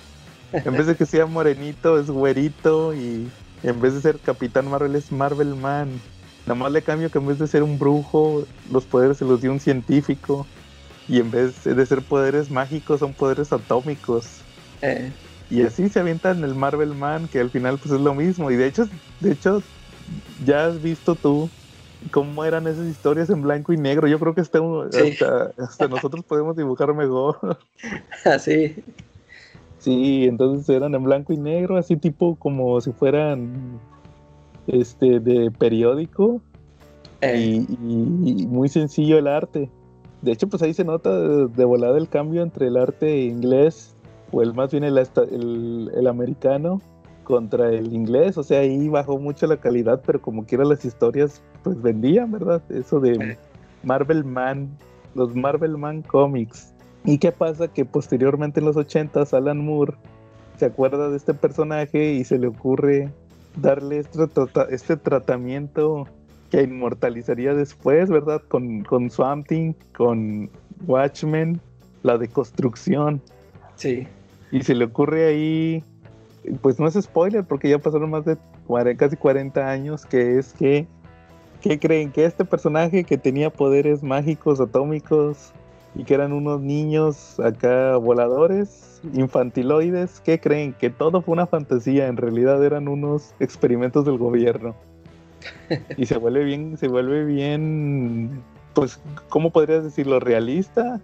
En 0.52 0.74
vez 0.74 0.86
de 0.86 0.96
que 0.96 1.08
sea 1.08 1.26
morenito, 1.26 2.00
es 2.00 2.12
güerito 2.12 2.94
y 2.94 3.28
en 3.64 3.82
vez 3.82 3.96
de 3.96 4.02
ser 4.02 4.20
Capitán 4.20 4.70
Marvel 4.70 4.96
es 4.96 5.12
Marvel 5.12 5.56
Man. 5.56 5.90
Nada 6.46 6.56
más 6.56 6.72
le 6.72 6.84
cambio 6.84 7.10
que 7.10 7.18
en 7.18 7.26
vez 7.26 7.40
de 7.40 7.48
ser 7.48 7.64
un 7.64 7.80
brujo, 7.80 8.46
los 8.72 8.84
poderes 8.84 9.18
se 9.18 9.26
los 9.26 9.42
dio 9.42 9.52
un 9.52 9.60
científico. 9.60 10.46
Y 11.08 11.20
en 11.20 11.32
vez 11.32 11.64
de 11.64 11.86
ser 11.86 12.02
poderes 12.02 12.52
mágicos, 12.52 13.00
son 13.00 13.14
poderes 13.14 13.52
atómicos. 13.52 14.28
Eh, 14.82 15.12
Y 15.54 15.62
así 15.62 15.88
se 15.90 16.00
avientan 16.00 16.44
el 16.44 16.56
Marvel 16.56 16.96
Man, 16.96 17.28
que 17.28 17.40
al 17.40 17.52
final 17.52 17.78
pues 17.78 17.92
es 17.94 18.02
lo 18.02 18.16
mismo. 18.16 18.50
Y 18.50 18.56
de 18.56 18.68
hecho, 18.68 18.86
de 19.20 19.34
hecho, 19.34 19.62
ya 20.46 20.66
has 20.66 20.82
visto 20.82 21.16
tú 21.16 21.50
cómo 22.12 22.44
eran 22.44 22.68
esas 22.68 22.88
historias 22.88 23.30
en 23.30 23.42
blanco 23.44 23.72
y 23.72 23.78
negro. 23.78 24.08
Yo 24.08 24.20
creo 24.20 24.34
que 24.34 24.42
hasta, 24.42 24.60
Sí. 24.92 25.12
hasta, 25.12 25.52
hasta 25.58 25.88
nosotros 25.88 26.26
podemos 26.26 26.56
dibujar 26.56 26.94
mejor. 26.94 27.58
así 28.26 28.84
Sí, 29.80 30.26
entonces 30.26 30.68
eran 30.70 30.96
en 30.96 31.04
blanco 31.04 31.34
y 31.34 31.38
negro, 31.38 31.78
así 31.78 31.98
tipo 31.98 32.36
como 32.38 32.80
si 32.82 32.92
fueran 32.94 33.80
este 34.68 35.20
de 35.20 35.52
periódico 35.52 36.42
eh, 37.22 37.38
y, 37.38 37.74
y- 37.74 38.42
y 38.44 38.48
muy 38.48 38.70
sencillo 38.70 39.18
el 39.18 39.28
arte. 39.28 39.70
De 40.22 40.32
hecho, 40.32 40.48
pues 40.48 40.64
ahí 40.64 40.74
se 40.74 40.86
nota 40.86 41.20
de, 41.20 41.48
de 41.48 41.66
volada 41.66 41.98
el 41.98 42.08
cambio 42.08 42.44
entre 42.44 42.68
el 42.68 42.78
arte 42.78 43.24
inglés 43.24 43.93
o 44.34 44.42
el 44.42 44.54
más 44.54 44.72
bien 44.72 44.84
el, 44.84 44.98
el, 44.98 45.92
el 45.96 46.08
americano 46.08 46.82
contra 47.24 47.70
el 47.70 47.94
inglés. 47.94 48.38
O 48.38 48.44
sea, 48.44 48.60
ahí 48.60 48.90
bajó 48.90 49.18
mucho 49.18 49.48
la 49.48 49.58
calidad, 49.58 50.02
pero 50.06 50.22
como 50.22 50.46
quiera 50.46 50.66
las 50.66 50.84
historias 50.84 51.42
pues 51.64 51.82
vendían, 51.82 52.32
¿verdad? 52.32 52.62
Eso 52.70 53.00
de. 53.00 53.38
Marvel 53.84 54.24
Man, 54.24 54.70
los 55.16 55.36
Marvel 55.36 55.78
Man 55.78 56.02
Comics. 56.04 56.74
¿Y 57.06 57.18
qué 57.18 57.32
pasa? 57.34 57.68
Que 57.68 57.84
posteriormente 57.86 58.60
en 58.62 58.66
los 58.66 58.76
80s 58.78 59.34
Alan 59.34 59.58
Moore 59.64 59.94
se 60.58 60.66
acuerda 60.66 61.10
de 61.10 61.18
este 61.18 61.34
personaje 61.34 62.14
y 62.14 62.24
se 62.24 62.40
le 62.40 62.48
ocurre 62.48 63.12
darle 63.58 64.00
este, 64.00 64.26
trata- 64.28 64.68
este 64.70 64.96
tratamiento 64.96 66.08
que 66.50 66.62
inmortalizaría 66.64 67.54
después, 67.54 68.10
¿verdad? 68.10 68.42
Con, 68.48 68.84
con 68.84 69.10
Swamp 69.10 69.48
Thing, 69.48 69.74
con 69.96 70.50
Watchmen, 70.88 71.60
la 72.04 72.18
deconstrucción. 72.18 73.22
sí 73.76 74.08
Y 74.54 74.62
se 74.62 74.76
le 74.76 74.86
ocurre 74.86 75.26
ahí, 75.26 75.84
pues 76.62 76.80
no 76.80 76.88
es 76.88 76.94
spoiler 76.94 77.44
porque 77.44 77.70
ya 77.70 77.80
pasaron 77.80 78.12
más 78.12 78.24
de 78.24 78.38
casi 78.96 79.18
40 79.18 79.68
años, 79.68 80.06
que 80.06 80.38
es 80.38 80.54
que, 80.54 80.86
¿qué 81.60 81.80
creen? 81.80 82.12
Que 82.12 82.26
este 82.26 82.46
personaje 82.46 83.04
que 83.04 83.18
tenía 83.18 83.50
poderes 83.50 84.04
mágicos 84.04 84.62
atómicos 84.62 85.52
y 85.96 86.04
que 86.04 86.14
eran 86.14 86.34
unos 86.34 86.62
niños 86.62 87.40
acá 87.40 87.98
voladores, 87.98 89.02
infantiloides, 89.16 90.22
¿qué 90.22 90.40
creen? 90.40 90.74
Que 90.74 90.92
todo 90.92 91.24
fue 91.24 91.34
una 91.34 91.48
fantasía, 91.48 92.06
en 92.06 92.18
realidad 92.18 92.64
eran 92.64 92.88
unos 92.88 93.34
experimentos 93.40 94.06
del 94.06 94.20
gobierno. 94.20 94.76
Y 95.98 96.06
se 96.06 96.20
vuelve 96.20 96.44
bien, 96.44 96.78
se 96.78 96.88
vuelve 96.88 97.26
bien, 97.26 98.44
pues, 98.76 99.00
¿cómo 99.30 99.50
podrías 99.50 99.84
decirlo? 99.84 100.20
Realista. 100.20 101.02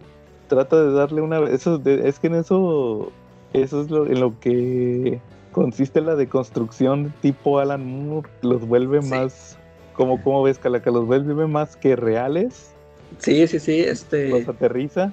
Trata 0.48 0.84
de 0.84 0.94
darle 0.94 1.22
una, 1.22 1.40
eso, 1.50 1.82
es 1.84 2.20
que 2.20 2.28
en 2.28 2.36
eso, 2.36 3.12
eso 3.54 3.82
es 3.82 3.90
lo, 3.90 4.08
en 4.08 4.20
lo 4.20 4.40
que 4.40 5.20
consiste 5.52 6.02
la 6.02 6.16
deconstrucción 6.16 7.14
tipo 7.22 7.60
Alan 7.60 7.86
Moore, 7.86 8.30
los 8.42 8.68
vuelve 8.68 9.02
Sí. 9.02 9.10
más, 9.10 9.58
como, 9.94 10.22
¿cómo 10.24 10.44
ves, 10.44 10.60
Calaca? 10.60 10.92
Los 10.92 11.06
vuelve 11.06 11.48
más 11.48 11.76
que 11.76 11.96
reales, 11.96 12.72
sí 13.18 13.48
sí 13.48 13.60
sí 13.60 13.80
este 13.80 14.30
los 14.30 14.48
aterriza, 14.48 15.12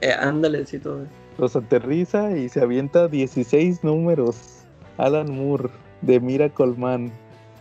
eh, 0.00 0.12
ándale 0.12 0.66
sí 0.66 0.78
todo 0.78 1.06
los 1.38 1.56
aterriza 1.56 2.36
y 2.36 2.48
se 2.48 2.60
avienta 2.60 3.08
16 3.08 3.82
números. 3.82 4.36
Alan 4.98 5.32
Moore, 5.32 5.70
de 6.02 6.20
Miracle 6.20 6.74
Man. 6.76 7.10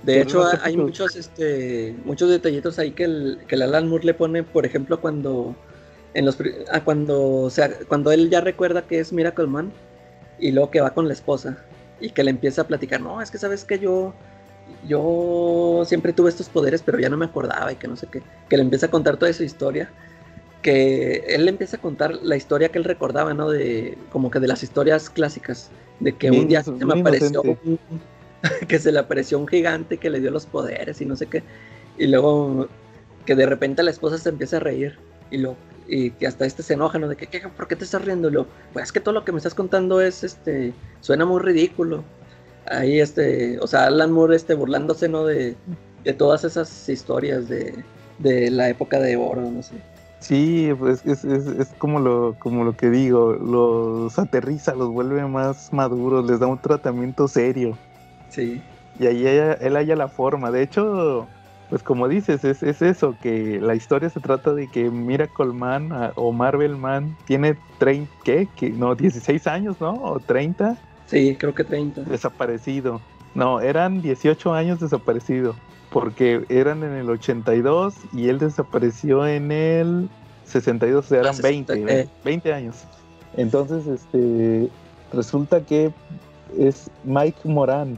De 0.03 0.21
hecho, 0.21 0.43
no 0.43 0.51
sé 0.51 0.57
hay 0.61 0.77
muchos, 0.77 1.15
este, 1.15 1.95
muchos 2.05 2.29
detallitos 2.29 2.79
ahí 2.79 2.91
que 2.91 3.05
el, 3.05 3.39
que 3.47 3.55
el 3.55 3.61
Alan 3.61 3.87
Moore 3.87 4.05
le 4.05 4.13
pone, 4.13 4.43
por 4.43 4.65
ejemplo, 4.65 4.99
cuando 4.99 5.55
en 6.13 6.25
los 6.25 6.37
ah, 6.71 6.83
cuando 6.83 7.43
o 7.43 7.49
sea, 7.49 7.69
cuando 7.87 8.11
él 8.11 8.29
ya 8.29 8.41
recuerda 8.41 8.81
que 8.81 8.99
es 8.99 9.13
Miracle 9.13 9.47
Man 9.47 9.71
y 10.39 10.51
luego 10.51 10.71
que 10.71 10.81
va 10.81 10.91
con 10.91 11.07
la 11.07 11.13
esposa 11.13 11.57
y 11.99 12.11
que 12.11 12.23
le 12.23 12.31
empieza 12.31 12.61
a 12.61 12.67
platicar, 12.67 13.01
no, 13.01 13.21
es 13.21 13.31
que 13.31 13.37
sabes 13.37 13.65
que 13.65 13.79
yo 13.79 14.13
yo 14.87 15.83
siempre 15.85 16.13
tuve 16.13 16.29
estos 16.29 16.49
poderes, 16.49 16.81
pero 16.81 16.99
ya 16.99 17.09
no 17.09 17.17
me 17.17 17.25
acordaba 17.25 17.71
y 17.71 17.75
que 17.75 17.87
no 17.87 17.95
sé 17.95 18.07
qué, 18.07 18.21
que 18.47 18.57
le 18.57 18.63
empieza 18.63 18.85
a 18.85 18.91
contar 18.91 19.17
toda 19.17 19.31
su 19.33 19.43
historia, 19.43 19.89
que 20.61 21.23
él 21.27 21.45
le 21.45 21.51
empieza 21.51 21.77
a 21.77 21.81
contar 21.81 22.13
la 22.21 22.35
historia 22.35 22.69
que 22.69 22.77
él 22.77 22.83
recordaba, 22.83 23.33
¿no? 23.33 23.49
De 23.49 23.97
como 24.11 24.29
que 24.29 24.39
de 24.39 24.47
las 24.47 24.63
historias 24.63 25.09
clásicas, 25.09 25.71
de 25.99 26.15
que 26.15 26.29
Bien 26.29 26.43
un 26.43 26.49
día 26.49 26.63
se 26.63 26.71
me 26.71 26.99
apareció 26.99 27.41
un, 27.41 27.79
que 28.67 28.79
se 28.79 28.91
le 28.91 28.99
apareció 28.99 29.39
un 29.39 29.47
gigante 29.47 29.97
que 29.97 30.09
le 30.09 30.19
dio 30.19 30.31
los 30.31 30.45
poderes 30.45 31.01
y 31.01 31.05
no 31.05 31.15
sé 31.15 31.27
qué. 31.27 31.43
Y 31.97 32.07
luego 32.07 32.67
que 33.25 33.35
de 33.35 33.45
repente 33.45 33.83
la 33.83 33.91
esposa 33.91 34.17
se 34.17 34.29
empieza 34.29 34.57
a 34.57 34.59
reír 34.59 34.97
y 35.31 35.37
lo 35.37 35.55
y 35.89 36.11
que 36.11 36.27
hasta 36.27 36.45
este 36.45 36.61
se 36.63 36.73
enoja, 36.75 36.99
¿no? 36.99 37.07
De 37.07 37.15
que, 37.15 37.27
¿qué, 37.27 37.41
¿por 37.49 37.67
qué 37.67 37.75
te 37.75 37.83
estás 37.83 38.05
riendo? 38.05 38.29
Y 38.29 38.31
luego, 38.33 38.47
pues 38.73 38.85
es 38.85 38.91
que 38.91 38.99
todo 38.99 39.13
lo 39.13 39.25
que 39.25 39.31
me 39.31 39.37
estás 39.39 39.55
contando 39.55 40.01
es, 40.01 40.23
este, 40.23 40.73
suena 41.01 41.25
muy 41.25 41.41
ridículo. 41.41 42.03
Ahí, 42.69 42.99
este, 42.99 43.57
o 43.59 43.67
sea, 43.67 43.85
Alan 43.85 44.11
Moore, 44.11 44.35
este, 44.35 44.53
burlándose, 44.53 45.09
¿no? 45.09 45.25
De, 45.25 45.55
de 46.03 46.13
todas 46.13 46.43
esas 46.43 46.87
historias 46.87 47.49
de, 47.49 47.83
de 48.19 48.51
la 48.51 48.69
época 48.69 48.99
de 48.99 49.15
oro, 49.17 49.41
no 49.41 49.63
sé. 49.63 49.75
Sí, 50.19 50.69
pues 50.77 51.03
es, 51.05 51.23
es, 51.23 51.47
es 51.47 51.69
como 51.77 51.99
lo 51.99 52.35
como 52.39 52.65
lo 52.65 52.75
que 52.75 52.89
digo, 52.89 53.31
los 53.33 54.19
aterriza, 54.19 54.75
los 54.75 54.89
vuelve 54.89 55.25
más 55.25 55.71
maduros, 55.71 56.29
les 56.29 56.39
da 56.41 56.47
un 56.47 56.59
tratamiento 56.59 57.27
serio. 57.29 57.77
Sí, 58.29 58.61
Y 58.99 59.07
ahí 59.07 59.25
ella- 59.25 59.53
él 59.53 59.75
haya 59.77 59.95
la 59.95 60.09
forma. 60.09 60.51
De 60.51 60.61
hecho, 60.61 61.25
pues 61.69 61.83
como 61.83 62.07
dices, 62.07 62.43
es, 62.43 62.63
es 62.63 62.81
eso, 62.81 63.15
que 63.21 63.59
la 63.61 63.75
historia 63.75 64.09
se 64.09 64.19
trata 64.19 64.53
de 64.53 64.67
que 64.67 64.89
Miracle 64.89 65.53
Man 65.53 65.91
ah, 65.91 66.11
o 66.15 66.31
Marvel 66.31 66.75
Man 66.75 67.15
tiene 67.25 67.57
30, 67.77 68.11
¿qué? 68.23 68.47
Que, 68.55 68.71
no, 68.71 68.95
16 68.95 69.45
años, 69.47 69.79
¿no? 69.79 69.93
O 69.93 70.19
30 70.19 70.77
sí, 71.05 71.35
creo 71.39 71.53
que 71.53 71.63
30. 71.63 72.01
desaparecido. 72.01 73.01
No, 73.35 73.61
eran 73.61 74.01
18 74.01 74.53
años 74.53 74.79
desaparecido. 74.79 75.55
porque 75.91 76.45
eran 76.49 76.83
en 76.83 76.93
el 76.93 77.09
82 77.09 77.95
y 78.13 78.29
él 78.29 78.37
desapareció 78.37 79.25
en 79.25 79.51
el 79.51 80.09
62, 80.45 81.05
o 81.05 81.07
sea, 81.07 81.19
eran 81.21 81.35
20, 81.41 82.09
20 82.23 82.53
años. 82.53 82.75
Entonces, 83.37 83.87
este, 83.87 84.69
resulta 85.11 85.61
que 85.61 85.91
es 86.57 86.89
Mike 87.03 87.39
Moran, 87.43 87.97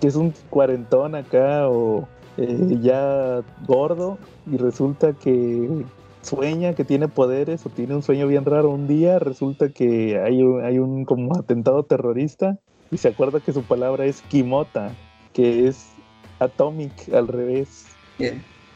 que 0.00 0.08
es 0.08 0.16
un 0.16 0.32
cuarentón 0.50 1.14
acá 1.14 1.68
o 1.68 2.06
eh, 2.36 2.78
ya 2.80 3.42
gordo 3.66 4.18
y 4.50 4.56
resulta 4.56 5.12
que 5.12 5.84
sueña 6.22 6.74
que 6.74 6.84
tiene 6.84 7.08
poderes 7.08 7.64
o 7.66 7.70
tiene 7.70 7.94
un 7.94 8.02
sueño 8.02 8.26
bien 8.26 8.44
raro 8.44 8.70
un 8.70 8.86
día, 8.86 9.18
resulta 9.18 9.70
que 9.70 10.20
hay 10.20 10.42
un, 10.42 10.64
hay 10.64 10.78
un 10.78 11.04
como 11.04 11.36
atentado 11.36 11.82
terrorista 11.84 12.58
y 12.90 12.98
se 12.98 13.08
acuerda 13.08 13.40
que 13.40 13.52
su 13.52 13.62
palabra 13.62 14.04
es 14.04 14.22
Kimota, 14.22 14.92
que 15.32 15.68
es 15.68 15.92
Atomic 16.40 17.12
al 17.14 17.28
revés. 17.28 17.86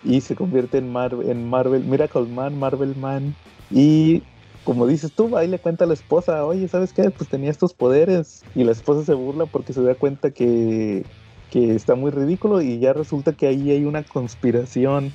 Y 0.04 0.20
se 0.20 0.36
convierte 0.36 0.78
en, 0.78 0.94
en 1.26 1.48
Marvel, 1.48 1.84
Miracle 1.84 2.26
Man, 2.26 2.58
Marvel 2.58 2.94
Man. 2.96 3.34
Y 3.70 4.22
como 4.64 4.86
dices 4.86 5.12
tú, 5.12 5.36
ahí 5.36 5.48
le 5.48 5.58
cuenta 5.58 5.84
a 5.84 5.88
la 5.88 5.94
esposa, 5.94 6.44
oye, 6.44 6.68
¿sabes 6.68 6.92
qué? 6.92 7.10
Pues 7.10 7.28
tenía 7.28 7.50
estos 7.50 7.74
poderes. 7.74 8.44
Y 8.54 8.64
la 8.64 8.72
esposa 8.72 9.04
se 9.04 9.14
burla 9.14 9.46
porque 9.46 9.72
se 9.72 9.82
da 9.82 9.94
cuenta 9.94 10.30
que, 10.30 11.04
que 11.50 11.74
está 11.74 11.94
muy 11.94 12.10
ridículo 12.10 12.60
y 12.60 12.78
ya 12.78 12.92
resulta 12.92 13.32
que 13.32 13.46
ahí 13.46 13.70
hay 13.70 13.84
una 13.84 14.02
conspiración. 14.02 15.12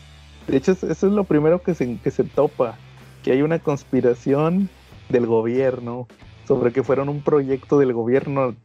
De 0.48 0.58
hecho, 0.58 0.72
eso 0.72 0.88
es 0.90 1.04
lo 1.04 1.24
primero 1.24 1.62
que 1.62 1.76
se, 1.76 1.98
que 1.98 2.12
se 2.12 2.24
topa, 2.24 2.78
que 3.24 3.32
hay 3.32 3.42
una 3.42 3.60
conspiración 3.60 4.70
del 5.10 5.26
gobierno 5.26 6.08
sobre 6.50 6.72
que 6.72 6.82
fueron 6.82 7.10
un 7.10 7.22
proyecto 7.22 7.78
del 7.78 7.94
gobierno. 7.94 8.56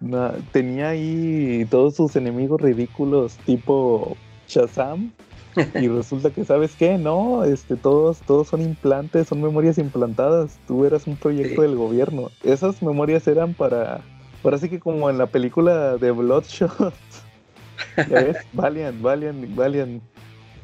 Tenía 0.52 0.88
ahí 0.88 1.66
todos 1.70 1.94
sus 1.94 2.16
enemigos 2.16 2.60
ridículos 2.60 3.36
tipo 3.44 4.16
Shazam. 4.48 5.12
Y 5.80 5.86
resulta 5.86 6.30
que, 6.30 6.44
¿sabes 6.44 6.74
qué? 6.74 6.98
No, 6.98 7.44
este, 7.44 7.76
todos, 7.76 8.18
todos 8.22 8.48
son 8.48 8.60
implantes, 8.60 9.28
son 9.28 9.40
memorias 9.40 9.78
implantadas. 9.78 10.58
Tú 10.66 10.84
eras 10.84 11.06
un 11.06 11.14
proyecto 11.14 11.62
del 11.62 11.76
gobierno. 11.76 12.30
Esas 12.42 12.82
memorias 12.82 13.28
eran 13.28 13.54
para, 13.54 14.00
ahora 14.42 14.58
sí 14.58 14.68
que 14.68 14.80
como 14.80 15.10
en 15.10 15.18
la 15.18 15.26
película 15.26 15.96
de 15.96 16.10
Bloodshot. 16.10 16.92
¿Ves? 17.96 18.36
Valiant, 18.52 19.00
Valiant, 19.00 19.54
Valiant. 19.54 20.02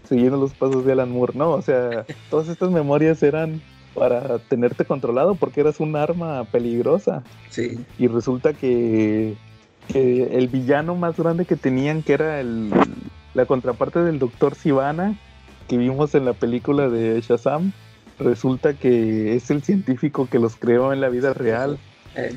Siguiendo 0.08 0.38
los 0.38 0.52
pasos 0.54 0.84
de 0.84 0.92
Alan 0.92 1.10
Moore. 1.10 1.34
No, 1.36 1.50
o 1.50 1.62
sea, 1.62 2.04
todas 2.30 2.48
estas 2.48 2.70
memorias 2.70 3.22
eran 3.22 3.62
para 3.94 4.38
tenerte 4.38 4.84
controlado 4.84 5.34
porque 5.34 5.60
eras 5.60 5.80
un 5.80 5.96
arma 5.96 6.44
peligrosa. 6.44 7.22
Sí. 7.50 7.78
Y 7.98 8.08
resulta 8.08 8.52
que, 8.52 9.36
el 9.94 10.48
villano 10.48 10.94
más 10.94 11.16
grande 11.16 11.44
que 11.44 11.56
tenían, 11.56 12.02
que 12.02 12.12
era 12.14 12.40
el, 12.40 12.70
la 13.34 13.46
contraparte 13.46 14.00
del 14.00 14.18
doctor 14.18 14.54
Sivana, 14.54 15.18
que 15.68 15.76
vimos 15.76 16.14
en 16.14 16.24
la 16.24 16.32
película 16.32 16.88
de 16.88 17.20
Shazam, 17.20 17.72
resulta 18.18 18.74
que 18.74 19.34
es 19.34 19.50
el 19.50 19.62
científico 19.62 20.28
que 20.30 20.38
los 20.38 20.56
creó 20.56 20.92
en 20.92 21.00
la 21.00 21.08
vida 21.08 21.32
real. 21.32 21.78
Eh. 22.16 22.34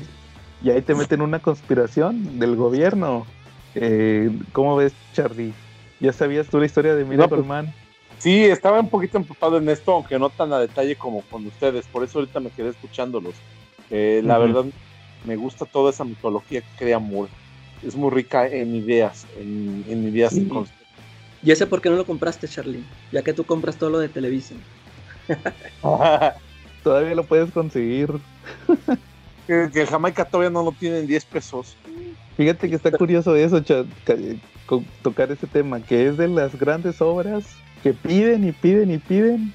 Y 0.62 0.70
ahí 0.70 0.82
te 0.82 0.94
meten 0.94 1.20
una 1.20 1.40
conspiración 1.40 2.38
del 2.38 2.56
gobierno. 2.56 3.26
Eh, 3.74 4.30
¿Cómo 4.52 4.76
ves, 4.76 4.92
Charlie? 5.12 5.52
¿Ya 6.00 6.12
sabías 6.12 6.48
tú 6.48 6.58
la 6.58 6.66
historia 6.66 6.94
de 6.94 7.04
Miracle 7.04 7.38
pues, 7.38 7.46
Man? 7.46 7.72
Sí, 8.18 8.44
estaba 8.44 8.80
un 8.80 8.88
poquito 8.88 9.18
empapado 9.18 9.58
en 9.58 9.68
esto, 9.68 9.92
aunque 9.92 10.18
no 10.18 10.30
tan 10.30 10.52
a 10.52 10.58
detalle 10.58 10.96
como 10.96 11.22
con 11.22 11.46
ustedes. 11.46 11.86
Por 11.86 12.04
eso 12.04 12.18
ahorita 12.18 12.40
me 12.40 12.50
quedé 12.50 12.70
escuchándolos. 12.70 13.34
la 13.90 14.38
verdad, 14.38 14.64
me 15.24 15.36
gusta 15.36 15.64
toda 15.64 15.90
esa 15.90 16.04
mitología 16.04 16.60
que 16.60 16.78
crea 16.78 16.98
Moore. 16.98 17.30
Es 17.82 17.96
muy 17.96 18.10
rica 18.10 18.46
en 18.46 18.74
ideas, 18.74 19.26
en, 19.38 19.84
ideas 19.88 20.34
y 20.34 20.48
¿Y 21.42 21.50
ese 21.50 21.66
por 21.66 21.82
qué 21.82 21.90
no 21.90 21.96
lo 21.96 22.06
compraste, 22.06 22.48
Charlie? 22.48 22.82
Ya 23.12 23.22
que 23.22 23.34
tú 23.34 23.44
compras 23.44 23.76
todo 23.76 23.90
lo 23.90 23.98
de 23.98 24.08
Televisa. 24.08 24.54
todavía 26.82 27.14
lo 27.14 27.24
puedes 27.24 27.50
conseguir. 27.50 28.08
que, 29.46 29.86
Jamaica 29.86 30.24
todavía 30.24 30.50
no 30.50 30.62
lo 30.62 30.72
tiene 30.72 31.00
en 31.00 31.06
10 31.06 31.24
pesos. 31.26 31.76
Fíjate 32.36 32.68
que 32.68 32.76
está 32.76 32.90
curioso 32.90 33.36
eso, 33.36 33.62
tocar 35.02 35.30
ese 35.30 35.46
tema, 35.46 35.80
que 35.80 36.08
es 36.08 36.16
de 36.16 36.28
las 36.28 36.58
grandes 36.58 37.00
obras 37.00 37.44
que 37.82 37.92
piden 37.92 38.48
y 38.48 38.52
piden 38.52 38.90
y 38.90 38.98
piden 38.98 39.52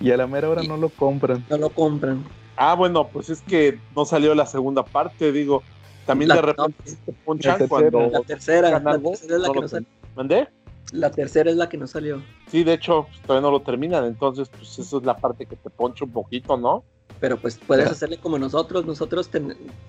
y 0.00 0.10
a 0.10 0.16
la 0.16 0.26
mera 0.26 0.48
hora 0.48 0.62
no 0.62 0.76
lo 0.76 0.88
compran. 0.88 1.44
No 1.50 1.58
lo 1.58 1.70
compran. 1.70 2.24
Ah, 2.56 2.74
bueno, 2.74 3.08
pues 3.08 3.28
es 3.30 3.42
que 3.42 3.78
no 3.94 4.04
salió 4.04 4.34
la 4.34 4.46
segunda 4.46 4.84
parte, 4.84 5.32
digo. 5.32 5.62
También 6.06 6.30
de 6.30 6.42
repente 6.42 6.82
se 6.84 7.12
ponchan 7.24 7.68
cuando. 7.68 8.10
La 8.10 8.20
tercera, 8.20 8.70
la 8.70 8.98
tercera 8.98 9.36
es 9.36 9.40
la 9.40 9.52
que 9.52 9.60
no 9.60 9.68
salió. 9.68 9.88
¿Mandé? 10.16 10.48
La 10.92 11.10
tercera 11.10 11.50
es 11.50 11.56
la 11.56 11.68
que 11.68 11.78
no 11.78 11.86
salió. 11.86 12.22
Sí, 12.48 12.64
de 12.64 12.74
hecho, 12.74 13.06
pues, 13.08 13.20
todavía 13.22 13.48
no 13.48 13.52
lo 13.52 13.60
terminan, 13.62 14.04
entonces, 14.04 14.48
pues 14.48 14.78
eso 14.78 14.98
es 14.98 15.04
la 15.04 15.16
parte 15.16 15.46
que 15.46 15.56
te 15.56 15.70
poncha 15.70 16.04
un 16.04 16.10
poquito, 16.10 16.56
¿no? 16.56 16.84
Pero 17.20 17.36
pues 17.36 17.58
puedes 17.66 17.88
hacerle 17.88 18.18
como 18.18 18.38
nosotros. 18.38 18.84
Nosotros 18.84 19.30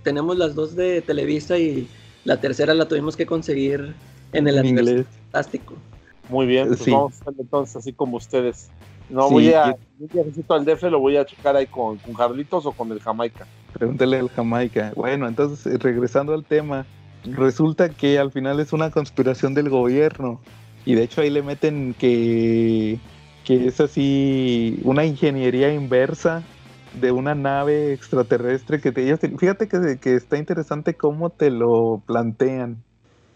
tenemos 0.04 0.38
las 0.38 0.54
dos 0.54 0.76
de 0.76 1.02
Televisa 1.02 1.58
y 1.58 1.88
la 2.26 2.40
tercera 2.40 2.74
la 2.74 2.88
tuvimos 2.88 3.16
que 3.16 3.26
conseguir 3.26 3.94
en 4.32 4.48
el 4.48 4.58
aniversario 4.58 5.06
fantástico. 5.06 5.76
Muy 6.30 6.46
bien, 6.46 6.68
pues 6.68 6.86
vamos 6.90 7.22
a 7.26 7.32
entonces 7.38 7.76
así 7.76 7.94
como 7.94 8.18
ustedes. 8.18 8.70
No 9.10 9.30
voy 9.30 9.54
a, 9.54 9.76
necesito 10.00 10.54
al 10.54 10.66
DF, 10.66 10.84
lo 10.84 11.00
voy 11.00 11.18
a 11.18 11.26
checar 11.26 11.56
ahí 11.56 11.68
con, 11.68 11.98
con 11.98 12.14
Carlitos 12.14 12.66
o 12.66 12.72
con 12.72 12.92
el 12.92 13.00
Jamaica. 13.00 13.46
Pregúntale 13.74 14.18
al 14.18 14.30
Jamaica. 14.30 14.94
Bueno, 14.96 15.28
entonces 15.28 15.66
eh, 15.66 15.78
regresando 15.78 16.34
al 16.34 16.46
tema, 16.46 16.86
resulta 17.26 17.90
que 17.90 18.18
al 18.18 18.32
final 18.32 18.60
es 18.60 18.72
una 18.72 18.90
conspiración 18.90 19.54
del 19.54 19.70
gobierno. 19.70 20.40
Y 20.86 20.96
de 20.96 21.04
hecho 21.04 21.22
ahí 21.22 21.30
le 21.30 21.44
meten 21.44 21.94
que, 21.98 22.98
que 23.44 23.68
es 23.68 23.80
así 23.82 24.80
una 24.84 25.06
ingeniería 25.06 25.74
inversa 25.74 26.44
de 27.00 27.12
una 27.12 27.36
nave 27.36 27.94
extraterrestre 27.94 28.80
que 28.80 28.92
te, 28.92 29.18
fíjate 29.18 29.68
que, 29.68 29.98
que 30.00 30.16
está 30.16 30.38
interesante 30.38 30.96
cómo 30.96 31.30
te 31.30 31.50
lo 31.50 32.02
plantean 32.06 32.84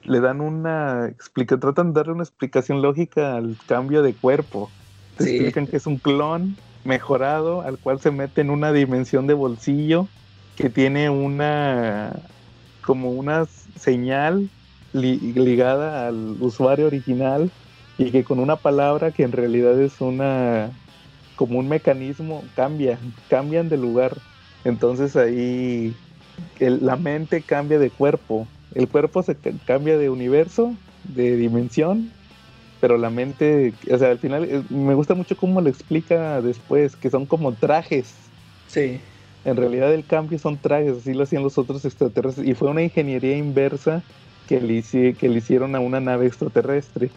le 0.07 0.21
dan 0.21 0.41
una 0.41 1.07
explica, 1.07 1.59
tratan 1.59 1.93
de 1.93 1.99
darle 1.99 2.13
una 2.13 2.23
explicación 2.23 2.81
lógica 2.81 3.35
al 3.35 3.57
cambio 3.67 4.01
de 4.01 4.13
cuerpo. 4.13 4.71
Te 5.17 5.25
explican 5.25 5.67
que 5.67 5.77
es 5.77 5.85
un 5.85 5.97
clon 5.97 6.55
mejorado 6.85 7.61
al 7.61 7.77
cual 7.77 7.99
se 7.99 8.11
mete 8.11 8.41
en 8.41 8.49
una 8.49 8.71
dimensión 8.71 9.27
de 9.27 9.33
bolsillo 9.33 10.07
que 10.55 10.69
tiene 10.69 11.09
una 11.09 12.13
como 12.85 13.11
una 13.11 13.45
señal 13.77 14.49
ligada 14.93 16.07
al 16.07 16.37
usuario 16.39 16.87
original 16.87 17.51
y 17.97 18.11
que 18.11 18.23
con 18.23 18.39
una 18.39 18.55
palabra 18.55 19.11
que 19.11 19.23
en 19.23 19.33
realidad 19.33 19.79
es 19.81 19.99
una 19.99 20.71
como 21.37 21.59
un 21.59 21.69
mecanismo 21.69 22.43
cambia, 22.55 22.99
cambian 23.29 23.69
de 23.69 23.77
lugar. 23.77 24.17
Entonces 24.65 25.15
ahí 25.15 25.95
la 26.59 26.97
mente 26.97 27.41
cambia 27.41 27.79
de 27.79 27.89
cuerpo 27.89 28.45
el 28.75 28.87
cuerpo 28.87 29.23
se 29.23 29.35
cambia 29.65 29.97
de 29.97 30.09
universo, 30.09 30.75
de 31.03 31.35
dimensión, 31.35 32.11
pero 32.79 32.97
la 32.97 33.09
mente, 33.09 33.73
o 33.91 33.97
sea, 33.97 34.11
al 34.11 34.19
final 34.19 34.43
eh, 34.43 34.61
me 34.69 34.93
gusta 34.93 35.15
mucho 35.15 35.35
cómo 35.35 35.61
lo 35.61 35.69
explica 35.69 36.41
después, 36.41 36.95
que 36.95 37.09
son 37.09 37.25
como 37.25 37.53
trajes. 37.53 38.13
Sí. 38.67 38.99
En 39.45 39.55
realidad 39.55 39.93
el 39.93 40.05
cambio 40.05 40.37
son 40.37 40.57
trajes, 40.57 40.97
así 40.97 41.13
lo 41.13 41.23
hacían 41.23 41.43
los 41.43 41.57
otros 41.57 41.85
extraterrestres, 41.85 42.47
y 42.47 42.53
fue 42.53 42.69
una 42.69 42.83
ingeniería 42.83 43.37
inversa 43.37 44.03
que 44.47 44.61
le, 44.61 45.13
que 45.13 45.29
le 45.29 45.37
hicieron 45.37 45.75
a 45.75 45.79
una 45.79 45.99
nave 45.99 46.27
extraterrestre. 46.27 47.09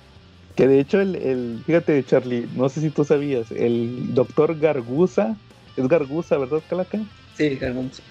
Que 0.57 0.67
de 0.67 0.81
hecho, 0.81 1.01
el, 1.01 1.17
el, 1.17 1.63
fíjate, 1.65 2.05
Charlie, 2.05 2.49
no 2.55 2.69
sé 2.69 2.81
si 2.81 2.91
tú 2.91 3.05
sabías, 3.05 3.51
el 3.51 4.15
doctor 4.15 4.59
Garguza, 4.59 5.37
es 5.77 5.89
Garguza, 5.89 6.37
¿verdad, 6.39 6.61
Calaca? 6.69 6.99
Sí, 7.37 7.57
Gargunza. 7.57 8.03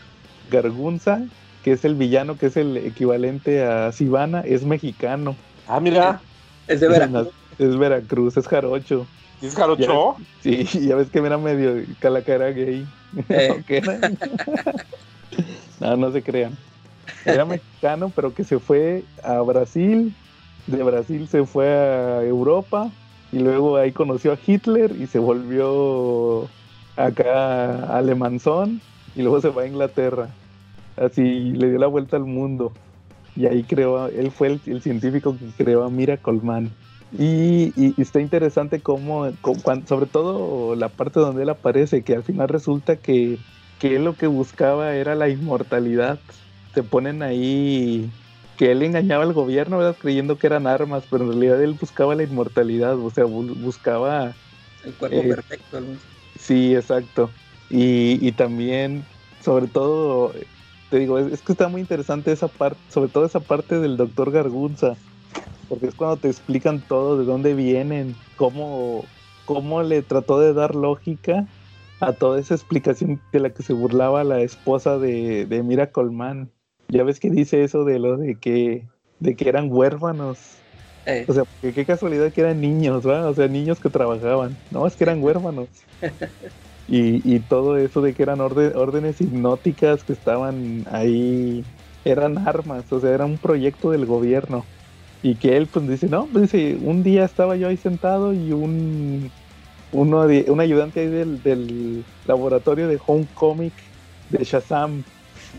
Gargunza 0.49 1.27
que 1.63 1.73
es 1.73 1.85
el 1.85 1.95
villano, 1.95 2.37
que 2.37 2.47
es 2.47 2.57
el 2.57 2.77
equivalente 2.77 3.63
a 3.63 3.91
Sivana, 3.91 4.41
es 4.41 4.63
mexicano. 4.63 5.35
Ah, 5.67 5.79
mira. 5.79 6.21
Es 6.67 6.79
de 6.79 6.87
Veracruz. 6.87 7.27
Es, 7.57 7.77
Veracruz, 7.77 8.37
es 8.37 8.47
jarocho. 8.47 9.05
¿Es 9.41 9.55
jarocho? 9.55 10.15
sí, 10.41 10.63
ya 10.87 10.95
ves 10.95 11.09
que 11.09 11.19
era 11.19 11.37
medio 11.37 11.83
calacara 11.99 12.49
gay. 12.51 12.85
Eh. 13.29 13.81
no, 15.79 15.97
no 15.97 16.11
se 16.11 16.21
crean. 16.21 16.57
Era 17.25 17.45
mexicano, 17.45 18.11
pero 18.15 18.33
que 18.33 18.43
se 18.43 18.59
fue 18.59 19.03
a 19.23 19.39
Brasil. 19.41 20.13
De 20.71 20.83
Brasil 20.83 21.27
se 21.27 21.45
fue 21.45 21.67
a 21.67 22.23
Europa. 22.23 22.91
Y 23.31 23.39
luego 23.39 23.77
ahí 23.77 23.91
conoció 23.91 24.31
a 24.31 24.39
Hitler 24.45 24.95
y 24.99 25.07
se 25.07 25.19
volvió 25.19 26.47
acá 26.95 27.97
alemanzón. 27.97 28.81
Y 29.15 29.21
luego 29.21 29.41
se 29.41 29.49
va 29.49 29.63
a 29.63 29.67
Inglaterra 29.67 30.29
así 30.99 31.51
le 31.51 31.69
dio 31.69 31.79
la 31.79 31.87
vuelta 31.87 32.17
al 32.17 32.25
mundo. 32.25 32.71
Y 33.35 33.45
ahí 33.45 33.63
creó, 33.63 34.07
él 34.07 34.31
fue 34.31 34.59
el, 34.65 34.81
científico 34.81 35.35
que 35.37 35.63
creó 35.63 35.83
a 35.83 35.89
Miracle 35.89 36.39
Man. 36.41 36.71
Y, 37.17 37.73
está 37.99 38.19
interesante 38.19 38.81
cómo, 38.81 39.31
sobre 39.87 40.05
todo 40.05 40.75
la 40.75 40.89
parte 40.89 41.19
donde 41.19 41.43
él 41.43 41.49
aparece, 41.49 42.03
que 42.03 42.15
al 42.15 42.23
final 42.23 42.49
resulta 42.49 42.97
que, 42.97 43.39
que 43.79 43.95
él 43.95 44.03
lo 44.03 44.15
que 44.15 44.27
buscaba 44.27 44.93
era 44.93 45.15
la 45.15 45.29
inmortalidad. 45.29 46.19
Te 46.73 46.83
ponen 46.83 47.23
ahí 47.23 48.11
que 48.59 48.73
él 48.73 48.83
engañaba 48.83 49.23
al 49.23 49.31
gobierno, 49.31 49.77
¿verdad? 49.77 49.95
Creyendo 49.97 50.37
que 50.37 50.47
eran 50.47 50.67
armas, 50.67 51.05
pero 51.09 51.23
en 51.23 51.29
realidad 51.29 51.63
él 51.63 51.77
buscaba 51.79 52.13
la 52.13 52.23
inmortalidad, 52.23 52.99
o 52.99 53.09
sea, 53.09 53.23
buscaba... 53.23 54.35
El 54.83 54.93
cuerpo 54.95 55.15
eh, 55.15 55.29
perfecto, 55.29 55.79
¿no? 55.79 55.97
Sí, 56.37 56.75
exacto. 56.75 57.31
Y, 57.69 58.19
y, 58.19 58.33
también, 58.33 59.05
sobre 59.41 59.67
todo, 59.67 60.33
te 60.89 60.99
digo, 60.99 61.17
es, 61.19 61.41
que 61.41 61.53
está 61.53 61.69
muy 61.69 61.79
interesante 61.79 62.33
esa 62.33 62.49
parte, 62.49 62.81
sobre 62.89 63.09
todo 63.09 63.25
esa 63.25 63.39
parte 63.39 63.79
del 63.79 63.95
doctor 63.95 64.29
Gargunza, 64.29 64.97
porque 65.69 65.87
es 65.87 65.95
cuando 65.95 66.17
te 66.17 66.27
explican 66.27 66.81
todo, 66.81 67.17
de 67.17 67.23
dónde 67.23 67.53
vienen, 67.53 68.13
cómo, 68.35 69.05
cómo 69.45 69.83
le 69.83 70.01
trató 70.01 70.37
de 70.37 70.53
dar 70.53 70.75
lógica 70.75 71.47
a 72.01 72.11
toda 72.11 72.37
esa 72.41 72.55
explicación 72.55 73.21
de 73.31 73.39
la 73.39 73.51
que 73.51 73.63
se 73.63 73.71
burlaba 73.71 74.25
la 74.25 74.41
esposa 74.41 74.97
de, 74.97 75.45
de 75.45 75.63
Mira 75.63 75.93
Colman. 75.93 76.51
Ya 76.89 77.03
ves 77.03 77.19
que 77.19 77.29
dice 77.29 77.63
eso 77.63 77.85
de 77.85 77.99
lo 77.99 78.17
de 78.17 78.35
que, 78.35 78.83
de 79.19 79.35
que 79.35 79.47
eran 79.47 79.71
huérfanos. 79.71 80.39
Eh. 81.05 81.25
O 81.27 81.33
sea, 81.33 81.43
qué 81.61 81.85
casualidad 81.85 82.31
que 82.31 82.41
eran 82.41 82.61
niños, 82.61 83.07
¿va? 83.07 83.27
O 83.27 83.33
sea, 83.33 83.47
niños 83.47 83.79
que 83.79 83.89
trabajaban. 83.89 84.57
No, 84.71 84.85
es 84.85 84.95
que 84.95 85.03
eran 85.05 85.23
huérfanos. 85.23 85.67
y, 86.87 87.35
y, 87.35 87.39
todo 87.39 87.77
eso 87.77 88.01
de 88.01 88.13
que 88.13 88.23
eran 88.23 88.41
órdenes 88.41 89.21
hipnóticas 89.21 90.03
que 90.03 90.13
estaban 90.13 90.85
ahí, 90.91 91.63
eran 92.05 92.37
armas, 92.47 92.91
o 92.91 92.99
sea, 92.99 93.11
era 93.11 93.25
un 93.25 93.37
proyecto 93.37 93.91
del 93.91 94.05
gobierno. 94.05 94.65
Y 95.21 95.35
que 95.35 95.57
él 95.57 95.67
pues 95.67 95.87
dice, 95.87 96.07
no, 96.07 96.27
pues 96.27 96.51
dice, 96.51 96.77
un 96.81 97.03
día 97.03 97.25
estaba 97.25 97.55
yo 97.55 97.67
ahí 97.67 97.77
sentado 97.77 98.33
y 98.33 98.51
un 98.51 99.31
uno 99.91 100.21
un 100.21 100.59
ayudante 100.59 101.01
ahí 101.01 101.07
del, 101.07 101.41
del 101.41 102.05
laboratorio 102.25 102.87
de 102.87 102.99
Home 103.05 103.27
Comic 103.33 103.73
de 104.29 104.43
Shazam. 104.43 105.03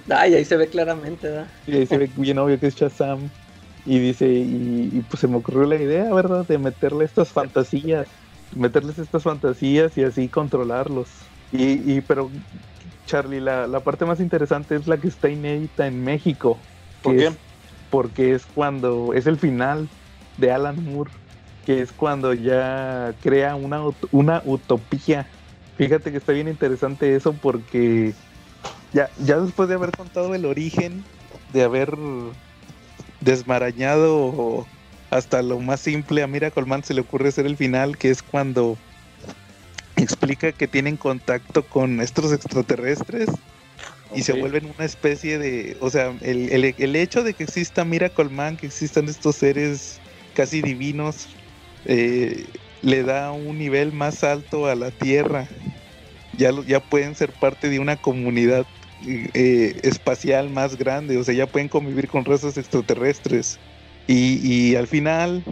Ay, 0.09 0.35
ahí 0.35 0.45
se 0.45 0.57
ve 0.57 0.69
claramente, 0.69 1.29
¿verdad? 1.29 1.49
Y 1.67 1.77
ahí 1.77 1.87
se 1.87 1.99
ve 1.99 2.11
bien 2.17 2.39
obvio 2.39 2.59
que 2.59 2.67
es 2.67 2.75
Shazam. 2.75 3.29
Y 3.87 3.99
dice, 3.99 4.29
y, 4.29 5.03
pues 5.09 5.21
se 5.21 5.29
me 5.29 5.37
ocurrió 5.37 5.65
la 5.65 5.77
idea, 5.77 6.13
¿verdad? 6.13 6.47
De 6.47 6.59
meterle 6.59 7.05
estas 7.05 7.31
fantasías, 7.31 8.07
meterles 8.55 8.99
estas 8.99 9.23
fantasías 9.23 9.97
y 9.97 10.05
así 10.05 10.29
controlarlos. 10.29 11.09
Y, 11.51 11.93
y 11.93 12.01
pero, 12.03 12.31
Charlie, 13.07 13.41
la, 13.41 13.67
la 13.67 13.81
parte 13.81 14.05
más 14.05 14.21
interesante 14.21 14.77
es 14.77 14.87
la 14.87 14.99
que 14.99 15.09
está 15.09 15.29
inédita 15.31 15.87
en 15.87 16.05
México. 16.05 16.59
¿Por 17.03 17.17
qué? 17.17 17.33
porque 17.91 18.35
es 18.35 18.47
cuando, 18.55 19.13
es 19.15 19.27
el 19.27 19.37
final 19.37 19.89
de 20.39 20.53
Alan 20.53 20.83
Moore 20.85 21.11
que 21.67 21.83
es 21.83 21.93
cuando 21.93 22.33
ya 22.33 23.15
crea 23.21 23.55
una, 23.55 23.83
una 24.13 24.43
utopía. 24.47 25.27
Fíjate 25.77 26.11
que 26.11 26.19
está 26.19 26.33
bien 26.33 26.49
interesante 26.49 27.15
eso 27.15 27.35
porque 27.35 28.15
ya, 28.93 29.11
ya 29.25 29.39
después 29.39 29.69
de 29.69 29.75
haber 29.77 29.93
contado 29.93 30.35
el 30.35 30.45
origen, 30.45 31.05
de 31.53 31.63
haber 31.63 31.97
desmarañado 33.21 34.67
hasta 35.11 35.43
lo 35.43 35.59
más 35.59 35.81
simple, 35.81 36.23
a 36.23 36.27
Mira 36.27 36.51
Colman 36.51 36.85
se 36.85 36.95
le 36.95 37.01
ocurre 37.01 37.29
hacer 37.29 37.47
el 37.47 37.57
final, 37.57 37.99
que 37.99 38.11
es 38.11 38.23
cuando 38.23 38.79
explica 39.97 40.53
que 40.53 40.69
tienen 40.69 40.97
contacto 40.97 41.67
con 41.67 42.01
estos 42.01 42.33
extraterrestres 42.33 43.29
y 44.15 44.23
se 44.23 44.33
vuelven 44.33 44.73
una 44.77 44.85
especie 44.85 45.39
de, 45.39 45.77
o 45.81 45.91
sea, 45.91 46.13
el, 46.21 46.51
el, 46.51 46.75
el 46.77 46.97
hecho 46.97 47.23
de 47.23 47.35
que 47.35 47.45
exista 47.45 47.85
Mira 47.85 48.09
Colman, 48.09 48.57
que 48.57 48.67
existan 48.67 49.09
estos 49.09 49.37
seres 49.37 50.01
casi 50.35 50.63
divinos, 50.63 51.29
eh, 51.85 52.47
le 52.83 53.03
da 53.03 53.31
un 53.31 53.59
nivel 53.59 53.93
más 53.93 54.25
alto 54.25 54.67
a 54.67 54.75
la 54.75 54.91
Tierra. 54.91 55.47
Ya, 56.37 56.51
ya 56.67 56.81
pueden 56.81 57.15
ser 57.15 57.33
parte 57.33 57.69
de 57.69 57.79
una 57.79 57.97
comunidad 57.97 58.67
eh, 59.07 59.81
espacial 59.83 60.51
más 60.51 60.77
grande, 60.77 61.17
o 61.17 61.25
sea, 61.25 61.35
ya 61.35 61.47
pueden 61.47 61.69
convivir 61.69 62.09
con 62.09 62.25
razas 62.25 62.57
extraterrestres. 62.57 63.59
Y, 64.07 64.75
al 64.75 64.89
final, 64.89 65.45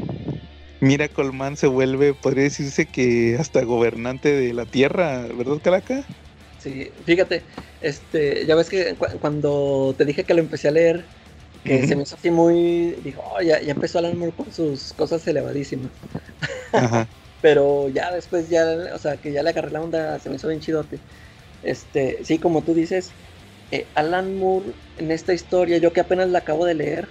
Mira 0.80 1.08
Colman 1.08 1.56
se 1.56 1.68
vuelve, 1.68 2.12
podría 2.12 2.44
decirse 2.44 2.86
que 2.86 3.36
hasta 3.38 3.62
gobernante 3.62 4.32
de 4.32 4.52
la 4.52 4.64
Tierra, 4.64 5.26
¿verdad, 5.28 5.58
Calaca? 5.62 6.02
Sí, 6.58 6.90
fíjate, 7.04 7.42
este, 7.80 8.46
ya 8.46 8.56
ves 8.56 8.68
que 8.68 8.96
cuando 9.20 9.94
te 9.96 10.04
dije 10.04 10.24
que 10.24 10.34
lo 10.34 10.40
empecé 10.40 10.68
a 10.68 10.72
leer, 10.72 11.04
que 11.62 11.86
se 11.86 11.94
me 11.94 12.02
hizo 12.02 12.16
así 12.16 12.30
muy, 12.30 12.96
dijo, 13.04 13.22
oh, 13.32 13.40
ya, 13.40 13.60
ya, 13.60 13.72
empezó 13.72 13.98
Alan 13.98 14.18
Moore 14.18 14.32
con 14.36 14.52
sus 14.52 14.92
cosas 14.92 15.26
elevadísimas. 15.28 15.90
Pero 17.40 17.88
ya 17.88 18.10
después, 18.12 18.48
ya, 18.48 18.64
o 18.92 18.98
sea, 18.98 19.16
que 19.16 19.30
ya 19.30 19.42
le 19.42 19.50
agarré 19.50 19.70
la 19.70 19.80
onda, 19.80 20.18
se 20.18 20.28
me 20.30 20.36
hizo 20.36 20.48
bien 20.48 20.60
chidote. 20.60 20.98
Este, 21.62 22.18
sí, 22.24 22.38
como 22.38 22.62
tú 22.62 22.74
dices, 22.74 23.10
eh, 23.70 23.86
Alan 23.94 24.38
Moore 24.38 24.72
en 24.98 25.10
esta 25.10 25.34
historia, 25.34 25.78
yo 25.78 25.92
que 25.92 26.00
apenas 26.00 26.28
la 26.30 26.40
acabo 26.40 26.64
de 26.64 26.74
leer, 26.74 27.08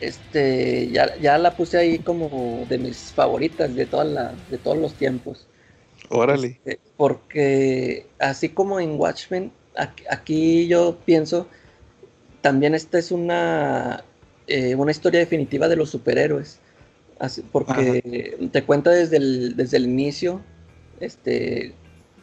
este, 0.00 0.88
ya, 0.90 1.16
ya 1.18 1.38
la 1.38 1.56
puse 1.56 1.78
ahí 1.78 1.98
como 1.98 2.66
de 2.68 2.78
mis 2.78 3.12
favoritas 3.12 3.74
de, 3.74 3.86
toda 3.86 4.04
la, 4.04 4.34
de 4.50 4.58
todos 4.58 4.78
los 4.78 4.94
tiempos. 4.94 5.46
Órale. 6.08 6.60
Este, 6.64 6.80
porque 6.96 8.06
así 8.18 8.50
como 8.50 8.80
en 8.80 8.98
Watchmen, 8.98 9.52
aquí 10.08 10.66
yo 10.66 10.98
pienso 11.04 11.46
también 12.40 12.74
esta 12.74 12.98
es 12.98 13.10
una, 13.10 14.04
eh, 14.46 14.74
una 14.74 14.90
historia 14.90 15.20
definitiva 15.20 15.68
de 15.68 15.76
los 15.76 15.90
superhéroes. 15.90 16.58
porque 17.52 18.48
te 18.50 18.62
cuenta 18.64 18.90
desde 18.90 19.18
el, 19.18 19.56
desde 19.56 19.76
el 19.76 19.84
inicio 19.84 20.40
este, 21.00 21.74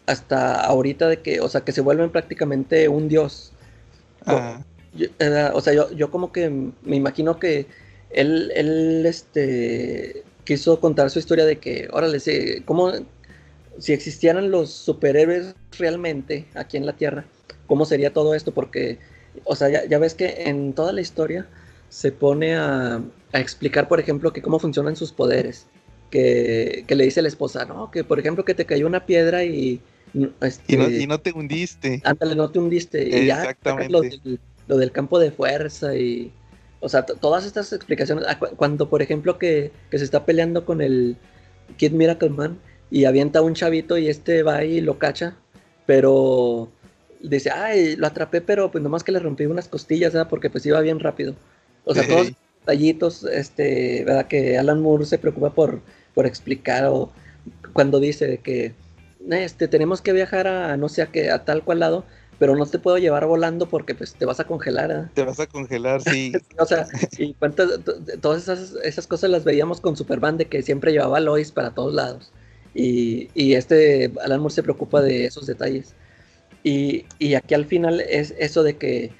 hasta 0.07 0.61
ahorita 0.61 1.07
de 1.07 1.21
que, 1.21 1.39
o 1.39 1.49
sea, 1.49 1.61
que 1.61 1.71
se 1.71 1.81
vuelven 1.81 2.09
prácticamente 2.09 2.87
un 2.87 3.07
dios. 3.07 3.51
Eh, 4.27 5.49
o 5.53 5.61
sea, 5.61 5.73
yo, 5.73 5.91
yo, 5.91 6.09
como 6.09 6.31
que 6.31 6.49
me 6.49 6.95
imagino 6.95 7.37
que 7.37 7.67
él, 8.09 8.51
él 8.55 9.05
este, 9.05 10.23
quiso 10.43 10.79
contar 10.79 11.11
su 11.11 11.19
historia 11.19 11.45
de 11.45 11.59
que, 11.59 11.87
órale, 11.91 12.19
si, 12.19 12.61
¿cómo, 12.61 12.91
si 13.77 13.93
existieran 13.93 14.49
los 14.49 14.71
superhéroes 14.71 15.53
realmente 15.77 16.47
aquí 16.55 16.77
en 16.77 16.85
la 16.87 16.93
Tierra, 16.93 17.25
¿cómo 17.67 17.85
sería 17.85 18.11
todo 18.11 18.33
esto? 18.33 18.53
Porque 18.53 18.97
o 19.45 19.55
sea, 19.55 19.85
ya, 19.87 19.99
ves 19.99 20.13
que 20.13 20.43
en 20.45 20.73
toda 20.73 20.93
la 20.93 21.01
historia 21.01 21.47
se 21.89 22.11
pone 22.11 22.55
a, 22.55 23.01
explicar, 23.33 23.87
por 23.87 23.99
ejemplo, 23.99 24.33
que 24.33 24.41
cómo 24.41 24.59
funcionan 24.59 24.95
sus 24.95 25.11
poderes. 25.11 25.67
Que, 26.09 26.85
le 26.87 27.03
dice 27.03 27.21
la 27.21 27.27
esposa, 27.27 27.65
¿no? 27.65 27.91
Que 27.91 28.03
por 28.03 28.19
ejemplo 28.19 28.45
que 28.45 28.53
te 28.53 28.65
cayó 28.65 28.87
una 28.87 29.05
piedra 29.05 29.43
y... 29.43 29.81
Este, 30.41 30.75
y, 31.01 31.07
no, 31.07 31.19
te 31.19 31.31
hundiste. 31.31 32.01
Ándale, 32.03 32.35
no 32.35 32.49
te 32.49 32.59
hundiste. 32.59 33.07
Y 33.07 33.29
Exactamente. 33.29 34.19
Ya, 34.23 34.37
lo, 34.67 34.77
del, 34.77 34.91
campo 34.91 35.19
de 35.19 35.31
fuerza 35.31 35.95
y... 35.95 36.31
O 36.79 36.89
sea, 36.89 37.05
todas 37.05 37.45
estas 37.45 37.73
explicaciones. 37.73 38.25
Ah, 38.27 38.37
cuando, 38.37 38.89
por 38.89 39.01
ejemplo, 39.01 39.37
que, 39.37 39.71
que, 39.89 39.97
se 39.97 40.03
está 40.03 40.25
peleando 40.25 40.65
con 40.65 40.81
el 40.81 41.17
Kid 41.77 41.91
Miracle 41.91 42.29
Man 42.29 42.59
y 42.91 43.05
avienta 43.05 43.41
un 43.41 43.55
chavito 43.55 43.97
y 43.97 44.07
este 44.07 44.43
va 44.43 44.63
y 44.63 44.81
lo 44.81 44.99
cacha, 44.99 45.35
pero 45.85 46.69
dice, 47.21 47.49
ay, 47.49 47.95
lo 47.95 48.07
atrapé, 48.07 48.41
pero 48.41 48.71
pues 48.71 48.83
nomás 48.83 49.03
que 49.03 49.11
le 49.11 49.19
rompí 49.19 49.45
unas 49.45 49.67
costillas, 49.67 50.13
¿verdad? 50.13 50.29
Porque 50.29 50.49
pues 50.49 50.65
iba 50.65 50.79
bien 50.81 50.99
rápido. 50.99 51.35
O 51.83 51.93
sea, 51.93 52.07
todos 52.07 52.31
tallitos, 52.65 53.23
este, 53.23 54.03
¿verdad? 54.05 54.27
Que 54.27 54.57
Alan 54.57 54.81
Moore 54.81 55.05
se 55.05 55.17
preocupa 55.17 55.53
por, 55.53 55.81
por 56.13 56.25
explicar 56.25 56.85
o 56.85 57.11
cuando 57.73 57.99
dice 57.99 58.39
que, 58.39 58.73
este, 59.31 59.67
tenemos 59.67 60.01
que 60.01 60.13
viajar 60.13 60.47
a 60.47 60.77
no 60.77 60.89
sé 60.89 61.01
a 61.01 61.07
qué, 61.07 61.29
a 61.29 61.45
tal 61.45 61.63
cual 61.63 61.79
lado, 61.79 62.05
pero 62.39 62.55
no 62.55 62.65
te 62.65 62.79
puedo 62.79 62.97
llevar 62.97 63.25
volando 63.25 63.67
porque 63.67 63.95
pues 63.95 64.13
te 64.13 64.25
vas 64.25 64.39
a 64.39 64.45
congelar. 64.45 64.91
¿eh? 64.91 65.09
Te 65.13 65.23
vas 65.23 65.39
a 65.39 65.47
congelar, 65.47 66.01
sí. 66.01 66.33
o 66.59 66.65
sea, 66.65 66.87
y 67.17 67.33
cuántas, 67.33 67.79
todas 68.21 68.43
esas, 68.43 68.75
esas 68.83 69.07
cosas 69.07 69.29
las 69.29 69.43
veíamos 69.43 69.81
con 69.81 69.95
Superman 69.97 70.37
de 70.37 70.45
que 70.45 70.61
siempre 70.61 70.91
llevaba 70.91 71.19
Lois 71.19 71.51
para 71.51 71.71
todos 71.71 71.93
lados. 71.93 72.31
Y, 72.73 73.29
y 73.33 73.55
este 73.55 74.11
Alan 74.23 74.39
Moore 74.39 74.53
se 74.53 74.63
preocupa 74.63 75.01
de 75.01 75.25
esos 75.25 75.47
detalles. 75.47 75.95
Y, 76.67 77.05
aquí 77.35 77.53
al 77.53 77.65
final 77.65 78.01
es 78.01 78.33
eso 78.37 78.61
de 78.61 78.75
que, 78.75 79.11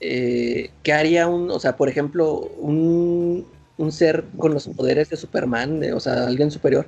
eh, 0.00 0.70
¿qué 0.82 0.92
haría 0.92 1.28
un, 1.28 1.50
o 1.50 1.60
sea, 1.60 1.76
por 1.76 1.88
ejemplo, 1.88 2.50
un, 2.58 3.46
ser 3.90 4.24
con 4.36 4.52
los 4.54 4.68
poderes 4.68 5.08
de 5.08 5.16
Superman, 5.16 5.82
o 5.94 6.00
sea, 6.00 6.26
alguien 6.26 6.50
superior, 6.50 6.86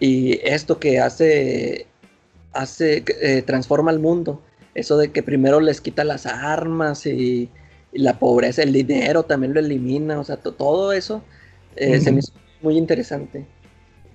y 0.00 0.40
esto 0.46 0.78
que 0.78 1.00
hace, 1.00 1.86
hace, 2.52 3.04
eh, 3.20 3.42
transforma 3.42 3.90
al 3.90 3.98
mundo, 3.98 4.42
eso 4.74 4.96
de 4.96 5.10
que 5.10 5.22
primero 5.22 5.60
les 5.60 5.80
quita 5.80 6.04
las 6.04 6.26
armas 6.26 7.06
y, 7.06 7.50
la 7.92 8.18
pobreza, 8.18 8.62
el 8.62 8.72
dinero 8.74 9.22
también 9.22 9.54
lo 9.54 9.60
elimina, 9.60 10.20
o 10.20 10.24
sea, 10.24 10.36
todo 10.36 10.92
eso 10.92 11.22
eh, 11.74 11.98
se 12.00 12.12
me 12.12 12.18
hizo 12.18 12.32
muy 12.60 12.76
interesante. 12.76 13.46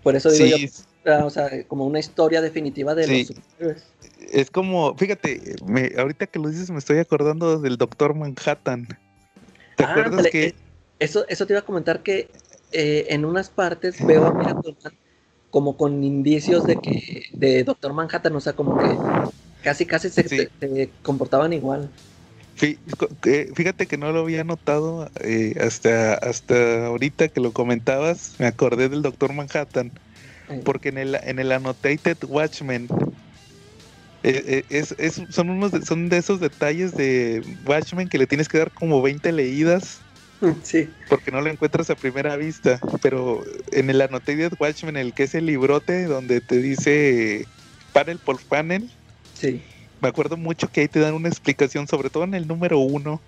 Por 0.03 0.15
eso 0.15 0.30
digo 0.30 0.45
yo, 0.45 1.26
o 1.26 1.30
sea, 1.31 1.64
como 1.68 1.88
una 1.88 1.99
historia 1.99 2.39
definitiva 2.39 2.93
de 2.93 3.07
los 3.07 3.27
superhéroes 3.27 3.84
es 4.31 4.49
como, 4.49 4.95
fíjate, 4.95 5.55
me, 5.65 5.91
ahorita 5.97 6.27
que 6.27 6.39
lo 6.39 6.49
dices 6.49 6.69
me 6.72 6.80
estoy 6.80 6.99
acordando 6.99 7.60
del 7.60 7.77
Doctor 7.77 8.14
Manhattan. 8.14 8.88
¿Te 9.76 9.84
acuerdas 9.84 10.27
que... 10.27 10.45
Eh, 10.45 10.55
eso, 10.99 11.26
eso 11.27 11.45
te 11.45 11.53
iba 11.53 11.60
a 11.60 11.65
comentar 11.65 12.03
que 12.03 12.30
eh, 12.72 13.07
en 13.10 13.26
unas 13.26 13.49
partes 13.49 14.03
veo 14.05 14.26
a 14.26 14.34
Miracle 14.34 14.76
como 15.53 15.77
con 15.77 16.03
indicios 16.03 16.65
de 16.65 16.77
que 16.77 17.25
de 17.31 17.63
Doctor 17.63 17.93
Manhattan, 17.93 18.35
o 18.35 18.41
sea, 18.41 18.53
como 18.53 18.75
que 18.75 18.97
casi 19.61 19.85
casi 19.85 20.09
se, 20.09 20.49
comportaban 21.03 21.53
igual. 21.53 21.91
Fíjate 22.55 23.85
que 23.85 23.95
no 23.95 24.11
lo 24.11 24.21
había 24.21 24.43
notado 24.43 25.11
eh, 25.21 25.53
hasta, 25.61 26.15
hasta 26.15 26.88
ahorita 26.88 27.27
que 27.27 27.39
lo 27.39 27.51
comentabas. 27.51 28.34
Me 28.39 28.47
acordé 28.47 28.89
del 28.89 29.03
Doctor 29.03 29.34
Manhattan. 29.34 29.91
Porque 30.65 30.89
en 30.89 30.97
el, 30.97 31.15
en 31.21 31.38
el 31.38 31.51
Annotated 31.51 32.17
Watchmen 32.27 32.88
eh, 34.23 34.65
eh, 34.71 34.84
es, 34.97 35.21
son, 35.30 35.51
unos 35.51 35.71
de, 35.71 35.85
son 35.85 36.09
de 36.09 36.17
esos 36.17 36.39
detalles 36.39 36.95
de 36.95 37.43
Watchmen 37.67 38.09
que 38.09 38.17
le 38.17 38.25
tienes 38.25 38.49
que 38.49 38.57
dar 38.57 38.71
como 38.71 39.03
20 39.03 39.31
leídas. 39.31 39.99
Sí. 40.64 40.90
Porque 41.10 41.32
no 41.32 41.41
lo 41.41 41.49
encuentras 41.49 41.90
a 41.90 41.95
primera 41.95 42.36
vista. 42.36 42.80
Pero 43.02 43.44
en 43.72 43.90
el 43.90 44.02
Annotated 44.02 44.53
Watchmen, 44.60 44.98
el 44.98 45.14
que 45.14 45.24
es 45.24 45.36
el 45.36 45.45
librote 45.45 46.06
donde 46.06 46.41
te 46.41 46.57
dice 46.57 47.45
panel 47.94 48.20
por 48.20 48.41
panel. 48.44 48.90
Sí 49.34 49.61
me 50.03 50.10
acuerdo 50.10 50.36
mucho 50.36 50.70
que 50.70 50.82
ahí 50.82 50.90
te 50.90 50.99
dan 50.99 51.14
una 51.14 51.30
explicación, 51.30 51.88
sobre 51.88 52.10
todo 52.10 52.26
en 52.26 52.34
el 52.34 52.45
número 52.45 52.78
uno, 52.78 53.22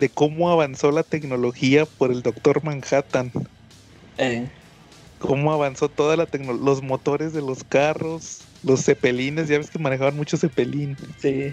de 0.00 0.08
cómo 0.08 0.50
avanzó 0.50 0.90
la 0.90 1.02
tecnología 1.02 1.84
por 1.84 2.10
el 2.10 2.22
Doctor 2.22 2.64
Manhattan. 2.64 3.30
Eh. 4.16 4.48
Cómo 5.18 5.52
avanzó 5.52 5.90
toda 5.90 6.16
la 6.16 6.24
tecnología, 6.24 6.64
los 6.64 6.82
motores 6.82 7.34
de 7.34 7.42
los 7.42 7.62
carros, 7.62 8.40
los 8.62 8.82
cepelines, 8.82 9.48
ya 9.48 9.58
ves 9.58 9.68
que 9.68 9.78
manejaban 9.78 10.16
mucho 10.16 10.38
cepelín. 10.38 10.96
Sí. 11.20 11.52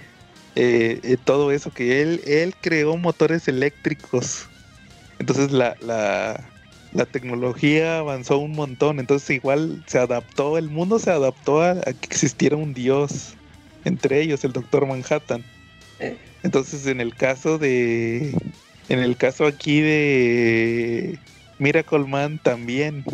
Eh, 0.55 0.99
eh, 1.03 1.17
todo 1.21 1.51
eso, 1.51 1.69
que 1.73 2.01
él, 2.01 2.21
él 2.25 2.55
creó 2.61 2.95
motores 2.95 3.49
eléctricos. 3.49 4.47
Entonces 5.21 5.51
la, 5.51 5.77
la, 5.81 6.49
la, 6.93 7.05
tecnología 7.05 7.99
avanzó 7.99 8.39
un 8.39 8.51
montón. 8.51 8.99
Entonces 8.99 9.29
igual 9.29 9.83
se 9.87 9.99
adaptó, 9.99 10.57
el 10.57 10.69
mundo 10.69 10.99
se 10.99 11.11
adaptó 11.11 11.61
a 11.61 11.75
que 11.81 12.07
existiera 12.07 12.57
un 12.57 12.73
dios 12.73 13.35
entre 13.85 14.21
ellos 14.21 14.43
el 14.43 14.53
Doctor 14.53 14.85
Manhattan. 14.85 15.43
Entonces, 16.43 16.87
en 16.87 17.01
el 17.01 17.13
caso 17.13 17.57
de. 17.57 18.35
En 18.89 18.99
el 18.99 19.15
caso 19.15 19.45
aquí 19.45 19.79
de 19.79 21.19
Miracle 21.59 22.05
Man 22.05 22.39
también. 22.41 23.05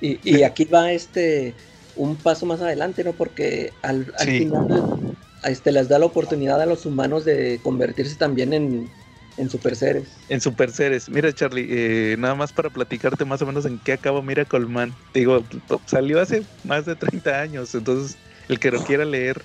Y, 0.00 0.42
aquí 0.42 0.64
va 0.64 0.92
este 0.92 1.54
un 1.96 2.16
paso 2.16 2.46
más 2.46 2.60
adelante, 2.60 3.04
¿no? 3.04 3.12
Porque 3.12 3.72
al, 3.82 4.06
final 4.18 5.16
este, 5.44 5.72
les 5.72 5.88
da 5.88 5.98
la 5.98 6.06
oportunidad 6.06 6.60
a 6.60 6.66
los 6.66 6.86
humanos 6.86 7.24
de 7.24 7.60
convertirse 7.62 8.16
también 8.16 8.52
en, 8.52 8.90
en 9.36 9.50
super 9.50 9.74
seres. 9.76 10.08
En 10.28 10.40
super 10.40 10.70
seres. 10.70 11.08
Mira, 11.08 11.32
Charlie, 11.32 11.66
eh, 11.68 12.16
nada 12.18 12.34
más 12.34 12.52
para 12.52 12.70
platicarte 12.70 13.24
más 13.24 13.42
o 13.42 13.46
menos 13.46 13.66
en 13.66 13.78
qué 13.78 13.92
acaba 13.92 14.22
Miracle 14.22 14.66
Man. 14.66 14.94
Digo, 15.12 15.44
salió 15.86 16.20
hace 16.20 16.42
más 16.64 16.86
de 16.86 16.96
30 16.96 17.40
años, 17.40 17.74
entonces 17.74 18.16
el 18.48 18.58
que 18.58 18.70
lo 18.70 18.82
quiera 18.84 19.04
leer 19.04 19.42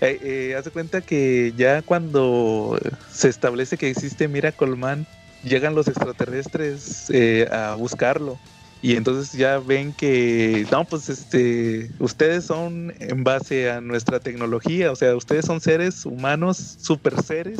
eh, 0.00 0.18
eh, 0.22 0.54
haz 0.56 0.64
de 0.64 0.70
cuenta 0.70 1.00
que 1.00 1.54
ya 1.56 1.82
cuando 1.82 2.78
se 3.10 3.28
establece 3.28 3.76
que 3.78 3.88
existe 3.88 4.28
Miracle 4.28 4.76
Man, 4.76 5.06
llegan 5.42 5.74
los 5.74 5.88
extraterrestres 5.88 7.10
eh, 7.10 7.48
a 7.50 7.74
buscarlo. 7.74 8.38
Y 8.82 8.96
entonces 8.96 9.32
ya 9.32 9.58
ven 9.60 9.94
que, 9.94 10.66
no, 10.70 10.84
pues 10.84 11.08
este, 11.08 11.90
ustedes 12.00 12.44
son 12.44 12.92
en 13.00 13.24
base 13.24 13.70
a 13.70 13.80
nuestra 13.80 14.20
tecnología, 14.20 14.92
o 14.92 14.96
sea, 14.96 15.16
ustedes 15.16 15.46
son 15.46 15.62
seres 15.62 16.04
humanos, 16.04 16.76
super 16.82 17.22
seres, 17.22 17.56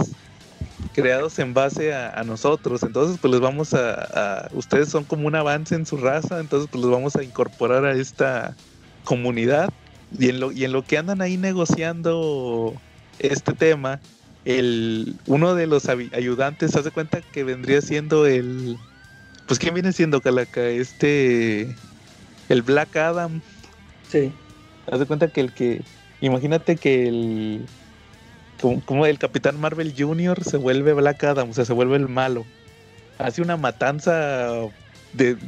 creados 0.93 1.39
en 1.39 1.55
base 1.55 1.95
a, 1.95 2.23
nosotros. 2.25 2.83
Entonces, 2.83 3.19
pues 3.21 3.33
les 3.33 3.41
vamos 3.41 3.75
a, 3.75 4.45
a, 4.45 4.49
ustedes 4.53 4.89
son 4.89 5.05
como 5.05 5.27
un 5.27 5.35
avance 5.35 5.75
en 5.75 5.87
su 5.87 5.97
raza, 5.97 6.41
entonces 6.41 6.69
pues 6.71 6.83
los 6.83 6.93
vamos 6.93 7.17
a 7.17 7.23
incorporar 7.23 7.85
a 7.85 7.93
esta 7.93 8.57
comunidad 9.05 9.73
y 10.19 10.29
en 10.29 10.41
lo, 10.41 10.53
y 10.53 10.65
en 10.65 10.73
lo 10.73 10.85
que 10.85 10.99
andan 10.99 11.21
ahí 11.21 11.37
negociando 11.37 12.75
este 13.19 13.53
tema, 13.53 14.01
el, 14.45 15.17
uno 15.27 15.55
de 15.55 15.67
los 15.67 15.89
ayudantes 15.89 16.77
hace 16.77 16.91
cuenta 16.91 17.21
que 17.21 17.45
vendría 17.45 17.81
siendo 17.81 18.27
el. 18.27 18.77
Pues, 19.47 19.59
¿quién 19.59 19.75
viene 19.75 19.93
siendo 19.93 20.21
Calaca? 20.21 20.67
Este. 20.69 21.75
El 22.49 22.63
Black 22.63 22.95
Adam. 22.97 23.41
Sí. 24.11 24.33
Haz 24.91 25.01
de 25.01 25.07
cuenta 25.07 25.29
que 25.29 25.41
el 25.41 25.53
que. 25.53 25.83
Imagínate 26.21 26.77
que 26.77 27.09
el. 27.09 27.67
Como, 28.87 29.07
el 29.07 29.19
Capitán 29.19 29.61
Marvel 29.61 29.95
Jr. 29.97 30.43
se 30.43 30.57
vuelve 30.57 30.93
Black 30.93 31.23
Adam, 31.25 31.51
o 31.51 31.55
sea, 31.55 31.65
se 31.65 31.73
vuelve 31.73 31.97
el 31.97 32.09
malo. 32.09 32.47
Hace 33.19 33.43
una 33.43 33.57
matanza 33.57 34.71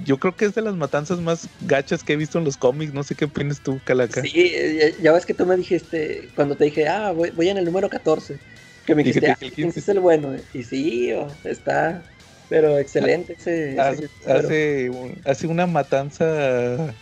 yo 0.04 0.18
creo 0.18 0.36
que 0.36 0.44
es 0.44 0.54
de 0.54 0.62
las 0.62 0.76
matanzas 0.76 1.18
más 1.18 1.48
gachas 1.62 2.04
que 2.04 2.12
he 2.12 2.16
visto 2.16 2.38
en 2.38 2.44
los 2.44 2.56
cómics. 2.56 2.92
No 2.92 3.02
sé 3.02 3.14
qué 3.14 3.24
opinas 3.24 3.60
tú, 3.60 3.80
Calaca. 3.84 4.22
Sí, 4.22 4.52
eh, 4.54 4.94
ya, 5.02 5.12
ves 5.12 5.26
que 5.26 5.34
tú 5.34 5.44
me 5.44 5.56
dijiste, 5.56 6.28
cuando 6.34 6.54
te 6.54 6.64
dije, 6.64 6.86
ah, 6.88 7.12
voy, 7.12 7.48
en 7.48 7.58
el 7.58 7.64
número 7.64 7.88
14, 7.88 8.38
que 8.86 8.94
me 8.94 9.02
dijiste, 9.02 9.30
ah, 9.30 9.36
¿quién 9.54 9.72
es 9.74 9.88
el 9.88 10.00
bueno? 10.00 10.36
Y 10.54 10.62
sí, 10.62 11.12
está, 11.44 12.02
pero 12.48 12.78
excelente 12.78 13.36
ese. 13.38 13.80
Hace, 13.80 14.90
hace, 15.24 15.46
una 15.46 15.66
matanza 15.66 16.94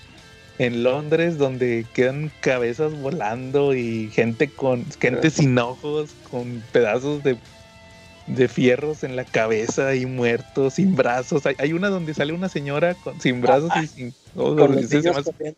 en 0.59 0.83
Londres 0.83 1.39
donde 1.39 1.85
quedan 1.95 2.31
cabezas 2.41 2.99
volando 3.01 3.75
y 3.75 4.11
gente 4.11 4.49
con 4.49 4.85
gente 5.01 5.31
sin 5.31 5.59
ojos, 5.59 6.11
con 6.31 6.63
pedazos 6.73 7.23
de 7.25 7.37
de 8.27 8.49
fierros 8.49 9.05
en 9.05 9.17
la 9.17 9.25
cabeza 9.25 9.95
y 9.95 10.07
muertos, 10.07 10.75
sin 10.75 10.97
brazos. 10.97 11.43
Hay, 11.59 11.73
una 11.73 11.89
donde 11.89 12.15
sale 12.15 12.33
una 12.33 12.49
señora 12.49 12.95
con, 12.95 13.21
sin 13.21 13.41
brazos 13.41 13.71
y 13.83 13.87
sin... 13.87 14.15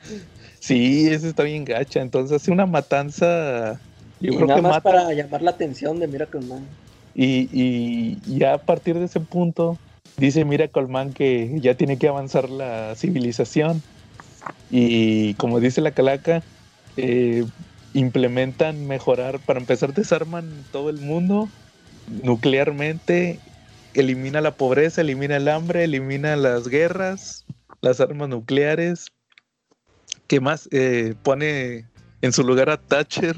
sí, 0.60 1.09
esa 1.09 1.28
está 1.28 1.43
bien 1.44 1.64
gacha. 1.64 2.01
Entonces 2.01 2.43
hace 2.43 2.51
una 2.51 2.66
matanza... 2.66 3.81
Yo 4.20 4.32
y 4.32 4.36
creo 4.36 4.47
nada 4.47 4.60
que 4.60 4.66
más 4.66 4.81
para 4.81 5.12
llamar 5.12 5.43
la 5.43 5.51
atención 5.51 6.01
de 6.01 6.09
Miracle 6.09 6.40
Man. 6.40 6.66
Y, 7.14 7.48
y 7.52 8.39
ya 8.39 8.55
a 8.55 8.59
partir 8.59 8.98
de 8.98 9.05
ese 9.05 9.20
punto 9.20 9.78
dice 10.16 10.44
Miracle 10.44 10.86
Man 10.86 11.12
que 11.12 11.59
ya 11.60 11.74
tiene 11.74 11.98
que 11.98 12.09
avanzar 12.09 12.51
la 12.51 12.94
civilización. 12.97 13.82
Y 14.70 15.35
como 15.35 15.60
dice 15.60 15.81
la 15.81 15.93
calaca, 15.93 16.43
eh, 16.97 17.44
implementan 17.94 18.86
mejorar, 18.86 19.39
para 19.40 19.60
empezar 19.60 19.94
desarman 19.94 20.64
todo 20.73 20.90
el 20.90 21.01
mundo 21.01 21.48
nuclearmente, 22.23 23.40
elimina 23.94 24.40
la 24.40 24.52
pobreza, 24.52 25.01
elimina 25.01 25.36
el 25.36 25.48
hambre, 25.48 25.85
elimina 25.85 26.36
las 26.36 26.68
guerras, 26.68 27.44
las 27.81 28.01
armas 28.01 28.28
nucleares. 28.28 29.12
¿Qué 30.27 30.40
más? 30.40 30.68
Eh, 30.73 31.14
pone 31.23 31.86
en 32.23 32.32
su 32.32 32.43
lugar 32.44 32.70
a 32.70 32.77
Thatcher. 32.77 33.36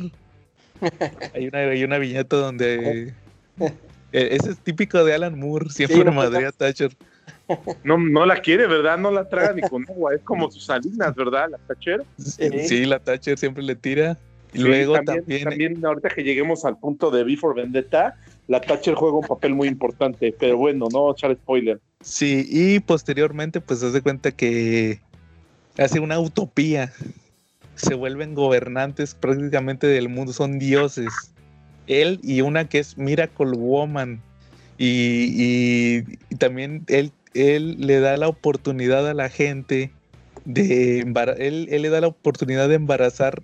hay, 1.34 1.48
una, 1.48 1.58
hay 1.58 1.84
una 1.84 1.98
viñeta 1.98 2.36
donde... 2.36 3.14
Eh, 4.10 4.36
ese 4.40 4.52
es 4.52 4.58
típico 4.58 5.04
de 5.04 5.12
Alan 5.12 5.38
Moore, 5.38 5.68
siempre 5.68 6.02
sí, 6.02 6.10
Madrid 6.10 6.46
a 6.46 6.52
Thatcher. 6.52 6.96
No, 7.84 7.98
no 7.98 8.26
la 8.26 8.40
quiere, 8.40 8.66
¿verdad? 8.66 8.98
No 8.98 9.10
la 9.10 9.28
traga 9.28 9.52
ni 9.52 9.62
con 9.62 9.84
agua, 9.88 10.14
es 10.14 10.20
como 10.22 10.50
sus 10.50 10.64
salinas, 10.64 11.14
¿verdad? 11.14 11.48
La 11.50 11.58
Thatcher. 11.58 12.04
Sí, 12.18 12.84
la 12.84 12.98
Thatcher 12.98 13.38
siempre 13.38 13.62
le 13.62 13.74
tira. 13.74 14.18
Y 14.52 14.60
luego 14.60 14.94
también, 14.94 15.20
también, 15.20 15.44
también, 15.44 15.86
ahorita 15.86 16.08
que 16.08 16.22
lleguemos 16.22 16.64
al 16.64 16.78
punto 16.78 17.10
de 17.10 17.22
Before 17.22 17.60
Vendetta, 17.60 18.16
la 18.46 18.60
Thatcher 18.60 18.94
juega 18.94 19.18
un 19.18 19.26
papel 19.26 19.54
muy 19.54 19.68
importante, 19.68 20.34
pero 20.38 20.56
bueno, 20.56 20.88
no 20.90 21.12
echar 21.12 21.34
spoiler. 21.34 21.80
Sí, 22.00 22.46
y 22.48 22.80
posteriormente, 22.80 23.60
pues 23.60 23.80
se 23.80 23.86
hace 23.86 24.00
cuenta 24.00 24.30
que 24.32 25.00
hace 25.76 26.00
una 26.00 26.18
utopía. 26.18 26.92
Se 27.74 27.94
vuelven 27.94 28.34
gobernantes 28.34 29.14
prácticamente 29.14 29.86
del 29.86 30.08
mundo, 30.08 30.32
son 30.32 30.58
dioses. 30.58 31.12
Él 31.86 32.18
y 32.22 32.40
una 32.40 32.68
que 32.68 32.78
es 32.80 32.98
Miracle 32.98 33.52
Woman. 33.52 34.20
Y, 34.78 36.02
también 36.36 36.84
él, 36.86 37.12
él 37.38 37.76
le 37.78 38.00
da 38.00 38.16
la 38.16 38.28
oportunidad 38.28 39.08
a 39.08 39.14
la 39.14 39.28
gente 39.28 39.92
de 40.44 41.00
él, 41.00 41.68
él 41.70 41.82
le 41.82 41.88
da 41.90 42.00
la 42.00 42.08
oportunidad 42.08 42.68
de 42.68 42.76
embarazar 42.76 43.42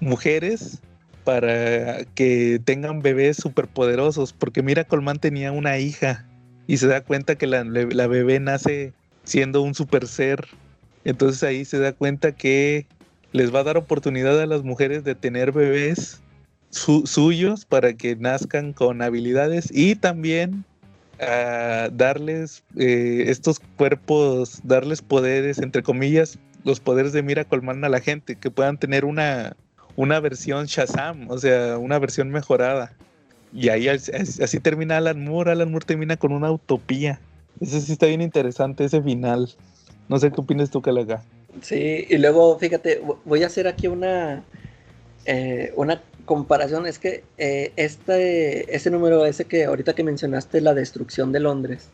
mujeres 0.00 0.80
para 1.24 2.04
que 2.14 2.58
tengan 2.64 3.02
bebés 3.02 3.36
superpoderosos, 3.36 4.32
porque 4.32 4.62
mira, 4.62 4.84
Colman 4.84 5.18
tenía 5.18 5.52
una 5.52 5.78
hija 5.78 6.26
y 6.66 6.78
se 6.78 6.86
da 6.86 7.02
cuenta 7.02 7.36
que 7.36 7.46
la, 7.46 7.64
bebé 7.64 8.40
nace 8.40 8.94
siendo 9.24 9.60
un 9.60 9.74
super 9.74 10.06
ser. 10.06 10.46
Entonces 11.04 11.42
ahí 11.42 11.64
se 11.64 11.78
da 11.78 11.92
cuenta 11.92 12.32
que 12.32 12.86
les 13.32 13.54
va 13.54 13.60
a 13.60 13.64
dar 13.64 13.76
oportunidad 13.76 14.40
a 14.40 14.46
las 14.46 14.62
mujeres 14.62 15.04
de 15.04 15.14
tener 15.14 15.52
bebés 15.52 16.22
suyos 16.70 17.66
para 17.66 17.92
que 17.94 18.16
nazcan 18.16 18.72
con 18.72 19.02
habilidades 19.02 19.70
y 19.70 19.96
también 19.96 20.64
a 21.20 21.88
darles 21.92 22.62
eh, 22.76 23.24
estos 23.26 23.60
cuerpos, 23.76 24.60
darles 24.64 25.02
poderes, 25.02 25.58
entre 25.58 25.82
comillas, 25.82 26.38
los 26.64 26.80
poderes 26.80 27.12
de 27.12 27.22
Miracle 27.22 27.60
Man 27.60 27.84
a 27.84 27.88
la 27.88 28.00
gente, 28.00 28.36
que 28.36 28.50
puedan 28.50 28.78
tener 28.78 29.04
una, 29.04 29.56
una 29.96 30.20
versión 30.20 30.66
Shazam, 30.66 31.30
o 31.30 31.38
sea, 31.38 31.78
una 31.78 31.98
versión 31.98 32.30
mejorada. 32.30 32.92
Y 33.52 33.70
ahí 33.70 33.88
así, 33.88 34.60
termina 34.60 34.98
Alan 34.98 35.24
Moore. 35.24 35.52
Alan 35.52 35.70
Moore 35.70 35.86
termina 35.86 36.16
con 36.16 36.32
una 36.32 36.52
utopía. 36.52 37.20
Ese 37.60 37.80
sí 37.80 37.92
está 37.92 38.06
bien 38.06 38.20
interesante, 38.20 38.84
ese 38.84 39.02
final. 39.02 39.48
No 40.08 40.18
sé 40.18 40.30
qué 40.30 40.40
opinas 40.40 40.70
tú, 40.70 40.82
Calaga. 40.82 41.22
Sí, 41.62 42.06
y 42.08 42.18
luego, 42.18 42.58
fíjate, 42.58 43.02
voy 43.24 43.42
a 43.42 43.46
hacer 43.46 43.66
aquí 43.66 43.86
una, 43.86 44.44
eh, 45.24 45.72
una 45.76 46.02
comparación 46.28 46.86
es 46.86 47.00
que 47.00 47.24
eh, 47.38 47.72
este, 47.74 48.76
ese 48.76 48.90
número, 48.90 49.24
ese 49.24 49.46
que 49.46 49.64
ahorita 49.64 49.94
que 49.94 50.04
mencionaste, 50.04 50.60
la 50.60 50.74
destrucción 50.74 51.32
de 51.32 51.40
Londres, 51.40 51.88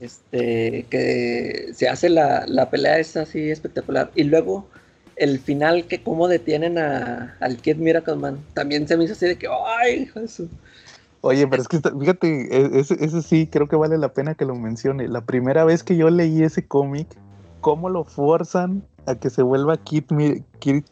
este, 0.00 0.86
que 0.88 1.70
se 1.74 1.88
hace 1.88 2.08
la, 2.08 2.44
la, 2.46 2.70
pelea 2.70 2.98
es 2.98 3.16
así 3.16 3.50
espectacular. 3.50 4.10
Y 4.14 4.24
luego 4.24 4.66
el 5.16 5.38
final 5.38 5.86
que 5.86 6.02
cómo 6.02 6.28
detienen 6.28 6.78
a, 6.78 7.36
al 7.40 7.56
Kid 7.58 7.76
Miracle 7.76 8.16
Man, 8.16 8.38
también 8.54 8.88
se 8.88 8.96
me 8.96 9.04
hizo 9.04 9.12
así 9.12 9.26
de 9.26 9.36
que, 9.36 9.48
¡ay, 9.48 10.06
Jesús! 10.06 10.48
Oye, 11.20 11.46
pero 11.46 11.62
es 11.62 11.68
que 11.68 11.78
fíjate, 11.78 12.48
e, 12.50 12.80
ese, 12.80 13.22
sí 13.22 13.48
creo 13.50 13.66
que 13.68 13.76
vale 13.76 13.98
la 13.98 14.12
pena 14.12 14.34
que 14.34 14.44
lo 14.44 14.54
mencione. 14.54 15.08
La 15.08 15.22
primera 15.22 15.64
vez 15.64 15.82
que 15.82 15.96
yo 15.96 16.10
leí 16.10 16.42
ese 16.42 16.66
cómic, 16.66 17.08
cómo 17.64 17.88
lo 17.88 18.04
forzan 18.04 18.86
a 19.06 19.14
que 19.14 19.30
se 19.30 19.42
vuelva 19.42 19.78
Kid, 19.78 20.04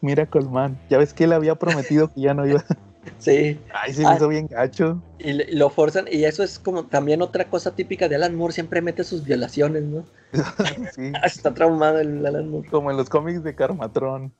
Miracle 0.01 0.49
Man. 0.49 0.75
Ya 0.89 0.97
ves 0.97 1.13
que 1.13 1.25
él 1.25 1.33
había 1.33 1.53
prometido 1.53 2.11
que 2.11 2.21
ya 2.21 2.33
no 2.33 2.45
iba. 2.47 2.65
Sí. 3.19 3.59
Ay, 3.73 3.93
se 3.93 4.01
me 4.01 4.15
hizo 4.15 4.25
ah, 4.25 4.29
bien 4.29 4.47
gacho. 4.47 5.01
Y, 5.19 5.33
lo 5.57 5.69
forzan, 5.69 6.05
y 6.09 6.23
eso 6.23 6.41
es 6.41 6.57
como 6.57 6.85
también 6.85 7.21
otra 7.21 7.43
cosa 7.49 7.75
típica 7.75 8.07
de 8.07 8.15
Alan 8.15 8.33
Moore, 8.33 8.53
siempre 8.53 8.81
mete 8.81 9.03
sus 9.03 9.25
violaciones, 9.25 9.83
¿no? 9.83 10.05
sí. 10.95 11.11
Está 11.25 11.53
traumado 11.53 11.99
el 11.99 12.25
Alan 12.25 12.49
Moore. 12.49 12.69
Como 12.69 12.91
en 12.91 12.95
los 12.95 13.09
cómics 13.09 13.43
de 13.43 13.53
Carmatron. 13.53 14.31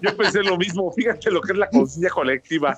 Yo 0.00 0.16
pensé 0.16 0.42
lo 0.42 0.58
mismo, 0.58 0.90
fíjate 0.90 1.30
lo 1.30 1.40
que 1.42 1.52
es 1.52 1.58
la 1.58 1.70
conciencia 1.70 2.10
colectiva. 2.10 2.76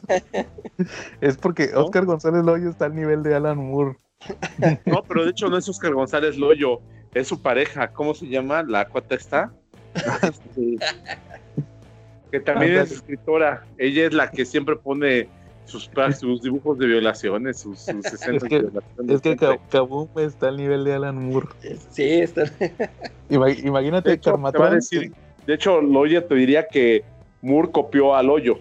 Es 1.22 1.38
porque 1.38 1.74
Oscar 1.74 2.04
González 2.04 2.44
Loyo 2.44 2.68
está 2.68 2.84
al 2.84 2.94
nivel 2.94 3.22
de 3.22 3.34
Alan 3.34 3.56
Moore. 3.56 3.96
No, 4.86 5.02
pero 5.02 5.24
de 5.24 5.30
hecho 5.30 5.48
no 5.48 5.58
es 5.58 5.68
Oscar 5.68 5.94
González 5.94 6.36
Loyo, 6.36 6.80
es 7.14 7.28
su 7.28 7.40
pareja, 7.40 7.88
¿cómo 7.88 8.14
se 8.14 8.26
llama? 8.26 8.62
La 8.62 8.86
cuata 8.86 9.14
está. 9.14 9.52
Este, 10.22 10.76
que 12.32 12.40
también 12.40 12.74
es 12.78 12.90
escritora. 12.90 13.64
Ella 13.78 14.06
es 14.06 14.12
la 14.12 14.28
que 14.28 14.44
siempre 14.44 14.74
pone 14.74 15.28
sus, 15.66 15.88
sus 16.18 16.42
dibujos 16.42 16.76
de 16.78 16.86
violaciones, 16.86 17.60
sus, 17.60 17.88
escenas 17.88 18.42
es 18.42 18.44
que, 18.44 18.56
de 18.56 18.70
violaciones. 18.70 19.14
Es 19.14 19.20
que 19.20 19.36
Kaboom 19.70 20.08
está 20.16 20.48
al 20.48 20.56
nivel 20.56 20.82
de 20.82 20.94
Alan 20.94 21.28
Moore. 21.28 21.46
Sí, 21.90 22.02
está. 22.02 22.44
Imagínate, 23.28 24.18
Carmatron. 24.18 24.80
De 25.46 25.54
hecho, 25.54 25.80
Loya 25.80 26.26
te 26.26 26.34
diría 26.34 26.66
que 26.66 27.04
Moore 27.42 27.70
copió 27.70 28.16
al 28.16 28.30
hoyo. 28.30 28.58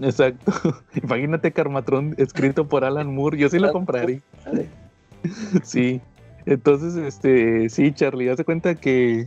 Exacto. 0.00 0.52
Imagínate 1.02 1.52
Carmatron 1.52 2.14
escrito 2.16 2.66
por 2.68 2.84
Alan 2.84 3.14
Moore. 3.14 3.36
Yo 3.36 3.48
sí 3.48 3.58
lo 3.58 3.70
compraría. 3.72 4.20
sí. 5.62 6.00
Entonces, 6.46 6.96
este, 6.96 7.68
sí, 7.68 7.92
Charlie, 7.92 8.30
hace 8.30 8.44
cuenta 8.44 8.74
que, 8.74 9.26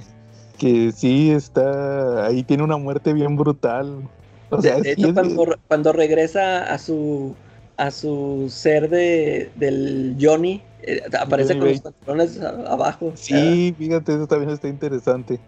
que 0.57 0.91
sí 0.91 1.31
está, 1.31 2.25
ahí 2.25 2.43
tiene 2.43 2.63
una 2.63 2.77
muerte 2.77 3.13
bien 3.13 3.35
brutal. 3.35 4.09
de, 4.61 4.91
hecho, 4.91 5.13
cuando, 5.67 5.93
regresa 5.93 6.63
a 6.63 6.77
su 6.77 7.35
a 7.77 7.89
su 7.89 8.47
ser 8.49 8.89
de, 8.89 9.49
del 9.55 10.15
Johnny, 10.19 10.61
eh, 10.83 11.01
aparece 11.19 11.57
con 11.57 11.69
los 11.69 11.81
pantalones 11.81 12.39
abajo. 12.41 13.13
Sí, 13.15 13.73
fíjate, 13.77 14.13
eso 14.13 14.27
también 14.27 14.51
está 14.51 14.67
interesante. 14.67 15.39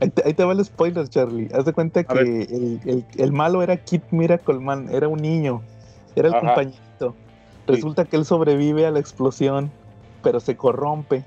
Ahí 0.00 0.34
te, 0.34 0.44
va 0.44 0.52
el 0.52 0.64
spoiler, 0.64 1.08
Charlie. 1.08 1.48
Haz 1.54 1.64
de 1.64 1.72
cuenta 1.72 2.04
que 2.04 2.78
el, 3.16 3.32
malo 3.32 3.62
era 3.62 3.76
Kit 3.78 4.02
Miracleman, 4.10 4.88
era 4.90 5.08
un 5.08 5.20
niño, 5.20 5.62
era 6.14 6.28
el 6.28 6.34
compañito. 6.34 7.14
Resulta 7.66 8.04
que 8.04 8.16
él 8.16 8.24
sobrevive 8.24 8.86
a 8.86 8.90
la 8.90 9.00
explosión, 9.00 9.70
pero 10.26 10.40
se 10.40 10.56
corrompe 10.56 11.24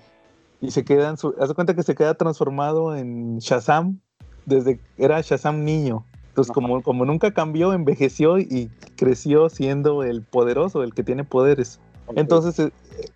y 0.59 0.71
se 0.71 0.84
queda 0.84 1.07
en 1.07 1.15
su. 1.15 1.34
Haz 1.39 1.47
de 1.47 1.55
cuenta 1.55 1.73
que 1.73 1.84
se 1.84 1.95
queda 1.95 2.15
transformado 2.15 2.97
en 2.97 3.39
Shazam, 3.39 4.01
desde 4.45 4.77
era 4.97 5.21
Shazam 5.21 5.63
niño. 5.63 6.03
Entonces, 6.27 6.51
como, 6.53 6.84
como 6.84 7.05
nunca 7.05 7.31
cambió, 7.34 7.71
envejeció 7.71 8.39
y 8.39 8.69
creció 8.97 9.47
siendo 9.47 10.03
el 10.03 10.21
poderoso, 10.21 10.84
el 10.84 10.93
que 10.93 11.03
tiene 11.03 11.23
poderes. 11.23 11.80
Entonces, 12.17 12.59
eh, 12.59 12.71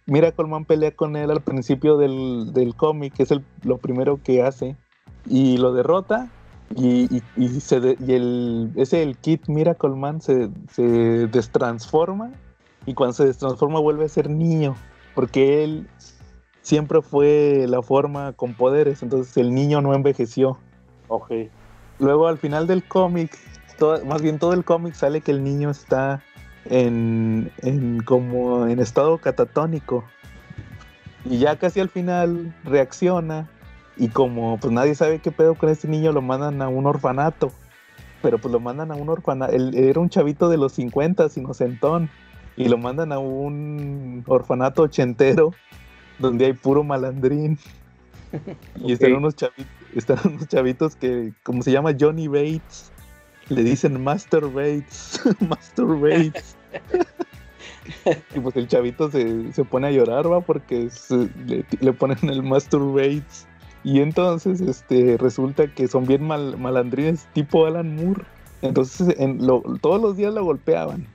Miracleman 0.06 0.64
pelea 0.64 0.96
con 0.96 1.18
él 1.18 1.30
al 1.30 1.42
principio 1.42 1.98
del, 1.98 2.54
del 2.54 2.76
cómic, 2.76 3.16
que 3.16 3.24
es 3.24 3.32
el, 3.32 3.44
lo 3.64 3.78
primero 3.78 4.22
que 4.24 4.42
hace 4.42 4.78
y 5.26 5.58
lo 5.58 5.74
derrota 5.74 6.30
y, 6.78 7.10
se 7.60 7.98
y 8.00 8.14
el, 8.14 8.72
ese 8.78 9.04
el 9.04 9.18
Kid 9.18 9.42
Miracle 9.48 9.96
Man 9.96 10.22
se, 10.22 10.50
se 10.72 11.28
destransforma 11.28 12.32
y 12.86 12.94
cuando 12.94 13.14
se 13.14 13.26
destransforma 13.26 13.82
vuelve 13.82 14.06
a 14.06 14.10
ser 14.10 14.30
niño 14.30 14.76
porque 15.16 15.64
él 15.64 15.88
siempre 16.62 17.02
fue 17.02 17.66
la 17.68 17.82
forma 17.82 18.34
con 18.34 18.54
poderes 18.54 19.04
entonces 19.04 19.36
el 19.38 19.54
niño 19.54 19.82
no 19.82 19.94
envejeció 19.94 20.58
ok 21.08 21.32
luego 22.00 22.28
al 22.28 22.38
final 22.38 22.68
del 22.68 22.84
cómic 22.84 23.38
más 24.06 24.22
bien 24.22 24.40
todo 24.40 24.54
el 24.54 24.64
cómic 24.64 24.94
sale 24.94 25.22
que 25.22 25.32
el 25.32 25.44
niño 25.44 25.70
está 25.70 26.24
en, 26.66 27.52
en 27.62 28.02
como 28.04 28.68
en 28.68 28.80
estado 28.80 29.18
catatónico 29.18 30.06
y 31.26 31.40
ya 31.40 31.58
casi 31.58 31.80
al 31.80 31.90
final 31.90 32.54
reacciona 32.64 33.50
y 33.96 34.10
como 34.10 34.58
pues 34.58 34.74
nadie 34.74 34.96
sabe 34.96 35.20
qué 35.20 35.32
pedo 35.32 35.56
con 35.56 35.70
este 35.70 35.88
niño, 35.88 36.12
lo 36.12 36.22
mandan 36.22 36.62
a 36.62 36.68
un 36.68 36.86
orfanato. 36.86 37.52
Pero 38.22 38.38
pues 38.38 38.52
lo 38.52 38.60
mandan 38.60 38.92
a 38.92 38.96
un 38.96 39.10
orfanato. 39.10 39.54
Él 39.54 39.76
era 39.76 40.00
un 40.00 40.10
chavito 40.10 40.50
de 40.50 40.58
los 40.58 40.74
50, 40.74 41.28
inocentón. 41.36 42.10
Y 42.56 42.68
lo 42.68 42.78
mandan 42.78 43.12
a 43.12 43.20
un 43.20 44.24
orfanato 44.28 44.84
ochentero 44.84 45.52
donde 46.20 46.46
hay 46.46 46.54
puro 46.54 46.84
malandrín. 46.84 47.58
Y 48.84 48.94
están, 48.94 49.14
unos 49.14 49.36
chavitos, 49.36 49.66
están 49.96 50.18
unos 50.26 50.48
chavitos 50.48 50.96
que, 50.96 51.34
como 51.44 51.62
se 51.62 51.72
llama 51.72 51.96
Johnny 52.00 52.28
Bates, 52.28 52.92
le 53.50 53.64
dicen 53.64 54.04
Master 54.04 54.46
Bates. 54.48 55.22
Master 55.48 55.86
Bates. 55.86 56.56
y 58.36 58.40
pues 58.40 58.56
el 58.56 58.68
chavito 58.68 59.12
se, 59.12 59.52
se 59.54 59.64
pone 59.64 59.88
a 59.88 59.92
llorar, 59.92 60.32
va, 60.32 60.42
porque 60.42 60.90
le, 61.46 61.66
le, 61.80 61.94
ponen 61.94 62.18
el 62.24 62.44
Master 62.44 62.80
Bates. 62.80 63.48
Y 63.84 64.00
entonces 64.00 64.62
este, 64.62 65.18
resulta 65.18 65.68
que 65.68 65.88
son 65.88 66.06
bien 66.06 66.24
mal, 66.26 66.58
malandrines 66.58 67.28
tipo 67.34 67.66
Alan 67.66 67.96
Moore. 67.96 68.24
Entonces 68.62 69.16
en 69.20 69.46
lo, 69.46 69.62
todos 69.82 70.02
los 70.02 70.16
días 70.16 70.34
lo 70.34 70.46
golpeaban. 70.46 71.06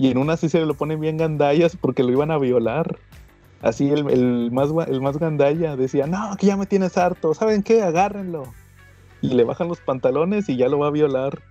Y 0.00 0.10
en 0.10 0.16
una 0.16 0.38
sí 0.38 0.48
se 0.48 0.64
lo 0.64 0.72
ponen 0.72 0.98
bien 0.98 1.18
gandallas 1.18 1.76
porque 1.76 2.02
lo 2.02 2.10
iban 2.10 2.30
a 2.30 2.38
violar. 2.38 2.96
Así 3.60 3.90
el, 3.90 4.08
el, 4.08 4.50
más, 4.50 4.70
el 4.88 5.02
más 5.02 5.18
gandalla 5.18 5.76
decía, 5.76 6.06
no, 6.06 6.38
que 6.38 6.46
ya 6.46 6.56
me 6.56 6.64
tienes 6.64 6.96
harto, 6.96 7.34
¿saben 7.34 7.62
qué? 7.62 7.82
Agárrenlo. 7.82 8.44
Y 9.20 9.34
le 9.34 9.44
bajan 9.44 9.68
los 9.68 9.78
pantalones 9.80 10.48
y 10.48 10.56
ya 10.56 10.70
lo 10.70 10.78
va 10.78 10.86
a 10.86 10.90
violar. 10.90 11.42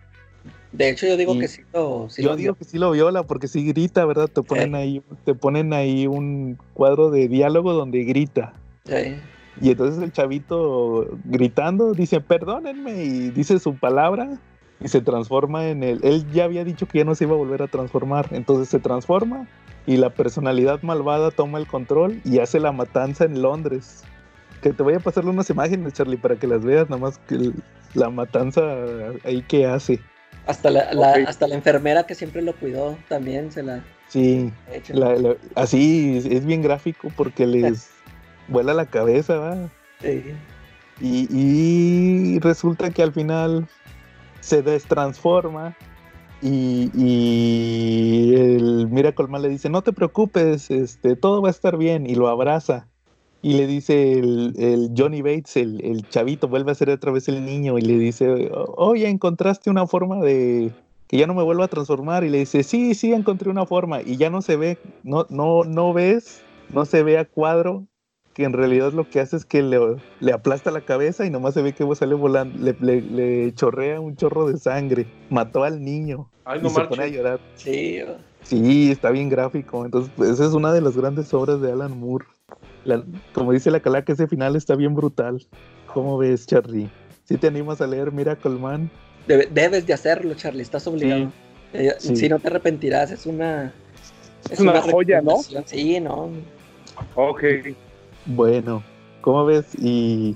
De 0.72 0.90
hecho, 0.90 1.06
yo 1.06 1.16
digo 1.16 1.38
que 1.38 1.48
sí 1.48 1.62
lo 1.72 2.08
Yo 2.08 2.36
digo 2.36 2.56
que 2.56 2.64
sí 2.64 2.80
lo 2.80 2.90
viola 2.90 3.22
porque 3.22 3.48
sí 3.48 3.64
grita, 3.68 4.04
¿verdad? 4.06 4.28
Te 4.28 4.42
ponen 4.42 4.74
ahí, 4.74 5.04
te 5.26 5.36
ponen 5.36 5.72
ahí 5.72 6.08
un 6.08 6.58
cuadro 6.74 7.12
de 7.12 7.28
diálogo 7.28 7.74
donde 7.74 8.04
grita. 8.04 8.54
Sí. 8.86 9.16
Y 9.62 9.70
entonces 9.70 10.02
el 10.02 10.12
chavito 10.12 11.08
gritando 11.26 11.94
dice, 11.94 12.20
perdónenme, 12.20 13.04
y 13.04 13.30
dice 13.30 13.60
su 13.60 13.76
palabra 13.76 14.40
y 14.82 14.88
se 14.88 15.02
transforma 15.02 15.68
en 15.68 15.84
él. 15.84 16.00
Él 16.04 16.26
ya 16.32 16.46
había 16.46 16.64
dicho 16.64 16.88
que 16.88 17.00
ya 17.00 17.04
no 17.04 17.16
se 17.16 17.26
iba 17.26 17.34
a 17.34 17.38
volver 17.38 17.62
a 17.62 17.68
transformar, 17.68 18.28
entonces 18.32 18.70
se 18.70 18.80
transforma 18.80 19.48
y 19.86 19.98
la 19.98 20.10
personalidad 20.12 20.82
malvada 20.84 21.32
toma 21.32 21.58
el 21.58 21.68
control 21.68 22.22
y 22.24 22.40
hace 22.40 22.60
la 22.60 22.72
matanza 22.72 23.26
en 23.26 23.42
Londres. 23.42 24.04
Que 24.62 24.74
te 24.74 24.84
voy 24.84 24.94
a 24.94 25.00
pasarle 25.00 25.30
unas 25.30 25.50
imágenes, 25.50 25.94
Charlie, 25.94 26.18
para 26.18 26.36
que 26.36 26.48
las 26.48 26.64
veas, 26.64 26.90
nada 26.90 27.02
más 27.02 27.18
que 27.20 27.52
la 27.94 28.10
matanza 28.10 28.62
ahí 29.24 29.42
que 29.42 29.66
hace. 29.66 30.00
Hasta 30.48 30.70
la, 30.70 30.82
hasta 31.28 31.48
la 31.48 31.56
enfermera 31.56 32.06
que 32.06 32.16
siempre 32.16 32.42
lo 32.42 32.54
cuidó 32.56 32.98
también 33.08 33.52
se 33.52 33.64
la... 33.64 33.84
Sí, 34.08 34.52
así 35.54 36.18
es 36.30 36.46
bien 36.46 36.64
gráfico 36.64 37.10
porque 37.16 37.46
les 37.48 37.90
vuela 38.48 38.74
la 38.74 38.86
cabeza, 38.86 39.38
¿va? 39.38 39.70
Sí. 40.02 40.24
Y, 41.02 42.40
resulta 42.40 42.90
que 42.90 43.04
al 43.04 43.14
final 43.14 43.68
se 44.42 44.62
destransforma 44.62 45.76
y, 46.42 46.90
y 46.94 48.34
el 48.36 48.88
Miracle 48.90 49.28
Man 49.28 49.42
le 49.42 49.50
dice, 49.50 49.70
no 49.70 49.82
te 49.82 49.92
preocupes, 49.92 50.72
este, 50.72 51.16
todo 51.16 51.42
va 51.42 51.50
a 51.50 51.52
estar 51.52 51.78
bien, 51.78 52.10
y 52.10 52.16
lo 52.16 52.30
abraza. 52.30 52.88
Y 53.42 53.54
le 53.54 53.68
dice 53.68 54.20
el, 54.20 54.92
Johnny 54.98 55.22
Bates, 55.22 55.58
el, 55.58 55.84
el, 55.84 56.08
chavito, 56.10 56.48
vuelve 56.48 56.72
a 56.72 56.76
ser 56.76 56.90
otra 56.90 57.12
vez 57.12 57.28
el 57.28 57.46
niño, 57.46 57.78
y 57.78 57.82
le 57.82 57.98
dice, 57.98 58.52
oye, 58.78 59.08
encontraste 59.10 59.70
una 59.70 59.88
forma 59.88 60.22
de 60.22 60.72
que 61.08 61.18
ya 61.18 61.26
no 61.26 61.34
me 61.34 61.44
vuelva 61.44 61.66
a 61.66 61.70
transformar. 61.70 62.24
Y 62.24 62.30
le 62.30 62.40
dice, 62.40 62.64
sí, 62.64 62.94
sí, 62.94 63.14
encontré 63.14 63.50
una 63.50 63.66
forma. 63.66 64.02
Y 64.02 64.18
ya 64.18 64.30
no 64.30 64.42
se 64.42 64.56
ve, 64.58 64.78
no, 65.04 65.26
no, 65.30 65.64
no 65.64 65.94
ves, 65.94 66.42
no 66.74 66.86
se 66.86 67.04
ve 67.04 67.18
a 67.18 67.26
cuadro 67.26 67.86
que 68.40 68.46
en 68.46 68.54
realidad 68.54 68.94
lo 68.94 69.10
que 69.10 69.20
hace 69.20 69.36
es 69.36 69.44
que 69.44 69.62
le, 69.62 70.32
aplasta 70.32 70.72
la 70.72 70.80
cabeza 70.80 71.26
y 71.26 71.30
nomás 71.30 71.56
se 71.56 71.62
ve 71.62 71.74
que 71.74 71.86
sale 71.94 72.16
volando, 72.16 72.74
le, 72.80 73.54
chorrea 73.54 74.00
un 74.00 74.16
chorro 74.16 74.48
de 74.48 74.58
sangre. 74.58 75.08
Mató 75.30 75.66
al 75.66 75.84
niño. 75.84 76.30
Ay, 76.46 76.62
no 76.62 76.70
y 76.70 76.72
se 76.72 76.82
pone 76.86 77.04
a 77.04 77.08
llorar. 77.08 77.42
Sí. 77.56 78.00
Sí, 78.44 78.92
está 78.92 79.12
bien 79.12 79.28
gráfico. 79.28 79.84
Entonces, 79.84 80.10
pues, 80.16 80.30
esa 80.30 80.46
es 80.46 80.54
una 80.54 80.72
de 80.72 80.80
las 80.80 80.96
grandes 80.96 81.34
obras 81.34 81.60
de 81.60 81.70
Alan 81.70 82.00
Moore. 82.00 82.28
como 83.34 83.52
dice 83.52 83.72
la 83.72 83.82
calaca, 83.82 84.14
ese 84.14 84.26
final 84.26 84.56
está 84.56 84.78
bien 84.78 84.96
brutal. 84.96 85.46
¿Cómo 85.94 86.18
ves, 86.18 86.48
Charlie? 86.48 86.90
Si 87.26 87.36
te 87.36 87.48
animas 87.48 87.82
a 87.82 87.88
leer 87.88 88.14
Miracle 88.14 88.52
Man? 88.52 88.90
debes 89.28 89.86
de 89.86 89.94
hacerlo, 89.94 90.34
Charlie, 90.36 90.62
estás 90.62 90.88
obligado. 90.88 91.30
Eh, 91.74 91.94
Si 91.98 92.30
no 92.30 92.40
te 92.40 92.48
arrepentirás, 92.48 93.12
es 93.12 93.26
una. 93.26 93.74
Es, 94.50 94.62
una, 94.62 94.82
joya, 94.82 95.22
¿no? 95.22 95.42
Sí, 95.66 96.00
no. 96.00 96.30
Ok. 97.16 97.44
Bueno, 98.30 98.84
¿cómo 99.22 99.46
ves? 99.46 99.76
Y. 99.76 100.36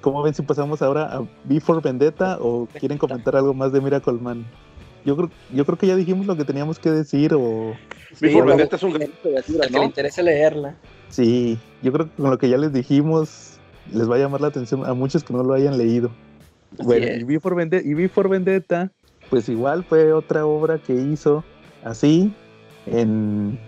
¿Cómo 0.00 0.22
ven 0.22 0.34
si 0.34 0.42
pasamos 0.42 0.82
ahora 0.82 1.04
a 1.16 1.26
Before 1.44 1.80
Vendetta 1.82 2.38
o 2.40 2.68
quieren 2.78 2.98
comentar 2.98 3.36
algo 3.36 3.54
más 3.54 3.72
de 3.72 3.80
Miracle 3.80 4.14
Man? 4.14 4.44
Yo 5.04 5.16
creo, 5.16 5.30
yo 5.52 5.64
creo 5.64 5.78
que 5.78 5.86
ya 5.86 5.96
dijimos 5.96 6.26
lo 6.26 6.36
que 6.36 6.44
teníamos 6.44 6.78
que 6.78 6.90
decir 6.90 7.32
o... 7.34 7.74
Before 8.20 8.46
Vendetta 8.46 8.76
es 8.76 8.82
un 8.82 8.92
gran 8.92 9.10
¿no? 9.10 9.66
que 9.66 9.78
le 9.78 9.84
interesa 9.84 10.22
leerla. 10.22 10.74
Sí, 11.08 11.58
yo 11.82 11.92
creo 11.92 12.06
que 12.06 12.22
con 12.22 12.30
lo 12.30 12.38
que 12.38 12.50
ya 12.50 12.58
les 12.58 12.72
dijimos 12.72 13.58
les 13.92 14.10
va 14.10 14.16
a 14.16 14.18
llamar 14.18 14.40
la 14.40 14.48
atención 14.48 14.84
a 14.84 14.94
muchos 14.94 15.24
que 15.24 15.32
no 15.32 15.42
lo 15.42 15.54
hayan 15.54 15.76
leído. 15.78 16.10
bueno, 16.78 17.06
y 17.06 17.22
Before, 17.24 17.54
Vendetta, 17.54 17.86
y 17.86 17.94
Before 17.94 18.28
Vendetta, 18.28 18.90
pues 19.30 19.48
igual 19.48 19.84
fue 19.84 20.12
otra 20.12 20.46
obra 20.46 20.78
que 20.78 20.94
hizo 20.94 21.44
así 21.82 22.32
en, 22.86 23.58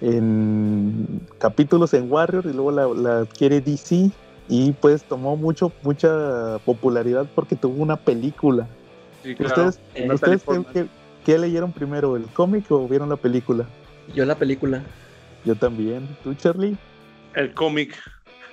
en 0.00 1.20
capítulos 1.38 1.94
en 1.94 2.10
Warrior 2.10 2.44
y 2.46 2.52
luego 2.52 2.70
la, 2.70 2.86
la 2.86 3.18
adquiere 3.20 3.60
DC 3.60 4.10
y 4.48 4.72
pues 4.72 5.02
tomó 5.04 5.36
mucho 5.36 5.72
mucha 5.82 6.58
popularidad 6.64 7.26
porque 7.34 7.56
tuvo 7.56 7.82
una 7.82 7.96
película. 7.96 8.68
¿Ustedes, 9.24 9.80
qué, 11.24 11.38
leyeron 11.38 11.72
primero, 11.72 12.16
el 12.16 12.26
cómic 12.26 12.70
o 12.70 12.86
vieron 12.86 13.08
la 13.08 13.16
película? 13.16 13.66
Yo 14.14 14.24
la 14.24 14.36
película. 14.36 14.82
Yo 15.44 15.56
también. 15.56 16.08
¿Tú, 16.22 16.34
Charlie? 16.34 16.76
El 17.34 17.52
cómic. 17.54 17.96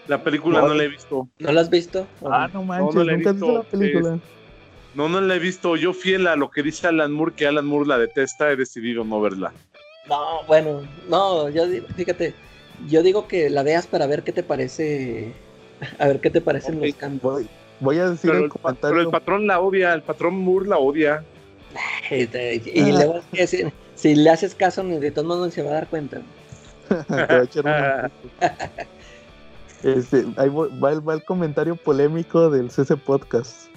La 0.07 0.23
película 0.23 0.61
no, 0.61 0.73
la 0.73 0.83
he 0.83 0.87
visto. 0.87 1.29
¿No 1.39 1.51
la 1.51 1.61
has 1.61 1.69
visto? 1.69 2.07
Ah, 2.25 2.49
no 2.51 2.63
manches, 2.63 2.95
no, 2.95 3.03
nunca 3.03 3.29
has 3.29 3.35
visto 3.35 3.53
la 3.53 3.63
película. 3.63 4.19
No, 4.95 5.09
no 5.09 5.21
la 5.21 5.35
he 5.35 5.39
visto. 5.39 5.75
Yo 5.75 5.93
fiel 5.93 6.27
a 6.27 6.35
lo 6.35 6.49
que 6.49 6.63
dice 6.63 6.87
Alan 6.87 7.11
Moore, 7.11 7.33
que 7.35 7.47
Alan 7.47 7.65
Moore 7.65 7.87
la 7.87 7.97
detesta, 7.97 8.51
he 8.51 8.55
decidido 8.55 9.03
no 9.03 9.21
verla. 9.21 9.53
No, 10.07 10.43
bueno, 10.47 10.81
no, 11.07 11.49
yo 11.49 11.63
fíjate, 11.95 12.33
yo 12.87 13.03
digo 13.03 13.27
que 13.27 13.49
la 13.49 13.63
veas 13.63 13.87
para 13.87 14.05
ver 14.05 14.23
qué 14.23 14.31
te 14.31 14.43
parece 14.43 15.33
A 15.99 16.07
ver 16.07 16.19
qué 16.19 16.29
te 16.29 16.41
parecen 16.41 16.79
los 16.81 16.95
cambios. 16.95 17.43
Voy, 17.79 17.97
a 17.97 18.09
decir 18.09 18.31
pero 18.31 18.45
el, 18.45 18.51
Pero 18.79 19.01
el 19.01 19.09
patrón 19.09 19.47
la 19.47 19.59
odia, 19.59 19.93
el 19.93 20.03
patrón 20.03 20.39
Moore 20.39 20.67
la 20.67 20.77
odia. 20.77 21.23
Y, 22.11 22.91
luego, 22.91 23.21
si, 23.95 24.15
le 24.15 24.29
haces 24.29 24.53
caso, 24.55 24.83
ni 24.83 24.99
de 24.99 25.11
todos 25.11 25.27
modos 25.27 25.53
se 25.53 25.63
va 25.63 25.71
a 25.71 25.73
dar 25.73 25.87
cuenta. 25.87 26.21
este, 29.83 30.25
ahí 30.37 30.49
va, 30.49 31.13
el, 31.13 31.23
comentario 31.23 31.75
polémico 31.75 32.49
del 32.49 32.69
CC 32.69 32.95
Podcast. 32.95 33.67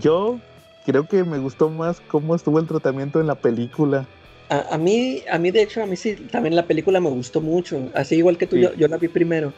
Yo 0.00 0.38
creo 0.86 1.08
que 1.08 1.24
me 1.24 1.38
gustó 1.38 1.68
más 1.68 2.00
cómo 2.00 2.34
estuvo 2.36 2.60
el 2.60 2.66
tratamiento 2.66 3.20
en 3.20 3.26
la 3.26 3.34
película. 3.34 4.06
A, 4.50 4.76
mí, 4.78 5.22
a 5.30 5.38
mí 5.38 5.52
de 5.52 5.62
hecho, 5.62 5.80
a 5.80 5.86
mí 5.86 5.94
sí, 5.96 6.16
también 6.30 6.56
la 6.56 6.66
película 6.66 6.98
me 6.98 7.08
gustó 7.08 7.40
mucho. 7.40 7.88
Así 7.94 8.16
igual 8.16 8.36
que 8.36 8.48
tú, 8.48 8.56
yo, 8.56 8.74
yo 8.74 8.88
la 8.88 8.96
vi 8.96 9.06
primero 9.06 9.52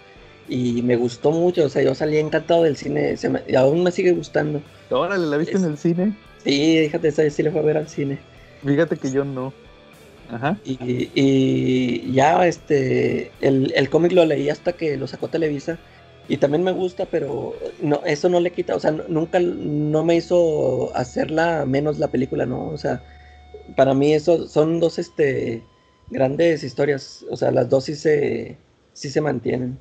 y 0.48 0.82
me 0.82 0.96
gustó 0.96 1.30
mucho, 1.30 1.64
o 1.64 1.68
sea, 1.70 1.82
yo 1.82 1.94
salí 1.94 2.18
encantado 2.18 2.64
del 2.64 2.76
cine, 2.76 3.14
y 3.48 3.54
aún 3.54 3.82
me 3.82 3.90
sigue 3.90 4.12
gustando. 4.12 4.60
Órale, 4.90 5.26
¿la 5.26 5.38
viste 5.38 5.56
en 5.56 5.64
el 5.64 5.78
cine? 5.78 6.14
Sí, 6.44 6.78
fíjate, 6.84 7.08
esa 7.08 7.30
sí 7.30 7.42
le 7.42 7.50
fue 7.50 7.60
a 7.60 7.64
ver 7.64 7.76
al 7.78 7.88
cine. 7.88 8.18
Fíjate 8.64 8.96
que 8.96 9.10
yo 9.10 9.24
no. 9.24 9.52
Ajá. 10.30 10.58
Y, 10.64 11.10
y 11.14 12.12
ya, 12.12 12.46
este, 12.46 13.30
el, 13.40 13.72
el 13.74 13.88
cómic 13.88 14.12
lo 14.12 14.24
leí 14.24 14.50
hasta 14.50 14.72
que 14.72 14.96
lo 14.96 15.06
sacó 15.06 15.28
Televisa, 15.28 15.78
y 16.28 16.36
también 16.36 16.62
me 16.62 16.72
gusta, 16.72 17.06
pero 17.06 17.54
no, 17.80 18.02
eso 18.04 18.28
no 18.28 18.40
le 18.40 18.50
quita, 18.50 18.76
o 18.76 18.80
sea, 18.80 18.90
nunca, 18.90 19.40
no 19.40 20.04
me 20.04 20.16
hizo 20.16 20.94
hacerla 20.94 21.64
menos 21.66 21.98
la 21.98 22.08
película, 22.08 22.46
¿no? 22.46 22.68
O 22.68 22.78
sea, 22.78 23.02
para 23.76 23.94
mí 23.94 24.12
eso 24.12 24.48
son 24.48 24.80
dos, 24.80 24.98
este, 24.98 25.62
grandes 26.10 26.62
historias, 26.62 27.24
o 27.30 27.36
sea, 27.36 27.50
las 27.50 27.68
dos 27.68 27.84
sí 27.84 27.94
se, 27.94 28.56
sí 28.92 29.10
se 29.10 29.20
mantienen. 29.20 29.78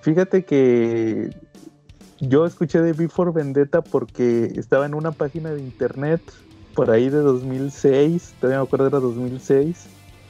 Fíjate 0.00 0.44
que 0.44 1.30
yo 2.20 2.46
escuché 2.46 2.80
de 2.80 2.92
Before 2.92 3.30
Vendetta 3.32 3.82
porque 3.82 4.52
estaba 4.56 4.86
en 4.86 4.94
una 4.94 5.12
página 5.12 5.52
de 5.52 5.60
internet 5.60 6.20
por 6.74 6.90
ahí 6.90 7.08
de 7.08 7.18
2006, 7.18 8.34
todavía 8.40 8.60
me 8.60 8.66
acuerdo 8.66 8.86
era 8.88 9.00
2006. 9.00 9.86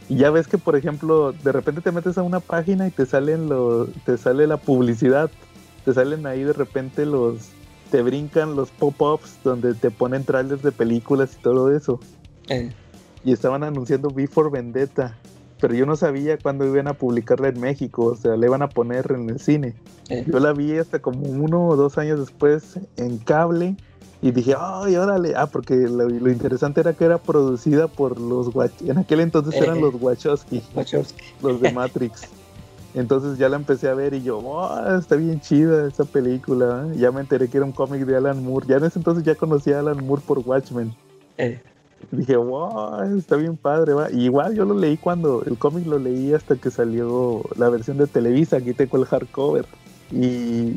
Y 0.09 0.17
ya 0.17 0.31
ves 0.31 0.49
que, 0.49 0.59
por 0.59 0.77
ejemplo, 0.77 1.33
de 1.33 1.53
repente 1.53 1.81
te 1.81 1.93
metes 1.93 2.19
a 2.19 2.23
una 2.23 2.41
página 2.41 2.89
y 2.89 2.91
te 2.91 3.07
salen 3.07 3.49
los, 3.49 3.89
te 4.05 4.19
sale 4.19 4.47
la 4.47 4.57
publicidad, 4.57 5.31
te 5.85 5.95
salen 5.95 6.27
ahí 6.27 6.43
de 6.43 6.53
repente 6.53 7.07
los, 7.07 7.51
te 7.91 8.03
brincan 8.03 8.57
los 8.57 8.71
pop-ups 8.71 9.39
donde 9.45 9.75
te 9.75 9.91
ponen 9.91 10.25
trailers 10.25 10.63
de 10.63 10.73
películas 10.73 11.37
y 11.39 11.43
todo 11.43 11.75
eso. 11.75 12.01
Eh. 12.49 12.73
Y 13.25 13.33
estaban 13.33 13.63
anunciando 13.63 14.09
Before 14.11 14.51
Vendetta 14.51 15.17
pero 15.63 15.75
yo 15.75 15.87
no 15.87 15.95
sabía 15.95 16.37
cuándo 16.39 16.67
iban 16.67 16.89
a 16.89 16.95
publicarla 16.95 17.47
en 17.47 17.61
México, 17.61 18.07
o 18.07 18.17
sea, 18.17 18.37
la 18.37 18.47
iban 18.47 18.63
a 18.63 18.69
poner 18.69 19.13
en 19.13 19.31
el 19.31 19.39
cine. 19.39 19.77
Eh. 20.09 20.25
Yo 20.27 20.41
la 20.41 20.53
vi 20.53 20.77
hasta 20.77 20.99
como 20.99 21.21
uno 21.21 21.69
o 21.69 21.77
dos 21.77 21.99
años 21.99 22.19
después 22.19 22.81
en 22.97 23.19
cable 23.19 23.77
y 24.23 24.33
dije, 24.33 24.57
ay, 24.59 24.97
órale, 24.97 25.35
ah, 25.37 25.47
porque 25.47 25.77
lo, 25.77 26.09
interesante 26.29 26.81
era 26.81 26.95
que 26.95 27.05
era 27.05 27.19
producida 27.19 27.87
por 27.87 28.21
los, 28.21 28.51
en 28.81 28.99
aquel 28.99 29.21
entonces 29.21 29.55
eran 29.55 29.77
eh. 29.77 29.83
los 29.83 30.03
Wachowski, 30.03 30.61
los 31.41 31.61
de 31.61 31.73
Matrix. 31.73 32.23
Entonces 32.95 33.39
ya 33.39 33.49
la 33.49 33.57
empecé 33.57 33.89
a 33.89 33.95
ver 33.95 34.13
y 34.13 34.23
yo, 34.23 34.37
oh, 34.39 34.99
está 34.99 35.17
bien 35.17 35.41
chida 35.41 35.89
esa 35.89 36.05
película. 36.05 36.87
Ya 36.95 37.11
me 37.11 37.23
enteré 37.23 37.49
que 37.49 37.57
era 37.57 37.65
un 37.65 37.73
cómic 37.73 38.03
de 38.03 38.17
Alan 38.17 38.45
Moore. 38.45 38.67
Ya 38.69 38.77
en 38.77 38.85
ese 38.85 38.99
entonces 38.99 39.25
ya 39.25 39.35
conocía 39.35 39.77
a 39.77 39.81
Alan 39.81 40.05
Moore 40.05 40.23
por 40.27 40.41
Watchmen. 40.41 40.95
Eh 41.39 41.59
dije, 42.11 42.37
wow, 42.37 43.17
está 43.17 43.37
bien 43.37 43.57
padre, 43.57 43.95
va. 43.95 44.11
igual 44.11 44.55
yo 44.55 44.65
lo 44.65 44.75
leí 44.75 44.97
cuando, 44.97 45.43
el 45.45 45.57
cómic 45.59 45.87
lo 45.87 45.99
leí 45.99 46.33
hasta 46.35 46.57
que 46.57 46.71
salió 46.71 47.43
la 47.57 47.69
versión 47.69 47.99
de 47.99 48.07
Televisa, 48.07 48.57
aquí 48.57 48.73
tengo 48.73 48.99
el 48.99 49.05
hardcover. 49.05 49.67
Y, 50.11 50.77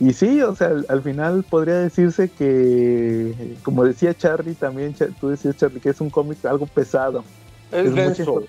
y 0.00 0.12
sí, 0.12 0.42
o 0.42 0.54
sea, 0.54 0.72
al, 0.88 1.02
final 1.02 1.44
podría 1.48 1.78
decirse 1.78 2.28
que, 2.28 3.56
como 3.62 3.84
decía 3.84 4.14
Charlie 4.14 4.54
también, 4.54 4.94
tú 5.20 5.28
decías 5.28 5.56
Charlie, 5.56 5.80
que 5.80 5.90
es 5.90 6.00
un 6.00 6.10
cómic 6.10 6.44
algo 6.44 6.66
pesado. 6.66 7.24
Es, 7.70 7.94
denso. 7.94 8.44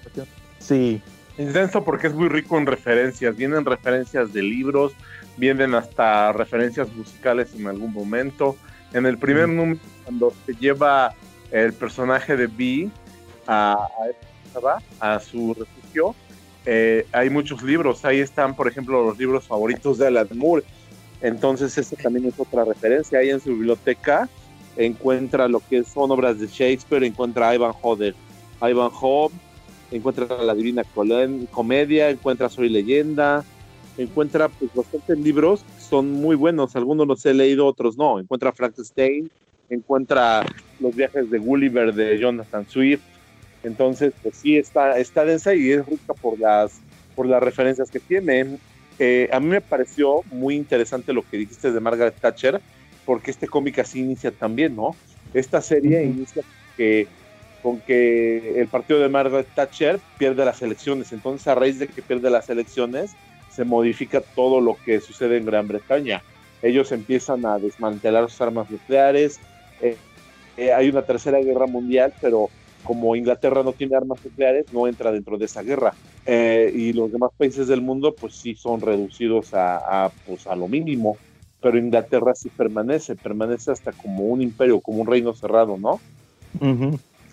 Sí. 0.59 1.01
Es 1.37 1.53
denso 1.53 1.83
porque 1.83 2.07
es 2.07 2.13
muy 2.13 2.29
rico 2.29 2.57
en 2.57 2.65
referencias. 2.65 3.35
Vienen 3.35 3.65
referencias 3.65 4.33
de 4.33 4.41
libros, 4.41 4.93
vienen 5.37 5.75
hasta 5.75 6.31
referencias 6.31 6.91
musicales 6.93 7.53
en 7.55 7.67
algún 7.67 7.93
momento. 7.93 8.55
En 8.93 9.05
el 9.05 9.17
primer 9.17 9.49
número, 9.49 9.79
cuando 10.03 10.33
se 10.45 10.53
lleva 10.53 11.13
el 11.63 11.71
personaje 11.71 12.35
de 12.35 12.47
B 12.47 12.89
a, 13.47 13.87
a, 14.99 15.19
su 15.21 15.53
refugio. 15.53 16.13
Eh, 16.65 17.05
hay 17.13 17.29
muchos 17.29 17.63
libros, 17.63 18.03
ahí 18.03 18.19
están, 18.19 18.55
por 18.55 18.67
ejemplo, 18.67 19.05
los 19.05 19.17
libros 19.17 19.45
favoritos 19.45 19.97
de 19.97 20.07
Alan 20.07 20.27
Moore. 20.33 20.63
Entonces, 21.21 21.77
esa 21.77 21.95
también 21.95 22.25
es 22.25 22.37
otra 22.37 22.65
referencia. 22.65 23.19
Ahí 23.19 23.29
en 23.29 23.39
su 23.39 23.51
biblioteca 23.51 24.27
encuentra 24.75 25.47
lo 25.47 25.61
que 25.61 25.85
son 25.85 26.11
obras 26.11 26.39
de 26.39 26.47
Shakespeare, 26.47 27.05
encuentra 27.05 27.49
a 27.49 27.55
Ivan 27.55 27.73
Hodder, 27.81 28.13
Ivan 28.61 28.91
Hobb, 28.91 29.31
encuentra 29.91 30.27
la 30.43 30.53
Divina 30.53 30.83
Comedia, 31.51 32.09
encuentra 32.09 32.49
Soy 32.49 32.67
Leyenda, 32.67 33.45
encuentra 33.97 34.49
pues 34.49 34.73
bastantes 34.73 35.17
libros 35.19 35.63
son 35.79 36.11
muy 36.11 36.35
buenos, 36.35 36.75
algunos 36.75 37.07
los 37.07 37.25
he 37.25 37.33
leído, 37.33 37.65
otros 37.65 37.97
no. 37.97 38.19
Encuentra 38.19 38.51
Frankenstein, 38.51 39.31
encuentra 39.69 40.45
los 40.79 40.95
viajes 40.95 41.29
de 41.29 41.37
Gulliver 41.37 41.93
de 41.93 42.17
Jonathan 42.17 42.67
Swift. 42.67 43.01
Entonces, 43.63 44.13
pues 44.21 44.35
sí, 44.35 44.57
está, 44.57 44.97
está 44.99 45.25
densa 45.25 45.53
y 45.55 45.71
es 45.71 45.85
rica 45.85 46.13
por 46.13 46.39
las, 46.39 46.79
por 47.15 47.25
las 47.25 47.41
referencias 47.41 47.89
que 47.89 47.99
tiene. 47.99 48.57
Eh, 48.99 49.29
a 49.31 49.39
mí 49.39 49.47
me 49.47 49.61
pareció 49.61 50.21
muy 50.31 50.55
interesante 50.55 51.13
lo 51.13 51.27
que 51.27 51.37
dijiste 51.37 51.71
de 51.71 51.79
Margaret 51.79 52.15
Thatcher, 52.19 52.61
porque 53.05 53.31
este 53.31 53.47
cómic 53.47 53.79
así 53.79 53.99
inicia 53.99 54.31
también, 54.31 54.75
¿no? 54.75 54.95
Esta 55.33 55.61
serie 55.61 56.03
inicia 56.03 56.43
que, 56.77 57.07
con 57.61 57.79
que 57.81 58.59
el 58.59 58.67
partido 58.67 58.99
de 58.99 59.09
Margaret 59.09 59.47
Thatcher 59.55 59.99
pierde 60.17 60.45
las 60.45 60.61
elecciones. 60.61 61.11
Entonces, 61.11 61.47
a 61.47 61.55
raíz 61.55 61.79
de 61.79 61.87
que 61.87 62.01
pierde 62.01 62.29
las 62.29 62.49
elecciones, 62.49 63.11
se 63.51 63.63
modifica 63.63 64.21
todo 64.21 64.61
lo 64.61 64.77
que 64.85 65.01
sucede 65.01 65.37
en 65.37 65.45
Gran 65.45 65.67
Bretaña. 65.67 66.21
Ellos 66.61 66.91
empiezan 66.91 67.45
a 67.45 67.57
desmantelar 67.57 68.29
sus 68.29 68.41
armas 68.41 68.69
nucleares, 68.69 69.39
eh, 69.81 69.97
eh, 70.57 70.73
hay 70.73 70.89
una 70.89 71.01
tercera 71.01 71.39
guerra 71.39 71.67
mundial, 71.67 72.13
pero 72.21 72.49
como 72.85 73.15
Inglaterra 73.15 73.63
no 73.63 73.73
tiene 73.73 73.97
armas 73.97 74.23
nucleares, 74.23 74.71
no 74.71 74.87
entra 74.87 75.11
dentro 75.11 75.37
de 75.37 75.45
esa 75.45 75.63
guerra. 75.63 75.93
Eh, 76.25 76.71
y 76.73 76.93
los 76.93 77.11
demás 77.11 77.31
países 77.37 77.67
del 77.67 77.81
mundo, 77.81 78.15
pues 78.19 78.35
sí 78.35 78.55
son 78.55 78.79
reducidos 78.79 79.49
a, 79.53 80.11
pues, 80.25 80.47
a 80.47 80.55
lo 80.55 80.67
mínimo. 80.67 81.17
Pero 81.61 81.77
Inglaterra 81.77 82.35
sí 82.35 82.49
permanece, 82.49 83.15
permanece 83.15 83.71
hasta 83.71 83.91
como 83.91 84.25
un 84.25 84.41
imperio, 84.41 84.79
como 84.79 85.01
un 85.01 85.07
reino 85.07 85.33
cerrado, 85.33 85.77
¿no? 85.77 85.99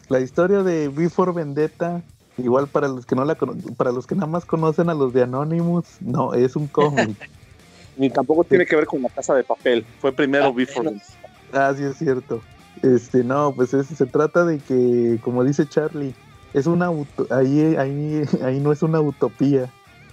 La 0.09 0.21
historia 0.21 0.63
de 0.63 0.89
Before 0.89 1.33
Vendetta, 1.33 2.03
igual 2.39 2.67
para 2.67 2.89
los 2.89 3.05
que 3.05 3.15
no 3.15 3.25
la 3.25 3.35
para 3.35 3.93
los 3.93 4.07
que 4.07 4.15
nada 4.15 4.27
más 4.27 4.45
conocen 4.45 4.89
a 4.89 4.95
los 4.95 5.13
de 5.13 5.23
Anonymous, 5.23 6.01
no, 6.01 6.33
es 6.33 6.57
un 6.57 6.67
cómic. 6.67 7.17
Ni 7.99 8.09
tampoco 8.09 8.43
tiene 8.45 8.65
que 8.65 8.75
ver 8.75 8.87
con 8.87 9.03
la 9.03 9.11
casa 9.11 9.35
de 9.35 9.45
papel. 9.45 9.85
Fue 10.01 10.13
primero 10.13 10.47
ah, 10.47 10.53
Before 10.53 10.89
Vendetta. 10.89 11.13
Ah, 11.53 11.75
sí, 11.77 11.85
es 11.85 11.99
cierto. 11.99 12.41
Este, 12.83 13.23
no, 13.23 13.53
pues 13.55 13.71
se 13.71 14.07
trata 14.07 14.45
de 14.45 14.59
que, 14.59 15.19
como 15.23 15.45
dice 15.45 15.69
Charlie, 15.69 16.15
es 16.55 16.67
una 16.67 16.91
ahí, 17.31 17.77
ahí, 17.77 18.23
ahí 18.43 18.61
no 18.61 18.73
es 18.73 18.83
una 18.83 19.01
utopía, 19.01 19.71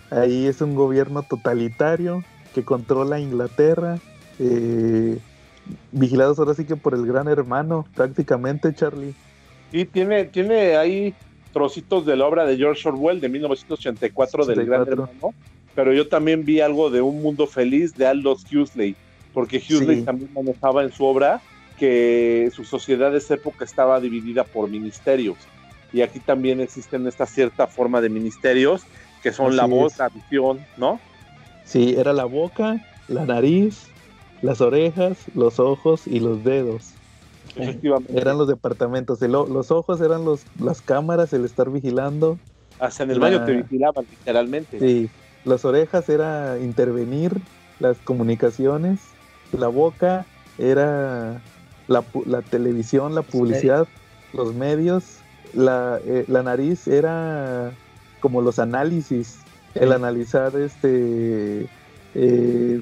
ahí 0.10 0.46
es 0.48 0.62
un 0.62 0.76
gobierno 0.76 1.24
totalitario 1.24 2.24
que 2.54 2.64
controla 2.64 3.20
Inglaterra, 3.20 4.00
eh, 4.40 5.18
vigilados 5.92 6.40
ahora 6.40 6.54
sí 6.54 6.66
que 6.66 6.76
por 6.76 6.94
el 6.94 7.06
gran 7.06 7.28
hermano, 7.28 7.86
prácticamente, 7.96 8.74
Charlie. 8.74 9.14
Y 9.72 9.86
tiene, 9.86 10.26
tiene 10.26 10.76
ahí 10.76 11.14
trocitos 11.54 12.06
de 12.06 12.16
la 12.16 12.26
obra 12.26 12.46
de 12.46 12.58
George 12.58 12.88
Orwell 12.88 13.20
de 13.20 13.30
1984 13.30 14.46
del 14.46 14.66
gran 14.66 14.88
hermano, 14.88 15.34
pero 15.76 15.94
yo 15.94 16.08
también 16.08 16.46
vi 16.46 16.62
algo 16.62 16.90
de 16.90 17.02
Un 17.02 17.22
Mundo 17.22 17.48
Feliz 17.48 17.96
de 17.96 18.08
Aldous 18.08 18.46
Huxley, 18.52 18.96
porque 19.34 19.58
Huxley 19.58 20.04
también 20.04 20.32
manejaba 20.34 20.84
en 20.84 20.92
su 20.92 21.06
obra 21.06 21.42
que 21.80 22.52
su 22.54 22.66
sociedad 22.66 23.12
de 23.12 23.20
esa 23.20 23.36
época 23.36 23.64
estaba 23.64 24.00
dividida 24.00 24.44
por 24.44 24.70
ministerios. 24.70 25.38
Y 25.94 26.02
aquí 26.02 26.20
también 26.20 26.60
existen 26.62 27.08
esta 27.08 27.26
cierta 27.26 27.68
forma 27.68 28.02
de 28.02 28.10
ministerios 28.10 28.84
que 29.24 29.32
son 29.32 29.56
la 29.56 29.66
voz, 29.66 29.98
la 29.98 30.10
visión, 30.10 30.60
¿no? 30.78 31.00
Sí, 31.64 31.96
era 31.98 32.14
la 32.14 32.26
boca, 32.26 32.86
la 33.08 33.26
nariz, 33.26 33.88
las 34.42 34.62
orejas, 34.62 35.18
los 35.36 35.60
ojos 35.60 36.08
y 36.08 36.20
los 36.20 36.44
dedos. 36.44 36.94
Efectivamente. 37.56 38.20
Eran 38.20 38.38
los 38.38 38.48
departamentos. 38.48 39.22
los 39.22 39.72
ojos 39.72 40.02
eran 40.02 40.26
los, 40.26 40.44
las 40.60 40.82
cámaras, 40.82 41.34
el 41.34 41.46
estar 41.46 41.70
vigilando. 41.70 42.38
Hasta 42.80 43.04
en 43.04 43.12
el 43.12 43.20
baño 43.20 43.44
te 43.44 43.54
vigilaban, 43.54 44.06
literalmente. 44.10 44.80
Sí. 44.80 45.10
Las 45.46 45.66
orejas 45.66 46.08
era 46.10 46.60
intervenir 46.60 47.34
las 47.80 47.98
comunicaciones. 47.98 49.00
La 49.52 49.68
boca 49.68 50.26
era 50.58 51.42
la, 51.90 52.06
la 52.26 52.42
televisión, 52.42 53.16
la 53.16 53.24
publicidad, 53.24 53.88
los 54.34 54.54
medios. 54.54 55.18
La, 55.54 56.00
eh, 56.06 56.26
la 56.28 56.44
nariz 56.44 56.88
era 56.88 57.72
como 58.20 58.42
los 58.42 58.60
análisis, 58.60 59.40
el 59.74 59.92
analizar 59.92 60.56
este 60.56 61.68
eh, 62.14 62.82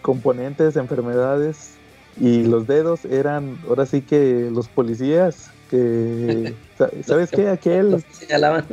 componentes, 0.00 0.76
enfermedades 0.76 1.74
y 2.18 2.44
los 2.44 2.66
dedos 2.66 3.04
eran 3.04 3.58
ahora 3.68 3.84
sí 3.84 4.00
que 4.00 4.48
los 4.50 4.68
policías 4.68 5.50
que 5.68 6.54
sabes 7.04 7.30
qué 7.30 7.50
aquel. 7.50 7.90
Los 7.90 8.04
señalaban. 8.10 8.64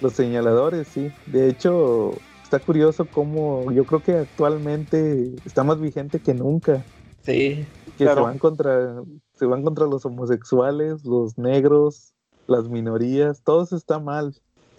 Los 0.00 0.14
señaladores 0.14 0.88
sí. 0.92 1.12
De 1.26 1.48
hecho 1.48 2.14
está 2.42 2.58
curioso 2.58 3.04
cómo 3.04 3.70
yo 3.70 3.84
creo 3.84 4.02
que 4.02 4.14
actualmente 4.14 5.30
está 5.46 5.62
más 5.62 5.80
vigente 5.80 6.18
que 6.18 6.34
nunca. 6.34 6.82
Sí 7.22 7.64
que 8.06 8.14
se 8.14 8.20
van 8.20 8.38
contra 8.38 9.02
se 9.34 9.46
van 9.46 9.62
contra 9.62 9.86
los 9.86 10.04
homosexuales 10.04 11.04
los 11.04 11.38
negros 11.38 12.14
las 12.46 12.68
minorías 12.68 13.42
todo 13.42 13.62
eso 13.62 13.76
está 13.76 13.98
mal 13.98 14.34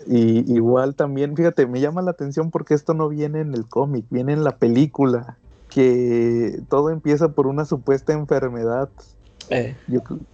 y 0.08 0.52
igual 0.54 0.96
también, 0.96 1.36
fíjate, 1.36 1.68
me 1.68 1.80
llama 1.80 2.02
la 2.02 2.12
atención 2.12 2.52
porque 2.52 2.74
esto 2.74 2.94
no 2.94 3.10
viene 3.10 3.42
en 3.42 3.54
el 3.54 3.68
cómic, 3.68 4.06
viene 4.10 4.34
en 4.34 4.44
la 4.44 4.58
película, 4.58 5.38
que 5.70 6.62
todo 6.70 6.90
empieza 6.90 7.30
por 7.30 7.48
una 7.48 7.66
supuesta 7.66 8.14
enfermedad. 8.14 8.90
Eh. 9.50 9.76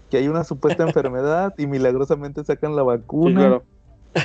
que 0.09 0.17
hay 0.17 0.27
una 0.27 0.43
supuesta 0.43 0.83
enfermedad 0.87 1.53
y 1.57 1.65
milagrosamente 1.65 2.43
sacan 2.43 2.75
la 2.75 2.83
vacuna 2.83 3.61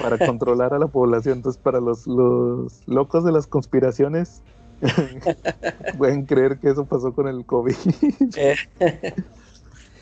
para 0.00 0.18
controlar 0.18 0.74
a 0.74 0.78
la 0.78 0.88
población. 0.88 1.38
Entonces, 1.38 1.60
para 1.62 1.80
los, 1.80 2.06
los 2.06 2.86
locos 2.86 3.24
de 3.24 3.32
las 3.32 3.46
conspiraciones, 3.46 4.42
pueden 5.98 6.26
creer 6.26 6.58
que 6.58 6.70
eso 6.70 6.84
pasó 6.84 7.14
con 7.14 7.28
el 7.28 7.44
COVID. 7.44 7.76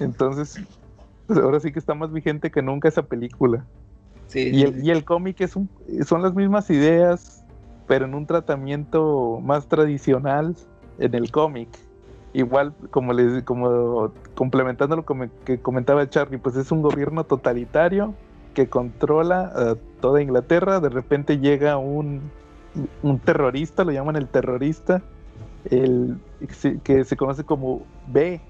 Entonces, 0.00 0.60
pues 1.26 1.38
ahora 1.38 1.60
sí 1.60 1.72
que 1.72 1.78
está 1.78 1.94
más 1.94 2.12
vigente 2.12 2.50
que 2.50 2.62
nunca 2.62 2.88
esa 2.88 3.02
película 3.02 3.64
y, 4.34 4.62
el, 4.62 4.84
y 4.84 4.90
el 4.90 5.04
cómic 5.04 5.40
es 5.40 5.56
un, 5.56 5.68
son 6.06 6.22
las 6.22 6.34
mismas 6.34 6.70
ideas, 6.70 7.44
pero 7.86 8.04
en 8.04 8.14
un 8.14 8.26
tratamiento 8.26 9.40
más 9.42 9.66
tradicional 9.66 10.56
en 10.98 11.14
el 11.14 11.30
cómic. 11.30 11.68
Igual, 12.32 12.72
como 12.90 13.12
les 13.12 13.42
como 13.42 14.12
complementando 14.36 14.96
lo 14.96 15.04
que 15.44 15.58
comentaba 15.60 16.08
Charlie, 16.08 16.38
pues 16.38 16.54
es 16.56 16.70
un 16.70 16.80
gobierno 16.80 17.24
totalitario 17.24 18.14
que 18.54 18.68
controla 18.68 19.52
a 19.54 19.76
toda 20.00 20.22
Inglaterra. 20.22 20.78
De 20.78 20.90
repente 20.90 21.38
llega 21.38 21.76
un, 21.76 22.20
un 23.02 23.18
terrorista, 23.18 23.84
lo 23.84 23.92
llaman 23.92 24.16
el 24.16 24.28
terrorista, 24.28 25.02
el, 25.70 26.18
que 26.84 27.04
se 27.04 27.16
conoce 27.16 27.44
como 27.44 27.86
B, 28.08 28.40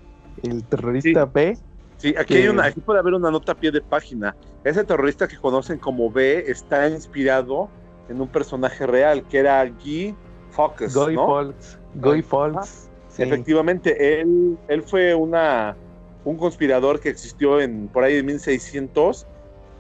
el 0.43 0.65
terrorista 0.65 1.25
B, 1.25 1.57
Sí, 2.01 2.15
aquí, 2.19 2.35
hay 2.35 2.49
una, 2.49 2.65
aquí 2.65 2.81
puede 2.81 2.99
haber 2.99 3.13
una 3.13 3.31
nota 3.31 3.53
a 3.53 3.55
pie 3.55 3.71
de 3.71 3.83
página. 3.83 4.35
Ese 4.65 4.85
terrorista 4.85 5.29
que 5.29 5.37
conocen 5.37 5.77
como 5.77 6.11
B 6.11 6.45
está 6.47 6.89
inspirado 6.89 7.69
en 8.09 8.23
un 8.23 8.29
personaje 8.29 8.87
real 8.87 9.23
que 9.29 9.39
era 9.39 9.63
Guy 9.67 10.15
Fawkes. 10.51 10.95
Guy 10.95 11.15
¿no? 11.15 11.53
Guy 11.97 12.23
Fawkes. 12.23 12.89
Efectivamente, 13.19 14.23
él, 14.23 14.57
él 14.69 14.83
fue 14.83 15.15
una, 15.15 15.77
un 16.25 16.39
conspirador 16.39 17.01
que 17.01 17.11
existió 17.11 17.61
en 17.61 17.89
por 17.89 18.05
ahí 18.05 18.17
en 18.17 18.25
1600 18.25 19.27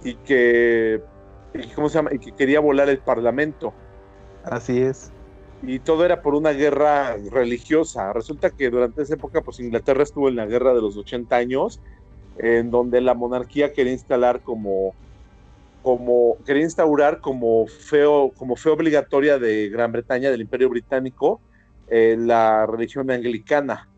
y 0.04 0.14
que, 0.16 1.02
¿cómo 1.74 1.88
se 1.88 1.94
llama? 1.94 2.10
Y 2.12 2.18
que 2.18 2.32
quería 2.32 2.60
volar 2.60 2.90
el 2.90 2.98
parlamento. 2.98 3.72
Así 4.44 4.80
es. 4.80 5.10
Y 5.62 5.78
todo 5.80 6.04
era 6.04 6.22
por 6.22 6.34
una 6.34 6.52
guerra 6.52 7.16
religiosa. 7.30 8.12
Resulta 8.12 8.50
que 8.50 8.70
durante 8.70 9.02
esa 9.02 9.14
época, 9.14 9.42
pues 9.42 9.60
Inglaterra 9.60 10.02
estuvo 10.02 10.28
en 10.28 10.36
la 10.36 10.46
guerra 10.46 10.72
de 10.72 10.80
los 10.80 10.96
80 10.96 11.36
años 11.36 11.80
en 12.38 12.70
donde 12.70 13.00
la 13.00 13.14
monarquía 13.14 13.72
quería 13.72 13.92
instalar 13.92 14.40
como, 14.40 14.94
como 15.82 16.38
quería 16.46 16.62
instaurar 16.62 17.20
como 17.20 17.66
feo, 17.66 18.32
como 18.36 18.56
fe 18.56 18.70
obligatoria 18.70 19.38
de 19.38 19.68
Gran 19.68 19.92
Bretaña, 19.92 20.30
del 20.30 20.40
Imperio 20.40 20.70
Británico, 20.70 21.40
eh, 21.88 22.16
la 22.18 22.66
religión 22.66 23.10
anglicana. 23.10 23.88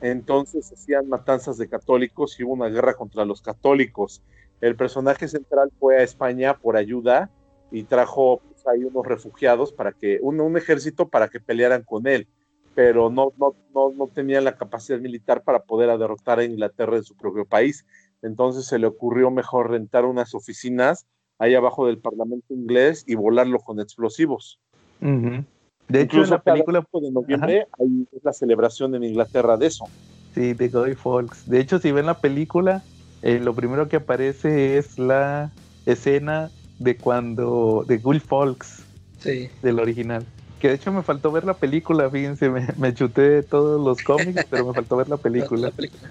Entonces 0.00 0.72
hacían 0.72 1.08
matanzas 1.08 1.58
de 1.58 1.68
católicos 1.68 2.38
y 2.38 2.44
hubo 2.44 2.52
una 2.52 2.68
guerra 2.68 2.94
contra 2.94 3.24
los 3.24 3.42
católicos. 3.42 4.22
El 4.60 4.76
personaje 4.76 5.26
central 5.26 5.70
fue 5.80 5.98
a 5.98 6.02
España 6.02 6.54
por 6.54 6.76
ayuda 6.76 7.30
y 7.70 7.84
trajo 7.84 8.40
ahí 8.66 8.84
unos 8.84 9.06
refugiados 9.06 9.72
para 9.72 9.92
que, 9.92 10.18
un, 10.22 10.40
un 10.40 10.56
ejército 10.56 11.08
para 11.08 11.28
que 11.28 11.40
pelearan 11.40 11.82
con 11.82 12.06
él 12.06 12.28
pero 12.74 13.10
no, 13.10 13.32
no, 13.38 13.54
no, 13.74 13.92
no 13.92 14.06
tenían 14.06 14.44
la 14.44 14.56
capacidad 14.56 14.98
militar 14.98 15.42
para 15.42 15.60
poder 15.60 15.96
derrotar 15.98 16.38
a 16.38 16.44
Inglaterra 16.44 16.96
en 16.96 17.04
su 17.04 17.16
propio 17.16 17.44
país. 17.44 17.84
Entonces 18.22 18.66
se 18.66 18.78
le 18.78 18.86
ocurrió 18.86 19.30
mejor 19.30 19.70
rentar 19.70 20.04
unas 20.04 20.34
oficinas 20.34 21.06
ahí 21.38 21.54
abajo 21.54 21.86
del 21.86 21.98
Parlamento 21.98 22.54
inglés 22.54 23.04
y 23.06 23.14
volarlo 23.14 23.58
con 23.58 23.80
explosivos. 23.80 24.60
De 25.00 26.02
hecho, 26.02 26.22
en 26.22 26.30
la 26.30 26.42
película 26.42 26.86
de 26.92 27.10
noviembre 27.10 27.66
hay 27.78 28.06
la 28.22 28.32
celebración 28.32 28.94
en 28.94 29.04
Inglaterra 29.04 29.56
de 29.56 29.66
eso. 29.66 29.86
Sí, 30.34 30.54
de 30.54 30.68
Guy 30.68 30.94
Fawkes. 30.94 31.48
De 31.48 31.58
hecho, 31.58 31.80
si 31.80 31.90
ven 31.90 32.06
la 32.06 32.20
película, 32.20 32.82
eh, 33.22 33.40
lo 33.40 33.54
primero 33.54 33.88
que 33.88 33.96
aparece 33.96 34.78
es 34.78 34.98
la 34.98 35.50
escena 35.86 36.50
de 36.80 36.96
cuando 36.96 37.84
de 37.86 37.98
Guy 37.98 38.18
Fawkes, 38.18 38.82
sí. 39.20 39.48
del 39.62 39.78
original. 39.78 40.26
Que 40.58 40.68
de 40.68 40.74
hecho 40.74 40.90
me 40.90 41.02
faltó 41.02 41.30
ver 41.30 41.44
la 41.44 41.54
película, 41.54 42.10
fíjense, 42.10 42.50
me, 42.50 42.94
chuté 42.94 43.42
todos 43.42 43.80
los 43.80 44.02
cómics, 44.02 44.46
pero 44.50 44.66
me 44.66 44.74
faltó 44.74 44.96
ver 44.96 45.08
la 45.08 45.16
película. 45.18 45.70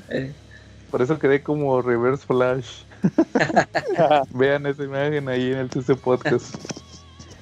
Eh. 0.09 0.31
Por 0.89 1.01
eso 1.01 1.19
quedé 1.19 1.43
como 1.43 1.81
Reverse 1.81 2.25
Flash. 2.25 2.83
Vean 4.33 4.65
esa 4.65 4.83
imagen 4.83 5.27
ahí 5.27 5.51
en 5.51 5.57
el 5.57 5.69
TC 5.69 5.95
Podcast. 5.95 6.55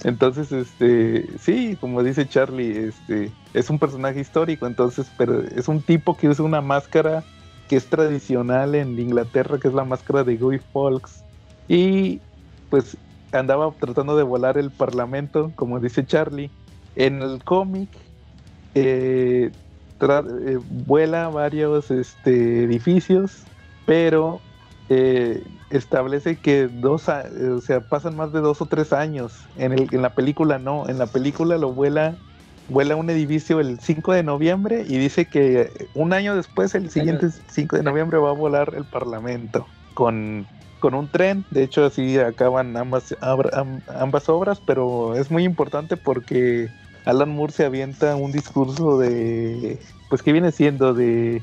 Entonces, 0.03 0.51
este, 0.51 1.25
sí, 1.39 1.77
como 1.79 2.03
dice 2.03 2.27
Charlie, 2.27 2.89
este, 2.89 3.31
es 3.53 3.69
un 3.69 3.79
personaje 3.79 4.19
histórico, 4.19 4.67
entonces, 4.67 5.07
pero 5.17 5.41
es 5.41 5.67
un 5.67 5.81
tipo 5.81 6.15
que 6.15 6.29
usa 6.29 6.45
una 6.45 6.61
máscara 6.61 7.23
que 7.67 7.75
es 7.75 7.87
tradicional 7.87 8.75
en 8.75 8.97
Inglaterra, 8.99 9.57
que 9.59 9.67
es 9.67 9.73
la 9.73 9.83
máscara 9.83 10.23
de 10.23 10.37
Guy 10.37 10.59
Fawkes. 10.71 11.23
Y 11.67 12.21
pues 12.69 12.95
andaba 13.31 13.71
tratando 13.79 14.15
de 14.15 14.23
volar 14.23 14.57
el 14.57 14.71
parlamento, 14.71 15.51
como 15.55 15.79
dice 15.79 16.05
Charlie, 16.05 16.49
en 16.95 17.21
el 17.21 17.43
cómic 17.43 17.89
eh, 18.75 19.51
eh, 19.99 20.59
vuela 20.85 21.29
varios 21.29 21.91
este, 21.91 22.63
edificios, 22.63 23.43
pero 23.85 24.39
eh, 24.89 25.43
establece 25.69 26.37
que 26.37 26.67
dos, 26.67 27.07
o 27.09 27.61
sea, 27.61 27.81
pasan 27.81 28.15
más 28.15 28.31
de 28.31 28.39
dos 28.39 28.61
o 28.61 28.65
tres 28.65 28.93
años. 28.93 29.33
En, 29.57 29.73
el, 29.73 29.87
en 29.91 30.01
la 30.01 30.13
película 30.13 30.59
no, 30.59 30.87
en 30.87 30.97
la 30.97 31.07
película 31.07 31.57
lo 31.57 31.73
vuela, 31.73 32.15
vuela 32.69 32.95
un 32.95 33.09
edificio 33.09 33.59
el 33.59 33.79
5 33.79 34.13
de 34.13 34.23
noviembre 34.23 34.85
y 34.87 34.97
dice 34.97 35.25
que 35.25 35.87
un 35.93 36.13
año 36.13 36.35
después, 36.35 36.75
el 36.75 36.89
siguiente 36.89 37.29
5 37.47 37.77
de 37.77 37.83
noviembre, 37.83 38.17
va 38.19 38.29
a 38.29 38.33
volar 38.33 38.73
el 38.75 38.85
Parlamento 38.85 39.67
con, 39.93 40.45
con 40.79 40.93
un 40.93 41.07
tren. 41.07 41.45
De 41.51 41.63
hecho, 41.63 41.85
así 41.85 42.17
acaban 42.17 42.75
ambas, 42.77 43.15
ambas 43.21 44.29
obras, 44.29 44.61
pero 44.65 45.15
es 45.15 45.31
muy 45.31 45.43
importante 45.43 45.97
porque 45.97 46.69
Alan 47.05 47.29
Moore 47.29 47.53
se 47.53 47.65
avienta 47.65 48.15
un 48.15 48.31
discurso 48.31 48.97
de, 48.97 49.79
pues, 50.09 50.21
¿qué 50.21 50.31
viene 50.31 50.51
siendo? 50.51 50.93
De 50.93 51.41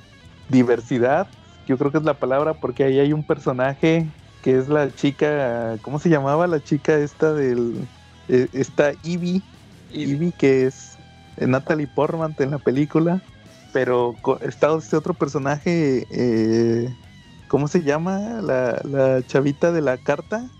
diversidad 0.49 1.29
yo 1.67 1.79
creo 1.79 1.91
que 1.91 1.99
es 1.99 2.05
la 2.05 2.15
palabra, 2.15 2.55
porque 2.55 2.85
ahí 2.85 2.99
hay 2.99 3.13
un 3.13 3.23
personaje 3.23 4.07
que 4.43 4.59
es 4.59 4.69
la 4.69 4.95
chica, 4.95 5.79
¿cómo 5.83 5.99
se 5.99 6.11
llamaba? 6.11 6.47
La 6.47 6.63
chica 6.63 6.97
esta 6.97 7.33
del, 7.33 7.89
eh, 8.29 8.49
esta 8.53 8.93
Ivy, 9.03 9.43
Ivy 9.91 10.33
que 10.33 10.67
es 10.67 10.99
Natalie 11.39 11.87
Portman 11.87 12.35
en 12.39 12.51
la 12.51 12.59
película, 12.59 13.23
pero 13.73 14.15
está 14.43 14.77
este 14.77 14.97
otro 14.97 15.15
personaje, 15.15 16.07
eh, 16.11 16.95
¿cómo 17.55 17.69
se 17.69 17.85
llama? 17.85 18.41
La, 18.43 18.83
la, 18.83 19.25
chavita 19.25 19.71
de 19.71 19.81
la 19.81 19.97
carta. 19.97 20.51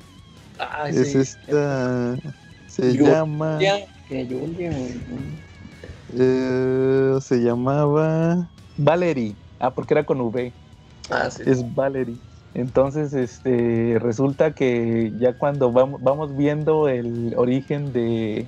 Ah, 0.61 0.89
es 0.89 1.17
esta, 1.17 2.17
se 2.69 2.97
llama... 2.97 3.59
Eh, 6.17 7.19
se 7.21 7.39
llamaba 7.39 8.49
Valerie. 8.77 9.35
Ah, 9.59 9.71
porque 9.71 9.95
era 9.95 10.05
con 10.05 10.21
V. 10.21 10.53
Ah, 11.11 11.29
sí. 11.33 11.43
Es 11.45 11.75
Valerie. 11.75 12.15
Entonces, 12.55 13.13
este, 13.13 13.99
resulta 14.01 14.53
que 14.53 15.13
ya 15.19 15.33
cuando 15.33 15.73
vamos, 15.73 16.01
vamos 16.01 16.37
viendo 16.37 16.89
el 16.89 17.35
origen 17.37 17.93
de, 17.93 18.47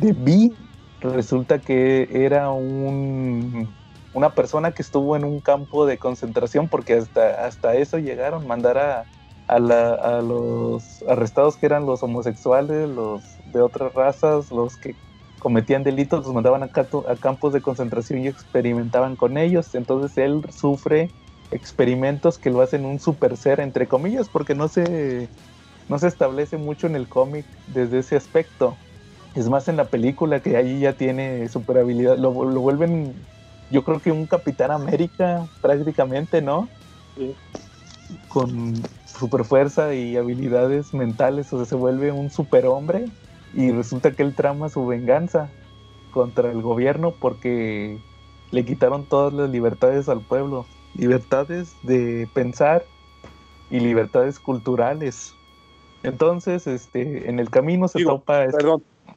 de 0.00 0.12
B, 0.12 0.52
resulta 1.00 1.60
que 1.60 2.10
era 2.12 2.50
un, 2.50 3.74
una 4.16 4.30
persona 4.30 4.72
que 4.72 4.80
estuvo 4.80 5.14
en 5.14 5.24
un 5.24 5.40
campo 5.40 5.84
de 5.84 5.98
concentración, 5.98 6.68
porque 6.68 6.94
hasta, 6.94 7.44
hasta 7.44 7.74
eso 7.74 7.98
llegaron, 7.98 8.46
mandar 8.46 8.78
a, 8.78 9.04
a, 9.46 9.58
los 9.58 11.04
arrestados 11.06 11.56
que 11.56 11.66
eran 11.66 11.84
los 11.84 12.02
homosexuales, 12.02 12.88
los 12.88 13.22
de 13.52 13.60
otras 13.60 13.92
razas, 13.92 14.50
los 14.50 14.76
que 14.78 14.94
cometían 15.38 15.84
delitos, 15.84 16.24
los 16.24 16.34
mandaban 16.34 16.62
a, 16.62 16.66
a 16.66 17.16
campos 17.16 17.52
de 17.52 17.60
concentración 17.60 18.20
y 18.20 18.28
experimentaban 18.28 19.16
con 19.16 19.36
ellos. 19.36 19.74
Entonces 19.74 20.16
él 20.16 20.42
sufre 20.50 21.10
experimentos 21.50 22.38
que 22.38 22.50
lo 22.50 22.62
hacen 22.62 22.86
un 22.86 22.98
super 22.98 23.36
ser, 23.36 23.60
entre 23.60 23.86
comillas, 23.86 24.30
porque 24.30 24.54
no 24.54 24.68
se, 24.68 25.28
no 25.90 25.98
se 25.98 26.08
establece 26.08 26.56
mucho 26.56 26.86
en 26.86 26.96
el 26.96 27.06
cómic 27.06 27.44
desde 27.66 27.98
ese 27.98 28.16
aspecto. 28.16 28.76
Es 29.34 29.50
más 29.50 29.68
en 29.68 29.76
la 29.76 29.84
película 29.84 30.40
que 30.40 30.56
ahí 30.56 30.80
ya 30.80 30.94
tiene 30.94 31.46
super 31.50 31.76
habilidad. 31.76 32.16
Lo, 32.16 32.32
vuelven, 32.32 33.14
yo 33.70 33.84
creo 33.84 34.00
que 34.00 34.12
un 34.12 34.26
Capitán 34.26 34.70
América 34.70 35.46
prácticamente, 35.60 36.42
¿no? 36.42 36.68
Con 38.28 38.74
super 39.06 39.44
fuerza 39.44 39.94
y 39.94 40.16
habilidades 40.16 40.94
mentales, 40.94 41.52
o 41.52 41.58
sea, 41.58 41.66
se 41.66 41.74
vuelve 41.74 42.12
un 42.12 42.30
superhombre 42.30 43.06
y 43.54 43.70
resulta 43.70 44.12
que 44.12 44.22
él 44.22 44.34
trama 44.34 44.68
su 44.68 44.86
venganza 44.86 45.50
contra 46.12 46.50
el 46.50 46.62
gobierno 46.62 47.12
porque 47.12 47.98
le 48.50 48.64
quitaron 48.64 49.04
todas 49.04 49.32
las 49.32 49.50
libertades 49.50 50.08
al 50.08 50.20
pueblo 50.20 50.66
libertades 50.96 51.76
de 51.82 52.28
pensar 52.32 52.84
y 53.70 53.80
libertades 53.80 54.38
culturales. 54.38 55.34
Entonces, 56.02 56.66
este, 56.66 57.28
en 57.28 57.38
el 57.38 57.50
camino 57.50 57.88
se 57.88 58.04
topa. 58.04 58.44
Este 58.44 58.64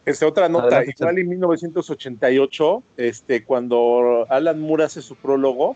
esta 0.10 0.27
otra 0.27 0.49
nota. 0.49 0.84
Igual 0.86 1.19
en 1.19 1.30
1988, 1.30 2.84
este, 2.98 3.44
cuando 3.44 4.26
Alan 4.30 4.60
Moore 4.60 4.86
hace 4.86 5.02
su 5.02 5.15
prólogo, 5.15 5.76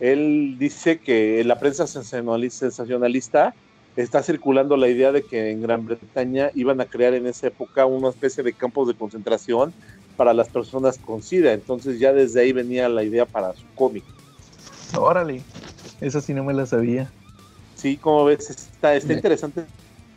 él 0.00 0.56
dice 0.58 0.98
que 0.98 1.40
en 1.40 1.48
la 1.48 1.58
prensa 1.58 1.86
sensacionalista 1.86 3.54
está 3.96 4.22
circulando 4.22 4.76
la 4.76 4.88
idea 4.88 5.10
de 5.10 5.22
que 5.22 5.50
en 5.50 5.62
Gran 5.62 5.86
Bretaña 5.86 6.50
iban 6.54 6.80
a 6.80 6.86
crear 6.86 7.14
en 7.14 7.26
esa 7.26 7.48
época 7.48 7.84
una 7.86 8.10
especie 8.10 8.44
de 8.44 8.52
campos 8.52 8.86
de 8.86 8.94
concentración 8.94 9.72
para 10.16 10.32
las 10.34 10.48
personas 10.48 10.98
con 10.98 11.22
SIDA. 11.22 11.52
Entonces 11.52 11.98
ya 11.98 12.12
desde 12.12 12.40
ahí 12.40 12.52
venía 12.52 12.88
la 12.88 13.02
idea 13.02 13.26
para 13.26 13.54
su 13.54 13.64
cómic. 13.74 14.04
Órale, 14.96 15.42
esa 16.00 16.20
sí 16.20 16.32
no 16.32 16.44
me 16.44 16.54
la 16.54 16.66
sabía. 16.66 17.10
Sí, 17.74 17.96
como 17.96 18.24
ves, 18.24 18.50
está, 18.50 18.94
está 18.94 19.12
interesante 19.12 19.64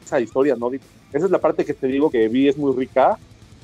esa 0.04 0.20
historia, 0.20 0.56
¿no? 0.56 0.72
Esa 0.72 1.26
es 1.26 1.32
la 1.32 1.40
parte 1.40 1.66
que 1.66 1.74
te 1.74 1.88
digo 1.88 2.10
que 2.10 2.28
vi, 2.28 2.48
es 2.48 2.58
muy 2.58 2.76
rica, 2.76 3.18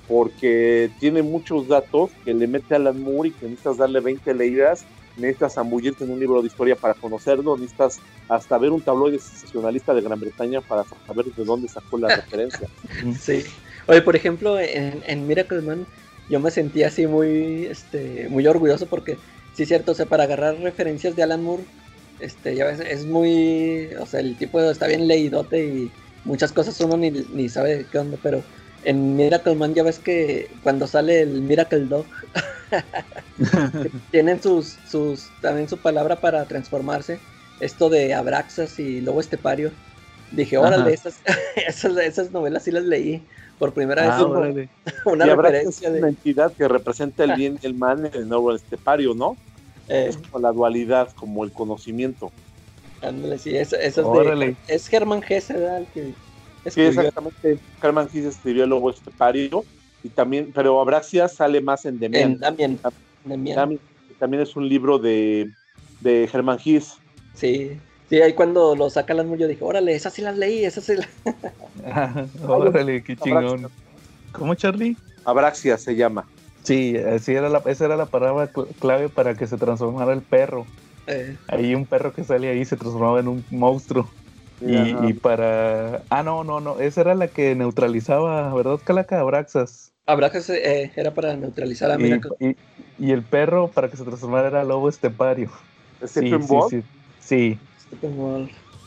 porque 0.07 0.89
tiene 0.99 1.21
muchos 1.21 1.67
datos 1.67 2.11
que 2.23 2.33
le 2.33 2.47
mete 2.47 2.73
a 2.73 2.77
Alan 2.77 3.01
Moore 3.01 3.29
y 3.29 3.31
que 3.31 3.45
necesitas 3.45 3.77
darle 3.77 3.99
20 3.99 4.33
leídas, 4.33 4.85
necesitas 5.17 5.55
zambullirte 5.55 6.05
en 6.05 6.11
un 6.11 6.19
libro 6.19 6.41
de 6.41 6.47
historia 6.47 6.75
para 6.75 6.93
conocerlo, 6.93 7.57
necesitas 7.57 7.99
hasta 8.29 8.57
ver 8.57 8.71
un 8.71 8.81
tabloide 8.81 9.19
sensacionalista 9.19 9.93
de 9.93 10.01
Gran 10.01 10.19
Bretaña 10.19 10.61
para 10.61 10.85
saber 11.05 11.25
de 11.25 11.43
dónde 11.43 11.67
sacó 11.67 11.97
la 11.97 12.07
referencia. 12.15 12.67
Sí. 13.19 13.43
Oye, 13.87 14.01
por 14.01 14.15
ejemplo, 14.15 14.59
en, 14.59 15.03
en 15.05 15.27
Miracle 15.27 15.61
Man, 15.61 15.85
yo 16.29 16.39
me 16.39 16.51
sentí 16.51 16.83
así 16.83 17.07
muy, 17.07 17.65
este, 17.65 18.27
muy 18.29 18.45
orgulloso 18.47 18.85
porque 18.85 19.17
sí, 19.53 19.65
cierto, 19.65 19.91
o 19.91 19.95
sea, 19.95 20.05
para 20.05 20.23
agarrar 20.23 20.57
referencias 20.59 21.15
de 21.15 21.23
Alan 21.23 21.43
Moore, 21.43 21.63
este, 22.19 22.55
ya 22.55 22.65
ves, 22.65 22.79
es 22.79 23.05
muy, 23.05 23.89
o 23.99 24.05
sea, 24.05 24.19
el 24.19 24.37
tipo 24.37 24.59
está 24.59 24.87
bien 24.87 25.07
leídote 25.07 25.65
y 25.65 25.91
muchas 26.25 26.51
cosas 26.51 26.79
uno 26.81 26.97
ni, 26.97 27.11
ni 27.11 27.49
sabe 27.49 27.85
qué 27.91 27.99
onda, 27.99 28.17
pero 28.21 28.43
en 28.83 29.15
Miracle 29.15 29.55
Man 29.55 29.73
ya 29.73 29.83
ves 29.83 29.99
que 29.99 30.49
cuando 30.63 30.87
sale 30.87 31.21
el 31.21 31.41
Miracle 31.41 31.85
Dog, 31.85 32.05
tienen 34.11 34.41
sus, 34.41 34.77
sus, 34.89 35.29
también 35.41 35.67
su 35.67 35.77
palabra 35.77 36.17
para 36.17 36.45
transformarse, 36.45 37.19
esto 37.59 37.89
de 37.89 38.13
Abraxas 38.13 38.79
y 38.79 39.01
Lobo 39.01 39.19
Estepario. 39.19 39.71
Dije, 40.31 40.57
órale, 40.57 40.93
esas, 40.93 41.19
esas, 41.55 41.97
esas 41.97 42.31
novelas 42.31 42.63
sí 42.63 42.71
las 42.71 42.83
leí 42.83 43.23
por 43.59 43.73
primera 43.73 44.03
vez. 44.03 44.11
Ah, 44.13 44.71
una 45.05 45.25
referencia 45.25 45.89
de 45.89 45.99
una 45.99 46.09
entidad 46.09 46.51
que 46.53 46.67
representa 46.67 47.23
el 47.23 47.33
bien 47.33 47.59
y 47.61 47.65
el 47.65 47.73
mal 47.73 48.05
en 48.05 48.13
el 48.13 48.27
nuevo 48.27 48.53
estepario, 48.53 49.13
¿no? 49.13 49.37
Eh, 49.89 50.07
es 50.09 50.17
como 50.17 50.39
la 50.39 50.51
dualidad, 50.51 51.09
como 51.15 51.43
el 51.43 51.51
conocimiento. 51.51 52.31
Ándale, 53.01 53.37
sí, 53.37 53.55
eso, 53.55 53.75
es 53.77 53.95
de, 53.95 54.55
Es 54.67 54.87
Germán 54.87 55.21
Gese, 55.21 55.53
¿verdad? 55.53 55.83
que 55.93 56.13
sí, 56.69 56.81
exactamente. 56.81 57.59
Germán 57.81 58.09
Gese 58.09 58.29
escribió 58.29 58.63
el 58.63 58.69
lobo 58.69 58.89
estepario, 58.89 59.63
y 60.03 60.09
también, 60.09 60.51
pero 60.53 60.79
Abraxia 60.79 61.27
sale 61.27 61.61
más 61.61 61.85
en 61.85 61.99
Demian. 61.99 62.31
En 62.31 62.39
Damian. 62.39 63.79
También 64.19 64.43
es 64.43 64.55
un 64.55 64.67
libro 64.67 64.97
de, 64.97 65.51
de 66.01 66.27
Germán 66.31 66.57
Gis. 66.57 66.93
Sí, 67.33 67.71
sí, 68.09 68.21
ahí 68.21 68.33
cuando 68.33 68.75
lo 68.75 68.89
saca 68.89 69.13
la 69.13 69.23
yo 69.35 69.47
dije, 69.47 69.63
órale, 69.63 69.93
esas 69.93 70.13
sí 70.13 70.21
las 70.21 70.37
leí, 70.37 70.65
esas 70.65 70.85
sí 70.85 70.93
las... 70.95 71.07
órale, 72.47 73.03
qué 73.03 73.15
chingón. 73.15 73.69
¿Cómo, 74.31 74.55
Charlie? 74.55 74.97
Abraxia 75.25 75.77
se 75.77 75.95
llama. 75.95 76.25
Sí, 76.63 76.97
así 76.97 77.33
era 77.33 77.49
la, 77.49 77.61
esa 77.65 77.85
era 77.85 77.95
la 77.95 78.07
palabra 78.07 78.49
clave 78.79 79.09
para 79.09 79.35
que 79.35 79.47
se 79.47 79.57
transformara 79.57 80.13
el 80.13 80.21
perro. 80.21 80.65
Eh. 81.07 81.37
Ahí 81.47 81.73
un 81.75 81.85
perro 81.85 82.13
que 82.13 82.23
salía 82.23 82.51
ahí 82.51 82.65
se 82.65 82.75
transformaba 82.75 83.19
en 83.19 83.27
un 83.27 83.45
monstruo. 83.51 84.09
Y, 84.59 85.13
para. 85.13 86.03
Ah, 86.09 86.23
no, 86.23 86.43
no, 86.43 86.59
no. 86.59 86.79
Esa 86.79 87.01
era 87.01 87.15
la 87.15 87.27
que 87.27 87.55
neutralizaba, 87.55 88.53
¿verdad, 88.53 88.79
Calaca? 88.83 89.19
Abraxas. 89.19 89.91
Abraxas 90.05 90.49
eh, 90.49 90.91
era 90.95 91.13
para 91.13 91.35
neutralizar 91.35 91.91
a 91.91 91.97
Miracle. 91.97 92.31
Y, 92.39 92.55
y, 92.97 93.11
el 93.11 93.23
perro 93.23 93.67
para 93.67 93.89
que 93.89 93.97
se 93.97 94.03
transformara 94.03 94.47
era 94.47 94.63
lobo 94.63 94.89
estepario. 94.89 95.51
¿Steppenwolf? 96.03 96.71
Sí, 96.71 96.83
sí, 97.19 97.59
sí. 97.89 98.07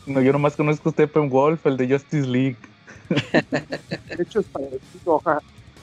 No, 0.07 0.21
yo 0.21 0.33
nomás 0.33 0.55
conozco 0.55 0.91
Steppenwolf, 0.91 1.65
el 1.65 1.77
de 1.77 1.89
Justice 1.89 2.27
League. 2.27 2.57
de 3.09 4.23
hecho 4.23 4.39
es 4.39 4.47
parecido, 4.47 5.21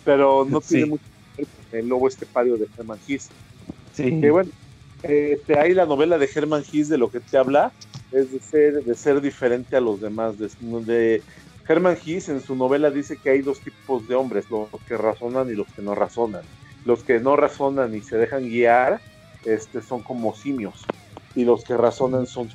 pero 0.05 0.45
no 0.45 0.61
tiene 0.61 0.87
mucho 0.87 1.05
el 1.73 1.89
lobo 1.89 2.09
estepario 2.09 2.57
de 2.57 2.67
Herman 2.77 2.99
Hiss. 3.07 3.29
Sí. 3.93 4.21
Que 4.21 4.31
bueno, 4.31 4.51
este, 5.03 5.59
ahí 5.59 5.75
la 5.75 5.87
novela 5.87 6.19
de 6.19 6.29
Herman 6.33 6.65
Hiss 6.71 6.89
de 6.89 6.99
lo 6.99 7.11
que 7.11 7.21
te 7.21 7.39
habla 7.39 7.73
es 8.11 8.33
de 8.33 8.41
ser, 8.41 8.85
de 8.85 8.95
ser 8.95 9.21
diferente 9.21 9.77
a 9.77 9.81
los 9.81 10.01
demás. 10.01 10.39
De, 10.39 10.49
de 10.85 11.23
Herman 11.67 11.97
Hiss 12.05 12.29
en 12.29 12.41
su 12.41 12.55
novela 12.55 12.91
dice 12.91 13.17
que 13.17 13.31
hay 13.31 13.43
dos 13.43 13.61
tipos 13.61 14.07
de 14.09 14.15
hombres, 14.15 14.51
los 14.51 14.69
que 14.87 14.97
razonan 14.97 15.49
y 15.51 15.55
los 15.55 15.67
que 15.69 15.83
no 15.83 15.95
razonan. 15.95 16.43
Los 16.85 17.03
que 17.03 17.21
no 17.21 17.37
razonan 17.37 17.95
y 17.95 18.01
se 18.01 18.17
dejan 18.17 18.49
guiar 18.49 19.01
este, 19.45 19.83
son 19.83 20.03
como 20.03 20.35
simios, 20.35 20.85
y 21.35 21.45
los 21.45 21.65
que 21.65 21.77
razonan 21.77 22.27
son 22.27 22.49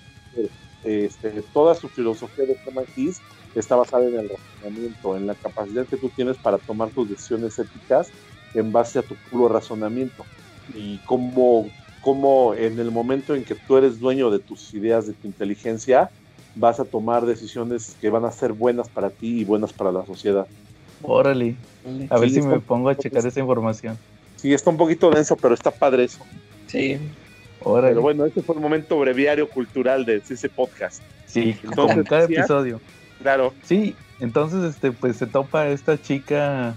este, 0.84 1.44
toda 1.54 1.76
su 1.76 1.88
filosofía 1.88 2.46
de 2.46 2.58
Herman 2.66 2.86
Hiss 2.96 3.22
está 3.56 3.76
basada 3.76 4.06
en 4.06 4.20
el 4.20 4.30
razonamiento, 4.30 5.16
en 5.16 5.28
la 5.28 5.36
capacidad 5.36 5.86
que 5.86 5.98
tú 5.98 6.10
tienes 6.10 6.38
para 6.38 6.58
tomar 6.58 6.90
tus 6.90 7.10
decisiones 7.10 7.58
éticas 7.60 8.10
en 8.54 8.72
base 8.72 9.00
a 9.00 9.04
tu 9.04 9.16
puro 9.30 9.48
razonamiento 9.48 10.26
y 10.74 10.98
cómo, 11.00 11.70
cómo 12.04 12.54
en 12.54 12.80
el 12.80 12.92
momento 12.92 13.34
en 13.34 13.44
que 13.44 13.56
tú 13.56 13.78
eres 13.78 14.00
dueño 14.00 14.30
de 14.30 14.40
tus 14.40 14.74
ideas, 14.74 15.08
de 15.08 15.14
tu 15.14 15.26
inteligencia, 15.26 16.12
vas 16.56 16.80
a 16.80 16.86
tomar 16.86 17.26
decisiones 17.26 17.96
que 18.00 18.10
van 18.10 18.26
a 18.26 18.32
ser 18.32 18.54
buenas 18.54 18.90
para 18.90 19.10
ti 19.10 19.40
y 19.40 19.46
buenas 19.46 19.74
para 19.74 19.92
la 19.92 20.06
sociedad. 20.06 20.46
Órale, 21.02 21.56
a 22.10 22.20
ver 22.20 22.30
si 22.30 22.42
me 22.42 22.60
pongo 22.60 22.90
a 22.90 22.96
checar 22.96 23.26
esa 23.26 23.40
información. 23.40 23.98
Sí, 24.36 24.54
está 24.54 24.70
un 24.70 24.78
poquito 24.78 25.10
denso, 25.10 25.36
pero 25.38 25.54
está 25.54 25.72
padre 25.72 26.04
eso. 26.04 26.20
Sí. 26.68 26.98
Órale. 27.62 27.90
Pero 27.90 28.02
bueno, 28.02 28.26
este 28.26 28.42
fue 28.42 28.56
el 28.56 28.62
momento 28.62 29.00
breviario 29.00 29.50
cultural 29.50 30.06
de 30.06 30.18
ese 30.18 30.50
podcast. 30.50 31.02
Sí, 31.26 31.56
entonces, 31.64 32.06
cada 32.08 32.26
episodio. 32.26 32.82
Claro. 33.22 33.54
Sí, 33.64 33.96
entonces 34.20 34.76
este 34.76 34.92
pues 34.92 35.16
se 35.16 35.28
topa 35.28 35.68
esta 35.70 36.02
chica, 36.02 36.76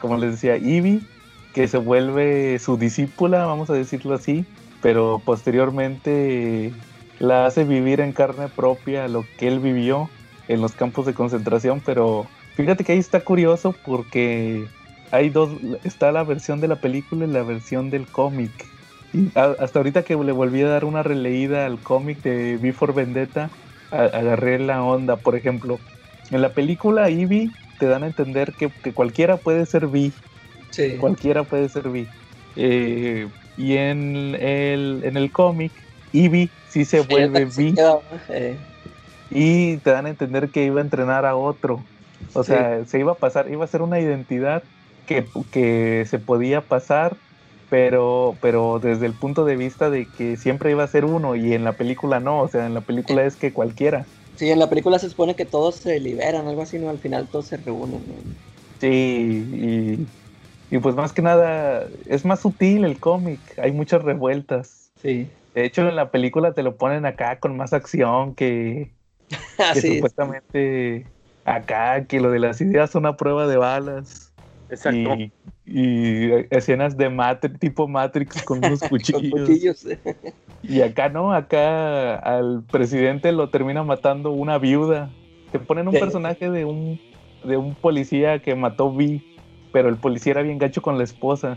como 0.00 0.16
les 0.16 0.32
decía, 0.32 0.56
Ivy, 0.56 1.06
que 1.52 1.68
se 1.68 1.76
vuelve 1.76 2.58
su 2.58 2.78
discípula, 2.78 3.44
vamos 3.44 3.68
a 3.68 3.74
decirlo 3.74 4.14
así, 4.14 4.46
pero 4.82 5.22
posteriormente 5.24 6.72
la 7.18 7.46
hace 7.46 7.64
vivir 7.64 8.00
en 8.00 8.12
carne 8.12 8.48
propia 8.48 9.08
lo 9.08 9.24
que 9.38 9.48
él 9.48 9.60
vivió 9.60 10.10
en 10.48 10.60
los 10.60 10.72
campos 10.72 11.06
de 11.06 11.14
concentración, 11.14 11.80
pero 11.86 12.26
fíjate 12.56 12.84
que 12.84 12.92
ahí 12.92 12.98
está 12.98 13.20
curioso 13.20 13.74
porque 13.86 14.66
hay 15.12 15.30
dos, 15.30 15.50
está 15.84 16.10
la 16.10 16.24
versión 16.24 16.60
de 16.60 16.68
la 16.68 16.76
película 16.76 17.24
y 17.24 17.28
la 17.28 17.42
versión 17.42 17.90
del 17.90 18.06
cómic. 18.06 18.50
Y 19.14 19.30
hasta 19.36 19.78
ahorita 19.78 20.02
que 20.02 20.16
le 20.16 20.32
volví 20.32 20.62
a 20.62 20.68
dar 20.68 20.84
una 20.84 21.02
releída 21.02 21.66
al 21.66 21.78
cómic 21.78 22.22
de 22.22 22.56
Before 22.56 22.92
Vendetta, 22.92 23.50
agarré 23.90 24.58
la 24.58 24.82
onda. 24.82 25.16
Por 25.16 25.36
ejemplo, 25.36 25.78
en 26.30 26.40
la 26.40 26.48
película 26.48 27.10
Ivy 27.10 27.52
te 27.78 27.86
dan 27.86 28.04
a 28.04 28.06
entender 28.06 28.54
que, 28.54 28.70
cualquiera 28.92 29.36
puede 29.36 29.66
ser 29.66 29.86
Vi. 29.86 30.12
Sí. 30.70 30.96
Cualquiera 30.98 31.44
puede 31.44 31.68
ser 31.68 31.90
Vi. 31.90 32.06
Eh, 32.56 33.28
y 33.56 33.76
en 33.76 34.36
el, 34.38 35.02
en 35.04 35.16
el 35.16 35.30
cómic, 35.30 35.72
Ivy 36.12 36.50
sí 36.68 36.84
se 36.84 37.00
vuelve 37.00 37.44
Vi. 37.44 37.74
Eh. 38.28 38.56
Y 39.30 39.76
te 39.78 39.90
dan 39.90 40.06
a 40.06 40.10
entender 40.10 40.50
que 40.50 40.64
iba 40.64 40.80
a 40.80 40.84
entrenar 40.84 41.24
a 41.24 41.36
otro. 41.36 41.82
O 42.34 42.44
sea, 42.44 42.84
se 42.86 42.98
iba 42.98 43.12
a 43.12 43.16
pasar, 43.16 43.50
iba 43.50 43.64
a 43.64 43.68
ser 43.68 43.82
una 43.82 44.00
identidad 44.00 44.62
que, 45.06 45.26
que 45.50 46.06
se 46.08 46.18
podía 46.18 46.60
pasar, 46.60 47.16
pero, 47.68 48.36
pero 48.40 48.78
desde 48.82 49.06
el 49.06 49.12
punto 49.12 49.44
de 49.44 49.56
vista 49.56 49.90
de 49.90 50.06
que 50.06 50.36
siempre 50.36 50.70
iba 50.70 50.84
a 50.84 50.88
ser 50.88 51.04
uno 51.04 51.34
y 51.34 51.52
en 51.52 51.64
la 51.64 51.72
película 51.72 52.20
no, 52.20 52.40
o 52.40 52.48
sea, 52.48 52.66
en 52.66 52.74
la 52.74 52.80
película 52.80 53.24
es 53.24 53.36
que 53.36 53.52
cualquiera. 53.52 54.06
Sí, 54.36 54.50
en 54.50 54.58
la 54.58 54.68
película 54.68 54.98
se 54.98 55.10
supone 55.10 55.34
que 55.34 55.44
todos 55.44 55.76
se 55.76 56.00
liberan, 56.00 56.46
algo 56.46 56.62
así, 56.62 56.78
¿no? 56.78 56.88
Al 56.88 56.98
final 56.98 57.28
todos 57.28 57.46
se 57.46 57.58
reúnen. 57.58 58.00
Sí, 58.80 58.88
y, 58.88 60.06
y, 60.72 60.78
pues 60.78 60.94
más 60.94 61.12
que 61.12 61.20
nada, 61.20 61.86
es 62.06 62.24
más 62.24 62.40
sutil 62.40 62.86
el 62.86 62.98
cómic, 62.98 63.40
hay 63.58 63.72
muchas 63.72 64.02
revueltas. 64.02 64.90
Sí. 65.02 65.28
De 65.54 65.66
hecho, 65.66 65.86
en 65.86 65.94
la 65.96 66.10
película 66.10 66.54
te 66.54 66.62
lo 66.62 66.76
ponen 66.76 67.04
acá 67.04 67.38
con 67.38 67.58
más 67.58 67.74
acción 67.74 68.34
que, 68.34 68.90
que 69.74 69.80
supuestamente 69.80 71.06
acá, 71.44 72.06
que 72.06 72.20
lo 72.20 72.30
de 72.30 72.38
las 72.38 72.58
ideas 72.62 72.90
son 72.90 73.04
a 73.04 73.18
prueba 73.18 73.46
de 73.46 73.58
balas. 73.58 74.32
Exacto. 74.70 75.14
Y, 75.66 76.30
escenas 76.48 76.96
de 76.96 77.10
Matrix, 77.10 77.58
tipo 77.58 77.86
Matrix 77.86 78.42
con 78.42 78.64
unos 78.64 78.80
cuchillos. 78.88 79.86
y 80.62 80.80
acá 80.80 81.10
no, 81.10 81.34
acá 81.34 82.16
al 82.16 82.62
presidente 82.70 83.30
lo 83.32 83.50
termina 83.50 83.82
matando 83.82 84.30
una 84.30 84.56
viuda. 84.56 85.10
Te 85.50 85.58
ponen 85.58 85.88
un 85.88 85.94
personaje 85.94 86.48
de 86.48 86.64
un, 86.64 86.98
de 87.44 87.58
un 87.58 87.74
policía 87.74 88.40
que 88.40 88.54
mató 88.54 88.90
Vi, 88.90 89.31
pero 89.72 89.88
el 89.88 89.96
policía 89.96 90.32
era 90.32 90.42
bien 90.42 90.58
gacho 90.58 90.82
con 90.82 90.98
la 90.98 91.04
esposa. 91.04 91.56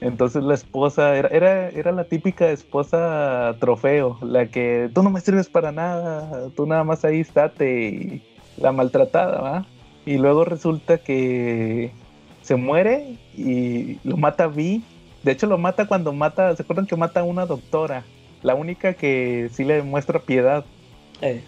Entonces 0.00 0.42
la 0.42 0.54
esposa 0.54 1.16
era, 1.16 1.28
era, 1.28 1.68
era 1.70 1.92
la 1.92 2.04
típica 2.04 2.50
esposa 2.50 3.56
trofeo, 3.58 4.18
la 4.22 4.46
que 4.46 4.90
tú 4.94 5.02
no 5.02 5.10
me 5.10 5.20
sirves 5.20 5.48
para 5.48 5.72
nada, 5.72 6.50
tú 6.54 6.66
nada 6.66 6.84
más 6.84 7.04
ahí 7.04 7.20
estate 7.20 7.88
y 7.88 8.22
la 8.58 8.72
maltratada, 8.72 9.40
¿va? 9.40 9.66
Y 10.04 10.18
luego 10.18 10.44
resulta 10.44 10.98
que 10.98 11.90
se 12.42 12.54
muere 12.54 13.16
y 13.36 13.98
lo 14.04 14.16
mata 14.16 14.46
Vi. 14.46 14.84
De 15.24 15.32
hecho, 15.32 15.48
lo 15.48 15.58
mata 15.58 15.86
cuando 15.86 16.12
mata. 16.12 16.54
¿Se 16.54 16.62
acuerdan 16.62 16.86
que 16.86 16.94
mata 16.94 17.20
a 17.20 17.24
una 17.24 17.44
doctora? 17.44 18.04
La 18.42 18.54
única 18.54 18.94
que 18.94 19.50
sí 19.52 19.64
le 19.64 19.82
muestra 19.82 20.20
piedad. 20.20 20.64
Eh. 21.20 21.42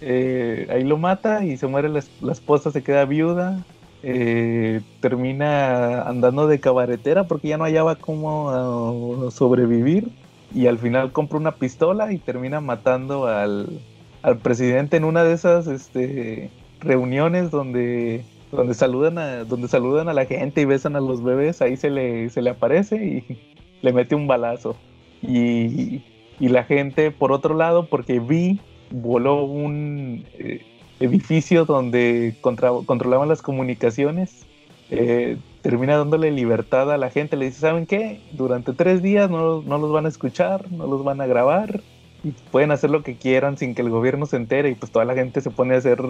Eh, 0.00 0.66
ahí 0.70 0.84
lo 0.84 0.96
mata 0.96 1.44
y 1.44 1.58
se 1.58 1.66
muere 1.66 1.90
la, 1.90 1.98
esposa, 2.32 2.70
se 2.70 2.82
queda 2.82 3.04
viuda. 3.04 3.62
Eh, 4.02 4.80
termina 5.00 6.02
andando 6.02 6.46
de 6.46 6.58
cabaretera 6.58 7.24
porque 7.24 7.48
ya 7.48 7.58
no 7.58 7.64
hallaba 7.64 7.96
cómo 7.96 9.26
uh, 9.26 9.30
sobrevivir. 9.30 10.08
Y 10.54 10.66
al 10.66 10.78
final 10.78 11.12
compra 11.12 11.38
una 11.38 11.52
pistola 11.52 12.12
y 12.12 12.18
termina 12.18 12.60
matando 12.60 13.26
al, 13.26 13.80
al 14.22 14.38
presidente 14.38 14.96
en 14.96 15.04
una 15.04 15.22
de 15.22 15.34
esas 15.34 15.66
este, 15.68 16.50
reuniones 16.80 17.50
donde 17.50 18.24
donde 18.50 18.74
saludan 18.74 19.18
a, 19.18 19.44
donde 19.44 19.68
saludan 19.68 20.08
a 20.08 20.12
la 20.12 20.26
gente 20.26 20.60
y 20.60 20.64
besan 20.64 20.96
a 20.96 21.00
los 21.00 21.22
bebés, 21.22 21.62
ahí 21.62 21.76
se 21.76 21.90
le, 21.90 22.30
se 22.30 22.42
le 22.42 22.50
aparece 22.50 22.96
y 22.96 23.38
le 23.82 23.92
mete 23.92 24.14
un 24.14 24.26
balazo. 24.26 24.76
Y, 25.22 26.02
la 26.40 26.64
gente, 26.64 27.10
por 27.10 27.32
otro 27.32 27.54
lado, 27.54 27.86
porque 27.86 28.18
vi, 28.18 28.60
voló 28.90 29.44
un 29.44 30.24
eh, 30.38 30.62
edificio 31.00 31.64
donde 31.64 32.36
controlaban 32.40 33.28
las 33.28 33.42
comunicaciones, 33.42 34.46
eh, 34.90 35.36
termina 35.62 35.96
dándole 35.96 36.30
libertad 36.30 36.92
a 36.92 36.98
la 36.98 37.10
gente, 37.10 37.36
le 37.36 37.46
dice, 37.46 37.60
¿saben 37.60 37.86
qué? 37.86 38.20
Durante 38.32 38.72
tres 38.72 39.02
días 39.02 39.30
no, 39.30 39.62
no 39.62 39.78
los 39.78 39.92
van 39.92 40.06
a 40.06 40.08
escuchar, 40.08 40.70
no 40.70 40.86
los 40.86 41.02
van 41.04 41.20
a 41.20 41.26
grabar, 41.26 41.80
y 42.22 42.32
pueden 42.50 42.70
hacer 42.70 42.90
lo 42.90 43.02
que 43.02 43.16
quieran 43.16 43.56
sin 43.56 43.74
que 43.74 43.82
el 43.82 43.90
gobierno 43.90 44.26
se 44.26 44.36
entere 44.36 44.70
y 44.70 44.74
pues 44.74 44.92
toda 44.92 45.04
la 45.04 45.14
gente 45.14 45.40
se 45.40 45.50
pone 45.50 45.74
a 45.74 45.78
hacer 45.78 46.02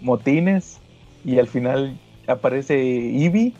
motines 0.00 0.80
y 1.24 1.38
al 1.38 1.48
final 1.48 1.98
aparece 2.26 2.78
Ivy 2.84 3.54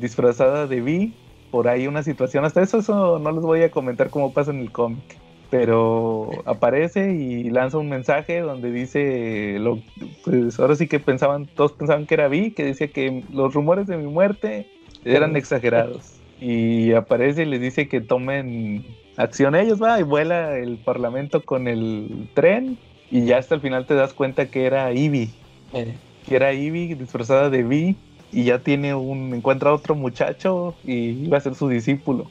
disfrazada 0.00 0.66
de 0.66 0.80
Vi. 0.80 1.14
Por 1.50 1.66
ahí 1.66 1.86
una 1.86 2.02
situación, 2.02 2.44
hasta 2.44 2.60
eso, 2.60 2.78
eso 2.78 3.18
no 3.18 3.32
les 3.32 3.40
voy 3.40 3.62
a 3.62 3.70
comentar 3.70 4.10
cómo 4.10 4.34
pasa 4.34 4.50
en 4.50 4.60
el 4.60 4.70
cómic. 4.70 5.16
Pero 5.50 6.30
aparece 6.44 7.12
y 7.14 7.48
lanza 7.50 7.78
un 7.78 7.88
mensaje 7.88 8.40
donde 8.40 8.70
dice, 8.70 9.56
lo, 9.58 9.78
pues 10.24 10.60
ahora 10.60 10.76
sí 10.76 10.88
que 10.88 11.00
pensaban, 11.00 11.46
todos 11.46 11.72
pensaban 11.72 12.06
que 12.06 12.14
era 12.14 12.28
Vi, 12.28 12.50
que 12.50 12.64
decía 12.64 12.88
que 12.88 13.24
los 13.32 13.54
rumores 13.54 13.86
de 13.86 13.96
mi 13.96 14.06
muerte 14.06 14.66
eran 15.04 15.36
exagerados. 15.36 16.16
Y 16.40 16.92
aparece 16.92 17.42
y 17.42 17.46
les 17.46 17.60
dice 17.60 17.88
que 17.88 18.00
tomen 18.00 18.84
acción 19.16 19.54
ellos, 19.54 19.82
va, 19.82 19.98
y 19.98 20.02
vuela 20.02 20.56
el 20.58 20.76
parlamento 20.76 21.42
con 21.42 21.66
el 21.66 22.28
tren 22.34 22.78
y 23.10 23.24
ya 23.24 23.38
hasta 23.38 23.54
el 23.54 23.60
final 23.60 23.86
te 23.86 23.94
das 23.94 24.12
cuenta 24.12 24.46
que 24.46 24.66
era 24.66 24.92
Ivy. 24.92 25.30
Que 25.72 26.36
era 26.36 26.52
Ivy 26.52 26.94
disfrazada 26.94 27.50
de 27.50 27.62
Vi 27.62 27.96
y 28.32 28.44
ya 28.44 28.58
tiene 28.58 28.94
un 28.94 29.34
encuentra 29.34 29.70
a 29.70 29.74
otro 29.74 29.94
muchacho 29.94 30.74
y 30.84 31.24
iba 31.24 31.38
a 31.38 31.40
ser 31.40 31.54
su 31.54 31.68
discípulo. 31.68 32.26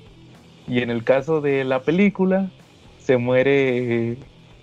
Y 0.67 0.79
en 0.79 0.89
el 0.89 1.03
caso 1.03 1.41
de 1.41 1.63
la 1.63 1.81
película 1.81 2.51
se 3.07 3.17
muere 3.17 4.17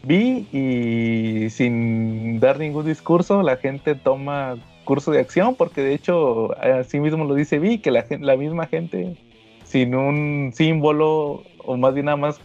Vi 0.04 0.46
y 0.52 1.50
sin 1.50 2.38
dar 2.38 2.58
ningún 2.58 2.86
discurso 2.86 3.42
la 3.42 3.56
gente 3.56 3.94
toma 3.94 4.56
curso 4.84 5.10
de 5.10 5.20
acción 5.20 5.54
porque 5.54 5.80
de 5.80 5.94
hecho 5.94 6.56
así 6.60 7.00
mismo 7.00 7.24
lo 7.24 7.34
dice 7.34 7.58
Vi 7.58 7.78
que 7.78 7.90
la, 7.90 8.04
la 8.20 8.36
misma 8.36 8.66
gente 8.66 9.16
sin 9.64 9.94
un 9.94 10.52
símbolo 10.54 11.42
o 11.64 11.76
más 11.76 11.94
bien 11.94 12.06
nada 12.06 12.18
más 12.18 12.38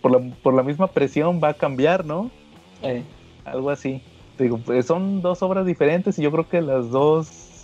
por 0.00 0.12
la, 0.12 0.34
por 0.42 0.54
la 0.54 0.62
misma 0.62 0.86
presión 0.86 1.40
va 1.44 1.48
a 1.48 1.54
cambiar, 1.54 2.04
¿no? 2.06 2.30
Eh. 2.82 3.02
Algo 3.44 3.70
así 3.70 4.00
digo, 4.44 4.58
pues 4.58 4.86
son 4.86 5.20
dos 5.20 5.42
obras 5.42 5.66
diferentes 5.66 6.18
y 6.18 6.22
yo 6.22 6.30
creo 6.30 6.48
que 6.48 6.60
las 6.60 6.90
dos, 6.90 7.62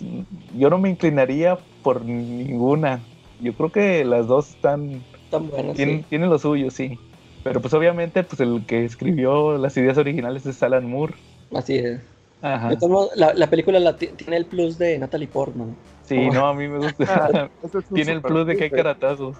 yo 0.55 0.69
no 0.69 0.77
me 0.77 0.89
inclinaría 0.89 1.57
por 1.83 2.03
ninguna. 2.03 3.01
Yo 3.41 3.53
creo 3.53 3.71
que 3.71 4.05
las 4.05 4.27
dos 4.27 4.49
están, 4.49 5.03
buenas. 5.31 5.75
Tienen, 5.75 6.29
lo 6.29 6.39
suyo, 6.39 6.71
sí. 6.71 6.97
Pero 7.45 7.61
pues 7.61 7.75
obviamente 7.75 8.23
pues 8.23 8.39
el 8.39 8.65
que 8.65 8.85
escribió 8.85 9.59
las 9.59 9.77
ideas 9.77 9.99
originales 9.99 10.47
es 10.47 10.63
Alan 10.63 10.89
Moore. 10.89 11.13
Así 11.53 11.75
es. 11.75 12.01
Ajá. 12.41 12.71
La, 13.15 13.35
la, 13.35 13.47
película 13.47 13.95
tiene 13.95 14.37
el 14.37 14.45
plus 14.47 14.79
de 14.79 14.97
Natalie 14.97 15.27
Portman. 15.27 15.75
Sí, 16.05 16.27
no, 16.31 16.47
a 16.47 16.55
mí 16.55 16.67
me 16.67 16.79
gusta. 16.79 17.51
tiene 17.93 18.13
el 18.13 18.21
plus 18.23 18.47
de 18.47 18.57
que 18.57 18.63
hay 18.63 18.69
caratazos. 18.71 19.37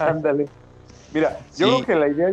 Ándale. 0.00 0.48
Mira, 1.14 1.38
yo 1.56 1.68
creo 1.68 1.86
que 1.86 1.94
la 1.94 2.08
idea 2.08 2.32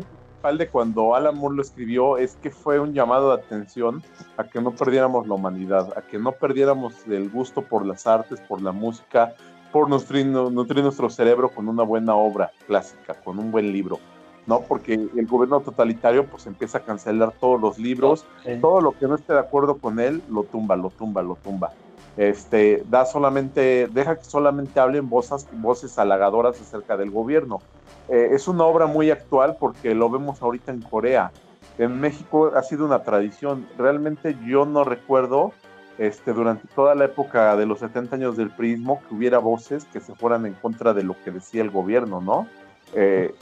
de 0.58 0.68
cuando 0.68 1.14
Alan 1.14 1.38
Moore 1.38 1.58
lo 1.58 1.62
escribió 1.62 2.18
es 2.18 2.36
que 2.42 2.50
fue 2.50 2.80
un 2.80 2.92
llamado 2.92 3.36
de 3.36 3.44
atención 3.44 4.02
a 4.38 4.46
que 4.46 4.62
no 4.62 4.72
perdiéramos 4.72 5.28
la 5.28 5.36
humanidad, 5.36 5.94
a 5.96 6.02
que 6.02 6.18
no 6.18 6.32
perdiéramos 6.32 7.06
el 7.08 7.30
gusto 7.30 7.62
por 7.62 7.86
las 7.86 8.08
artes, 8.08 8.42
por 8.42 8.64
la 8.64 8.72
música, 8.72 9.36
por 9.72 9.90
nutrir, 9.90 10.26
nutrir 10.26 10.84
nuestro 10.84 11.08
cerebro 11.12 11.50
con 11.50 11.70
una 11.70 11.84
buena 11.84 12.16
obra 12.16 12.52
clásica, 12.66 13.14
con 13.14 13.38
un 13.38 13.52
buen 13.52 13.72
libro. 13.72 14.00
¿No? 14.48 14.62
Porque 14.62 14.94
el 14.94 15.28
gobierno 15.28 15.60
totalitario 15.62 16.26
pues 16.26 16.46
empieza 16.46 16.80
a 16.80 16.82
cancelar 16.82 17.34
todos 17.40 17.60
los 17.60 17.80
libros, 17.80 18.26
todo 18.62 18.82
lo 18.82 18.92
que 18.92 19.08
no 19.08 19.16
esté 19.16 19.34
de 19.34 19.40
acuerdo 19.40 19.78
con 19.78 20.00
él, 20.00 20.22
lo 20.30 20.44
tumba, 20.44 20.76
lo 20.76 20.90
tumba, 20.90 21.22
lo 21.22 21.36
tumba. 21.36 21.72
Este, 22.18 22.84
da 22.90 23.06
solamente, 23.06 23.88
deja 23.92 24.18
que 24.18 24.24
solamente 24.24 24.80
hablen 24.80 25.10
voces, 25.10 25.48
voces 25.52 26.00
halagadoras 26.00 26.60
acerca 26.62 26.96
del 26.96 27.12
gobierno. 27.12 27.62
Eh, 28.08 28.30
es 28.32 28.48
una 28.48 28.64
obra 28.64 28.86
muy 28.86 29.12
actual 29.12 29.58
porque 29.60 29.94
lo 29.94 30.10
vemos 30.10 30.42
ahorita 30.42 30.72
en 30.72 30.82
Corea. 30.82 31.32
En 31.78 32.00
México 32.00 32.52
ha 32.56 32.64
sido 32.64 32.86
una 32.86 33.04
tradición. 33.04 33.68
Realmente 33.78 34.38
yo 34.46 34.66
no 34.66 34.86
recuerdo 34.86 35.52
este, 35.98 36.32
durante 36.32 36.68
toda 36.74 36.96
la 36.96 37.06
época 37.06 37.56
de 37.58 37.66
los 37.66 37.80
70 37.80 38.16
años 38.16 38.38
del 38.38 38.50
prismo 38.50 39.02
que 39.08 39.16
hubiera 39.16 39.40
voces 39.40 39.86
que 39.86 40.00
se 40.00 40.16
fueran 40.16 40.46
en 40.46 40.54
contra 40.54 40.94
de 40.94 41.04
lo 41.04 41.16
que 41.24 41.32
decía 41.32 41.62
el 41.62 41.72
gobierno, 41.72 42.22
¿no? 42.22 42.48
Eh, 42.94 43.34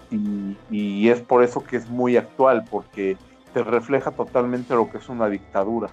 y, 0.72 1.10
es 1.10 1.22
por 1.22 1.44
eso 1.44 1.64
que 1.64 1.78
es 1.78 1.90
muy 1.90 2.18
actual, 2.18 2.65
porque 2.70 3.18
te 3.53 3.64
refleja 3.64 4.11
totalmente 4.11 4.74
lo 4.74 4.90
que 4.90 4.98
es 4.98 5.10
una 5.10 5.30
dictadura, 5.30 5.90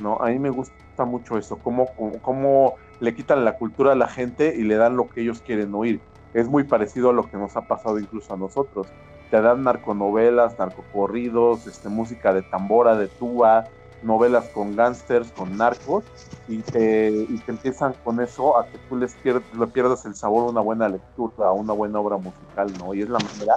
¿no? 0.00 0.18
A 0.20 0.26
mí 0.28 0.38
me 0.38 0.50
gusta 0.50 1.04
mucho 1.04 1.38
eso, 1.38 1.56
cómo, 1.56 1.88
cómo 2.20 2.74
le 3.00 3.14
quitan 3.14 3.44
la 3.44 3.56
cultura 3.56 3.92
a 3.92 3.94
la 3.94 4.08
gente 4.08 4.54
y 4.56 4.62
le 4.62 4.76
dan 4.76 4.96
lo 4.96 5.08
que 5.08 5.22
ellos 5.22 5.40
quieren 5.40 5.74
oír 5.74 6.00
es 6.34 6.48
muy 6.48 6.64
parecido 6.64 7.10
a 7.10 7.12
lo 7.12 7.30
que 7.30 7.36
nos 7.36 7.56
ha 7.56 7.62
pasado 7.62 7.98
incluso 7.98 8.34
a 8.34 8.36
nosotros. 8.36 8.88
te 9.30 9.40
dan 9.40 9.64
narconovelas, 9.64 10.58
narcocorridos, 10.58 11.66
este, 11.66 11.88
música 11.88 12.32
de 12.32 12.42
tambora, 12.42 12.96
de 12.96 13.08
tuba, 13.08 13.64
novelas 14.04 14.48
con 14.50 14.76
gángsters, 14.76 15.32
con 15.32 15.56
narcos, 15.56 16.04
y 16.46 16.58
te, 16.58 17.08
empiezan 17.46 17.94
con 18.04 18.20
eso 18.20 18.58
a 18.58 18.66
que 18.66 18.78
tú 18.88 18.96
les 18.96 19.14
pierdas, 19.14 19.42
le 19.58 19.66
pierdas 19.66 20.04
el 20.04 20.14
sabor 20.14 20.46
a 20.46 20.50
una 20.50 20.60
buena 20.60 20.88
lectura, 20.88 21.48
a 21.48 21.52
una 21.52 21.72
buena 21.72 21.98
obra 22.00 22.18
musical, 22.18 22.72
¿no? 22.78 22.94
Y 22.94 23.02
es 23.02 23.08
la 23.08 23.18
manera 23.18 23.54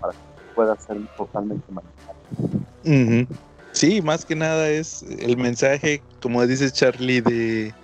para 0.00 0.12
que 0.12 0.18
pueda 0.54 0.76
ser 0.76 0.98
totalmente 1.16 1.64
manejable. 1.72 3.26
Sí, 3.72 4.02
más 4.02 4.24
que 4.24 4.36
nada 4.36 4.68
es 4.68 5.02
el 5.02 5.36
mensaje, 5.36 6.00
como 6.22 6.46
dice 6.46 6.70
Charlie, 6.70 7.20
de 7.20 7.74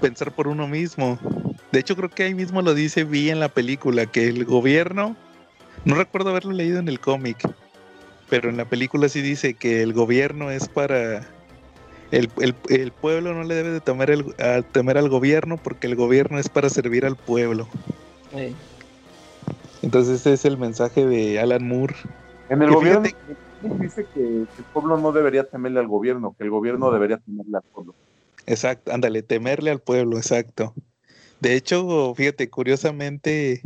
pensar 0.00 0.32
por 0.32 0.48
uno 0.48 0.66
mismo. 0.66 1.18
De 1.72 1.80
hecho, 1.80 1.96
creo 1.96 2.08
que 2.08 2.22
ahí 2.22 2.34
mismo 2.34 2.62
lo 2.62 2.74
dice 2.74 3.04
Vi 3.04 3.30
en 3.30 3.40
la 3.40 3.48
película, 3.48 4.06
que 4.06 4.28
el 4.28 4.44
gobierno, 4.44 5.16
no 5.84 5.94
recuerdo 5.96 6.30
haberlo 6.30 6.52
leído 6.52 6.78
en 6.78 6.88
el 6.88 7.00
cómic, 7.00 7.46
pero 8.34 8.50
en 8.50 8.56
la 8.56 8.64
película 8.64 9.08
sí 9.08 9.22
dice 9.22 9.54
que 9.54 9.80
el 9.80 9.92
gobierno 9.92 10.50
es 10.50 10.68
para... 10.68 11.24
El, 12.10 12.28
pueblo 13.00 13.32
no 13.32 13.44
le 13.44 13.54
debe 13.54 13.70
de 13.70 13.80
temer, 13.80 14.10
el, 14.10 14.34
a, 14.40 14.62
temer 14.62 14.98
al 14.98 15.08
gobierno 15.08 15.56
porque 15.56 15.86
el 15.86 15.94
gobierno 15.94 16.40
es 16.40 16.48
para 16.48 16.68
servir 16.68 17.06
al 17.06 17.14
pueblo. 17.14 17.68
Entonces 19.82 20.18
ese 20.18 20.32
es 20.32 20.44
el 20.46 20.58
mensaje 20.58 21.06
de 21.06 21.38
Alan 21.38 21.68
Moore. 21.68 21.94
En 22.48 22.60
el 22.60 22.72
gobierno 22.72 23.08
dice 23.78 24.04
que, 24.12 24.20
el 24.20 24.48
pueblo 24.72 24.96
no 24.96 25.12
debería 25.12 25.44
temerle 25.44 25.78
al 25.78 25.86
gobierno, 25.86 26.34
que 26.36 26.42
el 26.42 26.50
gobierno 26.50 26.90
debería 26.90 27.18
temerle 27.18 27.58
al 27.58 27.62
pueblo. 27.72 27.94
Exacto, 28.46 28.92
ándale, 28.92 29.22
temerle 29.22 29.70
al 29.70 29.78
pueblo, 29.78 30.16
exacto. 30.16 30.74
De 31.38 31.54
hecho, 31.54 32.12
fíjate, 32.16 32.50
curiosamente, 32.50 33.62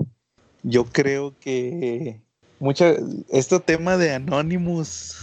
yo 0.62 0.84
creo 0.84 1.32
que 1.40 2.20
mucha, 2.60 2.94
este 3.30 3.60
tema 3.60 3.96
de 3.96 4.14
Anonymous, 4.14 5.16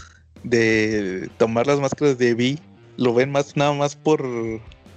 de 0.44 1.30
tomar 1.38 1.68
las 1.68 1.80
máscaras 1.80 2.18
de 2.18 2.34
Vi, 2.34 2.60
lo 2.98 3.14
ven 3.14 3.32
más 3.32 3.56
nada 3.58 3.74
más 3.74 3.96
por, 3.96 4.26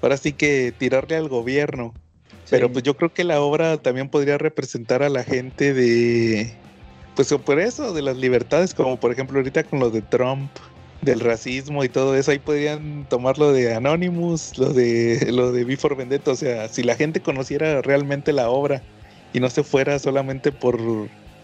ahora 0.03 0.17
sí 0.17 0.33
que 0.33 0.73
tirarle 0.77 1.17
al 1.17 1.29
gobierno. 1.29 1.95
Pero 2.51 2.73
pues 2.73 2.83
yo 2.83 2.97
creo 2.97 3.13
que 3.13 3.25
la 3.25 3.43
obra 3.43 3.77
también 3.77 4.09
podría 4.09 4.39
representar 4.39 5.03
a 5.03 5.11
la 5.11 5.23
gente 5.23 5.75
de, 5.75 6.51
pues 7.15 7.29
por 7.45 7.61
eso, 7.61 7.93
de 7.93 8.01
las 8.01 8.17
libertades, 8.17 8.73
como 8.73 8.99
por 8.99 9.13
ejemplo 9.13 9.39
ahorita 9.39 9.65
con 9.65 9.81
lo 9.81 9.91
de 9.91 10.01
Trump, 10.01 10.51
del 11.03 11.21
racismo 11.21 11.85
y 11.85 11.89
todo 11.89 12.17
eso, 12.17 12.31
ahí 12.31 12.39
podrían 12.39 13.07
tomar 13.09 13.39
lo 13.39 13.53
de 13.53 13.75
Anonymous, 13.75 14.57
lo 14.57 14.73
de 14.73 15.31
lo 15.31 15.53
de 15.53 15.65
Before 15.65 15.95
Vendetta, 15.95 16.31
o 16.31 16.37
sea, 16.37 16.69
si 16.69 16.83
la 16.83 16.97
gente 16.97 17.21
conociera 17.21 17.83
realmente 17.83 18.33
la 18.33 18.49
obra 18.49 18.83
y 19.33 19.41
no 19.41 19.51
se 19.51 19.63
fuera 19.63 19.99
solamente 19.99 20.51
por, 20.51 20.81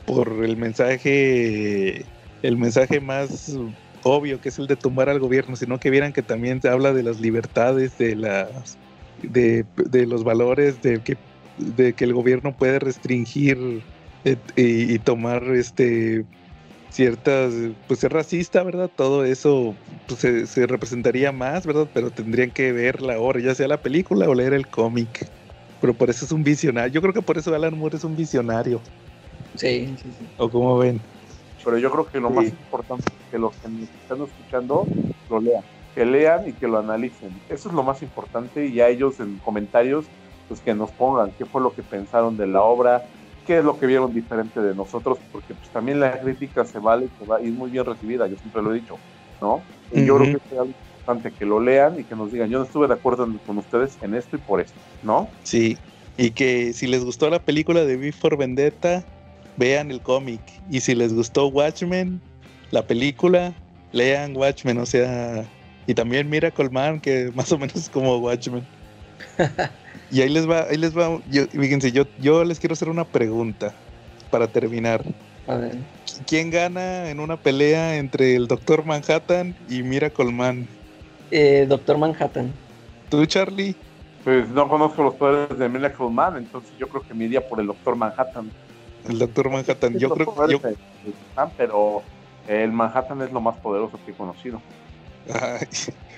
por 0.07 0.45
el 0.45 0.57
mensaje 0.57 2.05
el 2.43 2.57
mensaje 2.57 3.01
más 3.01 3.57
obvio 4.03 4.41
que 4.41 4.51
es 4.51 4.59
el 4.59 4.67
de 4.67 4.77
tumbar 4.77 5.09
al 5.09 5.19
gobierno, 5.19 5.57
sino 5.57 5.81
que 5.81 5.91
vieran 5.91 6.13
que 6.13 6.23
también 6.23 6.61
se 6.61 6.69
habla 6.69 6.93
de 6.93 7.03
las 7.03 7.21
libertades, 7.21 7.97
de 7.99 8.15
las 8.15 8.79
de, 9.23 10.07
los 10.07 10.25
valores, 10.25 10.83
de 10.83 11.01
que, 11.01 11.17
de 11.59 11.95
que 11.95 12.05
el 12.05 12.13
gobierno 12.13 12.57
puede 12.57 12.79
restringir 12.79 13.83
y, 14.57 14.99
tomar 15.01 15.43
este 15.55 16.25
ciertas, 16.91 17.53
pues 17.89 18.01
ser 18.01 18.13
racista, 18.13 18.63
¿verdad? 18.63 18.89
Todo 18.95 19.25
eso 19.25 19.75
pues, 20.07 20.49
se, 20.49 20.67
representaría 20.67 21.33
más, 21.33 21.67
¿verdad? 21.67 21.89
Pero 21.93 22.11
tendrían 22.11 22.51
que 22.51 22.73
ver 22.73 23.03
la 23.03 23.19
obra, 23.19 23.41
ya 23.41 23.55
sea 23.55 23.67
la 23.67 23.83
película 23.83 24.29
o 24.29 24.35
leer 24.35 24.55
el 24.55 24.69
cómic. 24.69 25.29
Pero 25.81 25.93
por 25.93 26.09
eso 26.09 26.25
es 26.25 26.31
un 26.31 26.45
visionario. 26.45 26.93
Yo 26.93 27.03
creo 27.03 27.13
que 27.13 27.21
por 27.21 27.37
eso 27.37 27.55
Alan 27.55 27.77
Moore 27.77 27.97
es 27.97 28.05
un 28.05 28.17
visionario. 28.17 28.81
Sí, 29.55 29.95
sí, 30.03 30.09
sí. 30.19 30.27
¿O 30.39 30.49
cómo 30.49 30.79
ven? 30.79 31.01
Pero 31.65 31.79
yo 31.79 31.91
creo 31.91 32.07
que 32.07 32.21
lo 32.21 32.31
más 32.31 32.45
importante 32.45 33.07
es 33.07 33.31
que 33.31 33.39
los 33.39 33.55
que 33.57 33.69
nos 33.69 33.83
están 33.83 34.23
escuchando 34.23 34.87
lo 35.31 35.41
lean. 35.41 35.63
Que 35.95 36.05
lean 36.05 36.49
y 36.49 36.53
que 36.53 36.69
lo 36.69 36.79
analicen. 36.79 37.31
Eso 37.49 37.69
es 37.69 37.75
lo 37.75 37.83
más 37.83 38.03
importante 38.03 38.67
y 38.67 38.81
a 38.81 38.89
ellos 38.89 39.21
en 39.21 39.39
comentarios, 39.39 40.05
pues 40.49 40.61
que 40.61 40.75
nos 40.75 40.91
pongan 40.91 41.31
qué 41.39 41.47
fue 41.47 41.63
lo 41.63 41.73
que 41.73 41.83
pensaron 41.83 42.37
de 42.37 42.47
la 42.47 42.63
obra, 42.63 43.05
qué 43.47 43.59
es 43.59 43.65
lo 43.65 43.79
que 43.79 43.87
vieron 43.87 44.13
diferente 44.13 44.61
de 44.61 44.75
nosotros, 44.75 45.19
porque 45.33 45.55
pues 45.55 45.69
también 45.71 46.01
la 46.01 46.21
crítica 46.21 46.65
se 46.65 46.79
vale 46.79 47.09
y 47.43 47.47
es 47.49 47.53
muy 47.53 47.71
bien 47.71 47.85
recibida, 47.85 48.27
yo 48.27 48.37
siempre 48.37 48.63
lo 48.63 48.73
he 48.73 48.81
dicho, 48.81 48.97
¿no? 49.41 49.63
Y 49.93 50.05
yo 50.05 50.17
creo 50.17 50.33
que 50.33 50.37
es 50.37 50.53
importante 50.53 51.33
que 51.33 51.47
lo 51.47 51.61
lean 51.61 52.01
y 52.01 52.05
que 52.05 52.17
nos 52.17 52.33
digan, 52.33 52.51
yo 52.51 52.59
no 52.59 52.65
estuve 52.65 52.89
de 52.89 52.95
acuerdo 52.95 53.29
con 53.47 53.59
ustedes 53.59 53.97
en 54.03 54.15
esto 54.15 54.37
y 54.37 54.39
por 54.41 54.61
esto, 54.61 54.79
¿no? 55.03 55.29
Sí, 55.43 55.79
y 56.17 56.31
que 56.31 56.73
si 56.73 56.87
les 56.87 57.05
gustó 57.05 57.31
la 57.31 57.39
película 57.39 57.85
de 57.85 57.97
Before 57.97 58.37
Vendetta, 58.37 59.05
vean 59.57 59.91
el 59.91 60.01
cómic, 60.01 60.41
y 60.71 60.81
si 60.81 60.95
les 60.95 61.13
gustó 61.13 61.49
Watchmen, 61.49 62.21
la 62.71 62.87
película, 62.87 63.55
lean 63.93 64.37
Watchmen, 64.37 64.79
o 64.79 64.87
sea, 64.87 65.45
y 65.87 65.95
también 65.95 66.29
Miracle 66.29 66.71
Man, 66.71 67.01
que 67.01 67.31
más 67.35 67.53
o 67.53 67.59
menos 67.59 67.77
es 67.77 67.89
como 67.89 68.19
Watchmen. 68.19 68.67
Y 70.11 70.21
ahí 70.21 70.29
les 70.29 70.49
va, 70.49 70.67
ahí 70.71 70.77
les 70.77 70.97
va, 70.97 71.21
yo, 71.31 71.47
fíjense, 71.47 71.91
yo, 71.91 72.05
yo 72.21 72.45
les 72.45 72.61
quiero 72.61 72.75
hacer 72.75 72.89
una 72.89 73.05
pregunta 73.05 73.75
para 74.31 74.47
terminar. 74.47 75.03
A 75.47 75.57
ver. 75.57 75.77
¿Quién 76.27 76.51
gana 76.51 77.11
en 77.11 77.21
una 77.21 77.37
pelea 77.37 77.97
entre 77.97 78.37
el 78.37 78.47
Doctor 78.47 78.85
Manhattan 78.85 79.55
y 79.69 79.83
Miracle 79.83 80.33
Man? 80.33 80.67
Eh, 81.31 81.67
Doctor 81.69 81.99
Manhattan. 81.99 82.53
¿Tú, 83.11 83.25
Charlie? 83.27 83.75
Pues 84.23 84.49
no 84.49 84.69
conozco 84.69 85.03
los 85.03 85.15
poderes 85.15 85.59
de 85.59 85.69
Miracle 85.69 86.09
Man, 86.09 86.37
entonces 86.37 86.71
yo 86.79 86.89
creo 86.89 87.03
que 87.03 87.13
me 87.13 87.25
iría 87.25 87.47
por 87.47 87.61
el 87.61 87.67
Doctor 87.67 87.97
Manhattan. 87.97 88.51
El 89.09 89.19
Doctor 89.19 89.51
Manhattan, 89.51 89.99
yo 89.99 90.11
creo 90.11 90.35
que... 90.35 90.53
Yo... 90.53 90.61
Pero 91.57 92.03
el 92.49 92.73
Manhattan 92.73 93.23
es 93.23 93.33
lo 93.33 93.41
más 93.41 93.57
poderoso 93.59 93.99
que 94.05 94.13
he 94.13 94.15
conocido. 94.15 94.61
Ay, 95.33 95.67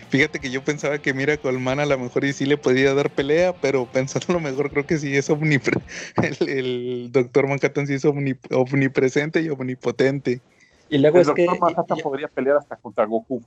Fíjate 0.09 0.39
que 0.39 0.51
yo 0.51 0.63
pensaba 0.63 0.99
que 0.99 1.13
Mira 1.13 1.37
Colman 1.37 1.81
a 1.81 1.87
lo 1.87 1.99
mejor 1.99 2.25
y 2.25 2.33
sí 2.33 2.47
le 2.47 2.57
podía 2.57 2.95
dar 2.95 3.11
pelea, 3.11 3.53
pero 3.61 3.87
pensando 3.87 4.33
lo 4.33 4.41
mejor 4.41 4.71
creo 4.71 4.87
que 4.87 4.99
sí 4.99 5.17
es 5.17 5.29
omnipresente. 5.31 5.85
El, 6.59 7.11
doctor 7.11 7.49
Manhattan 7.49 7.87
sí 7.89 7.95
es 7.95 8.05
omnipresente 8.05 9.43
y 9.43 9.49
omnipotente. 9.49 10.41
Y 10.89 10.99
luego 10.99 11.17
el 11.17 11.23
es 11.23 11.27
doctor 11.27 11.59
Manhattan 11.59 11.99
podría 11.99 12.29
pelear 12.29 12.59
hasta 12.59 12.77
contra 12.77 13.05
Goku. 13.05 13.43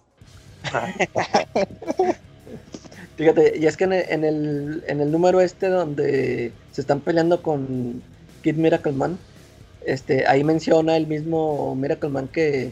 Fíjate, 3.16 3.58
y 3.58 3.66
es 3.66 3.78
que 3.78 3.86
en 3.86 3.94
el, 3.94 4.84
en 4.88 5.02
el, 5.02 5.12
número 5.12 5.40
este 5.42 5.68
donde 5.68 6.52
se 6.72 6.82
están 6.82 7.00
peleando 7.00 7.42
con 7.42 8.02
Kid 8.42 8.56
Miracle 8.56 8.94
Man, 8.94 9.18
este, 9.86 10.28
ahí 10.28 10.44
menciona 10.44 10.98
el 10.98 11.08
mismo 11.08 11.76
Miracle 11.76 12.10
Man 12.10 12.28
que 12.28 12.72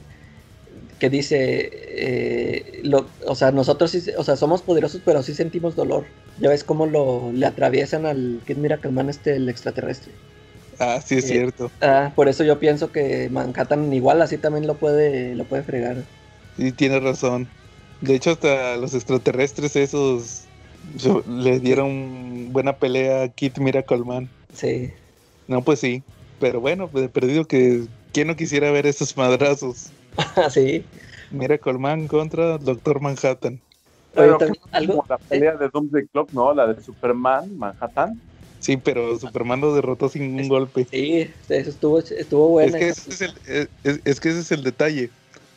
que 0.99 1.09
dice, 1.09 1.69
eh, 1.71 2.81
lo, 2.83 3.05
o 3.25 3.35
sea, 3.35 3.51
nosotros 3.51 3.91
sí, 3.91 4.03
o 4.17 4.23
sea, 4.23 4.35
somos 4.35 4.61
poderosos, 4.61 5.01
pero 5.05 5.21
sí 5.21 5.33
sentimos 5.33 5.75
dolor. 5.75 6.05
Ya 6.39 6.49
ves 6.49 6.63
cómo 6.63 6.85
lo, 6.85 7.31
le 7.33 7.45
atraviesan 7.45 8.05
al 8.05 8.39
Kid 8.45 8.57
Miracle 8.57 8.91
Man 8.91 9.09
este, 9.09 9.35
el 9.35 9.49
extraterrestre. 9.49 10.11
Ah, 10.79 10.99
sí 11.05 11.15
es 11.15 11.25
eh, 11.25 11.27
cierto. 11.27 11.71
Ah, 11.81 12.11
por 12.15 12.27
eso 12.27 12.43
yo 12.43 12.59
pienso 12.59 12.91
que 12.91 13.29
Manhattan 13.29 13.91
igual 13.93 14.21
así 14.21 14.37
también 14.37 14.67
lo 14.67 14.75
puede, 14.75 15.35
lo 15.35 15.43
puede 15.45 15.63
fregar. 15.63 15.97
Sí, 16.57 16.71
tienes 16.71 17.03
razón. 17.03 17.47
De 18.01 18.15
hecho, 18.15 18.31
hasta 18.31 18.77
los 18.77 18.93
extraterrestres 18.93 19.75
esos 19.75 20.45
le 21.27 21.59
dieron 21.59 22.53
buena 22.53 22.77
pelea 22.77 23.23
a 23.23 23.27
Kid 23.29 23.57
Miracle 23.57 23.99
Man. 23.99 24.29
Sí. 24.53 24.91
No, 25.47 25.61
pues 25.61 25.79
sí. 25.79 26.03
Pero 26.39 26.59
bueno, 26.59 26.87
pues 26.87 27.05
he 27.05 27.09
perdido 27.09 27.45
que... 27.45 27.85
¿Quién 28.13 28.27
no 28.27 28.35
quisiera 28.35 28.71
ver 28.71 28.85
esos 28.85 29.15
madrazos? 29.15 29.91
sí. 30.49 30.83
Mira, 31.31 31.57
Colman 31.57 32.07
contra 32.07 32.57
Doctor 32.57 33.01
Manhattan. 33.01 33.59
Pero 34.13 34.37
¿algo? 34.71 35.05
la 35.07 35.17
pelea 35.17 35.55
de 35.55 35.69
Doomsday 35.69 36.07
Clock, 36.07 36.31
¿no? 36.31 36.53
La 36.53 36.73
de 36.73 36.81
Superman, 36.81 37.55
Manhattan. 37.57 38.19
Sí, 38.59 38.77
pero 38.77 39.17
Superman 39.19 39.61
lo 39.61 39.75
derrotó 39.75 40.09
sin 40.09 40.39
un 40.39 40.47
golpe. 40.47 40.87
Sí, 40.89 41.29
eso 41.47 41.69
estuvo, 41.69 41.99
estuvo 41.99 42.49
bueno. 42.49 42.75
Es 42.75 42.99
que, 43.05 43.11
ese 43.11 43.25
es, 43.25 43.31
el, 43.45 43.69
es, 44.03 44.19
que 44.19 44.29
ese 44.29 44.39
es 44.39 44.51
el 44.51 44.63
detalle. 44.63 45.11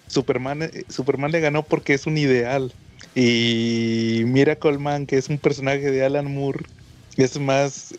Superman, 0.08 0.64
eh, 0.64 0.84
Superman 0.88 1.32
le 1.32 1.40
ganó 1.40 1.62
porque 1.62 1.94
es 1.94 2.06
un 2.06 2.18
ideal. 2.18 2.72
Y 3.14 4.22
mira 4.26 4.56
Colman, 4.56 5.06
que 5.06 5.16
es 5.16 5.28
un 5.28 5.38
personaje 5.38 5.90
de 5.90 6.04
Alan 6.04 6.32
Moore, 6.32 6.66
es 7.16 7.40
más 7.40 7.94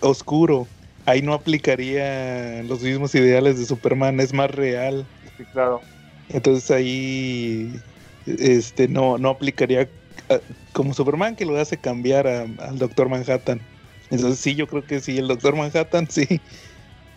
oscuro. 0.00 0.68
Ahí 1.06 1.22
no 1.22 1.34
aplicaría 1.34 2.62
los 2.64 2.82
mismos 2.82 3.14
ideales 3.14 3.58
de 3.58 3.66
Superman, 3.66 4.20
es 4.20 4.32
más 4.32 4.50
real. 4.50 5.06
Sí, 5.36 5.44
claro. 5.46 5.80
Entonces 6.28 6.70
ahí 6.70 7.82
este 8.26 8.88
no, 8.88 9.18
no 9.18 9.28
aplicaría 9.28 9.90
ah, 10.30 10.40
como 10.72 10.94
Superman 10.94 11.36
que 11.36 11.44
lo 11.44 11.56
hace 11.58 11.78
cambiar 11.78 12.26
al 12.26 12.78
Doctor 12.78 13.08
Manhattan. 13.08 13.66
Entonces 14.10 14.40
sí, 14.40 14.54
yo 14.54 14.66
creo 14.66 14.86
que 14.86 15.00
sí, 15.00 15.18
el 15.18 15.28
Doctor 15.28 15.56
Manhattan 15.56 16.08
sí 16.10 16.42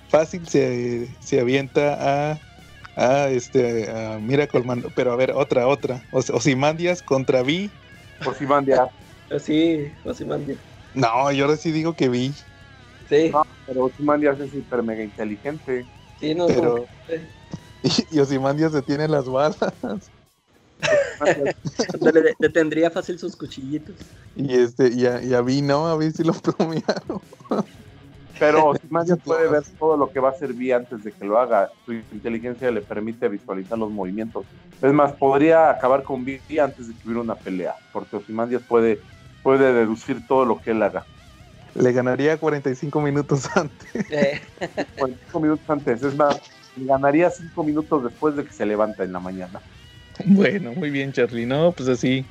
fácil 0.10 0.48
se, 0.48 1.16
se 1.20 1.40
avienta 1.40 2.34
a, 2.34 2.42
a 2.96 3.30
este 3.30 3.90
a 3.90 4.20
Miracle 4.20 4.64
Man, 4.64 4.84
pero 4.96 5.12
a 5.14 5.16
ver, 5.16 5.32
otra, 5.32 5.68
otra. 5.68 6.06
O, 6.10 6.20
Osimandias 6.20 7.02
contra 7.02 7.44
Vi. 7.44 7.72
Osimandias. 8.26 8.88
sí, 9.40 9.94
Osimandias. 10.04 10.60
No, 10.94 11.32
yo 11.32 11.46
ahora 11.46 11.58
sí 11.58 11.72
digo 11.72 11.96
que 11.96 12.10
Vi. 12.10 12.36
Sí. 13.10 13.30
No, 13.32 13.44
pero 13.66 13.86
Osimandias 13.86 14.40
es 14.40 14.54
hiper 14.54 14.84
mega 14.84 15.04
inteligente. 15.04 15.86
Sí, 16.20 16.34
no, 16.36 16.48
Pero- 16.48 16.86
Y, 17.84 18.18
y 18.18 18.20
Ozymandias 18.20 18.74
detiene 18.74 19.08
las 19.08 19.26
balas. 19.30 19.58
ándale, 21.94 22.22
de- 22.22 22.36
detendría 22.40 22.90
fácil 22.92 23.18
sus 23.20 23.36
cuchillitos. 23.36 23.96
Y 24.36 24.54
este, 24.56 24.90
y 24.90 25.06
a, 25.06 25.22
y 25.24 25.34
a 25.34 25.42
Vi, 25.42 25.62
¿no? 25.62 25.88
A 25.88 25.98
Vi 25.98 26.12
si 26.12 26.24
lo 26.24 26.34
plomearon. 26.34 27.22
Pero 28.40 28.68
Ozymandias 28.70 29.20
puede 29.24 29.48
ver 29.48 29.64
todo 29.80 29.98
lo 29.98 30.12
que 30.12 30.20
va 30.20 30.30
a 30.30 30.32
hacer 30.32 30.54
Vi 30.54 30.72
antes 30.72 31.04
de 31.04 31.12
que 31.12 31.26
lo 31.26 31.40
haga. 31.40 31.70
Su 31.86 31.94
inteligencia 31.94 32.70
le 32.72 32.82
permite 32.82 33.28
visualizar 33.30 33.78
los 33.78 33.90
movimientos. 33.92 34.46
Es 34.82 34.94
más, 34.94 35.14
podría 35.14 35.70
acabar 35.72 36.04
con 36.04 36.24
Vi 36.26 36.40
antes 36.60 36.88
de 36.88 36.94
que 36.94 37.00
hubiera 37.06 37.22
una 37.22 37.36
pelea, 37.36 37.76
porque 37.94 38.18
Ozymandias 38.18 38.62
puede, 38.68 39.00
puede 39.44 39.74
deducir 39.74 40.26
todo 40.28 40.46
lo 40.46 40.62
que 40.62 40.72
él 40.72 40.84
haga. 40.84 41.06
Le 41.78 41.92
ganaría 41.92 42.38
45 42.38 43.02
minutos 43.02 43.48
antes. 43.56 44.12
Eh, 44.12 44.42
45 44.98 45.40
minutos 45.40 45.70
antes, 45.70 46.04
es 46.04 46.16
más, 46.16 46.42
le 46.76 46.86
ganaría 46.86 47.30
5 47.30 47.64
minutos 47.64 48.04
después 48.04 48.36
de 48.36 48.46
que 48.46 48.52
se 48.54 48.66
levanta 48.66 49.04
en 49.04 49.14
la 49.14 49.20
mañana. 49.20 49.62
Bueno, 50.26 50.74
muy 50.74 50.90
bien, 50.90 51.12
Charlie. 51.12 51.46
No, 51.46 51.72
pues 51.72 51.90
así. 51.90 52.26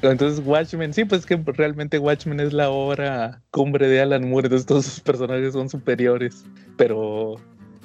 Entonces, 0.00 0.44
Watchmen, 0.44 0.92
sí, 0.92 1.04
pues 1.04 1.26
que 1.26 1.36
realmente 1.36 1.98
Watchmen 1.98 2.40
es 2.40 2.52
la 2.52 2.70
obra 2.70 3.40
cumbre 3.50 3.88
de 3.88 4.00
Alan 4.00 4.28
Moore. 4.28 4.46
Entonces, 4.46 4.66
todos 4.66 4.86
sus 4.86 5.00
personajes 5.00 5.52
son 5.52 5.68
superiores. 5.68 6.44
Pero 6.76 7.36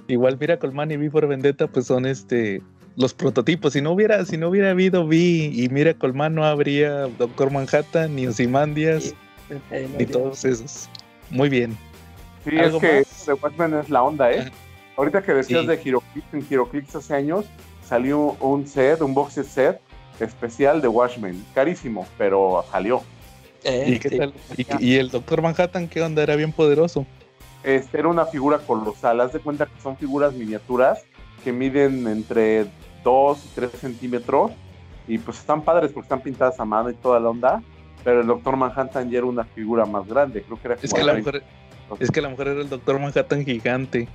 igual 0.07 0.37
Miracle 0.39 0.71
Man 0.71 0.91
y 0.91 0.97
V 0.97 1.11
for 1.11 1.27
Vendetta, 1.27 1.67
pues 1.67 1.85
son 1.85 2.05
este 2.05 2.61
los 2.95 3.13
prototipos. 3.13 3.73
Si 3.73 3.81
no 3.81 3.91
hubiera, 3.91 4.25
si 4.25 4.37
no 4.37 4.49
hubiera 4.49 4.71
habido 4.71 5.05
V 5.05 5.15
y 5.15 5.69
Miracle 5.69 6.13
Man, 6.13 6.35
no 6.35 6.43
habría 6.43 7.07
Doctor 7.19 7.51
Manhattan, 7.51 8.15
ni 8.15 8.25
Ozymandias, 8.25 9.13
ni 9.97 10.05
todos 10.05 10.43
esos. 10.45 10.89
Muy 11.29 11.49
bien. 11.49 11.77
Sí, 12.43 12.51
es 12.55 12.61
¿Algo 12.67 12.79
que 12.79 12.99
más? 12.99 13.25
The 13.25 13.33
Watchmen 13.33 13.73
es 13.75 13.89
la 13.89 14.03
onda, 14.03 14.31
¿eh? 14.31 14.39
Ajá. 14.41 14.51
Ahorita 14.97 15.21
que 15.21 15.33
decías 15.33 15.61
Sí. 15.61 15.67
de 15.67 15.73
HeroClix, 15.83 16.33
en 16.33 16.47
HeroClix 16.49 16.95
hace 16.95 17.13
años 17.13 17.45
salió 17.87 18.35
un 18.39 18.65
set, 18.67 19.01
un 19.01 19.13
box 19.13 19.33
set 19.33 19.79
especial 20.19 20.81
de 20.81 20.87
Watchmen. 20.87 21.45
Carísimo, 21.53 22.07
pero 22.17 22.65
salió. 22.71 23.01
eh, 23.63 23.83
¿Y 23.87 23.99
qué 23.99 24.09
sí. 24.09 24.17
tal? 24.17 24.33
¿Y, 24.57 24.65
y 24.85 24.95
el 24.95 25.09
Doctor 25.09 25.41
Manhattan 25.41 25.87
qué 25.87 26.01
onda? 26.01 26.23
Era 26.23 26.35
bien 26.35 26.51
poderoso. 26.51 27.05
Este, 27.63 27.99
era 27.99 28.07
una 28.07 28.25
figura 28.25 28.57
colosal. 28.59 29.19
Haz 29.21 29.33
de 29.33 29.39
cuenta 29.39 29.65
que 29.65 29.79
son 29.81 29.97
figuras 29.97 30.33
miniaturas 30.33 31.03
que 31.43 31.51
miden 31.51 32.07
entre 32.07 32.65
2 33.03 33.45
y 33.45 33.47
3 33.55 33.71
centímetros. 33.71 34.51
Y 35.07 35.17
pues 35.19 35.37
están 35.39 35.61
padres 35.61 35.91
porque 35.91 36.05
están 36.05 36.21
pintadas 36.21 36.59
a 36.59 36.65
mano 36.65 36.89
y 36.89 36.93
toda 36.95 37.19
la 37.19 37.29
onda. 37.29 37.61
Pero 38.07 38.21
el 38.21 38.27
Doctor 38.27 38.55
Manhattan 38.55 39.09
ya 39.11 39.17
era 39.17 39.27
una 39.27 39.43
figura 39.43 39.85
más 39.85 40.07
grande. 40.07 40.41
Creo 40.41 40.57
que 40.61 40.67
era 40.69 40.77
Es 40.81 40.93
que 40.93 41.03
la 41.03 41.13
mujer, 41.13 41.43
es 41.99 42.09
que 42.09 42.21
la 42.21 42.29
mujer 42.29 42.47
era 42.47 42.61
el 42.61 42.69
Doctor 42.69 42.97
Manhattan 43.01 43.43
gigante. 43.43 44.07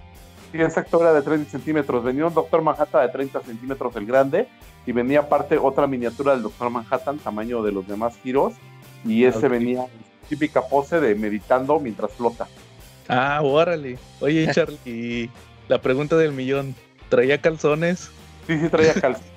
Sí, 0.50 0.62
exacto, 0.62 0.98
era 1.02 1.12
de 1.12 1.20
30 1.20 1.50
centímetros. 1.50 2.02
Venía 2.02 2.24
un 2.24 2.32
Doctor 2.32 2.62
Manhattan 2.62 3.06
de 3.06 3.12
30 3.12 3.42
centímetros 3.42 3.94
el 3.96 4.06
grande 4.06 4.48
y 4.86 4.92
venía 4.92 5.20
aparte 5.20 5.58
otra 5.58 5.86
miniatura 5.86 6.32
del 6.32 6.42
Doctor 6.42 6.70
Manhattan, 6.70 7.18
tamaño 7.18 7.62
de 7.62 7.72
los 7.72 7.86
demás 7.86 8.14
giros. 8.22 8.54
Y 9.04 9.24
ese 9.26 9.44
Ok. 9.44 9.52
venía 9.52 9.82
en 9.82 9.88
su 10.22 10.28
típica 10.30 10.62
pose 10.62 10.98
de 10.98 11.14
meditando 11.14 11.78
mientras 11.78 12.12
flota. 12.12 12.48
Ah, 13.08 13.40
órale. 13.42 13.98
Oye, 14.20 14.48
Charlie, 14.54 14.78
y 14.86 15.30
la 15.68 15.82
pregunta 15.82 16.16
del 16.16 16.32
millón. 16.32 16.74
¿Traía 17.10 17.36
calzones? 17.42 18.10
Sí, 18.46 18.58
sí 18.58 18.70
traía 18.70 18.94
calzones. 19.02 19.30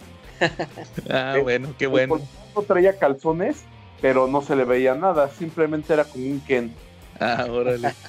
Ah, 1.10 1.34
Eh, 1.36 1.41
bueno, 1.41 1.73
qué 1.77 1.88
bueno. 1.88 2.19
No 2.56 2.61
traía 2.61 2.98
calzones, 2.98 3.65
pero 4.02 4.28
no 4.28 4.42
se 4.42 4.56
le 4.56 4.66
veía 4.66 4.96
nada. 4.96 5.30
Simplemente 5.30 5.94
era 5.94 6.04
como 6.06 6.26
un 6.26 6.40
Ken. 6.42 6.74
Ah, 7.20 7.46
órale. 7.50 7.94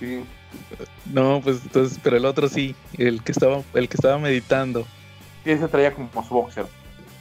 Sí. 0.00 0.24
No, 1.12 1.40
pues 1.44 1.60
entonces, 1.62 1.98
pero 2.02 2.16
el 2.16 2.24
otro 2.24 2.48
sí, 2.48 2.74
el 2.98 3.22
que 3.22 3.30
estaba, 3.30 3.62
el 3.72 3.88
que 3.88 3.96
estaba 3.96 4.18
meditando. 4.18 4.84
Y 5.44 5.50
ese 5.50 5.68
traía 5.68 5.94
como 5.94 6.10
su 6.26 6.34
boxer. 6.34 6.66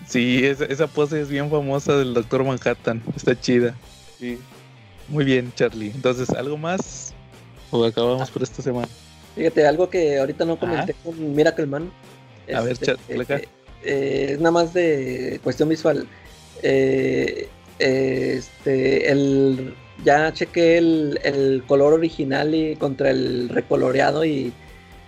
Sí, 0.08 0.44
esa, 0.44 0.66
esa 0.66 0.88
pose 0.88 1.22
es 1.22 1.30
bien 1.30 1.48
famosa 1.52 1.96
del 1.96 2.16
Doctor 2.16 2.44
Manhattan. 2.44 3.04
Está 3.16 3.40
chida. 3.40 3.76
Sí. 4.20 4.40
Muy 5.10 5.26
bien, 5.26 5.54
Charlie. 5.56 5.92
Entonces, 5.94 6.32
¿algo 6.32 6.58
más? 6.58 7.14
¿O 7.70 7.86
acabamos 7.86 8.32
por 8.32 8.42
esta 8.42 8.64
semana? 8.64 8.88
Fíjate, 9.36 9.68
algo 9.68 9.90
que 9.90 10.18
ahorita 10.20 10.44
no 10.44 10.58
comenté 10.58 10.96
con 11.04 11.36
Miracle 11.36 11.68
Man. 11.68 11.92
A 12.54 12.62
ver, 12.62 12.74
este, 12.74 12.88
chat, 12.88 13.00
placa. 13.02 13.38
eh, 13.38 13.48
eh, 13.84 14.28
es 14.32 14.40
nada 14.40 14.52
más 14.52 14.74
de 14.74 15.40
cuestión 15.44 15.70
visual. 15.70 16.08
Eh, 16.64 17.48
este, 17.82 19.12
el, 19.12 19.74
ya 20.06 20.32
chequé 20.34 20.78
el, 20.78 21.20
el 21.24 21.64
color 21.68 21.94
original 21.94 22.54
y 22.56 22.76
contra 22.76 23.10
el 23.10 23.50
recoloreado 23.50 24.24
y 24.26 24.54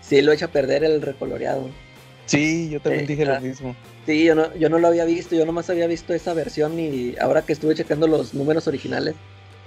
sí 0.01 0.21
lo 0.21 0.31
echa 0.31 0.45
a 0.45 0.51
perder 0.51 0.83
el 0.83 1.01
recoloreado. 1.01 1.69
Sí, 2.25 2.69
yo 2.69 2.79
también 2.79 3.03
Eh, 3.03 3.07
dije 3.07 3.25
ah. 3.25 3.35
lo 3.35 3.41
mismo. 3.41 3.75
Sí, 4.05 4.25
yo 4.25 4.35
no, 4.35 4.53
yo 4.55 4.69
no 4.69 4.79
lo 4.79 4.87
había 4.87 5.05
visto, 5.05 5.35
yo 5.35 5.45
nomás 5.45 5.69
había 5.69 5.87
visto 5.87 6.13
esa 6.13 6.33
versión 6.33 6.77
y 6.79 7.15
ahora 7.21 7.43
que 7.43 7.53
estuve 7.53 7.73
checando 7.75 8.05
los 8.07 8.33
números 8.33 8.67
originales, 8.67 9.15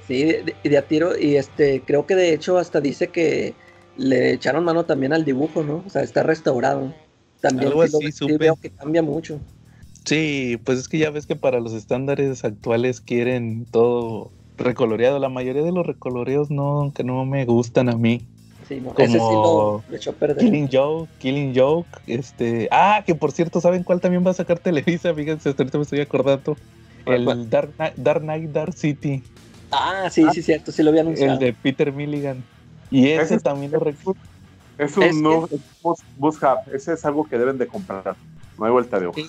sí, 0.06 0.24
de, 0.24 0.42
de- 0.62 0.68
de 0.70 0.78
a 0.78 0.82
tiro, 0.82 1.18
y 1.18 1.36
este, 1.36 1.80
creo 1.86 2.06
que 2.06 2.14
de 2.16 2.34
hecho 2.34 2.58
hasta 2.58 2.80
dice 2.82 3.08
que 3.08 3.54
le 3.96 4.32
echaron 4.32 4.62
mano 4.64 4.84
también 4.84 5.14
al 5.14 5.24
dibujo, 5.24 5.62
¿no? 5.62 5.82
O 5.86 5.90
sea, 5.90 6.02
está 6.02 6.22
restaurado. 6.22 6.92
También 7.40 7.72
sí 7.72 7.78
lo- 7.92 8.00
sí 8.28 8.36
veo 8.38 8.56
que 8.56 8.70
cambia 8.70 9.02
mucho. 9.02 9.40
Sí, 10.06 10.58
pues 10.64 10.78
es 10.78 10.88
que 10.88 10.98
ya 10.98 11.10
ves 11.10 11.26
que 11.26 11.34
para 11.36 11.58
los 11.60 11.72
estándares 11.72 12.44
actuales 12.44 13.00
quieren 13.00 13.66
todo 13.70 14.30
recoloreado. 14.56 15.18
La 15.18 15.28
mayoría 15.28 15.62
de 15.62 15.72
los 15.72 15.84
recoloreos 15.84 16.50
no, 16.50 16.92
que 16.94 17.02
no 17.04 17.24
me 17.24 17.44
gustan 17.44 17.88
a 17.88 17.96
mí. 17.96 18.22
Sí, 18.68 18.80
no, 18.80 18.92
ese 18.96 19.12
sí 19.12 19.18
lo, 19.18 19.22
Como 19.42 19.84
lo 19.88 19.96
echó 19.96 20.10
a 20.10 20.14
perder. 20.14 20.38
Killing 20.38 20.68
Joke, 20.72 21.10
Killing 21.18 21.52
Joke, 21.56 21.88
este, 22.06 22.68
ah, 22.70 23.02
que 23.04 23.14
por 23.14 23.32
cierto, 23.32 23.60
¿saben 23.60 23.82
cuál 23.82 24.00
también 24.00 24.24
va 24.26 24.30
a 24.30 24.34
sacar 24.34 24.58
Televisa? 24.58 25.12
Fíjense, 25.14 25.50
hasta 25.50 25.62
ahorita 25.62 25.78
me 25.78 25.82
estoy 25.82 26.00
acordando. 26.00 26.56
El 27.04 27.48
Dark 27.50 27.72
Knight, 27.76 27.94
Dark 27.96 28.20
Knight, 28.22 28.50
Dark 28.50 28.74
City, 28.74 29.22
Ah, 29.70 30.08
sí, 30.10 30.24
sí, 30.32 30.42
cierto, 30.42 30.72
sí 30.72 30.82
lo 30.82 30.90
había 30.90 31.02
anunciado. 31.02 31.32
el 31.34 31.38
de 31.38 31.52
Peter 31.52 31.92
Milligan. 31.92 32.42
Y 32.90 33.08
ese, 33.08 33.22
Ese 33.22 33.34
es- 33.36 33.42
también 33.42 33.72
lo 33.72 33.80
recuerdo. 33.80 34.20
Es 34.78 34.96
un 34.96 35.02
Es 35.02 35.14
que- 35.16 35.20
no, 35.22 35.46
es. 35.46 36.74
Ese 36.74 36.92
es 36.92 37.04
algo 37.04 37.24
que 37.28 37.38
deben 37.38 37.58
de 37.58 37.66
comprar. 37.66 38.16
No 38.58 38.64
hay 38.64 38.72
vuelta 38.72 38.98
de 38.98 39.06
hoja. 39.06 39.20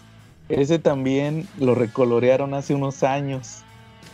Ese 0.49 0.79
también 0.79 1.47
lo 1.59 1.75
recolorearon 1.75 2.53
hace 2.53 2.73
unos 2.73 3.03
años. 3.03 3.59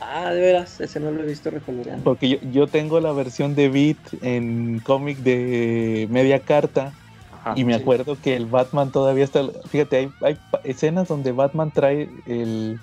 Ah, 0.01 0.31
de 0.34 0.41
veras, 0.41 0.81
ese 0.81 0.99
no 0.99 1.11
lo 1.11 1.23
he 1.23 1.26
visto 1.26 1.49
recoloreado. 1.49 2.01
Porque 2.03 2.27
yo, 2.30 2.38
yo 2.51 2.68
tengo 2.68 2.99
la 2.99 3.11
versión 3.14 3.55
de 3.55 3.69
Beat 3.69 4.23
en 4.23 4.80
cómic 4.80 5.18
de 5.19 6.07
media 6.10 6.39
carta. 6.39 6.91
Ajá. 7.31 7.53
Y 7.55 7.64
me 7.64 7.76
sí. 7.76 7.81
acuerdo 7.81 8.18
que 8.22 8.35
el 8.35 8.45
Batman 8.45 8.91
todavía 8.91 9.23
está. 9.23 9.43
Fíjate, 9.69 9.97
hay, 9.97 10.11
hay 10.22 10.38
escenas 10.64 11.07
donde 11.07 11.31
Batman 11.31 11.72
trae 11.72 12.10
el, 12.26 12.80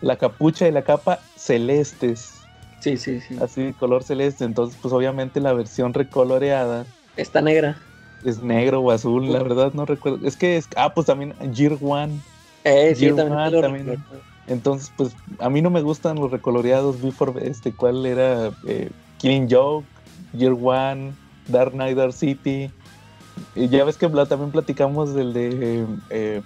la 0.00 0.16
capucha 0.16 0.68
y 0.68 0.72
la 0.72 0.82
capa 0.82 1.18
celestes, 1.36 2.32
Sí, 2.80 2.96
sí, 2.96 3.20
sí. 3.20 3.36
así 3.40 3.62
de 3.64 3.72
color 3.74 4.02
celeste. 4.04 4.44
Entonces, 4.44 4.78
pues 4.80 4.92
obviamente 4.94 5.40
la 5.40 5.52
versión 5.52 5.92
recoloreada 5.94 6.86
Está 7.16 7.42
negra. 7.42 7.76
es 8.24 8.42
negro 8.42 8.80
o 8.80 8.90
azul, 8.90 9.30
la 9.32 9.42
verdad 9.42 9.72
no 9.74 9.84
recuerdo. 9.84 10.26
Es 10.26 10.36
que 10.36 10.56
es. 10.56 10.68
Ah, 10.76 10.92
pues 10.94 11.06
también 11.06 11.34
Year 11.52 11.76
One. 11.80 12.20
Eh, 12.64 12.94
sí, 12.94 13.10
también. 13.14 14.04
Entonces, 14.46 14.92
pues 14.96 15.14
a 15.38 15.48
mí 15.48 15.62
no 15.62 15.70
me 15.70 15.82
gustan 15.82 16.16
los 16.16 16.30
recoloreados. 16.30 17.00
Before, 17.00 17.32
este, 17.46 17.72
¿cuál 17.72 18.04
era? 18.06 18.50
Eh, 18.66 18.90
Killing 19.18 19.48
Joke, 19.50 19.86
Year 20.32 20.52
One, 20.52 21.12
Dark 21.48 21.72
Knight, 21.72 21.96
Dark 21.96 22.12
City. 22.12 22.70
Y 23.54 23.68
ya 23.68 23.84
ves 23.84 23.96
que 23.96 24.08
también 24.08 24.50
platicamos 24.50 25.14
del 25.14 25.32
de 25.32 25.86
eh, 26.10 26.42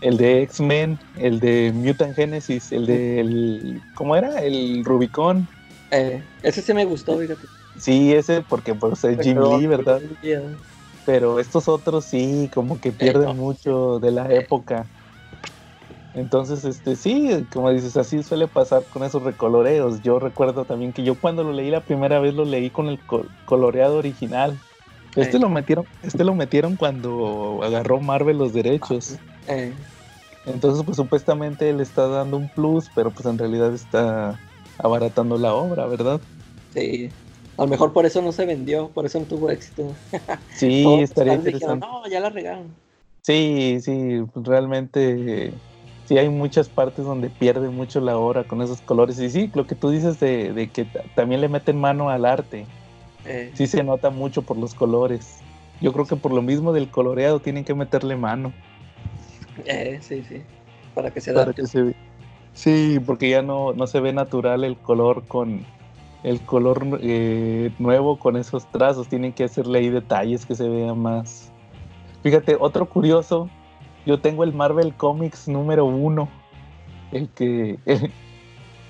el 0.00 0.16
de 0.16 0.42
X-Men, 0.42 0.98
el 1.16 1.40
de 1.40 1.72
Mutant 1.74 2.16
Genesis, 2.16 2.72
el 2.72 2.86
de 2.86 3.20
el- 3.20 3.80
¿cómo 3.94 4.16
era? 4.16 4.40
El 4.42 4.84
Rubicon. 4.84 5.46
Eh, 5.90 6.22
ese 6.42 6.62
sí 6.62 6.72
me 6.72 6.84
gustó, 6.84 7.18
fíjate. 7.18 7.46
Sí, 7.76 8.12
ese 8.12 8.42
porque 8.42 8.74
pues 8.74 9.04
es 9.04 9.18
Jim 9.20 9.38
Lee, 9.40 9.66
¿verdad? 9.66 10.00
Yeah. 10.22 10.42
Pero 11.04 11.38
estos 11.38 11.68
otros 11.68 12.04
sí, 12.04 12.50
como 12.54 12.80
que 12.80 12.92
pierden 12.92 13.28
no. 13.28 13.34
mucho 13.34 13.98
de 13.98 14.12
la 14.12 14.32
época. 14.32 14.86
Entonces, 16.12 16.64
este, 16.64 16.96
sí, 16.96 17.46
como 17.52 17.70
dices, 17.70 17.96
así 17.96 18.22
suele 18.24 18.48
pasar 18.48 18.88
con 18.88 19.04
esos 19.04 19.22
recoloreos. 19.22 20.00
Yo 20.02 20.18
recuerdo 20.18 20.66
también 20.66 20.92
que 20.92 21.04
yo 21.04 21.20
cuando 21.20 21.44
lo 21.44 21.52
leí 21.52 21.70
la 21.70 21.84
primera 21.84 22.18
vez 22.20 22.34
lo 22.34 22.44
leí 22.44 22.70
con 22.72 22.88
el 22.88 23.04
col- 23.04 23.32
coloreado 23.44 23.96
original. 23.98 24.60
Este 25.14 25.38
lo 25.38 25.48
metieron, 25.48 25.88
este 26.02 26.24
lo 26.24 26.34
metieron 26.34 26.76
cuando 26.76 27.60
agarró 27.62 28.00
Marvel 28.00 28.38
los 28.38 28.52
derechos. 28.52 29.20
Eh, 29.46 29.76
Entonces, 30.44 30.84
pues 30.84 30.96
supuestamente 30.96 31.72
le 31.72 31.82
está 31.82 32.06
dando 32.08 32.36
un 32.38 32.48
plus, 32.50 32.90
pero 32.90 33.12
pues 33.14 33.26
en 33.26 33.38
realidad 33.38 33.74
está 33.74 34.42
abaratando 34.78 35.36
la 35.38 35.54
obra, 35.54 35.86
¿verdad? 35.86 36.22
sí. 36.70 37.12
A 37.56 37.62
lo 37.64 37.68
mejor 37.68 37.92
por 37.92 38.06
eso 38.06 38.22
no 38.22 38.32
se 38.32 38.46
vendió, 38.46 38.90
por 38.92 39.04
eso 39.06 39.20
no 39.20 39.26
tuvo 39.26 39.50
éxito. 39.50 39.96
Sí, 40.52 40.66
Todos 40.82 41.02
estaría 41.02 41.34
dijeron, 41.44 41.78
interesante. 41.78 41.88
no, 42.02 42.06
ya 42.08 42.20
la 42.20 42.30
regaron. 42.30 42.74
Sí, 43.22 43.80
sí, 43.82 43.92
realmente 44.34 45.60
sí 46.10 46.18
hay 46.18 46.28
muchas 46.28 46.68
partes 46.68 47.04
donde 47.04 47.30
pierde 47.30 47.68
mucho 47.70 48.00
la 48.00 48.18
obra 48.18 48.42
con 48.42 48.62
esos 48.62 48.80
colores. 48.80 49.20
Y 49.20 49.30
sí, 49.30 49.48
lo 49.54 49.64
que 49.68 49.76
tú 49.76 49.90
dices 49.90 50.18
de, 50.18 50.52
de 50.52 50.68
que 50.68 50.84
ta- 50.84 51.04
también 51.14 51.40
le 51.40 51.48
meten 51.48 51.78
mano 51.80 52.10
al 52.10 52.24
arte, 52.24 52.66
Eh, 53.24 53.52
sí 53.54 53.68
se 53.68 53.84
nota 53.84 54.10
mucho 54.10 54.42
por 54.42 54.56
los 54.56 54.74
colores. 54.74 55.38
Yo 55.80 55.92
creo 55.92 56.06
que 56.06 56.16
por 56.16 56.32
lo 56.32 56.42
mismo 56.42 56.72
del 56.72 56.90
coloreado 56.90 57.38
tienen 57.38 57.64
que 57.64 57.74
meterle 57.74 58.16
mano. 58.16 58.52
Eh, 59.66 60.00
sí, 60.02 60.24
sí. 60.24 60.42
Para 60.96 61.12
que 61.12 61.20
se 61.20 61.30
para 61.32 61.44
adapte. 61.44 61.62
que 61.62 61.68
se 61.68 61.94
Sí, 62.54 62.98
porque 63.06 63.30
ya 63.30 63.42
no, 63.42 63.72
no 63.72 63.86
se 63.86 64.00
ve 64.00 64.12
natural 64.12 64.64
el 64.64 64.76
color 64.76 65.22
con 65.28 65.64
el 66.24 66.40
color 66.40 66.98
eh, 67.02 67.70
nuevo 67.78 68.18
con 68.18 68.36
esos 68.36 68.66
trazos. 68.72 69.06
Tienen 69.06 69.32
que 69.32 69.44
hacerle 69.44 69.78
ahí 69.78 69.90
detalles 69.90 70.44
que 70.44 70.56
se 70.56 70.68
vean 70.68 70.98
más. 70.98 71.52
Fíjate, 72.24 72.56
otro 72.58 72.86
curioso. 72.88 73.48
Yo 74.06 74.20
tengo 74.20 74.44
el 74.44 74.52
Marvel 74.52 74.94
Comics 74.94 75.48
número 75.48 75.84
uno. 75.84 76.28
El 77.12 77.28
que. 77.30 77.78
El, 77.86 78.10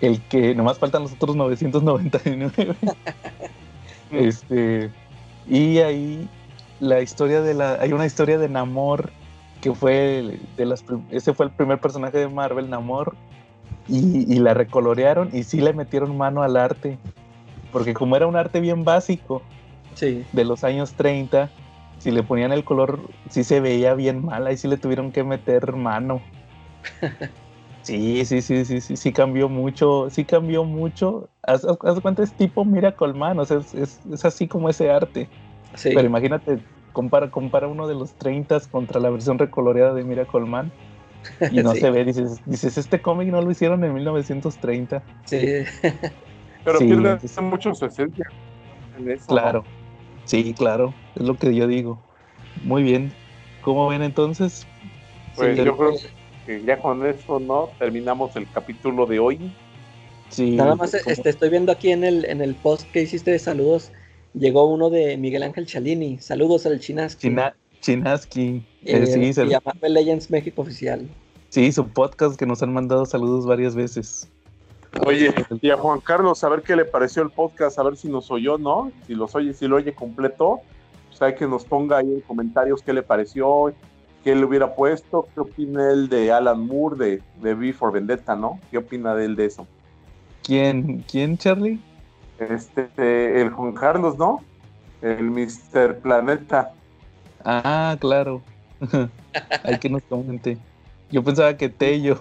el 0.01 0.21
que 0.23 0.55
nomás 0.55 0.79
faltan 0.79 1.03
los 1.03 1.13
otros 1.13 1.37
999. 1.37 2.53
este. 4.13 4.91
Y 5.49 5.79
ahí 5.79 6.29
la 6.81 7.01
historia 7.01 7.41
de 7.43 7.55
la. 7.55 7.75
Hay 7.81 7.93
una 7.93 8.07
historia 8.07 8.39
de 8.39 8.49
Namor 8.49 9.11
que 9.61 9.75
fue 9.75 10.39
de 10.57 10.67
las 10.67 10.85
ese 11.11 11.35
fue 11.35 11.47
el 11.47 11.53
primer 11.53 11.79
personaje 11.81 12.19
de 12.19 12.29
Marvel, 12.29 12.71
Namor, 12.71 13.15
y, 13.89 14.33
y 14.33 14.39
la 14.39 14.55
recolorearon 14.55 15.29
y 15.33 15.43
sí 15.43 15.61
le 15.61 15.73
metieron 15.73 16.17
mano 16.17 16.43
al 16.43 16.57
arte, 16.57 16.99
porque 17.73 17.93
como 17.93 18.17
era 18.17 18.27
un 18.27 18.37
arte 18.37 18.61
bien 18.61 18.85
básico 18.85 19.43
Sí. 19.95 20.25
de 20.33 20.45
los 20.45 20.65
años 20.65 20.95
30, 20.95 21.51
si 22.01 22.11
le 22.11 22.23
ponían 22.25 22.53
el 22.53 22.65
color, 22.65 23.09
sí 23.31 23.45
se 23.45 23.61
veía 23.61 23.95
bien 23.95 24.25
mal, 24.25 24.47
ahí 24.47 24.57
sí 24.57 24.67
le 24.67 24.77
tuvieron 24.77 25.13
que 25.13 25.23
meter 25.25 25.77
mano. 25.77 26.21
Sí, 27.83 28.27
sí, 28.27 28.43
sí, 28.43 28.67
sí, 28.67 28.83
sí, 28.83 28.97
sí 28.99 29.11
cambió 29.13 29.49
mucho, 29.49 30.11
sí 30.11 30.27
cambió 30.27 30.65
mucho. 30.65 31.31
Haz, 31.43 31.65
haz- 31.65 32.01
cuenta, 32.03 32.23
es 32.23 32.35
tipo 32.35 32.65
Miracle 32.67 33.15
Man, 33.15 33.39
o 33.39 33.45
sea, 33.47 33.57
es, 33.57 33.73
es- 33.75 34.01
es 34.13 34.25
así 34.27 34.47
como 34.49 34.69
ese 34.69 34.91
arte. 34.91 35.31
Sí. 35.75 35.89
Pero 35.95 36.03
imagínate, 36.07 36.59
compara, 36.93 37.31
compara 37.31 37.69
uno 37.69 37.89
de 37.89 37.95
los 37.95 38.13
30 38.13 38.61
contra 38.71 39.01
la 39.01 39.09
versión 39.09 39.39
recoloreada 39.39 39.95
de 39.95 40.05
Miracle 40.05 40.43
Man. 40.45 40.71
Y 41.51 41.57
no 41.63 41.73
Sí. 41.73 41.81
se 41.81 41.91
ve, 41.91 42.05
dices, 42.05 42.43
dices, 42.45 42.77
este 42.77 43.01
cómic 43.01 43.29
no 43.29 43.41
lo 43.41 43.51
hicieron 43.51 43.83
en 43.83 43.95
1930. 43.95 45.03
sí. 45.25 45.39
Pero 46.63 46.79
Sí, 46.79 46.85
pierde 46.85 47.27
sí. 47.27 47.41
mucho 47.41 47.75
su 47.75 47.87
esencia 47.87 48.27
en 48.99 49.11
eso. 49.11 49.25
Claro. 49.27 49.65
Sí, 50.31 50.55
claro, 50.55 50.95
es 51.17 51.23
lo 51.23 51.37
que 51.37 51.53
yo 51.55 51.67
digo. 51.67 52.01
Muy 52.63 52.85
bien. 52.85 53.13
¿Cómo 53.63 53.89
ven 53.89 54.03
entonces? 54.03 54.65
Pues 55.35 55.57
Sí. 55.57 55.65
yo 55.65 55.77
creo 55.77 55.93
que 56.47 56.63
ya 56.65 56.79
con 56.79 57.05
eso, 57.05 57.41
¿no? 57.41 57.71
Terminamos 57.81 58.37
el 58.37 58.49
capítulo 58.53 59.07
de 59.07 59.19
hoy. 59.19 59.53
Sí. 60.29 60.53
Nada 60.55 60.77
más 60.77 60.95
este, 60.95 61.29
estoy 61.29 61.51
viendo 61.51 61.73
aquí 61.73 61.91
en 61.91 62.05
el, 62.05 62.25
en 62.27 62.41
el 62.43 62.55
post 62.55 62.89
que 62.93 63.03
hiciste 63.03 63.33
de 63.33 63.41
saludos. 63.41 63.91
Llegó 64.35 64.67
uno 64.73 64.89
de 64.89 65.17
Miguel 65.17 65.43
Ángel 65.43 65.67
Chalini. 65.67 66.19
Saludos 66.19 66.65
al 66.65 66.79
Chinas. 66.79 67.19
China- 67.19 67.57
Chinaski. 67.81 68.63
Eh, 68.85 69.03
eh, 69.03 69.07
sí, 69.07 69.33
se- 69.33 69.47
y 69.47 69.55
a 69.55 69.61
Marvel 69.65 69.95
Legends 69.95 70.31
México 70.31 70.63
Oficial. 70.63 71.09
sí, 71.49 71.73
su 71.73 71.89
podcast 71.89 72.39
que 72.39 72.47
nos 72.47 72.63
han 72.63 72.73
mandado 72.73 73.05
saludos 73.05 73.47
varias 73.47 73.75
veces. 73.75 74.29
Oye, 75.07 75.33
y 75.63 75.71
a 75.71 75.77
Juan 75.77 76.01
Carlos, 76.01 76.43
a 76.43 76.49
ver 76.49 76.63
qué 76.63 76.75
le 76.75 76.85
pareció 76.85 77.23
el 77.23 77.31
podcast, 77.31 77.79
a 77.79 77.83
ver 77.85 77.97
si 77.97 78.09
nos 78.09 78.31
oyó, 78.31 78.59
¿no? 78.59 78.91
Si 79.07 79.15
los 79.15 79.35
oye, 79.35 79.55
si 79.55 79.69
lo 79.69 79.77
oye 79.77 79.95
completo, 79.95 80.61
pues 81.09 81.23
hay 81.23 81.35
que 81.35 81.47
nos 81.47 81.65
ponga 81.65 81.99
ahí 81.99 82.13
en 82.13 82.21
comentarios 82.23 82.83
qué 82.83 82.93
le 82.93 83.03
pareció, 83.03 83.73
qué 84.25 84.35
le 84.35 84.45
hubiera 84.45 84.75
puesto, 84.75 85.29
qué 85.33 85.41
opina 85.41 85.91
él 85.91 86.09
de 86.09 86.33
Alan 86.33 86.67
Moore, 86.67 86.97
de, 86.97 87.23
de 87.41 87.55
V 87.55 87.73
for 87.73 87.93
Vendetta, 87.93 88.35
¿no? 88.35 88.59
¿Qué 88.71 88.79
opina 88.79 89.15
de 89.15 89.27
él 89.27 89.37
de 89.37 89.47
eso? 89.47 89.67
¿Quién, 90.43 91.05
quién 91.09 91.39
Charlie? 91.39 91.81
Este, 92.39 93.41
el 93.41 93.51
Juan 93.51 93.73
Carlos, 93.73 94.19
¿no? 94.19 94.43
El 95.03 95.31
Mr. 95.31 95.99
Planeta. 96.01 96.73
Ah, 97.45 97.97
claro. 98.01 98.43
Hay 99.63 99.79
que 99.79 99.89
nos 99.89 100.03
comente. 100.03 100.59
Yo 101.11 101.23
pensaba 101.23 101.57
que 101.57 101.69
Tello. 101.69 102.19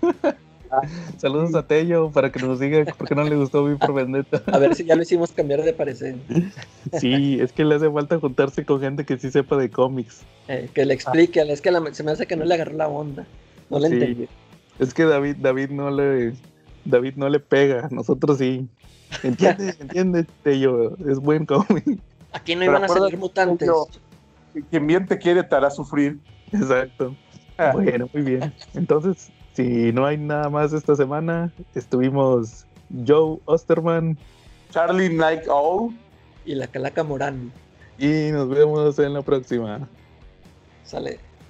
Saludos 1.18 1.54
a 1.54 1.66
Tello 1.66 2.10
para 2.10 2.30
que 2.30 2.40
nos 2.40 2.60
diga 2.60 2.84
por 2.96 3.08
qué 3.08 3.14
no 3.14 3.24
le 3.24 3.36
gustó 3.36 3.64
Vi 3.64 3.76
por 3.76 3.92
Vendetta. 3.94 4.42
A 4.52 4.58
ver 4.58 4.74
si 4.74 4.84
ya 4.84 4.94
lo 4.96 5.02
hicimos 5.02 5.32
cambiar 5.32 5.62
de 5.62 5.72
parecer. 5.72 6.16
Sí, 6.98 7.38
es 7.40 7.52
que 7.52 7.64
le 7.64 7.74
hace 7.74 7.90
falta 7.90 8.18
juntarse 8.18 8.64
con 8.64 8.80
gente 8.80 9.04
que 9.04 9.18
sí 9.18 9.30
sepa 9.30 9.56
de 9.56 9.70
cómics. 9.70 10.22
Eh, 10.48 10.68
que 10.72 10.84
le 10.84 10.94
explique. 10.94 11.40
Es 11.40 11.60
que 11.60 11.70
la- 11.70 11.92
se 11.92 12.02
me 12.02 12.12
hace 12.12 12.26
que 12.26 12.36
no 12.36 12.44
le 12.44 12.54
agarró 12.54 12.72
la 12.74 12.88
onda. 12.88 13.26
No 13.68 13.78
le 13.78 13.88
Sí. 13.88 13.94
entendí. 13.94 14.28
Es 14.78 14.94
que 14.94 15.04
David, 15.04 15.36
David 15.40 15.70
no 15.70 15.90
le, 15.90 16.32
David 16.84 17.14
no 17.16 17.28
le 17.28 17.40
pega, 17.40 17.88
nosotros 17.90 18.38
sí. 18.38 18.66
Entiende, 19.22 19.74
entiende, 19.80 20.26
Tello, 20.42 20.96
es 21.08 21.18
buen 21.18 21.44
cómic. 21.46 21.84
Aquí 22.32 22.54
no 22.54 22.60
Pero 22.60 22.72
iban 22.72 22.84
a 22.84 22.88
salir 22.88 23.18
mutantes. 23.18 23.68
Quien 24.70 24.86
bien 24.86 25.06
te 25.06 25.18
quiere 25.18 25.42
te 25.44 25.54
hará 25.54 25.70
sufrir. 25.70 26.18
Exacto. 26.52 27.14
Ah. 27.58 27.72
Bueno, 27.72 28.08
muy 28.12 28.22
bien. 28.22 28.52
Entonces, 28.74 29.30
si 29.52 29.92
no 29.92 30.06
hay 30.06 30.16
nada 30.16 30.48
más 30.48 30.72
esta 30.72 30.94
semana, 30.96 31.52
estuvimos 31.74 32.66
Joe 33.06 33.38
Osterman 33.44 34.16
Charlie 34.70 35.10
Night 35.10 35.46
Owl. 35.48 35.94
Y 36.44 36.54
la 36.54 36.66
calaca 36.66 37.04
Morán. 37.04 37.52
y 37.98 38.30
nos 38.32 38.48
vemos 38.48 38.98
en 38.98 39.12
la 39.12 39.22
próxima. 39.22 39.88
Sale. 40.84 41.29